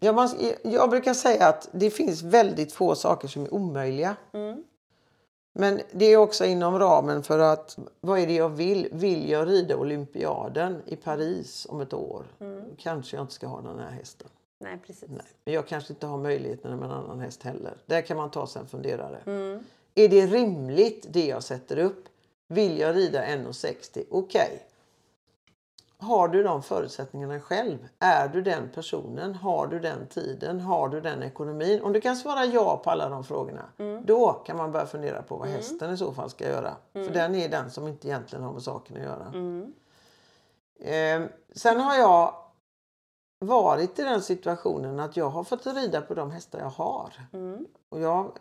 Jag, 0.00 0.14
måste, 0.14 0.56
jag 0.62 0.90
brukar 0.90 1.14
säga 1.14 1.46
att 1.48 1.68
det 1.72 1.90
finns 1.90 2.22
väldigt 2.22 2.72
få 2.72 2.94
saker 2.94 3.28
som 3.28 3.42
är 3.44 3.54
omöjliga. 3.54 4.16
Mm. 4.32 4.64
Men 5.52 5.80
det 5.92 6.04
är 6.04 6.16
också 6.16 6.44
inom 6.44 6.78
ramen 6.78 7.22
för 7.22 7.38
att 7.38 7.78
vad 8.00 8.18
är 8.18 8.26
det 8.26 8.34
jag 8.34 8.48
vill? 8.48 8.88
Vill 8.92 9.30
jag 9.30 9.48
rida 9.48 9.76
olympiaden 9.76 10.82
i 10.86 10.96
Paris 10.96 11.66
om 11.70 11.80
ett 11.80 11.92
år? 11.92 12.24
Mm. 12.40 12.64
Kanske 12.78 13.16
jag 13.16 13.24
inte 13.24 13.34
ska 13.34 13.46
ha 13.46 13.60
den 13.60 13.78
här 13.78 13.90
hästen. 13.90 14.28
Nej, 14.58 14.78
precis. 14.86 15.08
Nej. 15.08 15.26
Men 15.44 15.54
jag 15.54 15.68
kanske 15.68 15.92
inte 15.92 16.06
har 16.06 16.18
möjligheten 16.18 16.78
med 16.78 16.86
en 16.86 16.92
annan 16.94 17.20
häst 17.20 17.42
heller. 17.42 17.76
Där 17.86 18.02
kan 18.02 18.16
man 18.16 18.30
ta 18.30 18.46
sig 18.46 18.60
en 18.60 18.68
funderare. 18.68 19.18
Mm. 19.26 19.64
Är 19.94 20.08
det 20.08 20.26
rimligt 20.26 21.06
det 21.08 21.26
jag 21.26 21.42
sätter 21.42 21.78
upp? 21.78 22.04
Vill 22.48 22.78
jag 22.78 22.96
rida 22.96 23.24
1,60? 23.24 24.04
Okej. 24.10 24.62
Har 26.00 26.28
du 26.28 26.42
de 26.42 26.62
förutsättningarna 26.62 27.40
själv? 27.40 27.88
Är 27.98 28.28
du 28.28 28.42
den 28.42 28.70
personen? 28.74 29.34
Har 29.34 29.66
du 29.66 29.80
den 29.80 30.06
tiden? 30.06 30.60
Har 30.60 30.88
du 30.88 31.00
den 31.00 31.22
ekonomin? 31.22 31.82
Om 31.82 31.92
du 31.92 32.00
kan 32.00 32.16
svara 32.16 32.44
ja 32.44 32.80
på 32.84 32.90
alla 32.90 33.08
de 33.08 33.24
frågorna. 33.24 33.64
Då 34.04 34.32
kan 34.32 34.56
man 34.56 34.72
börja 34.72 34.86
fundera 34.86 35.22
på 35.22 35.36
vad 35.36 35.48
hästen 35.48 35.94
i 35.94 35.96
så 35.96 36.12
fall 36.12 36.30
ska 36.30 36.48
göra. 36.48 36.76
För 36.92 37.10
den 37.10 37.34
är 37.34 37.48
den 37.48 37.70
som 37.70 37.88
inte 37.88 38.08
egentligen 38.08 38.44
har 38.44 38.52
med 38.52 38.62
saken 38.62 38.96
att 38.96 39.02
göra. 39.02 39.32
Eh, 40.80 41.22
sen 41.54 41.80
har 41.80 41.94
jag 41.94 42.34
varit 43.38 43.98
i 43.98 44.02
den 44.02 44.22
situationen 44.22 45.00
att 45.00 45.16
jag 45.16 45.30
har 45.30 45.44
fått 45.44 45.66
rida 45.66 46.00
på 46.00 46.14
de 46.14 46.30
hästar 46.30 46.58
jag 46.58 46.70
har. 46.70 47.12
Mm. 47.32 47.66
Och 47.88 48.00
jag, 48.00 48.32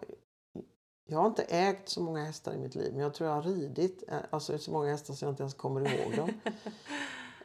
jag 1.08 1.20
har 1.20 1.28
inte 1.28 1.44
ägt 1.44 1.90
så 1.90 2.02
många 2.02 2.24
hästar 2.24 2.54
i 2.54 2.58
mitt 2.58 2.76
liv 2.76 2.94
men 2.94 3.02
jag 3.02 3.14
tror 3.14 3.30
jag 3.30 3.36
har 3.36 3.44
ridit 3.44 4.04
eh, 4.08 4.18
alltså 4.30 4.58
så 4.58 4.72
många 4.72 4.92
hästar 4.92 5.14
så 5.14 5.26
jag 5.26 5.32
inte 5.32 5.44
ens 5.44 5.54
kommer 5.54 5.82
ihåg 5.82 6.16
dem. 6.16 6.30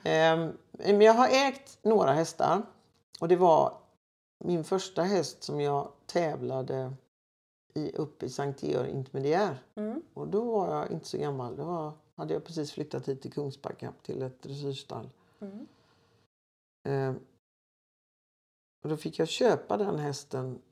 Ehm, 0.05 0.59
men 0.70 1.00
jag 1.00 1.14
har 1.14 1.28
ägt 1.28 1.78
några 1.82 2.12
hästar 2.12 2.62
och 3.20 3.28
det 3.28 3.36
var 3.36 3.78
min 4.38 4.64
första 4.64 5.02
häst 5.02 5.42
som 5.42 5.61
jag 5.61 5.92
tävlade 6.07 6.92
i 7.74 7.92
uppe 7.92 8.26
i 8.26 8.30
Sankt 8.30 8.62
Georg 8.62 8.90
Intermediär. 8.90 9.62
Mm. 9.74 10.02
Och 10.14 10.28
då 10.28 10.44
var 10.44 10.76
jag 10.76 10.90
inte 10.90 11.07
så 11.07 11.18
gammal. 11.18 11.57
Då 11.57 11.64
var, 11.64 11.92
hade 12.14 12.34
jag 12.34 12.44
precis 12.44 12.72
flyttat 12.72 13.09
hit 13.09 13.22
till 13.22 13.32
Kungsbacka 13.32 13.92
till 14.02 14.22
ett 14.22 14.42
dressyrstall. 14.42 15.11
Mm. 15.40 15.66
Ehm, 16.82 17.20
och 18.82 18.88
då 18.88 18.96
fick 18.96 19.18
jag 19.18 19.28
köpa 19.28 19.76
den 19.76 19.98
hästen 19.98 20.62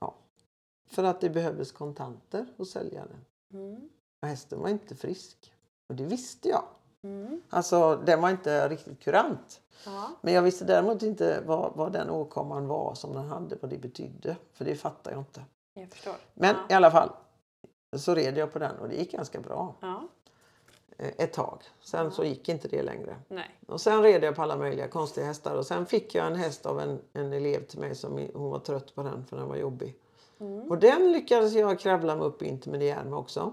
ja, 0.00 0.14
för 0.86 1.04
att 1.04 1.20
det 1.20 1.30
behövdes 1.30 1.72
kontanter 1.72 2.46
hos 2.56 2.70
säljaren. 2.70 3.24
Mm. 3.52 3.88
Och 4.22 4.28
hästen 4.28 4.60
var 4.60 4.68
inte 4.68 4.94
frisk. 4.94 5.54
Och 5.88 5.94
det 5.94 6.04
visste 6.04 6.48
jag. 6.48 6.64
Mm. 7.04 7.42
Alltså 7.50 7.96
den 7.96 8.20
var 8.20 8.30
inte 8.30 8.68
riktigt 8.68 9.00
kurant. 9.00 9.60
Ja. 9.84 10.10
Men 10.20 10.34
jag 10.34 10.42
visste 10.42 10.64
däremot 10.64 11.02
inte 11.02 11.42
vad, 11.46 11.72
vad 11.74 11.92
den 11.92 12.10
åkomman 12.10 12.66
var 12.66 12.94
som 12.94 13.12
den 13.12 13.28
hade, 13.28 13.56
vad 13.60 13.70
det 13.70 13.78
betydde. 13.78 14.36
För 14.52 14.64
det 14.64 14.74
fattar 14.74 15.10
jag 15.10 15.20
inte. 15.20 15.44
Jag 15.74 15.90
förstår. 15.90 16.14
Men 16.34 16.56
ja. 16.56 16.74
i 16.74 16.76
alla 16.76 16.90
fall 16.90 17.10
så 17.96 18.14
red 18.14 18.38
jag 18.38 18.52
på 18.52 18.58
den 18.58 18.76
och 18.76 18.88
det 18.88 18.94
gick 18.96 19.12
ganska 19.12 19.40
bra 19.40 19.74
Ja. 19.80 20.08
eh, 20.98 21.12
ett 21.18 21.32
tag. 21.32 21.62
Sen 21.80 22.10
så 22.10 22.24
gick 22.24 22.48
inte 22.48 22.68
det 22.68 22.82
längre. 22.82 23.16
Nej. 23.28 23.58
Och 23.66 23.80
sen 23.80 24.02
red 24.02 24.24
jag 24.24 24.36
på 24.36 24.42
alla 24.42 24.56
möjliga 24.56 24.88
konstiga 24.88 25.26
hästar 25.26 25.56
och 25.56 25.66
sen 25.66 25.86
fick 25.86 26.14
jag 26.14 26.26
en 26.26 26.36
häst 26.36 26.66
av 26.66 26.80
en, 26.80 27.00
en 27.12 27.32
elev 27.32 27.66
till 27.66 27.78
mig 27.80 27.94
som 27.94 28.28
hon 28.34 28.50
var 28.50 28.58
trött 28.58 28.94
på 28.94 29.02
den 29.02 29.24
för 29.24 29.36
den 29.36 29.48
var 29.48 29.56
jobbig. 29.56 29.96
Mm. 30.40 30.70
Och 30.70 30.78
den 30.78 31.12
lyckades 31.12 31.54
jag 31.54 31.78
kravla 31.78 32.16
mig 32.16 32.26
upp 32.26 32.42
i 32.42 32.46
intermediär 32.46 33.04
med 33.04 33.18
också. 33.18 33.52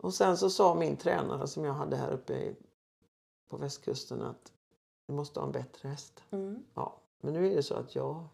Och 0.00 0.14
sen 0.14 0.36
så 0.36 0.50
sa 0.50 0.74
min 0.74 0.96
tränare 0.96 1.46
som 1.46 1.64
jag 1.64 1.72
hade 1.72 1.96
här 1.96 2.10
uppe 2.10 2.32
i, 2.34 2.56
på 3.50 3.56
västkusten 3.56 4.22
att 4.22 4.52
du 5.06 5.14
måste 5.14 5.40
ha 5.40 5.46
en 5.46 5.52
bättre 5.52 5.88
häst. 5.88 6.24
Mm. 6.30 6.64
Ja, 6.74 7.00
men 7.20 7.34
nu 7.34 7.52
är 7.52 7.56
det 7.56 7.62
så 7.62 7.74
att 7.74 7.94
jag 7.94 8.28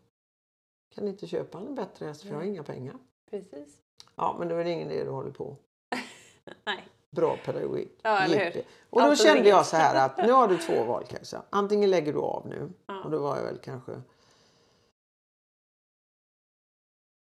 kan 0.94 1.08
inte 1.08 1.26
köpa 1.26 1.58
en 1.58 1.74
bättre 1.74 2.06
häst 2.06 2.22
för 2.22 2.28
jag 2.28 2.36
har 2.36 2.42
inga 2.42 2.62
pengar. 2.62 2.98
Precis. 3.30 3.80
Ja, 4.14 4.36
men 4.38 4.48
det 4.48 4.54
är 4.54 4.58
väl 4.58 4.66
ingen 4.66 4.90
idé 4.90 5.04
du 5.04 5.10
håller 5.10 5.30
på. 5.30 5.56
Nej. 6.64 6.88
Bra 7.10 7.36
pedagogik. 7.44 8.00
Ja, 8.02 8.18
eller 8.18 8.52
hur? 8.52 8.64
Och 8.90 9.00
då 9.00 9.06
Allt 9.06 9.22
kände 9.22 9.48
jag 9.48 9.66
så 9.66 9.76
här 9.76 10.06
att 10.06 10.16
nu 10.16 10.32
har 10.32 10.48
du 10.48 10.58
två 10.58 10.84
val 10.88 11.04
Kajsa. 11.04 11.42
Antingen 11.50 11.90
lägger 11.90 12.12
du 12.12 12.18
av 12.18 12.46
nu. 12.48 12.72
Ja. 12.86 13.04
Och 13.04 13.10
då 13.10 13.18
var 13.18 13.36
jag 13.36 13.44
väl 13.44 13.58
kanske 13.58 14.02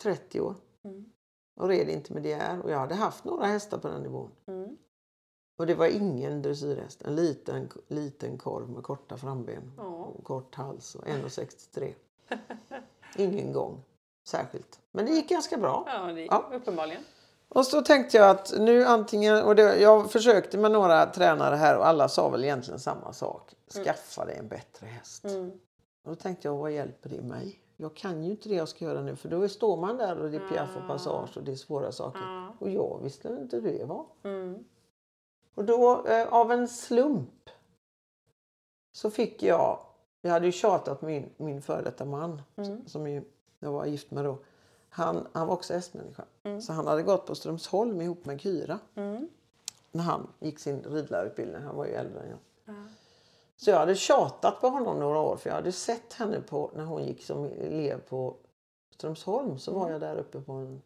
30 0.02 0.42
år. 0.42 0.56
Mm. 0.84 1.12
Och 1.58 1.68
red 1.68 1.90
intermediär. 1.90 2.62
Och 2.64 2.72
jag 2.72 2.78
hade 2.80 2.96
haft 2.96 3.24
några 3.26 3.46
hästar 3.46 3.78
på 3.78 3.88
den 3.88 4.02
nivån. 4.02 4.32
Mm. 4.48 4.78
Och 5.58 5.68
det 5.68 5.76
var 5.76 5.88
ingen 5.88 6.42
dressyrhäst. 6.42 7.02
En 7.02 7.16
liten, 7.16 7.70
liten 7.88 8.38
korv 8.38 8.70
med 8.70 8.84
korta 8.84 9.18
framben. 9.18 9.72
Ja. 9.78 9.84
Och 9.84 10.24
kort 10.24 10.56
hals 10.56 10.96
och 10.96 11.06
1,63. 11.06 11.94
Ingen 13.18 13.54
gång 13.54 13.84
särskilt. 14.28 14.80
Men 14.92 15.06
det 15.06 15.12
gick 15.12 15.30
ganska 15.30 15.58
bra. 15.58 15.84
Ja, 15.88 16.14
det 16.14 16.22
gick 16.22 16.32
Ja. 16.32 16.50
uppenbarligen. 16.54 17.02
Och 17.50 17.66
så 17.66 17.82
tänkte 17.82 18.18
jag 18.18 18.30
att 18.30 18.54
nu 18.60 18.86
antingen, 18.86 19.44
och 19.44 19.56
det, 19.56 19.78
jag 19.80 20.12
försökte 20.12 20.58
med 20.58 20.72
några 20.72 21.06
tränare 21.06 21.56
här 21.56 21.78
och 21.78 21.88
alla 21.88 22.10
sa 22.10 22.30
väl 22.30 22.44
egentligen 22.44 22.80
samma 22.80 23.14
sak. 23.14 23.56
Skaffa 23.84 24.26
dig 24.26 24.38
en 24.38 24.48
bättre 24.48 24.88
häst. 24.88 25.26
Mm. 25.26 25.52
Och 26.04 26.10
då 26.12 26.16
tänkte 26.16 26.48
jag, 26.48 26.58
vad 26.58 26.72
hjälper 26.72 27.10
det 27.10 27.22
mig? 27.22 27.60
Jag 27.78 27.96
kan 27.96 28.24
ju 28.24 28.32
inte 28.32 28.50
det 28.50 28.56
jag 28.56 28.70
ska 28.70 28.86
göra 28.86 29.02
nu 29.02 29.16
för 29.16 29.30
då 29.30 29.50
står 29.50 29.78
man 29.78 29.98
där 29.98 30.20
och 30.20 30.32
det 30.32 30.38
är 30.38 30.50
piaff 30.50 30.76
och 30.78 30.88
passage 30.88 31.38
och 31.38 31.44
det 31.44 31.52
är 31.52 31.56
svåra 31.56 31.92
saker. 31.92 32.20
Ja. 32.22 32.54
Och 32.60 32.70
jag 32.70 33.00
visste 33.04 33.28
inte 33.28 33.56
hur 33.56 33.62
det 33.80 33.86
var. 33.86 34.06
Mm. 34.24 34.64
Och 35.56 35.66
då 35.66 36.06
eh, 36.08 36.34
av 36.34 36.52
en 36.52 36.68
slump 36.68 37.50
så 38.92 39.10
fick 39.12 39.44
jag, 39.44 39.80
jag 40.22 40.32
hade 40.32 40.46
ju 40.46 40.52
tjatat 40.52 41.02
med 41.02 41.12
min, 41.12 41.30
min 41.48 41.62
före 41.62 41.82
detta 41.82 42.06
man 42.06 42.42
Mm. 42.56 42.88
som 42.88 43.08
ju, 43.08 43.24
jag 43.60 43.72
var 43.72 43.86
gift 43.86 44.12
med 44.12 44.26
då. 44.26 44.38
Han, 44.90 45.28
han 45.34 45.48
var 45.48 45.54
också 45.54 45.74
hästmänniska. 45.74 46.26
Mm. 46.44 46.62
Så 46.62 46.74
han 46.74 46.88
hade 46.88 47.04
gått 47.04 47.26
på 47.26 47.36
Strömsholm 47.36 48.02
ihop 48.02 48.26
med 48.26 48.42
Kyra 48.42 48.80
Mm. 48.96 49.30
när 49.92 50.04
han 50.04 50.28
gick 50.40 50.60
sin 50.60 50.84
ridlärarutbildning. 50.84 51.62
Han 51.62 51.76
var 51.76 51.86
ju 51.86 51.92
äldre 51.92 52.22
än 52.22 52.30
jag. 52.30 52.76
Så 53.60 53.70
jag 53.70 53.78
hade 53.78 53.96
tjatat 53.96 54.62
på 54.62 54.68
honom 54.70 55.00
några 55.00 55.20
år 55.20 55.36
för 55.38 55.50
jag 55.50 55.56
hade 55.56 55.72
sett 55.72 56.14
henne 56.14 56.42
på, 56.42 56.72
när 56.76 56.86
hon 56.86 57.04
gick 57.04 57.24
som 57.24 57.46
elev 57.46 58.00
på 58.02 58.36
Strömsholm 58.90 59.58
så 59.60 59.72
Mm. 59.72 59.84
var 59.84 59.92
jag 59.92 60.02
där 60.02 60.16
uppe 60.16 60.42
på 60.42 60.52
en, 60.54 60.82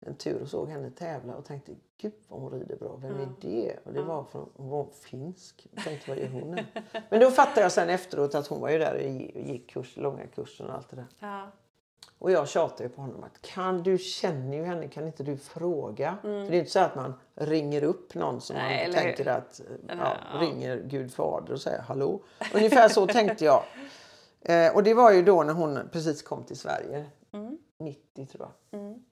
en 0.00 0.14
tur 0.14 0.42
och 0.42 0.48
såg 0.48 0.68
henne 0.68 0.90
tävla 0.90 1.36
och 1.36 1.44
tänkte 1.44 1.72
gud 2.00 2.12
vad 2.28 2.40
hon 2.40 2.50
rider 2.50 2.76
bra, 2.76 2.96
vem 2.96 3.16
är 3.16 3.20
Ja. 3.20 3.28
det? 3.40 3.76
Och 3.84 3.92
det 3.92 4.02
var 4.02 4.24
från, 4.24 4.50
hon 4.56 4.68
var 4.68 4.84
finsk. 4.84 5.66
Jag 5.74 5.84
tänkte 5.84 6.10
vad 6.10 6.18
gör 6.18 6.28
hon? 6.28 6.58
Men 7.10 7.20
då 7.20 7.30
fattade 7.30 7.60
jag 7.60 7.72
sen 7.72 7.88
efteråt 7.90 8.34
att 8.34 8.46
hon 8.46 8.60
var 8.60 8.70
ju 8.70 8.78
där 8.78 8.94
och 8.94 9.40
gick 9.40 9.70
kurs, 9.70 9.96
långa 9.96 10.26
kursen 10.26 10.66
och 10.66 10.74
allt 10.74 10.90
det 10.90 10.96
där. 10.96 11.06
Ja. 11.18 11.50
Och 12.18 12.30
jag 12.30 12.48
tjatade 12.48 12.82
ju 12.82 12.88
på 12.88 13.00
honom 13.00 13.24
att 13.24 13.42
kan 13.42 13.82
du 13.82 13.98
känner 13.98 14.56
ju 14.56 14.64
henne, 14.64 14.88
kan 14.88 15.06
inte 15.06 15.22
du 15.22 15.36
fråga? 15.36 16.18
För 16.22 16.28
det 16.28 16.56
är 16.56 16.58
inte 16.58 16.70
så 16.70 16.78
att 16.78 16.94
man 16.94 17.14
ringer 17.34 17.84
upp 17.84 18.14
någon 18.14 18.40
som 18.40 18.56
Mm. 18.56 18.68
Nej, 18.68 18.86
man 18.86 18.94
tänker 18.94 19.24
hur? 19.24 19.30
att 19.30 19.60
ja, 19.88 20.16
ja. 20.32 20.40
ringer 20.40 20.82
Gud 20.86 21.12
fader 21.14 21.52
och 21.52 21.60
säger 21.60 21.82
hallå. 21.82 22.20
Ungefär 22.54 22.88
så 22.88 23.06
tänkte 23.06 23.44
jag. 23.44 23.62
Eh, 24.40 24.74
och 24.74 24.82
det 24.82 24.94
var 24.94 25.12
ju 25.12 25.22
då 25.22 25.42
när 25.42 25.52
hon 25.52 25.78
precis 25.92 26.22
kom 26.22 26.44
till 26.44 26.58
Sverige. 26.58 27.06
Mm. 27.32 27.58
90 27.78 28.26
tror 28.26 28.48
jag. 28.70 28.80
Mm. 28.80 29.02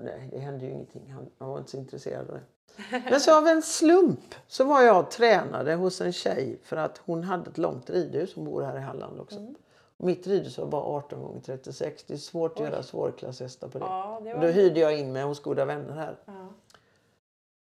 Nej, 0.00 0.28
det 0.32 0.38
hände 0.38 0.64
ju 0.64 0.70
ingenting. 0.70 1.12
Han, 1.12 1.30
han 1.38 1.48
var 1.48 1.58
inte 1.58 1.70
så 1.70 1.76
intresserad 1.76 2.30
av 2.30 2.34
det. 2.34 3.02
Men 3.10 3.20
så 3.20 3.38
av 3.38 3.46
en 3.46 3.62
slump 3.62 4.34
så 4.46 4.64
var 4.64 4.82
jag 4.82 5.00
och 5.00 5.10
tränade 5.10 5.74
hos 5.74 6.00
en 6.00 6.12
tjej 6.12 6.58
för 6.62 6.76
att 6.76 6.98
hon 6.98 7.24
hade 7.24 7.50
ett 7.50 7.58
långt 7.58 7.90
ridhus. 7.90 8.34
Hon 8.34 8.44
bor 8.44 8.62
här 8.62 8.76
i 8.76 8.80
Halland 8.80 9.20
också. 9.20 9.38
Mm. 9.38 9.54
Mitt 9.96 10.26
ridhus 10.26 10.58
var 10.58 10.66
bara 10.66 10.82
18 10.82 11.22
gånger 11.22 11.40
36. 11.40 12.04
Det 12.04 12.14
är 12.14 12.18
svårt 12.18 12.52
att 12.52 12.60
Oj. 12.60 12.66
göra 12.66 12.82
svårklasshästar 12.82 13.68
på 13.68 13.78
det. 13.78 13.84
Ja, 13.84 14.20
det 14.24 14.34
var... 14.34 14.40
då 14.40 14.46
hyrde 14.46 14.80
jag 14.80 14.98
in 14.98 15.12
mig 15.12 15.22
hos 15.22 15.42
goda 15.42 15.64
vänner 15.64 15.92
här. 15.92 16.18
Ja. 16.24 16.48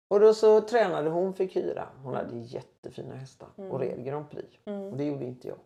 Och 0.07 0.19
då 0.19 0.33
så 0.33 0.61
tränade 0.61 1.09
hon 1.09 1.33
fick 1.33 1.55
hyra. 1.55 1.87
Hon 2.03 2.15
hade 2.15 2.37
jättefina 2.37 3.15
hästar 3.15 3.49
och 3.55 3.79
red 3.79 4.05
Grand 4.05 4.29
Prix. 4.29 4.57
Mm. 4.65 4.91
Och 4.91 4.97
det 4.97 5.03
gjorde 5.03 5.25
inte 5.25 5.47
jag. 5.47 5.57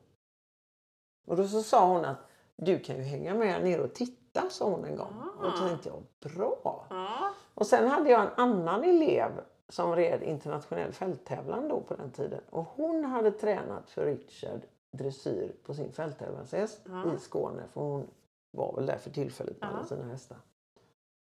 Och 1.27 1.35
då 1.37 1.47
så 1.47 1.63
sa 1.63 1.87
hon 1.87 2.05
att 2.05 2.17
du 2.55 2.79
kan 2.79 2.95
ju 2.95 3.01
hänga 3.01 3.33
med 3.33 3.63
ner 3.63 3.79
och 3.79 3.93
titta, 3.93 4.49
sa 4.49 4.69
hon 4.69 4.85
en 4.85 4.95
gång. 4.95 5.13
Ah. 5.21 5.45
Och 5.45 5.51
då 5.51 5.67
tänkte 5.67 5.89
jag, 5.89 6.31
bra! 6.31 6.85
Ja. 6.89 7.33
Och 7.53 7.67
sen 7.67 7.87
hade 7.87 8.09
jag 8.09 8.21
en 8.21 8.31
annan 8.35 8.83
elev 8.83 9.31
som 9.69 9.95
red 9.95 10.23
internationell 10.23 10.91
fälttävlan 10.91 11.67
då 11.67 11.81
på 11.81 11.95
den 11.95 12.11
tiden. 12.11 12.41
Och 12.49 12.65
hon 12.65 13.05
hade 13.05 13.31
tränat 13.31 13.89
för 13.89 14.05
Richard 14.05 14.61
dressyr 14.97 15.55
på 15.63 15.73
sin 15.73 15.91
fälttävlanshäst 15.91 16.81
Ja. 16.85 17.15
i 17.15 17.19
Skåne. 17.19 17.63
För 17.73 17.81
hon 17.81 18.07
var 18.51 18.75
väl 18.75 18.85
där 18.85 18.97
för 18.97 19.09
tillfället 19.09 19.61
med 19.61 19.69
Ja. 19.69 19.73
alla 19.75 19.85
sina 19.85 20.03
hästar. 20.05 20.37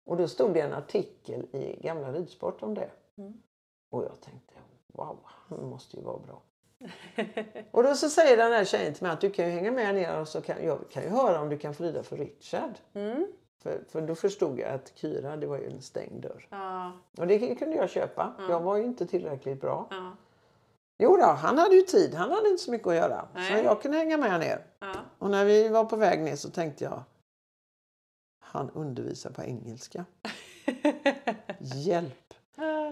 Och 0.06 0.16
då 0.16 0.28
stod 0.28 0.54
det 0.54 0.60
en 0.60 0.72
artikel 0.72 1.46
i 1.52 1.80
Gamla 1.82 2.12
Ridsport 2.12 2.62
om 2.62 2.74
det. 2.74 2.90
Mm. 3.16 3.42
Och 3.90 4.04
jag 4.04 4.20
tänkte, 4.20 4.54
wow, 4.86 5.18
han 5.24 5.68
måste 5.68 5.96
ju 5.96 6.02
vara 6.02 6.18
bra. 6.18 6.42
Och 7.70 7.82
då 7.82 7.94
så 7.94 8.08
säger 8.08 8.36
den 8.36 8.52
här 8.52 8.64
tjejen 8.64 8.94
till 8.94 9.02
mig 9.02 9.12
att 9.12 9.20
du 9.20 9.30
kan 9.30 9.44
ju 9.44 9.50
hänga 9.50 9.72
med 9.72 9.94
ner 9.94 10.20
och 10.20 10.28
så 10.28 10.40
kan 10.40 10.64
jag 10.64 10.90
kan 10.90 11.02
ju 11.02 11.08
höra 11.08 11.40
om 11.40 11.48
du 11.48 11.58
kan 11.58 11.74
få 11.74 11.84
rida 11.84 12.02
för 12.02 12.16
Richard. 12.16 12.70
Mm. 12.94 13.26
För, 13.62 13.84
för 13.88 14.00
då 14.00 14.14
förstod 14.14 14.58
jag 14.58 14.70
att 14.70 14.92
Kyra, 14.94 15.36
det 15.36 15.46
var 15.46 15.58
ju 15.58 15.66
en 15.70 15.82
stängd 15.82 16.22
dörr. 16.22 16.46
Ja. 16.50 16.92
Och 17.18 17.26
det 17.26 17.54
kunde 17.54 17.76
jag 17.76 17.90
köpa. 17.90 18.34
Ja. 18.38 18.44
Jag 18.50 18.60
var 18.60 18.76
ju 18.76 18.84
inte 18.84 19.06
tillräckligt 19.06 19.60
bra. 19.60 19.86
Ja. 19.90 20.12
Jo 20.98 21.16
då, 21.16 21.24
han 21.26 21.58
hade 21.58 21.74
ju 21.74 21.82
tid. 21.82 22.14
Han 22.14 22.30
hade 22.30 22.48
inte 22.48 22.62
så 22.62 22.70
mycket 22.70 22.86
att 22.88 22.94
göra. 22.94 23.28
Så 23.32 23.38
Nej. 23.38 23.64
jag 23.64 23.82
kunde 23.82 23.96
hänga 23.98 24.16
med 24.16 24.40
ner. 24.40 24.64
Ja. 24.80 24.94
Och 25.18 25.30
när 25.30 25.44
vi 25.44 25.68
var 25.68 25.84
på 25.84 25.96
väg 25.96 26.20
ner 26.22 26.36
så 26.36 26.50
tänkte 26.50 26.84
jag, 26.84 27.02
han 28.40 28.70
undervisar 28.70 29.30
på 29.30 29.42
engelska. 29.42 30.04
Hjälp! 31.58 32.34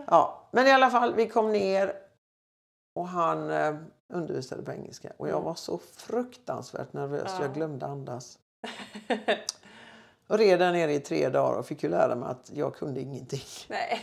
Ja, 0.07 0.49
men 0.51 0.67
i 0.67 0.71
alla 0.71 0.91
fall, 0.91 1.15
vi 1.15 1.29
kom 1.29 1.53
ner 1.53 1.93
och 2.95 3.09
han 3.09 3.51
eh, 3.51 3.75
undervisade 4.09 4.63
på 4.63 4.73
engelska. 4.73 5.13
Och 5.17 5.29
jag 5.29 5.35
Mm. 5.35 5.45
var 5.45 5.55
så 5.55 5.79
fruktansvärt 5.79 6.93
nervös 6.93 7.31
så 7.31 7.37
Ja. 7.37 7.43
jag 7.47 7.55
glömde 7.55 7.87
andas. 7.87 8.39
Och 10.27 10.39
red 10.39 10.59
där 10.59 10.73
nere 10.73 10.93
i 10.93 11.01
tre 11.01 11.29
dagar 11.29 11.59
och 11.59 11.67
fick 11.67 11.83
ju 11.83 11.89
lära 11.89 12.15
mig 12.15 12.29
att 12.29 12.51
jag 12.55 12.75
kunde 12.75 13.01
ingenting. 13.01 13.41
Nej. 13.69 14.01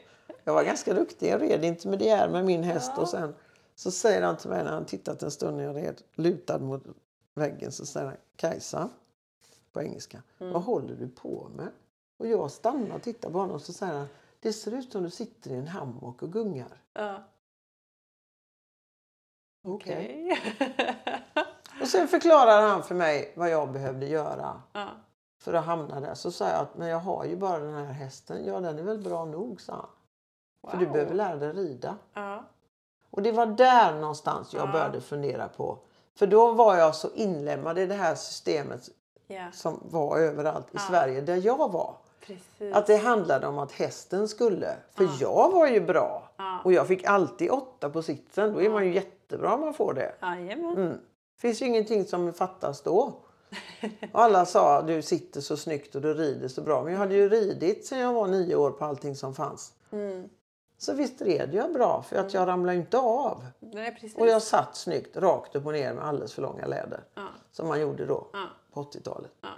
Jag 0.43 0.53
var 0.53 0.63
ganska 0.63 0.93
duktig. 0.93 1.29
Jag 1.29 1.41
red 1.41 1.65
intermediär 1.65 2.29
med 2.29 2.45
min 2.45 2.63
häst 2.63 2.91
Ja. 2.95 3.01
och 3.01 3.09
sen 3.09 3.35
så 3.75 3.91
säger 3.91 4.21
han 4.21 4.37
till 4.37 4.49
mig 4.49 4.63
när 4.63 4.71
han 4.71 4.85
tittat 4.85 5.23
en 5.23 5.31
stund 5.31 5.57
när 5.57 5.63
jag 5.63 5.75
red 5.75 6.01
lutad 6.15 6.59
mot 6.59 6.83
väggen 7.33 7.71
så 7.71 7.85
säger 7.85 8.07
han 8.07 8.17
Kajsa 8.35 8.89
på 9.71 9.81
engelska. 9.81 10.23
Mm. 10.39 10.53
Vad 10.53 10.63
håller 10.63 10.95
du 10.95 11.09
på 11.09 11.49
med? 11.55 11.67
Och 12.17 12.27
jag 12.27 12.51
stannar 12.51 12.95
och 12.95 13.01
tittar 13.01 13.29
på 13.29 13.37
honom 13.37 13.55
och 13.55 13.61
så 13.61 13.73
säger 13.73 13.93
han 13.93 14.07
Det 14.39 14.53
ser 14.53 14.71
ut 14.71 14.91
som 14.91 15.03
du 15.03 15.09
sitter 15.09 15.51
i 15.51 15.55
en 15.55 15.67
hammock 15.67 16.21
och 16.21 16.33
gungar. 16.33 16.81
Ja. 16.93 17.23
Okej. 19.63 20.37
Okej. 20.55 20.73
Och 21.81 21.87
sen 21.87 22.07
förklarar 22.07 22.61
han 22.61 22.83
för 22.83 22.95
mig 22.95 23.33
vad 23.35 23.49
jag 23.49 23.71
behövde 23.71 24.05
göra 24.07 24.61
ja. 24.73 24.87
för 25.39 25.53
att 25.53 25.65
hamna 25.65 25.99
där. 25.99 26.13
Så 26.13 26.31
sa 26.31 26.47
jag 26.49 26.59
att 26.59 26.77
men 26.77 26.87
jag 26.87 26.99
har 26.99 27.25
ju 27.25 27.35
bara 27.35 27.59
den 27.59 27.73
här 27.73 27.93
hästen. 27.93 28.45
Ja 28.45 28.59
den 28.59 28.79
är 28.79 28.83
väl 28.83 29.03
bra 29.03 29.25
nog 29.25 29.61
sa 29.61 29.73
han. 29.73 29.89
För 30.69 30.77
du 30.77 30.85
Wow. 30.85 30.93
behöver 30.93 31.13
lära 31.15 31.35
dig 31.35 31.51
rida. 31.53 31.95
Ja. 32.13 32.43
Och 33.09 33.21
det 33.21 33.31
var 33.31 33.45
där 33.45 33.99
någonstans 33.99 34.53
jag 34.53 34.67
Ja. 34.67 34.71
började 34.71 35.01
fundera 35.01 35.47
på. 35.47 35.77
För 36.15 36.27
då 36.27 36.51
var 36.51 36.75
jag 36.77 36.95
så 36.95 37.09
inlemmad 37.15 37.79
i 37.79 37.85
det 37.85 37.93
här 37.95 38.15
systemet 38.15 38.89
Ja. 39.27 39.51
som 39.53 39.79
var 39.91 40.17
överallt 40.17 40.65
i 40.65 40.69
Ja. 40.71 40.79
Sverige 40.79 41.21
där 41.21 41.35
jag 41.45 41.71
var. 41.71 41.95
Precis. 42.25 42.75
Att 42.75 42.87
det 42.87 42.97
handlade 42.97 43.47
om 43.47 43.59
att 43.59 43.71
hästen 43.71 44.27
skulle. 44.27 44.75
För 44.93 45.03
Ja. 45.03 45.09
jag 45.19 45.51
var 45.51 45.67
ju 45.67 45.81
bra. 45.81 46.29
Och 46.63 46.73
jag 46.73 46.87
fick 46.87 47.05
alltid 47.05 47.51
åtta 47.51 47.89
på 47.89 48.01
sitsen. 48.01 48.53
Då 48.53 48.61
är 48.61 48.69
man 48.69 48.85
ju 48.85 48.93
jättebra 48.93 49.53
om 49.55 49.61
man 49.61 49.73
får 49.73 49.93
det. 49.93 50.15
Jajamän. 50.21 50.77
Mm. 50.77 50.97
finns 51.41 51.61
ju 51.61 51.65
ingenting 51.65 52.05
som 52.05 52.33
fattas 52.33 52.81
då. 52.81 53.13
Och 54.13 54.21
alla 54.21 54.45
sa 54.45 54.81
du 54.81 55.01
sitter 55.01 55.41
så 55.41 55.57
snyggt 55.57 55.95
och 55.95 56.01
du 56.01 56.13
rider 56.13 56.47
så 56.47 56.61
bra. 56.61 56.83
Men 56.83 56.91
jag 56.93 56.99
hade 56.99 57.15
ju 57.15 57.29
ridit 57.29 57.85
sedan 57.85 57.99
jag 57.99 58.13
var 58.13 58.27
nio 58.27 58.55
år 58.55 58.71
på 58.71 58.85
allting 58.85 59.15
som 59.15 59.33
fanns. 59.35 59.73
Mm. 59.91 60.29
Så 60.81 60.93
visst 60.93 61.21
red 61.21 61.53
jag 61.53 61.73
bra 61.73 62.01
för 62.01 62.15
att 62.15 62.33
jag 62.33 62.47
ramlade 62.47 62.77
inte 62.77 62.97
av. 62.97 63.45
Nej, 63.59 63.93
precis. 63.93 64.17
Och 64.17 64.27
jag 64.27 64.41
satt 64.41 64.75
snyggt 64.75 65.17
rakt 65.17 65.55
upp 65.55 65.65
och 65.65 65.71
ner 65.71 65.93
med 65.93 66.03
alldeles 66.03 66.33
för 66.33 66.41
långa 66.41 66.65
läder. 66.65 67.03
Ja. 67.13 67.27
Som 67.51 67.67
man 67.67 67.81
gjorde 67.81 68.05
då 68.05 68.27
Ja. 68.33 68.47
på 68.73 68.83
80-talet. 68.83 69.31
Ja. 69.41 69.49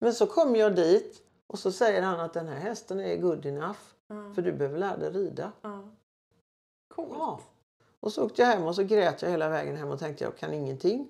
Men 0.00 0.14
så 0.14 0.26
kom 0.26 0.56
jag 0.56 0.76
dit 0.76 1.22
och 1.46 1.58
så 1.58 1.72
säger 1.72 2.02
han 2.02 2.20
att 2.20 2.32
den 2.34 2.48
här 2.48 2.56
hästen 2.56 3.00
är 3.00 3.16
good 3.16 3.46
enough. 3.46 3.78
För 4.34 4.42
du 4.42 4.52
behöver 4.52 4.78
lära 4.78 4.96
dig 4.96 5.10
rida. 5.10 5.52
Ja. 5.62 5.84
Coolt. 6.94 7.42
Och 8.00 8.12
så 8.12 8.24
åkte 8.24 8.42
jag 8.42 8.48
hem 8.48 8.64
och 8.64 8.74
så 8.74 8.82
grät 8.82 9.22
jag 9.22 9.30
hela 9.30 9.48
vägen 9.48 9.76
hem 9.76 9.88
och 9.90 9.98
tänkte 9.98 10.24
jag 10.24 10.36
kan 10.36 10.52
ingenting. 10.52 11.08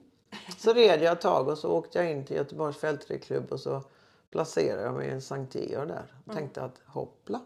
Så 0.59 0.72
red 0.72 1.02
jag 1.02 1.12
ett 1.12 1.20
tag 1.20 1.48
och 1.48 1.59
så 1.59 1.70
åkte 1.70 1.98
jag 1.98 2.10
in 2.10 2.24
till 2.26 2.36
Göteborgs 2.36 2.76
fältridklubb 2.76 3.52
och 3.52 3.60
så 3.60 3.82
placerade 4.30 4.82
jag 4.82 4.94
mig 4.94 5.09
i 5.09 5.10
en 5.10 5.22
Sankt 5.22 5.54
Georg 5.54 5.88
där. 5.88 6.14
Och 6.26 6.32
tänkte 6.32 6.62
att 6.62 6.80
hoppla. 6.86 7.40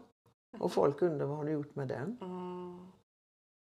Och 0.59 0.71
folk 0.71 1.01
undrade 1.01 1.25
vad 1.25 1.37
har 1.37 1.45
du 1.45 1.51
gjort 1.51 1.75
med 1.75 1.87
den? 1.87 2.17
Ja. 2.21 2.57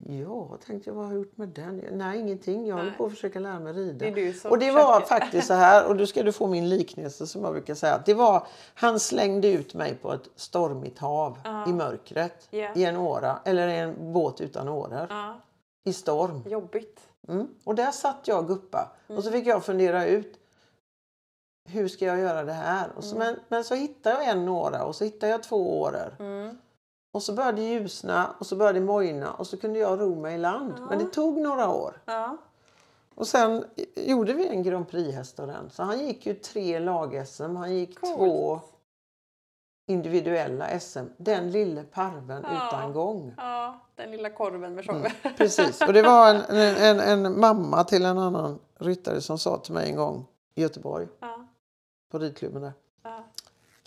Ja, 0.05 0.57
tänkte 0.65 0.89
jag 0.89 0.95
vad 0.95 1.05
har 1.05 1.11
jag 1.13 1.19
gjort 1.19 1.37
med 1.37 1.49
den? 1.49 1.83
Nej, 1.91 2.19
ingenting. 2.19 2.67
Jag 2.67 2.75
håller 2.77 2.91
på 2.91 3.05
att 3.05 3.11
försöka 3.11 3.39
lära 3.39 3.59
mig 3.59 3.73
rida. 3.73 4.11
Det 4.11 4.45
och 4.45 4.59
det 4.59 4.71
var 4.71 4.99
försöker. 5.01 5.19
faktiskt 5.19 5.47
så 5.47 5.53
här, 5.53 5.87
och 5.87 5.97
då 5.97 6.05
ska 6.05 6.23
du 6.23 6.31
få 6.31 6.47
min 6.47 6.69
liknelse 6.69 7.27
som 7.27 7.43
jag 7.43 7.53
brukar 7.53 7.75
säga. 7.75 8.01
Det 8.05 8.13
var, 8.13 8.47
han 8.73 8.99
slängde 8.99 9.47
ut 9.47 9.73
mig 9.73 9.95
på 9.95 10.13
ett 10.13 10.29
stormigt 10.35 10.99
hav 10.99 11.39
Ja. 11.43 11.69
i 11.69 11.73
mörkret. 11.73 12.47
Ja. 12.49 12.73
I 12.75 12.85
en 12.85 12.97
åra, 12.97 13.39
eller 13.45 13.67
i 13.67 13.77
en 13.77 14.13
båt 14.13 14.41
utan 14.41 14.69
åror. 14.69 15.07
Ja. 15.09 15.39
I 15.83 15.93
storm. 15.93 16.43
Jobbigt. 16.45 16.99
Mm. 17.27 17.47
Och 17.63 17.75
där 17.75 17.91
satt 17.91 18.27
jag 18.27 18.39
och 18.39 18.47
guppa. 18.47 18.91
Och 19.07 19.23
så 19.23 19.31
fick 19.31 19.47
jag 19.47 19.65
fundera 19.65 20.05
ut. 20.05 20.39
Hur 21.69 21.87
ska 21.87 22.05
jag 22.05 22.19
göra 22.19 22.43
det 22.43 22.53
här? 22.53 22.87
Och 22.95 23.03
så, 23.03 23.15
men, 23.17 23.39
men 23.47 23.63
så 23.63 23.75
hittade 23.75 24.15
jag 24.15 24.29
en 24.29 24.47
åra 24.49 24.83
och 24.85 24.95
så 24.95 25.03
hittade 25.03 25.31
jag 25.31 25.43
två 25.43 25.81
åror. 25.81 26.15
Mm. 27.13 27.17
Och 27.17 27.23
så 27.23 27.33
började 27.33 27.57
det 27.61 27.67
ljusna 27.67 28.35
och 28.39 28.45
så 28.45 28.55
började 28.55 28.79
det 28.79 28.85
mojna 28.85 29.33
och 29.33 29.47
så 29.47 29.57
kunde 29.57 29.79
jag 29.79 29.99
ro 30.01 30.15
mig 30.21 30.35
i 30.35 30.37
land. 30.37 30.73
Men 30.89 30.99
det 30.99 31.05
tog 31.05 31.37
några 31.37 31.69
år. 31.69 32.01
Ja. 32.05 32.37
Och 33.15 33.27
sen 33.27 33.65
gjorde 33.95 34.33
vi 34.33 34.47
en 34.47 34.63
Grand 34.63 34.87
Prix-häst 34.89 35.39
av 35.39 35.47
den. 35.47 35.69
Så 35.69 35.83
han 35.83 35.99
gick 35.99 36.25
ju 36.25 36.33
tre 36.33 36.79
lag-SM. 36.79 37.55
Han 37.55 37.75
gick 37.75 37.99
Coolt. 37.99 38.15
två 38.17 38.59
individuella 39.87 40.79
SM. 40.79 40.99
Den 41.17 41.51
lille 41.51 41.83
parven 41.83 42.45
Ja. 42.49 42.67
utan 42.67 42.93
gång. 42.93 43.33
ja, 43.37 43.79
den 43.95 44.11
lilla 44.11 44.29
korven 44.29 44.75
med 44.75 44.83
tjocka. 44.85 45.11
Precis. 45.37 45.81
Och 45.81 45.93
det 45.93 46.01
var 46.01 46.29
en, 46.29 46.41
en, 46.57 46.99
en, 46.99 47.25
en 47.25 47.39
mamma 47.39 47.83
till 47.83 48.05
en 48.05 48.17
annan 48.17 48.59
ryttare 48.79 49.21
som 49.21 49.37
sa 49.39 49.57
till 49.57 49.73
mig 49.73 49.89
en 49.89 49.95
gång 49.95 50.25
i 50.55 50.61
Göteborg 50.61 51.07
Ja. 51.19 51.45
på 52.11 52.19
ridklubben 52.19 52.61
där. 52.61 52.73
Ja. 53.03 53.23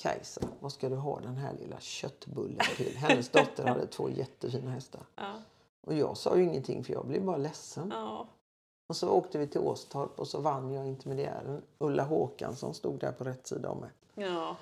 Kajsa, 0.07 0.41
vad 0.61 0.73
ska 0.73 0.89
du 0.89 0.97
ha 0.97 1.21
den 1.21 1.37
här 1.37 1.53
lilla 1.61 1.81
köttbullen 1.81 2.59
till? 2.77 2.97
Hennes 2.97 3.29
dotter 3.29 3.67
hade 3.67 3.87
två 3.87 4.11
jättefina 4.11 4.71
hästar. 4.71 5.01
Ja. 5.17 5.33
Och 5.87 5.95
jag 5.95 6.17
sa 6.17 6.37
ju 6.37 6.45
ingenting 6.45 6.85
för 6.85 6.93
jag 6.93 7.07
blev 7.07 7.25
bara 7.25 7.37
ledsen. 7.37 7.91
Ja. 7.95 8.27
Och 8.89 8.97
så 8.97 9.11
åkte 9.11 9.39
vi 9.39 9.47
till 9.47 9.61
Åstorp 9.61 10.21
och 10.21 10.29
så 10.29 10.41
vann 10.41 10.73
jag 10.73 10.87
intermediären. 10.87 11.63
Ulla 11.79 12.03
Håkansson 12.05 12.75
stod 12.75 12.99
där 12.99 13.13
på 13.13 13.25
rätt 13.25 13.47
sida 13.47 13.69
om 13.71 13.79
mig. 13.79 13.91
Ja. 14.15 14.57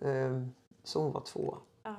Ehm, 0.00 0.52
Så 0.84 1.02
hon 1.02 1.12
var 1.12 1.20
två. 1.20 1.54
Ja. 1.82 1.94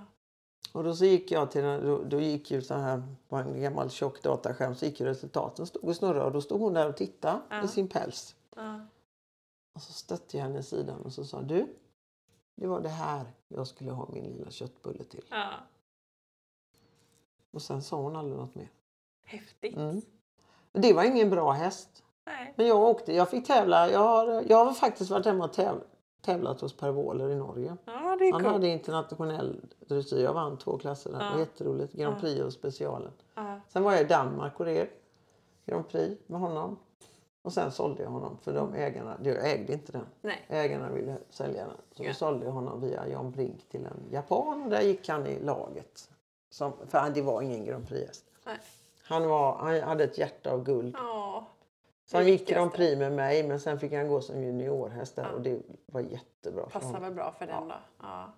Och 0.73 0.83
då 0.83 0.95
så 0.95 1.05
gick 1.05 1.31
jag 1.31 1.51
till 1.51 1.63
då, 1.63 2.03
då 2.03 2.19
gick 2.19 2.51
ju 2.51 2.61
så 2.61 2.73
här 2.73 3.03
på 3.29 3.35
en 3.35 3.61
gammal 3.61 3.89
tjock 3.89 4.23
dataskärm 4.23 4.75
så 4.75 4.85
gick 4.85 4.99
ju 4.99 5.05
resultaten 5.05 5.65
stod 5.67 5.83
och 5.83 5.95
snurrade 5.95 6.25
och 6.25 6.31
då 6.31 6.41
stod 6.41 6.61
hon 6.61 6.73
där 6.73 6.89
och 6.89 6.97
tittade 6.97 7.39
Ja. 7.49 7.63
i 7.63 7.67
sin 7.67 7.87
päls. 7.87 8.35
Ja. 8.55 8.79
Och 9.75 9.81
så 9.81 9.93
stötte 9.93 10.37
jag 10.37 10.43
henne 10.43 10.59
i 10.59 10.63
sidan 10.63 11.01
och 11.01 11.13
så 11.13 11.25
sa 11.25 11.41
du, 11.41 11.67
det 12.59 12.67
var 12.67 12.79
det 12.81 12.89
här 12.89 13.25
jag 13.47 13.67
skulle 13.67 13.91
ha 13.91 14.09
min 14.13 14.23
lilla 14.23 14.51
köttbulle 14.51 15.03
till. 15.03 15.25
Ja. 15.29 15.49
Och 17.51 17.61
sen 17.61 17.81
sa 17.81 17.97
hon 18.01 18.15
aldrig 18.15 18.37
något 18.37 18.55
mer. 18.55 18.71
Häftigt. 19.25 19.77
Mm. 19.77 20.01
Det 20.71 20.93
var 20.93 21.03
ingen 21.03 21.29
bra 21.29 21.51
häst. 21.51 22.03
Nej. 22.25 22.53
Men 22.57 22.67
jag 22.67 22.79
åkte, 22.79 23.13
jag 23.13 23.29
fick 23.29 23.47
tävla. 23.47 23.91
Jag 23.91 23.99
har, 23.99 24.43
jag 24.47 24.65
har 24.65 24.73
faktiskt 24.73 25.11
varit 25.11 25.25
hemma 25.25 25.43
och 25.43 25.53
täv, 25.53 25.83
tävlat 26.21 26.61
hos 26.61 26.77
Per 26.77 26.91
Wåhler 26.91 27.29
i 27.29 27.35
Norge. 27.35 27.77
Ja, 27.85 28.17
Han 28.33 28.45
hade 28.45 28.67
internationell 28.67 29.61
dressyr. 29.79 30.23
Jag 30.23 30.33
vann 30.33 30.57
två 30.57 30.77
klasser 30.77 31.11
där. 31.11 31.19
Det 31.19 31.25
var 31.25 31.31
Ja. 31.31 31.39
jätteroligt. 31.39 31.93
Grand 31.93 32.15
Ja. 32.15 32.19
Prix 32.21 32.41
och 32.41 32.53
specialen. 32.53 33.11
Ja. 33.35 33.59
Sen 33.67 33.83
var 33.83 33.91
jag 33.91 34.01
i 34.01 34.05
Danmark 34.05 34.59
och 34.59 34.65
red 34.65 34.87
Grand 35.65 35.87
Prix 35.89 36.21
med 36.27 36.39
honom. 36.39 36.77
Och 37.41 37.53
sen 37.53 37.71
sålde 37.71 38.03
jag 38.03 38.09
honom 38.09 38.37
för 38.37 38.53
de 38.53 38.73
ägarna, 38.73 39.17
jag 39.23 39.51
ägde 39.51 39.73
inte 39.73 39.91
den. 39.91 40.05
Nej. 40.21 40.45
Ägarna 40.47 40.89
ville 40.89 41.17
sälja 41.29 41.65
den. 41.65 41.77
Så 41.95 42.03
Ja. 42.03 42.13
sålde 42.13 42.45
jag 42.45 42.51
honom 42.53 42.81
via 42.81 43.07
Jan 43.07 43.31
Brink 43.31 43.69
till 43.69 43.85
en 43.85 44.03
japan 44.11 44.63
och 44.63 44.69
där 44.69 44.81
gick 44.81 45.09
han 45.09 45.27
i 45.27 45.39
laget. 45.39 46.09
Som, 46.49 46.73
för 46.87 47.09
det 47.09 47.21
var 47.21 47.41
ingen 47.41 47.65
Grand 47.65 47.87
Prix-häst. 47.87 48.25
Han, 49.03 49.27
var, 49.29 49.55
han 49.55 49.81
hade 49.81 50.03
ett 50.03 50.17
hjärta 50.17 50.51
av 50.51 50.63
guld. 50.63 50.95
Ja. 50.99 51.45
Så 52.05 52.17
han 52.17 52.27
gick 52.27 52.47
Grand. 52.49 52.73
Prix 52.73 52.97
med 52.99 53.11
mig 53.11 53.47
men 53.47 53.59
sen 53.59 53.79
fick 53.79 53.93
han 53.93 54.07
gå 54.07 54.21
som 54.21 54.43
juniorhäst 54.43 55.15
där 55.15 55.23
Ja. 55.23 55.29
och 55.31 55.41
det 55.41 55.61
var 55.85 56.01
jättebra 56.01 56.65
Passar 56.65 56.99
väl 56.99 57.13
bra 57.13 57.31
för 57.31 57.45
den 57.45 57.67
då. 57.67 57.75
Ja. 58.01 58.31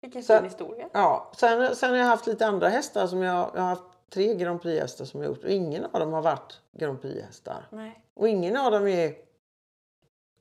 Vilken 0.00 0.22
fin 0.22 0.44
historia. 0.44 0.88
Ja, 0.92 1.32
sen, 1.36 1.76
sen 1.76 1.90
har 1.90 1.96
jag 1.96 2.06
haft 2.06 2.26
lite 2.26 2.46
andra 2.46 2.68
hästar 2.68 3.06
som 3.06 3.22
jag, 3.22 3.50
jag 3.54 3.60
har 3.60 3.68
haft 3.68 3.82
tre 4.10 4.34
Grand 4.34 4.62
Prix-hästar 4.62 5.04
som 5.04 5.22
jag 5.22 5.28
gjort 5.28 5.44
och 5.44 5.50
ingen 5.50 5.84
av 5.84 6.00
dem 6.00 6.12
har 6.12 6.22
varit 6.22 6.60
Grand 6.72 7.02
Prix-hästar. 7.02 7.68
Och 8.14 8.28
ingen 8.28 8.56
av 8.56 8.72
dem 8.72 8.86
är 8.88 9.14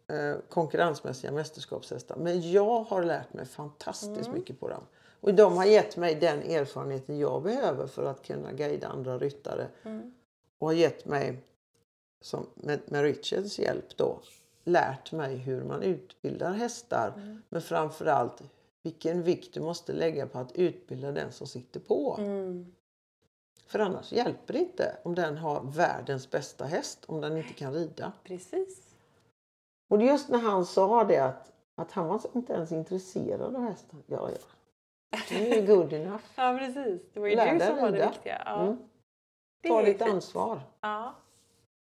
eh, 0.07 0.35
konkurrensmässiga 0.49 1.31
mästerskapshästar. 1.31 2.15
Men 2.15 2.51
jag 2.51 2.83
har 2.83 3.03
lärt 3.03 3.33
mig 3.33 3.45
fantastiskt 3.45 4.27
Mm. 4.27 4.39
mycket 4.39 4.59
på 4.59 4.69
dem. 4.69 4.83
Och 5.21 5.33
de 5.33 5.57
har 5.57 5.65
gett 5.65 5.97
mig 5.97 6.15
den 6.15 6.41
erfarenheten 6.41 7.19
jag 7.19 7.43
behöver 7.43 7.87
för 7.87 8.05
att 8.05 8.23
kunna 8.25 8.51
guida 8.51 8.87
andra 8.87 9.17
ryttare. 9.17 9.67
Mm. 9.83 10.13
Och 10.59 10.67
har 10.67 10.73
gett 10.73 11.05
mig, 11.05 11.43
som 12.21 12.45
med, 12.55 12.79
med 12.85 13.03
Richards 13.03 13.59
hjälp 13.59 13.97
då, 13.97 14.19
lärt 14.63 15.11
mig 15.11 15.35
hur 15.35 15.63
man 15.63 15.81
utbildar 15.81 16.51
hästar. 16.53 17.13
Mm. 17.17 17.41
Men 17.49 17.61
framförallt 17.61 18.41
vilken 18.83 19.23
vikt 19.23 19.53
du 19.53 19.61
måste 19.61 19.93
lägga 19.93 20.27
på 20.27 20.39
att 20.39 20.51
utbilda 20.51 21.11
den 21.11 21.31
som 21.31 21.47
sitter 21.47 21.79
på. 21.79 22.15
Mm. 22.19 22.75
För 23.67 23.79
annars 23.79 24.11
hjälper 24.11 24.53
det 24.53 24.59
inte 24.59 24.97
om 25.03 25.15
den 25.15 25.37
har 25.37 25.61
världens 25.63 26.31
bästa 26.31 26.65
häst 26.65 27.05
om 27.07 27.21
den 27.21 27.37
inte 27.37 27.53
kan 27.53 27.73
rida. 27.73 28.11
Precis. 28.23 28.95
Och 29.89 30.01
just 30.01 30.29
när 30.29 30.39
han 30.39 30.65
sa 30.65 31.03
det 31.03 31.19
att, 31.19 31.51
att 31.75 31.91
han 31.91 32.07
var 32.07 32.21
inte 32.33 32.53
ens 32.53 32.71
intresserad 32.71 33.55
av 33.55 33.61
hästen. 33.61 34.03
Ja, 34.07 34.29
ja. 34.31 34.37
Det 35.29 35.57
är 35.59 35.67
good 35.67 35.93
enough. 35.93 36.23
Ja, 36.35 36.57
precis. 36.59 37.01
Det 37.13 37.19
var 37.19 37.27
ju 37.27 37.35
Lär 37.35 37.53
du 37.53 37.59
som 37.65 37.75
var 37.77 37.91
det 37.91 38.07
viktiga. 38.07 38.41
Ja. 38.45 38.61
Mm. 38.61 38.77
Det 39.61 39.69
Ta 39.69 39.81
ditt 39.81 40.01
ansvar. 40.01 40.61
Ja. 40.81 41.15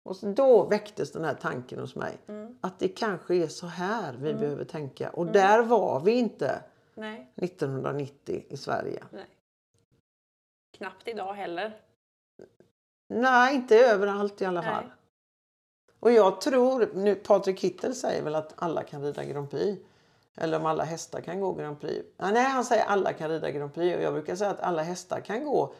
Och 0.03 0.15
då 0.21 0.63
väcktes 0.65 1.11
den 1.11 1.23
här 1.23 1.33
tanken 1.33 1.79
hos 1.79 1.95
mig. 1.95 2.17
Mm. 2.27 2.57
Att 2.61 2.79
det 2.79 2.87
kanske 2.87 3.35
är 3.35 3.47
så 3.47 3.67
här 3.67 4.13
vi 4.13 4.29
Mm. 4.29 4.41
behöver 4.41 4.65
tänka. 4.65 5.09
Och 5.09 5.25
där 5.25 5.63
var 5.63 5.99
vi 5.99 6.11
inte 6.11 6.63
Nej. 6.93 7.31
1990 7.35 8.43
i 8.49 8.57
Sverige. 8.57 9.03
Nej. 9.11 9.25
Knappt 10.77 11.07
idag 11.07 11.33
heller. 11.33 11.81
Nej, 13.09 13.55
inte 13.55 13.79
överallt 13.79 14.41
i 14.41 14.45
alla 14.45 14.63
fall. 14.63 14.83
Nej. 14.83 14.93
Och 15.99 16.11
jag 16.11 16.41
tror, 16.41 16.89
nu 16.93 17.15
Patrik 17.15 17.59
Kittel 17.59 17.95
säger 17.95 18.23
väl 18.23 18.35
att 18.35 18.53
alla 18.55 18.83
kan 18.83 19.01
rida 19.01 19.23
Grand 19.23 19.49
Prix. 19.49 19.81
Eller 20.35 20.59
om 20.59 20.65
alla 20.65 20.83
hästar 20.83 21.21
kan 21.21 21.39
gå 21.39 21.53
Grand 21.53 21.81
Prix. 21.81 22.05
Nej, 22.17 22.43
han 22.43 22.65
säger 22.65 22.85
alla 22.85 23.13
kan 23.13 23.29
rida 23.29 23.51
Grand 23.51 23.73
Prix. 23.73 23.97
Och 23.97 24.03
jag 24.03 24.13
brukar 24.13 24.35
säga 24.35 24.49
att 24.49 24.59
alla 24.59 24.83
hästar 24.83 25.19
kan 25.19 25.45
gå 25.45 25.73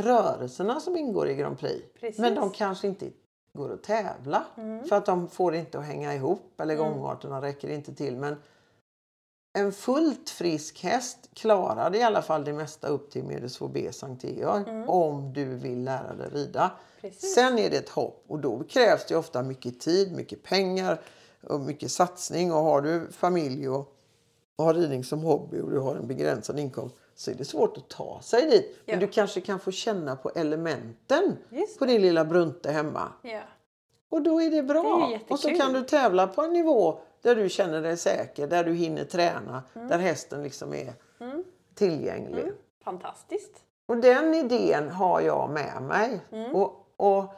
rörelserna 0.00 0.80
som 0.80 0.96
ingår 0.96 1.28
i 1.28 1.34
Grand 1.34 1.58
Prix. 1.58 1.84
Precis. 2.00 2.18
Men 2.18 2.34
de 2.34 2.50
kanske 2.50 2.86
inte 2.86 3.10
går 3.52 3.72
att 3.72 3.82
tävla. 3.82 4.44
För 4.88 4.96
att 4.96 5.06
de 5.06 5.28
får 5.28 5.54
inte 5.54 5.78
att 5.78 5.84
hänga 5.84 6.14
ihop. 6.14 6.60
Eller 6.60 6.76
gångarterna 6.76 7.42
räcker 7.42 7.68
inte 7.68 7.94
till. 7.94 8.16
Men 8.16 8.36
en 9.56 9.72
fullt 9.72 10.30
frisk 10.30 10.82
häst 10.84 11.18
klarar 11.34 11.94
i 11.94 12.02
alla 12.02 12.22
fall 12.22 12.44
det 12.44 12.52
mesta 12.52 12.88
upp 12.88 13.10
till 13.10 13.24
Medelsvår 13.24 13.68
B 13.68 13.92
Sankt 13.92 14.24
Georg. 14.24 14.84
Om 14.86 15.32
du 15.32 15.44
vill 15.44 15.84
lära 15.84 16.14
dig 16.14 16.28
rida. 16.32 16.70
Precis. 17.00 17.34
Sen 17.34 17.58
är 17.58 17.70
det 17.70 17.76
ett 17.76 17.88
hopp 17.88 18.24
och 18.28 18.38
då 18.38 18.64
krävs 18.68 19.06
det 19.06 19.16
ofta 19.16 19.42
mycket 19.42 19.80
tid, 19.80 20.12
mycket 20.12 20.42
pengar 20.42 21.00
och 21.42 21.60
mycket 21.60 21.90
satsning. 21.92 22.52
Och 22.52 22.60
har 22.62 22.80
du 22.82 23.06
familj 23.12 23.68
och, 23.68 23.94
och 24.56 24.64
har 24.64 24.74
ridning 24.74 25.04
som 25.04 25.18
hobby 25.22 25.60
och 25.60 25.70
du 25.70 25.78
har 25.78 25.96
en 25.96 26.06
begränsad 26.06 26.58
inkomst 26.58 26.94
så 27.14 27.30
är 27.30 27.34
det 27.34 27.44
svårt 27.44 27.76
att 27.76 27.88
ta 27.88 28.20
sig 28.22 28.50
dit. 28.50 28.76
Men 28.86 28.94
Ja. 28.94 29.00
du 29.00 29.12
kanske 29.12 29.40
kan 29.40 29.60
få 29.60 29.70
känna 29.70 30.16
på 30.16 30.30
elementen 30.34 31.36
på 31.78 31.84
din 31.86 32.02
lilla 32.02 32.24
Brunte 32.24 32.70
hemma. 32.72 33.08
Ja. 33.22 33.40
Och 34.08 34.22
då 34.22 34.42
är 34.42 34.50
det 34.50 34.62
bra. 34.62 35.06
Det 35.08 35.14
är 35.14 35.20
och 35.28 35.40
så 35.40 35.48
kan 35.48 35.72
du 35.72 35.82
tävla 35.84 36.26
på 36.26 36.42
en 36.42 36.52
nivå 36.52 36.98
där 37.24 37.36
du 37.36 37.48
känner 37.48 37.82
dig 37.82 37.96
säker, 37.96 38.46
där 38.46 38.64
du 38.64 38.72
hinner 38.74 39.04
träna, 39.04 39.62
Mm. 39.74 39.88
där 39.88 39.98
hästen 39.98 40.42
liksom 40.42 40.74
är 40.74 40.94
tillgänglig. 41.74 42.52
Fantastiskt. 42.84 43.64
Och 43.86 43.96
den 43.96 44.34
idén 44.34 44.90
har 44.90 45.20
jag 45.20 45.50
med 45.50 45.82
mig. 45.82 46.20
Mm. 46.30 46.54
Och, 46.54 46.86
och 46.96 47.34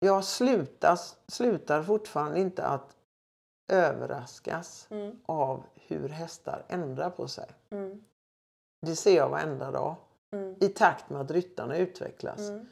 jag 0.00 0.24
slutas, 0.24 1.16
slutar 1.28 1.82
fortfarande 1.82 2.40
inte 2.40 2.64
att 2.66 2.96
överraskas 3.72 4.86
Mm. 4.90 5.18
av 5.26 5.62
hur 5.74 6.08
hästar 6.08 6.64
ändrar 6.68 7.10
på 7.10 7.28
sig. 7.28 7.46
Mm. 7.70 8.04
Det 8.86 8.96
ser 8.96 9.16
jag 9.16 9.28
varenda 9.28 9.70
dag. 9.70 9.94
Mm. 10.32 10.56
I 10.60 10.68
takt 10.68 11.10
med 11.10 11.20
att 11.20 11.30
ryttarna 11.30 11.76
utvecklas. 11.76 12.38
Mm. 12.38 12.68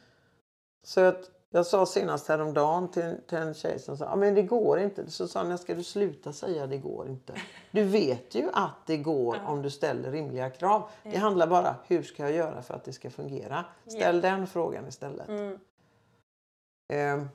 Så 0.83 1.01
att 1.01 1.31
jag 1.53 1.65
sa 1.65 1.85
senast 1.85 2.27
häromdagen 2.27 2.87
till, 2.91 3.15
till 3.27 3.37
en 3.37 3.53
tjej 3.53 3.79
som 3.79 3.97
sa 3.97 4.05
ah, 4.05 4.15
men 4.15 4.35
det 4.35 4.41
går 4.41 4.79
inte. 4.79 5.11
Så 5.11 5.27
sa 5.27 5.43
"När 5.43 5.57
ska 5.57 5.75
du 5.75 5.83
sluta 5.83 6.33
säga 6.33 6.67
det 6.67 6.77
går 6.77 7.09
inte? 7.09 7.33
Du 7.71 7.83
vet 7.83 8.35
ju 8.35 8.49
att 8.53 8.85
det 8.85 8.97
går 8.97 9.37
om 9.47 9.61
du 9.61 9.69
ställer 9.69 10.11
rimliga 10.11 10.49
krav. 10.49 10.89
Det 11.03 11.17
handlar 11.17 11.47
bara 11.47 11.75
hur 11.87 12.03
ska 12.03 12.23
jag 12.23 12.31
göra 12.31 12.61
för 12.61 12.73
att 12.73 12.83
det 12.83 12.93
ska 12.93 13.09
fungera? 13.09 13.65
Ställ 13.87 14.21
den 14.21 14.47
frågan 14.47 14.87
istället. 14.87 15.29
Mm. 15.29 15.59
Eh, 16.93 17.27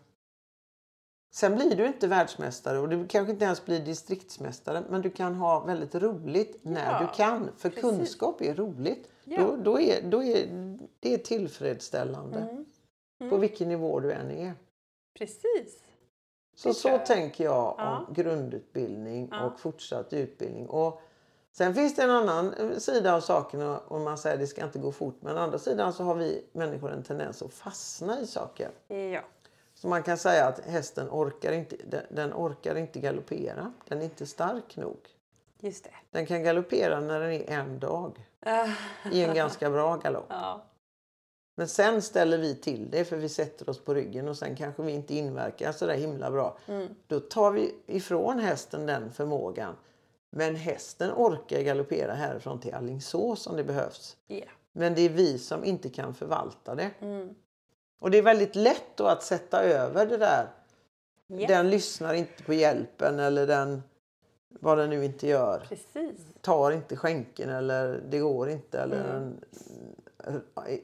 sen 1.34 1.54
blir 1.56 1.76
du 1.76 1.86
inte 1.86 2.06
världsmästare 2.08 2.78
och 2.78 2.88
du 2.88 3.06
kanske 3.06 3.32
inte 3.32 3.44
ens 3.44 3.64
blir 3.64 3.80
distriktsmästare 3.80 4.82
men 4.90 5.02
du 5.02 5.10
kan 5.10 5.34
ha 5.34 5.60
väldigt 5.64 5.94
roligt 5.94 6.58
när 6.62 6.92
Ja, 6.92 6.98
du 7.00 7.16
kan. 7.16 7.48
För 7.56 7.68
precis. 7.68 7.82
kunskap 7.82 8.40
är 8.42 8.54
roligt. 8.54 9.08
Ja. 9.24 9.40
Då, 9.40 9.56
då, 9.56 9.80
är, 9.80 10.02
då 10.02 10.22
är 10.22 10.46
det 11.00 11.14
är 11.14 11.18
tillfredsställande 11.18 12.38
Mm. 12.38 12.64
På 13.18 13.36
vilken 13.36 13.68
nivå 13.68 14.00
du 14.00 14.12
än 14.12 14.30
är. 14.30 14.54
Precis. 15.18 15.82
Så 16.56 16.74
så 16.74 16.88
jag. 16.88 17.06
tänker 17.06 17.44
jag 17.44 17.74
Ja. 17.78 17.98
om 18.08 18.14
grundutbildning 18.14 19.28
Ja. 19.32 19.44
och 19.46 19.60
fortsatt 19.60 20.12
utbildning. 20.12 20.68
Och 20.68 21.00
sen 21.52 21.74
finns 21.74 21.96
det 21.96 22.02
en 22.02 22.10
annan 22.10 22.54
eh, 22.54 22.76
sida 22.78 23.14
av 23.14 23.20
saken 23.20 23.62
och- 23.62 24.00
man 24.00 24.18
säger 24.18 24.34
att 24.36 24.40
det 24.40 24.46
ska 24.46 24.64
inte 24.64 24.78
gå 24.78 24.92
fort. 24.92 25.16
Men 25.20 25.36
å 25.36 25.40
andra 25.40 25.58
sidan 25.58 25.92
så 25.92 26.04
har 26.04 26.14
vi 26.14 26.44
människor 26.52 26.92
en 26.92 27.02
tendens 27.02 27.42
att 27.42 27.54
fastna 27.54 28.20
i 28.20 28.26
saker. 28.26 28.70
Ja. 28.88 29.20
Så 29.74 29.88
man 29.88 30.02
kan 30.02 30.18
säga 30.18 30.46
att 30.46 30.60
hästen 30.60 31.08
orkar 31.10 31.52
inte, 31.52 31.76
den, 32.10 32.32
orkar 32.34 32.74
inte 32.74 32.98
galoppera. 33.00 33.72
Den 33.88 34.00
är 34.00 34.04
inte 34.04 34.26
stark 34.26 34.76
nog. 34.76 34.96
Just 35.60 35.84
det. 35.84 35.90
Den 36.10 36.26
kan 36.26 36.42
galoppera 36.42 37.00
när 37.00 37.20
den 37.20 37.32
är 37.32 37.50
en 37.50 37.78
dag 37.78 38.26
i 39.12 39.24
en 39.24 39.34
ganska 39.34 39.70
bra 39.70 39.96
galopp. 39.96 40.26
ja. 40.28 40.62
Men 41.58 41.68
sen 41.68 42.02
ställer 42.02 42.38
vi 42.38 42.54
till 42.54 42.90
det 42.90 43.04
för 43.04 43.16
vi 43.16 43.28
sätter 43.28 43.70
oss 43.70 43.84
på 43.84 43.94
ryggen 43.94 44.28
och 44.28 44.36
sen 44.36 44.56
kanske 44.56 44.82
vi 44.82 44.92
inte 44.92 45.14
inverkar 45.14 45.72
så 45.72 45.86
där 45.86 45.94
himla 45.94 46.30
bra. 46.30 46.58
Mm. 46.66 46.88
Då 47.06 47.20
tar 47.20 47.50
vi 47.52 47.74
ifrån 47.86 48.38
hästen 48.38 48.86
den 48.86 49.12
förmågan. 49.12 49.74
Men 50.30 50.56
hästen 50.56 51.12
orkar 51.16 51.60
galoppera 51.60 52.14
härifrån 52.14 52.60
till 52.60 52.74
Alingsås 52.74 53.46
om 53.46 53.56
det 53.56 53.64
behövs. 53.64 54.16
Ja. 54.26 54.44
Men 54.72 54.94
det 54.94 55.00
är 55.02 55.08
vi 55.08 55.38
som 55.38 55.64
inte 55.64 55.88
kan 55.88 56.14
förvalta 56.14 56.74
det. 56.74 56.90
Mm. 57.00 57.34
Och 57.98 58.10
det 58.10 58.18
är 58.18 58.22
väldigt 58.22 58.56
lätt 58.56 58.96
då 58.96 59.06
att 59.06 59.22
sätta 59.22 59.62
över 59.62 60.06
det 60.06 60.16
där. 60.16 60.48
Ja. 61.26 61.46
Den 61.48 61.70
lyssnar 61.70 62.14
inte 62.14 62.42
på 62.42 62.54
hjälpen 62.54 63.18
eller 63.18 63.46
den 63.46 63.82
vad 64.60 64.78
den 64.78 64.90
nu 64.90 65.04
inte 65.04 65.26
gör. 65.26 65.66
Precis. 65.68 66.20
Tar 66.40 66.70
inte 66.72 66.96
skänken 66.96 67.50
eller 67.50 68.02
det 68.10 68.18
går 68.18 68.50
inte. 68.50 68.80
Eller 68.80 69.00
Mm. 69.04 69.16
en, 69.16 69.40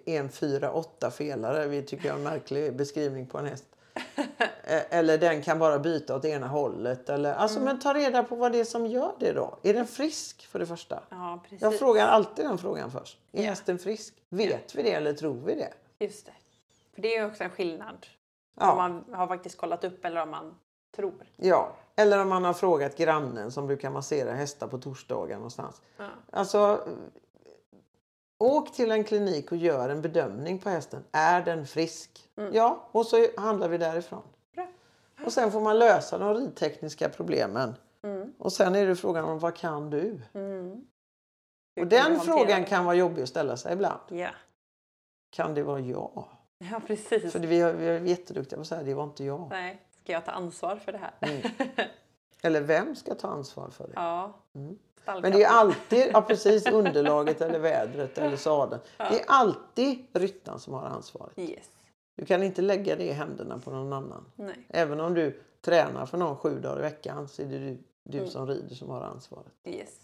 en 0.04 0.28
fyra 0.28 0.72
åtta 0.72 1.10
felare. 1.10 1.66
Vi 1.66 1.82
tycker 1.82 2.06
jag 2.08 2.14
är 2.14 2.18
en 2.18 2.24
märklig 2.24 2.76
beskrivning 2.76 3.26
på 3.26 3.38
en 3.38 3.46
häst. 3.46 3.64
Eh, 4.64 4.82
Eller 4.98 5.18
den 5.18 5.42
kan 5.42 5.58
bara 5.58 5.78
byta 5.78 6.16
åt 6.16 6.24
ena 6.24 6.46
hållet. 6.46 7.08
Eller, 7.08 7.34
alltså, 7.34 7.56
Mm. 7.58 7.66
Men 7.72 7.80
ta 7.82 7.94
reda 7.94 8.22
på 8.24 8.36
vad 8.36 8.52
det 8.52 8.60
är 8.60 8.64
som 8.64 8.86
gör 8.86 9.12
det 9.18 9.32
då. 9.32 9.58
Är 9.62 9.74
den 9.74 9.86
frisk 9.86 10.46
för 10.46 10.58
det 10.58 10.66
första? 10.66 11.02
Ja, 11.10 11.40
precis. 11.42 11.62
Jag 11.62 11.78
frågar 11.78 12.06
alltid 12.06 12.44
den 12.44 12.58
frågan 12.58 12.90
först. 12.90 13.18
Är 13.32 13.42
Ja. 13.42 13.48
hästen 13.48 13.78
frisk? 13.78 14.14
Vet 14.28 14.74
vi 14.74 14.82
det 14.82 14.92
eller 14.92 15.12
tror 15.12 15.34
vi 15.34 15.54
det? 15.54 15.72
Just 16.04 16.26
det. 16.26 16.32
För 16.94 17.02
det 17.02 17.16
är 17.16 17.26
också 17.26 17.44
en 17.44 17.50
skillnad. 17.50 18.06
Ja. 18.60 18.70
Om 18.72 18.76
man 18.78 19.04
har 19.18 19.26
faktiskt 19.26 19.58
kollat 19.58 19.84
upp 19.84 20.04
eller 20.04 20.22
om 20.22 20.30
man 20.30 20.54
tror. 20.96 21.26
Ja. 21.36 21.72
Eller 21.96 22.18
om 22.22 22.28
man 22.28 22.44
har 22.44 22.52
frågat 22.52 22.96
grannen 22.96 23.52
som 23.52 23.66
brukar 23.66 23.90
massera 23.90 24.32
hästar 24.32 24.66
på 24.66 24.78
torsdagar 24.78 25.36
någonstans. 25.36 25.82
Ja. 25.96 26.04
Alltså, 26.30 26.80
åk 28.42 28.72
till 28.72 28.90
en 28.90 29.04
klinik 29.04 29.52
och 29.52 29.58
gör 29.58 29.88
en 29.88 30.02
bedömning 30.02 30.58
på 30.58 30.70
hästen. 30.70 31.04
Är 31.12 31.42
den 31.42 31.66
frisk? 31.66 32.30
Ja, 32.52 32.88
och 32.92 33.06
så 33.06 33.26
handlar 33.36 33.68
vi 33.68 33.78
därifrån. 33.78 34.22
Bra. 34.54 34.66
Och 35.24 35.32
sen 35.32 35.52
får 35.52 35.60
man 35.60 35.78
lösa 35.78 36.18
de 36.18 36.34
ridtekniska 36.34 37.08
problemen. 37.08 37.74
Mm. 38.02 38.32
Och 38.38 38.52
sen 38.52 38.74
är 38.74 38.86
det 38.86 38.96
frågan 38.96 39.24
om 39.24 39.38
vad 39.38 39.56
kan 39.56 39.90
du? 39.90 40.20
Mm. 40.32 40.86
Och 41.80 41.86
den 41.86 42.20
frågan 42.20 42.64
kan 42.64 42.84
vara 42.84 42.94
jobbig 42.94 43.22
att 43.22 43.28
ställa 43.28 43.56
sig 43.56 43.72
ibland. 43.72 44.00
Ja. 44.08 44.30
Kan 45.30 45.54
det 45.54 45.62
vara 45.62 45.80
jag? 45.80 46.28
ja, 46.70 46.80
precis. 46.86 47.32
För 47.32 47.38
vi 47.38 47.60
är, 47.60 47.72
vi 47.72 47.86
är 47.86 48.00
jätteduktiga 48.00 48.56
på 48.56 48.60
att 48.60 48.66
säga 48.66 48.82
det 48.82 48.94
var 48.94 49.04
inte 49.04 49.24
jag. 49.24 49.48
Nej, 49.50 49.82
ska 50.02 50.12
jag 50.12 50.24
ta 50.24 50.32
ansvar 50.32 50.76
för 50.76 50.92
det 50.92 50.98
här? 50.98 51.12
Mm. 51.20 51.42
Eller 52.42 52.60
vem 52.60 52.96
ska 52.96 53.14
ta 53.14 53.28
ansvar 53.28 53.70
för 53.70 53.86
det? 53.86 53.92
ja. 53.96 54.34
Men 55.06 55.22
det 55.32 55.42
är 55.42 55.48
alltid, 55.48 56.10
ja 56.12 56.22
precis, 56.22 56.66
underlaget 56.66 57.40
eller 57.40 57.58
vädret 57.58 58.18
eller 58.18 58.36
sadeln. 58.36 58.80
Det 58.96 59.20
är 59.20 59.24
alltid 59.26 60.06
ryttaren 60.12 60.58
som 60.58 60.74
har 60.74 60.84
ansvaret. 60.84 61.38
Yes. 61.38 61.68
Du 62.16 62.24
kan 62.26 62.42
inte 62.42 62.62
lägga 62.62 62.96
det 62.96 63.04
i 63.04 63.12
händerna 63.12 63.58
på 63.58 63.70
någon 63.70 63.92
annan. 63.92 64.24
Nej. 64.34 64.66
Även 64.68 65.00
om 65.00 65.14
du 65.14 65.42
tränar 65.60 66.06
för 66.06 66.18
någon 66.18 66.36
sju 66.36 66.60
dagar 66.60 66.78
i 66.78 66.82
veckan 66.82 67.28
så 67.28 67.42
är 67.42 67.46
det 67.46 67.58
du, 67.58 67.78
du 68.04 68.18
Mm. 68.18 68.30
som 68.30 68.46
rider 68.46 68.74
som 68.74 68.90
har 68.90 69.00
ansvaret. 69.02 69.52
Yes. 69.64 70.00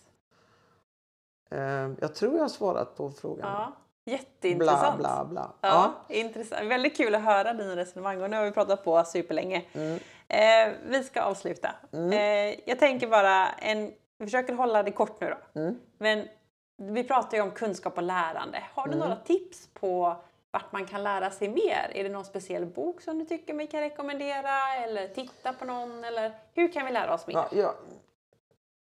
Eh, 1.51 1.91
jag 2.01 2.15
tror 2.15 2.35
jag 2.35 2.41
har 2.41 2.49
svarat 2.49 2.97
på 2.97 3.11
frågan. 3.11 3.47
Ja. 3.53 3.73
Bla, 4.05 4.13
Jätteintressant. 4.17 4.99
bla, 4.99 5.25
bla. 5.25 5.53
Ja, 5.61 5.95
Intressant. 6.09 6.67
Väldigt 6.71 6.97
kul 6.97 7.15
att 7.15 7.23
höra 7.23 7.53
dina 7.55 7.77
resonemang 7.77 8.23
och 8.23 8.31
nu 8.31 8.37
har 8.37 8.45
vi 8.45 8.51
pratat 8.51 8.85
på 8.85 9.05
superlänge. 9.05 9.65
Mm. 9.73 9.99
Eh, 10.29 10.75
vi 10.89 11.05
ska 11.05 11.23
avsluta. 11.23 11.71
Mm. 11.93 12.13
Eh, 12.13 12.61
jag 12.67 12.79
tänker 12.79 13.07
bara, 13.09 13.49
en, 13.49 13.93
vi 14.19 14.27
försöker 14.27 14.53
hålla 14.55 14.83
det 14.83 14.91
kort 14.93 15.21
nu 15.21 15.35
då. 15.55 15.61
Mm. 15.61 15.79
Men 15.99 16.29
vi 16.77 17.05
pratar 17.05 17.37
ju 17.37 17.43
om 17.43 17.51
kunskap 17.51 17.97
och 17.97 18.03
lärande. 18.03 18.63
Har 18.75 18.87
du 18.87 18.93
Mm. 18.95 19.09
några 19.09 19.17
tips 19.21 19.69
på 19.75 20.17
vart 20.51 20.73
man 20.73 20.87
kan 20.87 21.03
lära 21.03 21.31
sig 21.31 21.49
mer? 21.49 21.91
Är 21.95 22.05
det 22.05 22.11
någon 22.11 22.25
speciell 22.25 22.67
bok 22.67 23.01
som 23.01 23.19
du 23.19 23.25
tycker 23.25 23.55
vi 23.55 23.67
kan 23.67 23.81
rekommendera? 23.81 24.75
Eller 24.85 25.09
titta 25.09 25.53
på 25.53 25.65
någon? 25.65 26.05
Eller 26.05 26.33
hur 26.55 26.73
kan 26.73 26.87
vi 26.87 26.93
lära 26.93 27.15
oss 27.15 27.27
mer? 27.27 27.35
Ja, 27.35 27.47
jag, 27.53 27.75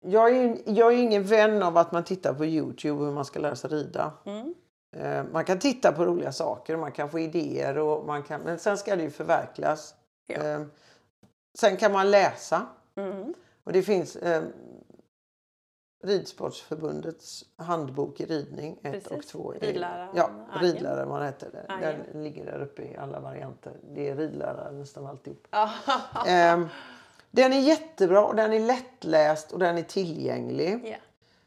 jag, 0.01 0.37
är, 0.37 0.59
jag 0.65 0.93
är 0.93 0.97
ingen 0.99 1.23
vän 1.25 1.63
av 1.63 1.77
att 1.79 1.93
man 1.93 2.05
tittar 2.05 2.35
på 2.35 2.45
Youtube 2.45 3.05
hur 3.05 3.13
man 3.13 3.25
ska 3.25 3.41
lära 3.41 3.57
sig 3.57 3.71
rida. 3.71 4.13
Mm. 4.25 4.55
Eh, 4.97 5.25
man 5.33 5.45
kan 5.45 5.59
titta 5.59 5.93
på 5.93 6.05
roliga 6.05 6.33
saker, 6.33 6.77
man 6.77 6.93
kan 6.93 7.11
få 7.11 7.19
idéer, 7.19 7.79
och 7.79 8.07
man 8.07 8.23
kan, 8.23 8.41
men 8.41 8.59
sen 8.59 8.79
ska 8.79 8.97
det 8.97 9.03
ju 9.03 9.11
förverkligas. 9.11 9.95
Ja. 10.27 10.37
Eh, 10.43 10.61
sen 11.59 11.77
kan 11.77 11.93
man 11.93 12.11
läsa. 12.11 12.67
Mm. 12.97 13.35
Och 13.65 13.73
det 13.73 13.83
finns 13.83 14.17
eh, 14.17 14.43
Ridsportsförbundets 16.03 17.45
handbok 17.57 18.21
i 18.21 18.27
ridning 18.27 18.79
1 18.83 19.07
och 19.07 19.11
Precis. 19.13 19.31
2. 19.31 19.53
Ridläraren 19.61 20.09
Ja, 20.15 20.31
Arjen. 20.53 20.73
ridläraren 20.75 21.09
vad 21.09 21.25
heter. 21.25 21.51
Den, 21.53 21.71
Arjen. 21.77 22.01
den 22.13 22.23
ligger 22.25 22.45
där 22.47 22.63
uppe 22.63 22.83
i 22.83 22.97
alla 22.97 23.21
varianter. 23.21 23.73
Det 23.95 24.09
är 24.09 24.17
ridlärare 24.17 24.73
nästan 24.73 25.07
alltihop. 25.07 25.47
Ja. 25.51 25.71
Ehm, 26.27 26.69
den 27.31 27.53
är 27.53 27.61
jättebra 27.61 28.25
och 28.25 28.37
den 28.37 28.53
är 28.53 28.61
lättläst 28.61 29.53
och 29.53 29.59
den 29.59 29.79
är 29.79 29.83
tillgänglig. 29.83 30.81
Ja. 30.85 30.97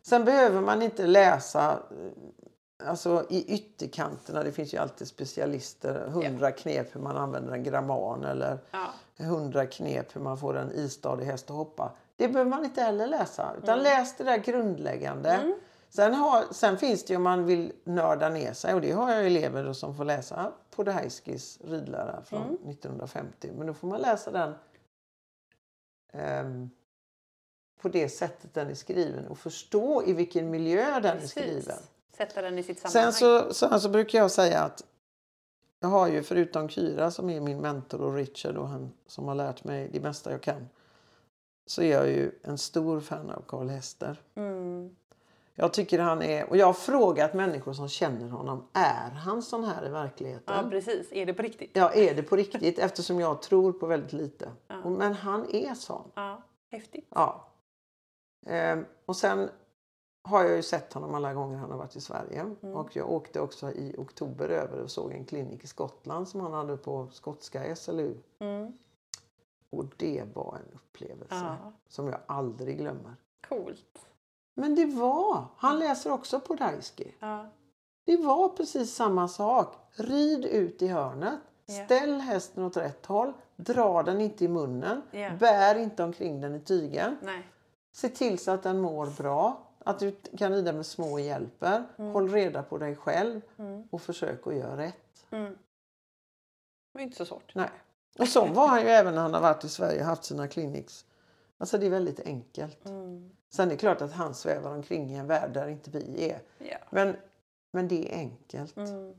Sen 0.02 0.26
behöver 0.26 0.61
man 0.61 0.82
inte 0.82 1.07
läsa 1.07 1.80
eh, 1.91 2.90
alltså, 2.90 3.26
i 3.30 3.53
ytterkanterna. 3.53 4.44
Det 4.44 4.52
finns 4.52 4.73
ju 4.73 4.78
alltid 4.78 5.07
specialister. 5.07 6.07
Hundra 6.07 6.52
knep 6.52 6.95
hur 6.95 7.02
man 7.02 7.18
använder 7.18 7.53
en 7.53 7.64
gramman 7.64 8.23
eller 8.23 8.57
Ja. 8.72 9.26
hundra 9.26 9.65
knep 9.65 10.15
hur 10.15 10.22
man 10.22 10.38
får 10.38 10.57
en 10.57 10.72
istadig 10.72 11.26
häst 11.26 11.49
att 11.49 11.56
hoppa. 11.56 11.91
Det 12.22 12.27
behöver 12.27 12.49
man 12.49 12.65
inte 12.65 12.81
heller 12.81 13.07
läsa. 13.07 13.56
Utan 13.64 13.84
läs 13.84 14.18
det 14.18 14.23
där 14.23 14.38
grundläggande. 14.38 15.56
Sen, 15.89 16.14
har, 16.14 16.45
sen 16.52 16.77
finns 16.77 17.03
det 17.03 17.14
ju 17.14 17.18
om 17.18 17.23
man 17.23 17.45
vill 17.45 17.73
nörda 17.84 18.30
ner 18.30 18.53
sig 18.53 18.73
och 18.73 18.81
det 18.81 18.91
har 18.91 19.11
jag 19.11 19.26
elever 19.26 19.73
som 19.73 19.95
får 19.95 20.06
läsa 20.06 20.52
Podhajskis 20.76 21.60
ridlära 21.64 22.22
från 22.26 22.41
1950. 22.41 23.52
Men 23.57 23.68
då 23.68 23.73
får 23.73 23.88
man 23.88 24.02
läsa 24.02 24.31
den 24.31 24.53
ehm, 26.14 26.69
på 27.81 27.89
det 27.89 28.10
sättet 28.10 28.53
den 28.53 28.69
är 28.69 28.76
skriven 28.76 29.27
och 29.27 29.38
förstå 29.38 30.03
i 30.06 30.14
vilken 30.14 30.49
miljö 30.49 30.99
den 30.99 31.18
är 31.18 31.27
skriven. 31.27 31.77
Sätta 32.18 32.41
den 32.41 32.60
i 32.60 32.64
sitt 32.64 32.80
sammanhang. 32.80 33.14
Sen 33.14 33.43
så, 33.43 33.53
sen 33.53 33.81
så 33.81 33.89
brukar 33.89 34.19
jag 34.19 34.31
säga 34.31 34.60
att 34.60 34.84
jag 35.80 35.89
har 35.89 36.07
ju 36.07 36.23
förutom 36.23 36.69
Kyra 36.69 37.11
som 37.11 37.30
är 37.30 37.41
min 37.41 37.61
mentor 37.61 38.02
och 38.02 38.15
Richard 38.15 38.57
och 38.57 38.68
han 38.68 38.91
som 39.07 39.27
har 39.27 39.35
lärt 39.35 39.64
mig 39.64 39.89
det 39.93 39.99
mesta 39.99 40.31
jag 40.31 40.41
kan. 40.41 40.68
Så 41.65 41.81
är 41.81 41.91
jag 41.91 42.07
ju 42.09 42.31
en 42.43 42.57
stor 42.57 42.99
fan 42.99 43.29
av 43.29 43.41
Karl 43.47 43.67
Hester. 43.69 44.21
Mm. 44.35 44.95
Jag 45.55 45.73
tycker 45.73 45.99
han 45.99 46.21
är, 46.21 46.49
och 46.49 46.57
jag 46.57 46.65
har 46.65 46.73
frågat 46.73 47.33
människor 47.33 47.73
som 47.73 47.88
känner 47.89 48.29
honom, 48.29 48.67
är 48.73 49.09
han 49.11 49.41
sån 49.41 49.63
här 49.63 49.85
i 49.85 49.89
verkligheten? 49.89 50.55
Ja, 50.63 50.69
precis. 50.69 51.11
Är 51.11 51.25
det 51.25 51.33
på 51.33 51.41
riktigt? 51.41 51.69
Ja, 51.73 51.91
är 51.93 52.15
det 52.15 52.23
på 52.23 52.35
riktigt? 52.35 52.79
Eftersom 52.79 53.19
jag 53.19 53.41
tror 53.41 53.71
på 53.73 53.85
väldigt 53.85 54.13
lite. 54.13 54.49
Och- 54.83 54.91
Men 54.91 55.13
han 55.13 55.55
är 55.55 55.73
sån. 55.73 56.11
Ja, 56.15 56.41
häftigt. 56.71 57.07
Ja. 57.09 57.47
Ehm, 58.47 58.85
och 59.05 59.15
sen 59.15 59.49
har 60.23 60.43
jag 60.43 60.55
ju 60.55 60.61
sett 60.63 60.93
honom 60.93 61.13
alla 61.15 61.33
gånger 61.33 61.57
han 61.57 61.71
har 61.71 61.77
varit 61.77 61.95
i 61.95 62.01
Sverige. 62.01 62.45
Och 62.61 62.95
jag 62.95 63.11
åkte 63.11 63.39
också 63.39 63.71
i 63.71 63.95
oktober 63.97 64.49
över 64.49 64.79
och 64.79 64.91
såg 64.91 65.11
en 65.11 65.25
klinik 65.25 65.63
i 65.63 65.67
Skottland 65.67 66.27
som 66.27 66.41
han 66.41 66.53
hade 66.53 66.77
på 66.77 67.07
skotska 67.11 67.75
SLU. 67.75 68.13
Mm. 68.39 68.73
Och 69.72 69.85
det 69.98 70.23
var 70.34 70.56
en 70.56 70.73
upplevelse 70.76 71.35
Ja. 71.35 71.72
som 71.88 72.07
jag 72.07 72.19
aldrig 72.26 72.77
glömmer. 72.77 73.15
Coolt. 73.48 74.06
Men 74.53 74.76
det 74.76 74.85
var, 74.85 75.45
han 75.57 75.80
läser 75.80 76.11
också 76.11 76.39
på 76.39 76.56
Daiski. 76.56 77.15
Ja. 77.19 77.45
Det 78.06 78.18
var 78.18 78.49
precis 78.49 78.93
samma 78.95 79.27
sak. 79.27 79.76
Rid 79.91 80.45
ut 80.45 80.81
i 80.81 80.88
hörnet. 80.88 81.39
Ja. 81.65 81.85
Ställ 81.85 82.22
hästen 82.22 82.64
åt 82.64 82.77
rätt 82.77 83.06
håll. 83.06 83.34
Dra 83.56 84.03
den 84.03 84.22
inte 84.22 84.45
i 84.45 84.48
munnen. 84.48 85.02
Ja. 85.11 85.31
Bär 85.39 85.76
inte 85.76 86.03
omkring 86.03 86.41
den 86.41 86.56
i 86.56 86.60
tygen. 86.60 87.18
Nej. 87.22 87.48
Se 87.91 88.10
till 88.10 88.39
så 88.39 88.52
att 88.52 88.64
den 88.64 88.80
mår 88.81 89.07
bra. 89.18 89.68
Att 89.80 89.99
du 89.99 90.11
kan 90.38 90.52
rida 90.52 90.73
med 90.73 90.85
små 90.85 91.19
hjälper. 91.19 91.84
Håll 91.98 92.30
reda 92.30 92.64
på 92.64 92.77
dig 92.77 92.95
själv. 92.95 93.41
Mm. 93.57 93.88
Och 93.91 94.02
försök 94.02 94.48
att 94.48 94.56
göra 94.56 94.77
rätt. 94.77 95.26
Mm. 95.30 95.52
Det 95.53 95.57
var 96.98 97.02
inte 97.02 97.15
så 97.18 97.26
svårt. 97.26 97.56
Nej. 97.56 97.69
Och 98.19 98.27
så 98.27 98.45
var 98.45 98.67
han 98.67 98.81
ju 98.81 98.88
även 98.88 99.15
när 99.15 99.21
han 99.21 99.33
har 99.33 99.41
varit 99.41 99.63
i 99.63 99.69
Sverige 99.69 99.99
och 99.99 100.05
haft 100.05 100.23
sina 100.23 100.47
clinics. 100.47 101.05
Alltså 101.57 101.77
det 101.77 101.85
är 101.85 101.89
väldigt 101.89 102.19
enkelt. 102.19 102.85
Mm. 102.85 103.31
Sen 103.49 103.67
är 103.67 103.71
det 103.71 103.77
klart 103.77 104.01
att 104.01 104.11
han 104.11 104.33
svävar 104.35 104.75
omkring 104.75 105.09
i 105.11 105.15
en 105.15 105.27
värld 105.27 105.53
där 105.53 105.67
inte 105.67 105.91
vi 105.91 106.29
är. 106.29 106.41
Ja. 106.57 106.77
Men, 106.89 107.15
men 107.71 107.88
det 107.88 108.13
är 108.13 108.17
enkelt. 108.17 108.77
Mm. 108.77 109.13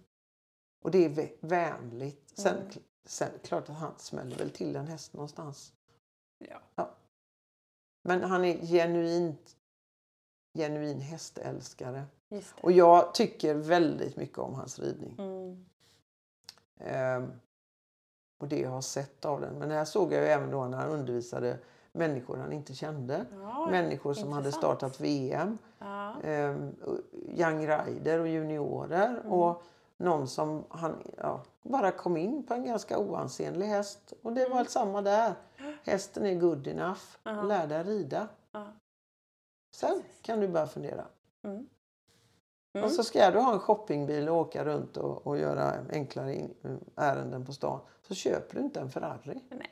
Och 0.83 0.91
det 0.91 1.05
är 1.05 1.09
vä- 1.09 1.37
vänligt. 1.41 2.33
Sen, 2.39 2.71
sen 3.05 3.31
klart 3.43 3.69
att 3.69 3.77
han 3.77 3.95
smäller 3.99 4.37
väl 4.37 4.51
till 4.51 4.77
en 4.77 4.87
häst 4.87 5.13
någonstans. 5.13 5.73
Ja. 6.75 6.91
Men 8.05 8.23
han 8.23 8.45
är 8.45 8.67
genuint 8.67 9.57
genuin 10.59 11.01
hästälskare. 11.01 12.05
Och 12.61 12.73
jag 12.73 13.15
tycker 13.15 13.55
väldigt 13.55 14.17
mycket 14.17 14.39
om 14.39 14.55
hans 14.55 14.79
ridning. 14.79 15.15
Mm. 15.19 15.65
Ehm, 16.81 17.33
och 18.43 18.49
det 18.49 18.59
jag 18.61 18.71
har 18.71 18.81
sett 18.81 19.25
av 19.25 19.41
den. 19.41 19.55
Men 19.59 19.69
det 19.69 19.75
här 19.75 19.85
såg 19.85 20.13
jag 20.13 20.21
ju 20.23 20.27
även 20.29 20.51
då 20.51 20.65
när 20.67 20.79
han 20.79 20.91
undervisade 20.91 21.59
människor 21.93 22.37
han 22.37 22.53
inte 22.53 22.75
kände. 22.75 23.25
Ja, 23.43 23.67
människor 23.71 24.15
som 24.15 24.33
hade 24.33 24.49
intressant. 24.49 24.63
startat 24.79 25.01
VM. 25.01 25.59
Ja. 25.79 26.15
Ehm, 26.23 26.75
young 27.29 27.67
rider 27.67 28.19
och 28.21 28.29
juniorer. 28.29 29.09
Mm. 29.09 29.33
Och 29.33 29.63
någon 29.97 30.29
som 30.29 30.65
han 30.69 30.97
ja, 31.19 31.41
bara 31.63 31.91
kom 31.91 32.17
in 32.17 32.43
på 32.47 32.55
en 32.55 32.65
ganska 32.65 32.99
oansenlig 32.99 33.67
häst. 33.67 34.13
Och 34.23 34.33
det 34.33 34.45
var 34.49 34.57
Mm. 34.57 34.67
samma 34.67 35.03
där. 35.03 35.35
Hästen 35.85 36.27
är 36.27 36.35
good 36.35 36.67
enough. 36.67 37.01
Ja. 37.23 37.43
Lär 37.43 37.67
dig 37.67 37.83
rida. 37.85 38.29
Ja. 38.53 38.67
Sen 39.77 40.03
kan 40.23 40.41
du 40.41 40.49
börja 40.49 40.67
fundera. 40.67 41.05
Mm. 41.43 41.67
Och 42.75 42.79
Mm. 42.79 42.91
så 42.91 43.05
ska 43.05 43.31
du 43.31 43.39
ha 43.39 43.53
en 43.53 43.59
shoppingbil 43.61 44.29
och 44.29 44.37
åka 44.37 44.65
runt 44.65 44.97
och, 44.97 45.27
och 45.27 45.39
göra 45.39 45.75
enklare 45.91 46.35
in, 46.35 46.55
ärenden 46.97 47.45
på 47.47 47.53
stan. 47.53 47.81
Så 48.03 48.15
köper 48.15 48.55
du 48.55 48.61
inte 48.61 48.81
en 48.81 48.91
Ferrari. 48.91 49.41
Nej. 49.49 49.71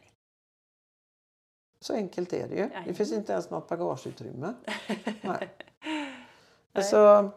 Så 1.81 1.95
enkelt 1.95 2.33
är 2.33 2.49
det 2.49 2.55
ju. 2.55 2.63
Det 2.69 2.75
Jajamän. 2.75 2.95
finns 2.95 3.13
inte 3.13 3.33
ens 3.33 3.51
något 3.51 3.69
bagageutrymme. 3.69 4.55
Nej. 4.87 5.19
Nej. 5.23 5.51
Alltså, 6.73 7.31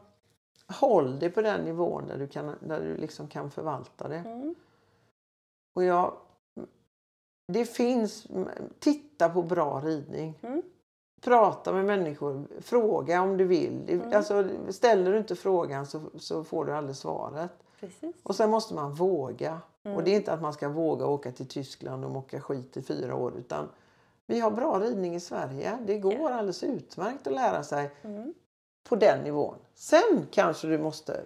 håll 0.68 1.20
dig 1.20 1.30
på 1.30 1.42
den 1.42 1.66
nivån 1.66 2.08
där 2.08 2.18
du, 2.18 2.28
kan, 2.28 2.56
där 2.62 2.82
du 2.82 2.98
liksom 2.98 3.28
kan 3.28 3.52
förvalta 3.52 4.08
det. 4.08 4.18
Mm. 4.18 4.56
Och 5.76 5.84
jag, 5.84 6.18
det 7.48 7.66
finns, 7.66 8.28
titta 8.80 9.30
på 9.30 9.42
bra 9.44 9.80
ridning. 9.82 10.40
Mm. 10.42 10.62
Prata 11.24 11.74
med 11.74 11.86
människor, 11.86 12.48
fråga 12.62 13.22
om 13.22 13.38
du 13.38 13.44
vill. 13.46 13.90
Mm. 13.90 14.14
Alltså, 14.18 14.50
ställer 14.70 15.12
du 15.12 15.18
inte 15.18 15.36
frågan 15.36 15.86
så, 15.86 16.02
så 16.20 16.44
får 16.44 16.66
du 16.66 16.74
aldrig 16.74 16.96
svaret. 16.96 17.52
Precis. 17.80 18.16
Och 18.24 18.36
sen 18.36 18.50
måste 18.50 18.74
man 18.74 18.94
våga. 18.94 19.62
Mm. 19.84 19.98
Och 19.98 20.04
det 20.04 20.12
är 20.12 20.16
inte 20.16 20.34
att 20.34 20.42
man 20.42 20.54
ska 20.54 20.70
våga 20.70 21.06
åka 21.06 21.32
till 21.32 21.48
Tyskland 21.48 22.06
och 22.06 22.12
mocka 22.12 22.42
skit 22.42 22.78
i 22.78 22.82
fyra 22.82 23.16
år 23.16 23.34
utan 23.38 23.70
vi 24.26 24.40
har 24.40 24.52
bra 24.52 24.80
ridning 24.80 25.16
i 25.16 25.20
Sverige. 25.20 25.78
Det 25.86 25.98
går 25.98 26.14
Ja. 26.14 26.34
alldeles 26.34 26.64
utmärkt 26.64 27.28
att 27.28 27.34
lära 27.34 27.64
sig 27.64 27.92
Mm. 28.02 28.34
på 28.90 28.96
den 28.96 29.24
nivån. 29.24 29.56
Sen 29.74 30.28
kanske 30.32 30.68
du 30.68 30.78
måste 30.78 31.26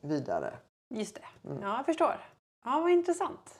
vidare. 0.00 0.54
Just 0.88 1.14
det. 1.14 1.48
Mm. 1.50 1.62
Ja, 1.62 1.76
jag 1.76 1.86
förstår. 1.86 2.20
Ja, 2.64 2.80
vad 2.80 2.90
intressant. 2.90 3.58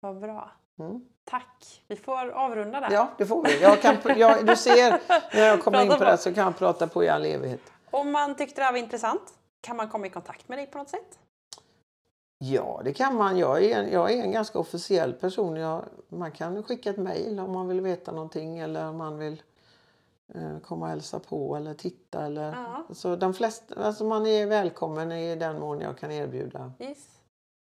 Vad 0.00 0.20
bra. 0.20 0.50
Mm. 0.80 1.00
Tack. 1.24 1.82
Vi 1.88 1.96
får 1.96 2.30
avrunda 2.30 2.80
där. 2.80 2.90
Ja, 2.90 3.08
det 3.18 3.26
får 3.26 3.42
vi. 3.44 3.60
Jag 3.62 3.82
kan, 3.82 3.96
jag, 4.18 4.46
du 4.46 4.56
ser, 4.56 4.90
när 5.36 5.46
jag 5.46 5.62
kommer 5.62 5.82
in 5.82 5.88
på 5.90 5.96
på. 5.98 6.04
det 6.04 6.18
så 6.18 6.34
kan 6.34 6.44
jag 6.44 6.58
prata 6.58 6.86
på 6.86 7.04
i 7.04 7.08
all 7.08 7.24
evighet. 7.24 7.60
Om 7.90 8.12
man 8.12 8.34
tyckte 8.34 8.60
det 8.60 8.64
här 8.64 8.72
var 8.72 8.78
intressant, 8.78 9.34
kan 9.60 9.76
man 9.76 9.88
komma 9.88 10.06
i 10.06 10.10
kontakt 10.10 10.48
med 10.48 10.58
dig 10.58 10.66
på 10.66 10.78
något 10.78 10.88
sätt? 10.88 11.18
Ja, 12.38 12.80
det 12.84 12.92
kan 12.92 13.16
man. 13.16 13.38
Jag 13.38 13.64
är 13.64 13.78
en, 13.78 13.92
jag 13.92 14.12
är 14.12 14.22
en 14.22 14.32
ganska 14.32 14.58
officiell 14.58 15.12
person. 15.12 15.56
Jag, 15.56 15.84
man 16.08 16.32
kan 16.32 16.62
skicka 16.62 16.90
ett 16.90 16.96
mejl 16.96 17.40
om 17.40 17.52
man 17.52 17.68
vill 17.68 17.80
veta 17.80 18.12
någonting 18.12 18.58
eller 18.58 18.88
om 18.88 18.96
man 18.96 19.18
vill 19.18 19.42
eh, 20.34 20.58
komma 20.58 20.84
och 20.84 20.90
hälsa 20.90 21.18
på 21.20 21.56
eller 21.56 21.74
titta. 21.74 22.26
Eller, 22.26 22.52
Ja. 22.52 22.94
så 22.94 23.16
de 23.16 23.34
flesta, 23.34 23.74
alltså 23.84 24.04
man 24.04 24.26
är 24.26 24.46
välkommen 24.46 25.12
i 25.12 25.36
den 25.36 25.60
mån 25.60 25.80
jag 25.80 25.98
kan 25.98 26.10
erbjuda. 26.12 26.72
Yes. 26.78 26.98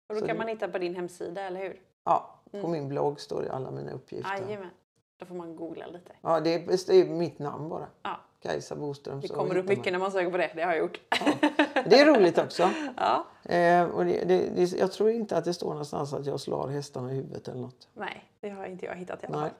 Och 0.09 0.15
då 0.15 0.19
Så 0.21 0.27
kan 0.27 0.35
det- 0.35 0.39
man 0.39 0.47
hitta 0.47 0.67
på 0.67 0.77
din 0.77 0.95
hemsida, 0.95 1.41
eller 1.41 1.59
hur? 1.59 1.79
Ja, 2.05 2.35
på 2.61 2.67
Mm. 2.67 2.71
min 2.71 2.89
blogg 2.89 3.19
står 3.19 3.41
det 3.41 3.51
alla 3.51 3.71
mina 3.71 3.91
uppgifter. 3.91 4.37
Jajamän. 4.47 4.69
Då 5.17 5.25
får 5.25 5.35
man 5.35 5.55
googla 5.55 5.85
lite. 5.87 6.11
Ja, 6.21 6.39
det 6.39 6.53
är, 6.53 6.87
det 6.87 6.93
är 7.01 7.05
mitt 7.05 7.39
namn 7.39 7.69
bara. 7.69 7.87
Ja. 8.03 8.19
Kajsa 8.41 8.75
Boström. 8.75 9.19
Det 9.21 9.27
kommer 9.27 9.45
upp 9.45 9.49
hittar 9.55 9.63
man. 9.63 9.77
mycket 9.77 9.93
när 9.93 9.99
man 9.99 10.11
söker 10.11 10.31
på 10.31 10.37
det. 10.37 10.51
Det 10.55 10.61
har 10.61 10.71
jag 10.73 10.79
gjort. 10.79 11.01
Det 11.85 11.99
är 11.99 12.05
roligt 12.05 12.37
också. 12.37 12.69
ja. 12.97 13.25
Eh, 13.53 13.83
och 13.85 14.05
det, 14.05 14.23
det, 14.25 14.49
det, 14.55 14.71
jag 14.71 14.91
tror 14.91 15.09
inte 15.11 15.37
att 15.37 15.45
det 15.45 15.53
står 15.53 15.69
någonstans 15.69 16.13
att 16.13 16.25
jag 16.25 16.39
slår 16.39 16.67
hästarna 16.67 17.11
i 17.11 17.15
huvudet 17.15 17.47
eller 17.47 17.61
något. 17.61 17.87
Nej, 17.93 18.23
det 18.39 18.49
har 18.49 18.65
inte 18.65 18.85
jag 18.85 18.95
hittat 18.95 19.23
i 19.23 19.27
alla 19.27 19.39
Nej. 19.39 19.49
fall. 19.49 19.57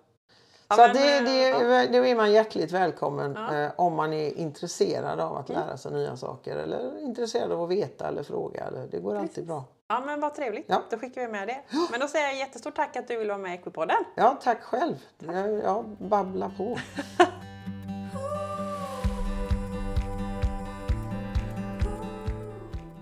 Ja, 0.68 0.76
Så 0.76 0.82
men, 0.82 0.94
det, 0.96 1.18
eh, 1.18 1.24
det, 1.24 1.84
ja. 1.84 2.00
då 2.00 2.06
är 2.06 2.16
man 2.16 2.32
hjärtligt 2.32 2.72
välkommen 2.72 3.34
Ja. 3.36 3.56
eh, 3.58 3.72
om 3.76 3.94
man 3.96 4.14
är 4.14 4.38
intresserad 4.38 5.20
av 5.20 5.38
att 5.38 5.50
Mm. 5.50 5.62
lära 5.62 5.78
sig 5.78 5.92
nya 5.94 6.18
saker 6.18 6.56
eller 6.58 7.00
intresserad 7.00 7.52
av 7.52 7.64
att 7.64 7.70
veta 7.70 8.08
eller 8.08 8.24
fråga. 8.24 8.64
Eller, 8.64 8.88
det 8.88 9.00
går 9.00 9.16
alltid 9.16 9.30
Precis. 9.30 9.48
bra. 9.48 9.64
Ja, 9.94 10.04
men 10.06 10.20
vad 10.20 10.36
trevligt. 10.36 10.66
Ja. 10.68 10.84
Då 10.90 10.98
skickar 10.98 11.22
vi 11.22 11.28
med 11.28 11.48
det. 11.48 11.62
Men 11.92 12.00
då 12.00 12.08
säger 12.08 12.26
jag 12.26 12.36
jättestort 12.38 12.76
tack 12.76 12.96
att 12.96 13.08
du 13.08 13.18
vill 13.18 13.28
vara 13.28 13.38
med 13.38 13.52
i 13.52 13.54
Equipodden. 13.56 13.98
Ja, 14.16 14.40
tack 14.44 14.62
själv. 14.64 14.96
Jag, 15.20 15.50
jag 15.64 15.86
babblar 15.86 16.50
på. 16.58 16.78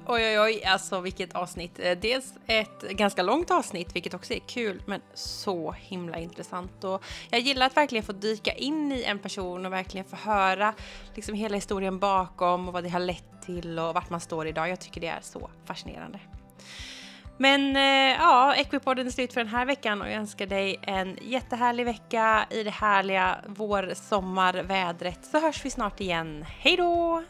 Oj, 0.07 0.23
oj, 0.27 0.39
oj, 0.39 0.63
alltså 0.63 0.99
vilket 0.99 1.35
avsnitt. 1.35 1.80
Eh, 1.80 1.97
Dels 1.97 2.34
ett 2.47 2.81
ganska 2.81 3.23
långt 3.23 3.51
avsnitt, 3.51 3.95
vilket 3.95 4.13
också 4.13 4.34
är 4.34 4.39
kul, 4.39 4.84
men 4.85 5.01
så 5.13 5.72
himla 5.72 6.18
intressant. 6.18 6.84
Och 6.84 7.03
jag 7.30 7.39
gillar 7.39 7.65
att 7.65 7.77
verkligen 7.77 8.03
få 8.05 8.11
dyka 8.11 8.53
in 8.53 8.91
i 8.91 9.03
en 9.03 9.19
person 9.19 9.65
och 9.65 9.73
verkligen 9.73 10.05
få 10.05 10.15
höra 10.15 10.73
liksom 11.15 11.35
hela 11.35 11.55
historien 11.55 11.99
bakom 11.99 12.68
och 12.68 12.73
vad 12.73 12.84
det 12.84 12.89
har 12.89 12.99
lett 12.99 13.41
till 13.45 13.80
och 13.80 13.93
vart 13.93 14.09
man 14.09 14.19
står 14.19 14.47
idag. 14.47 14.69
Jag 14.69 14.80
tycker 14.80 15.01
det 15.01 15.07
är 15.07 15.22
så 15.22 15.49
fascinerande. 15.65 16.19
Men 17.38 17.75
eh, 17.75 18.21
ja, 18.21 18.55
Equipodden 18.55 19.07
är 19.07 19.11
slut 19.11 19.33
för 19.33 19.41
den 19.41 19.53
här 19.53 19.65
veckan 19.65 20.01
och 20.01 20.07
jag 20.07 20.15
önskar 20.15 20.45
dig 20.45 20.79
en 20.81 21.17
jättehärlig 21.21 21.85
vecka 21.85 22.45
i 22.49 22.63
det 22.63 22.71
härliga 22.71 23.38
vår-sommarvädret 23.45 25.19
så 25.25 25.39
hörs 25.39 25.65
vi 25.65 25.69
snart 25.69 26.01
igen. 26.01 26.45
Hej 26.59 26.77
då! 26.77 27.23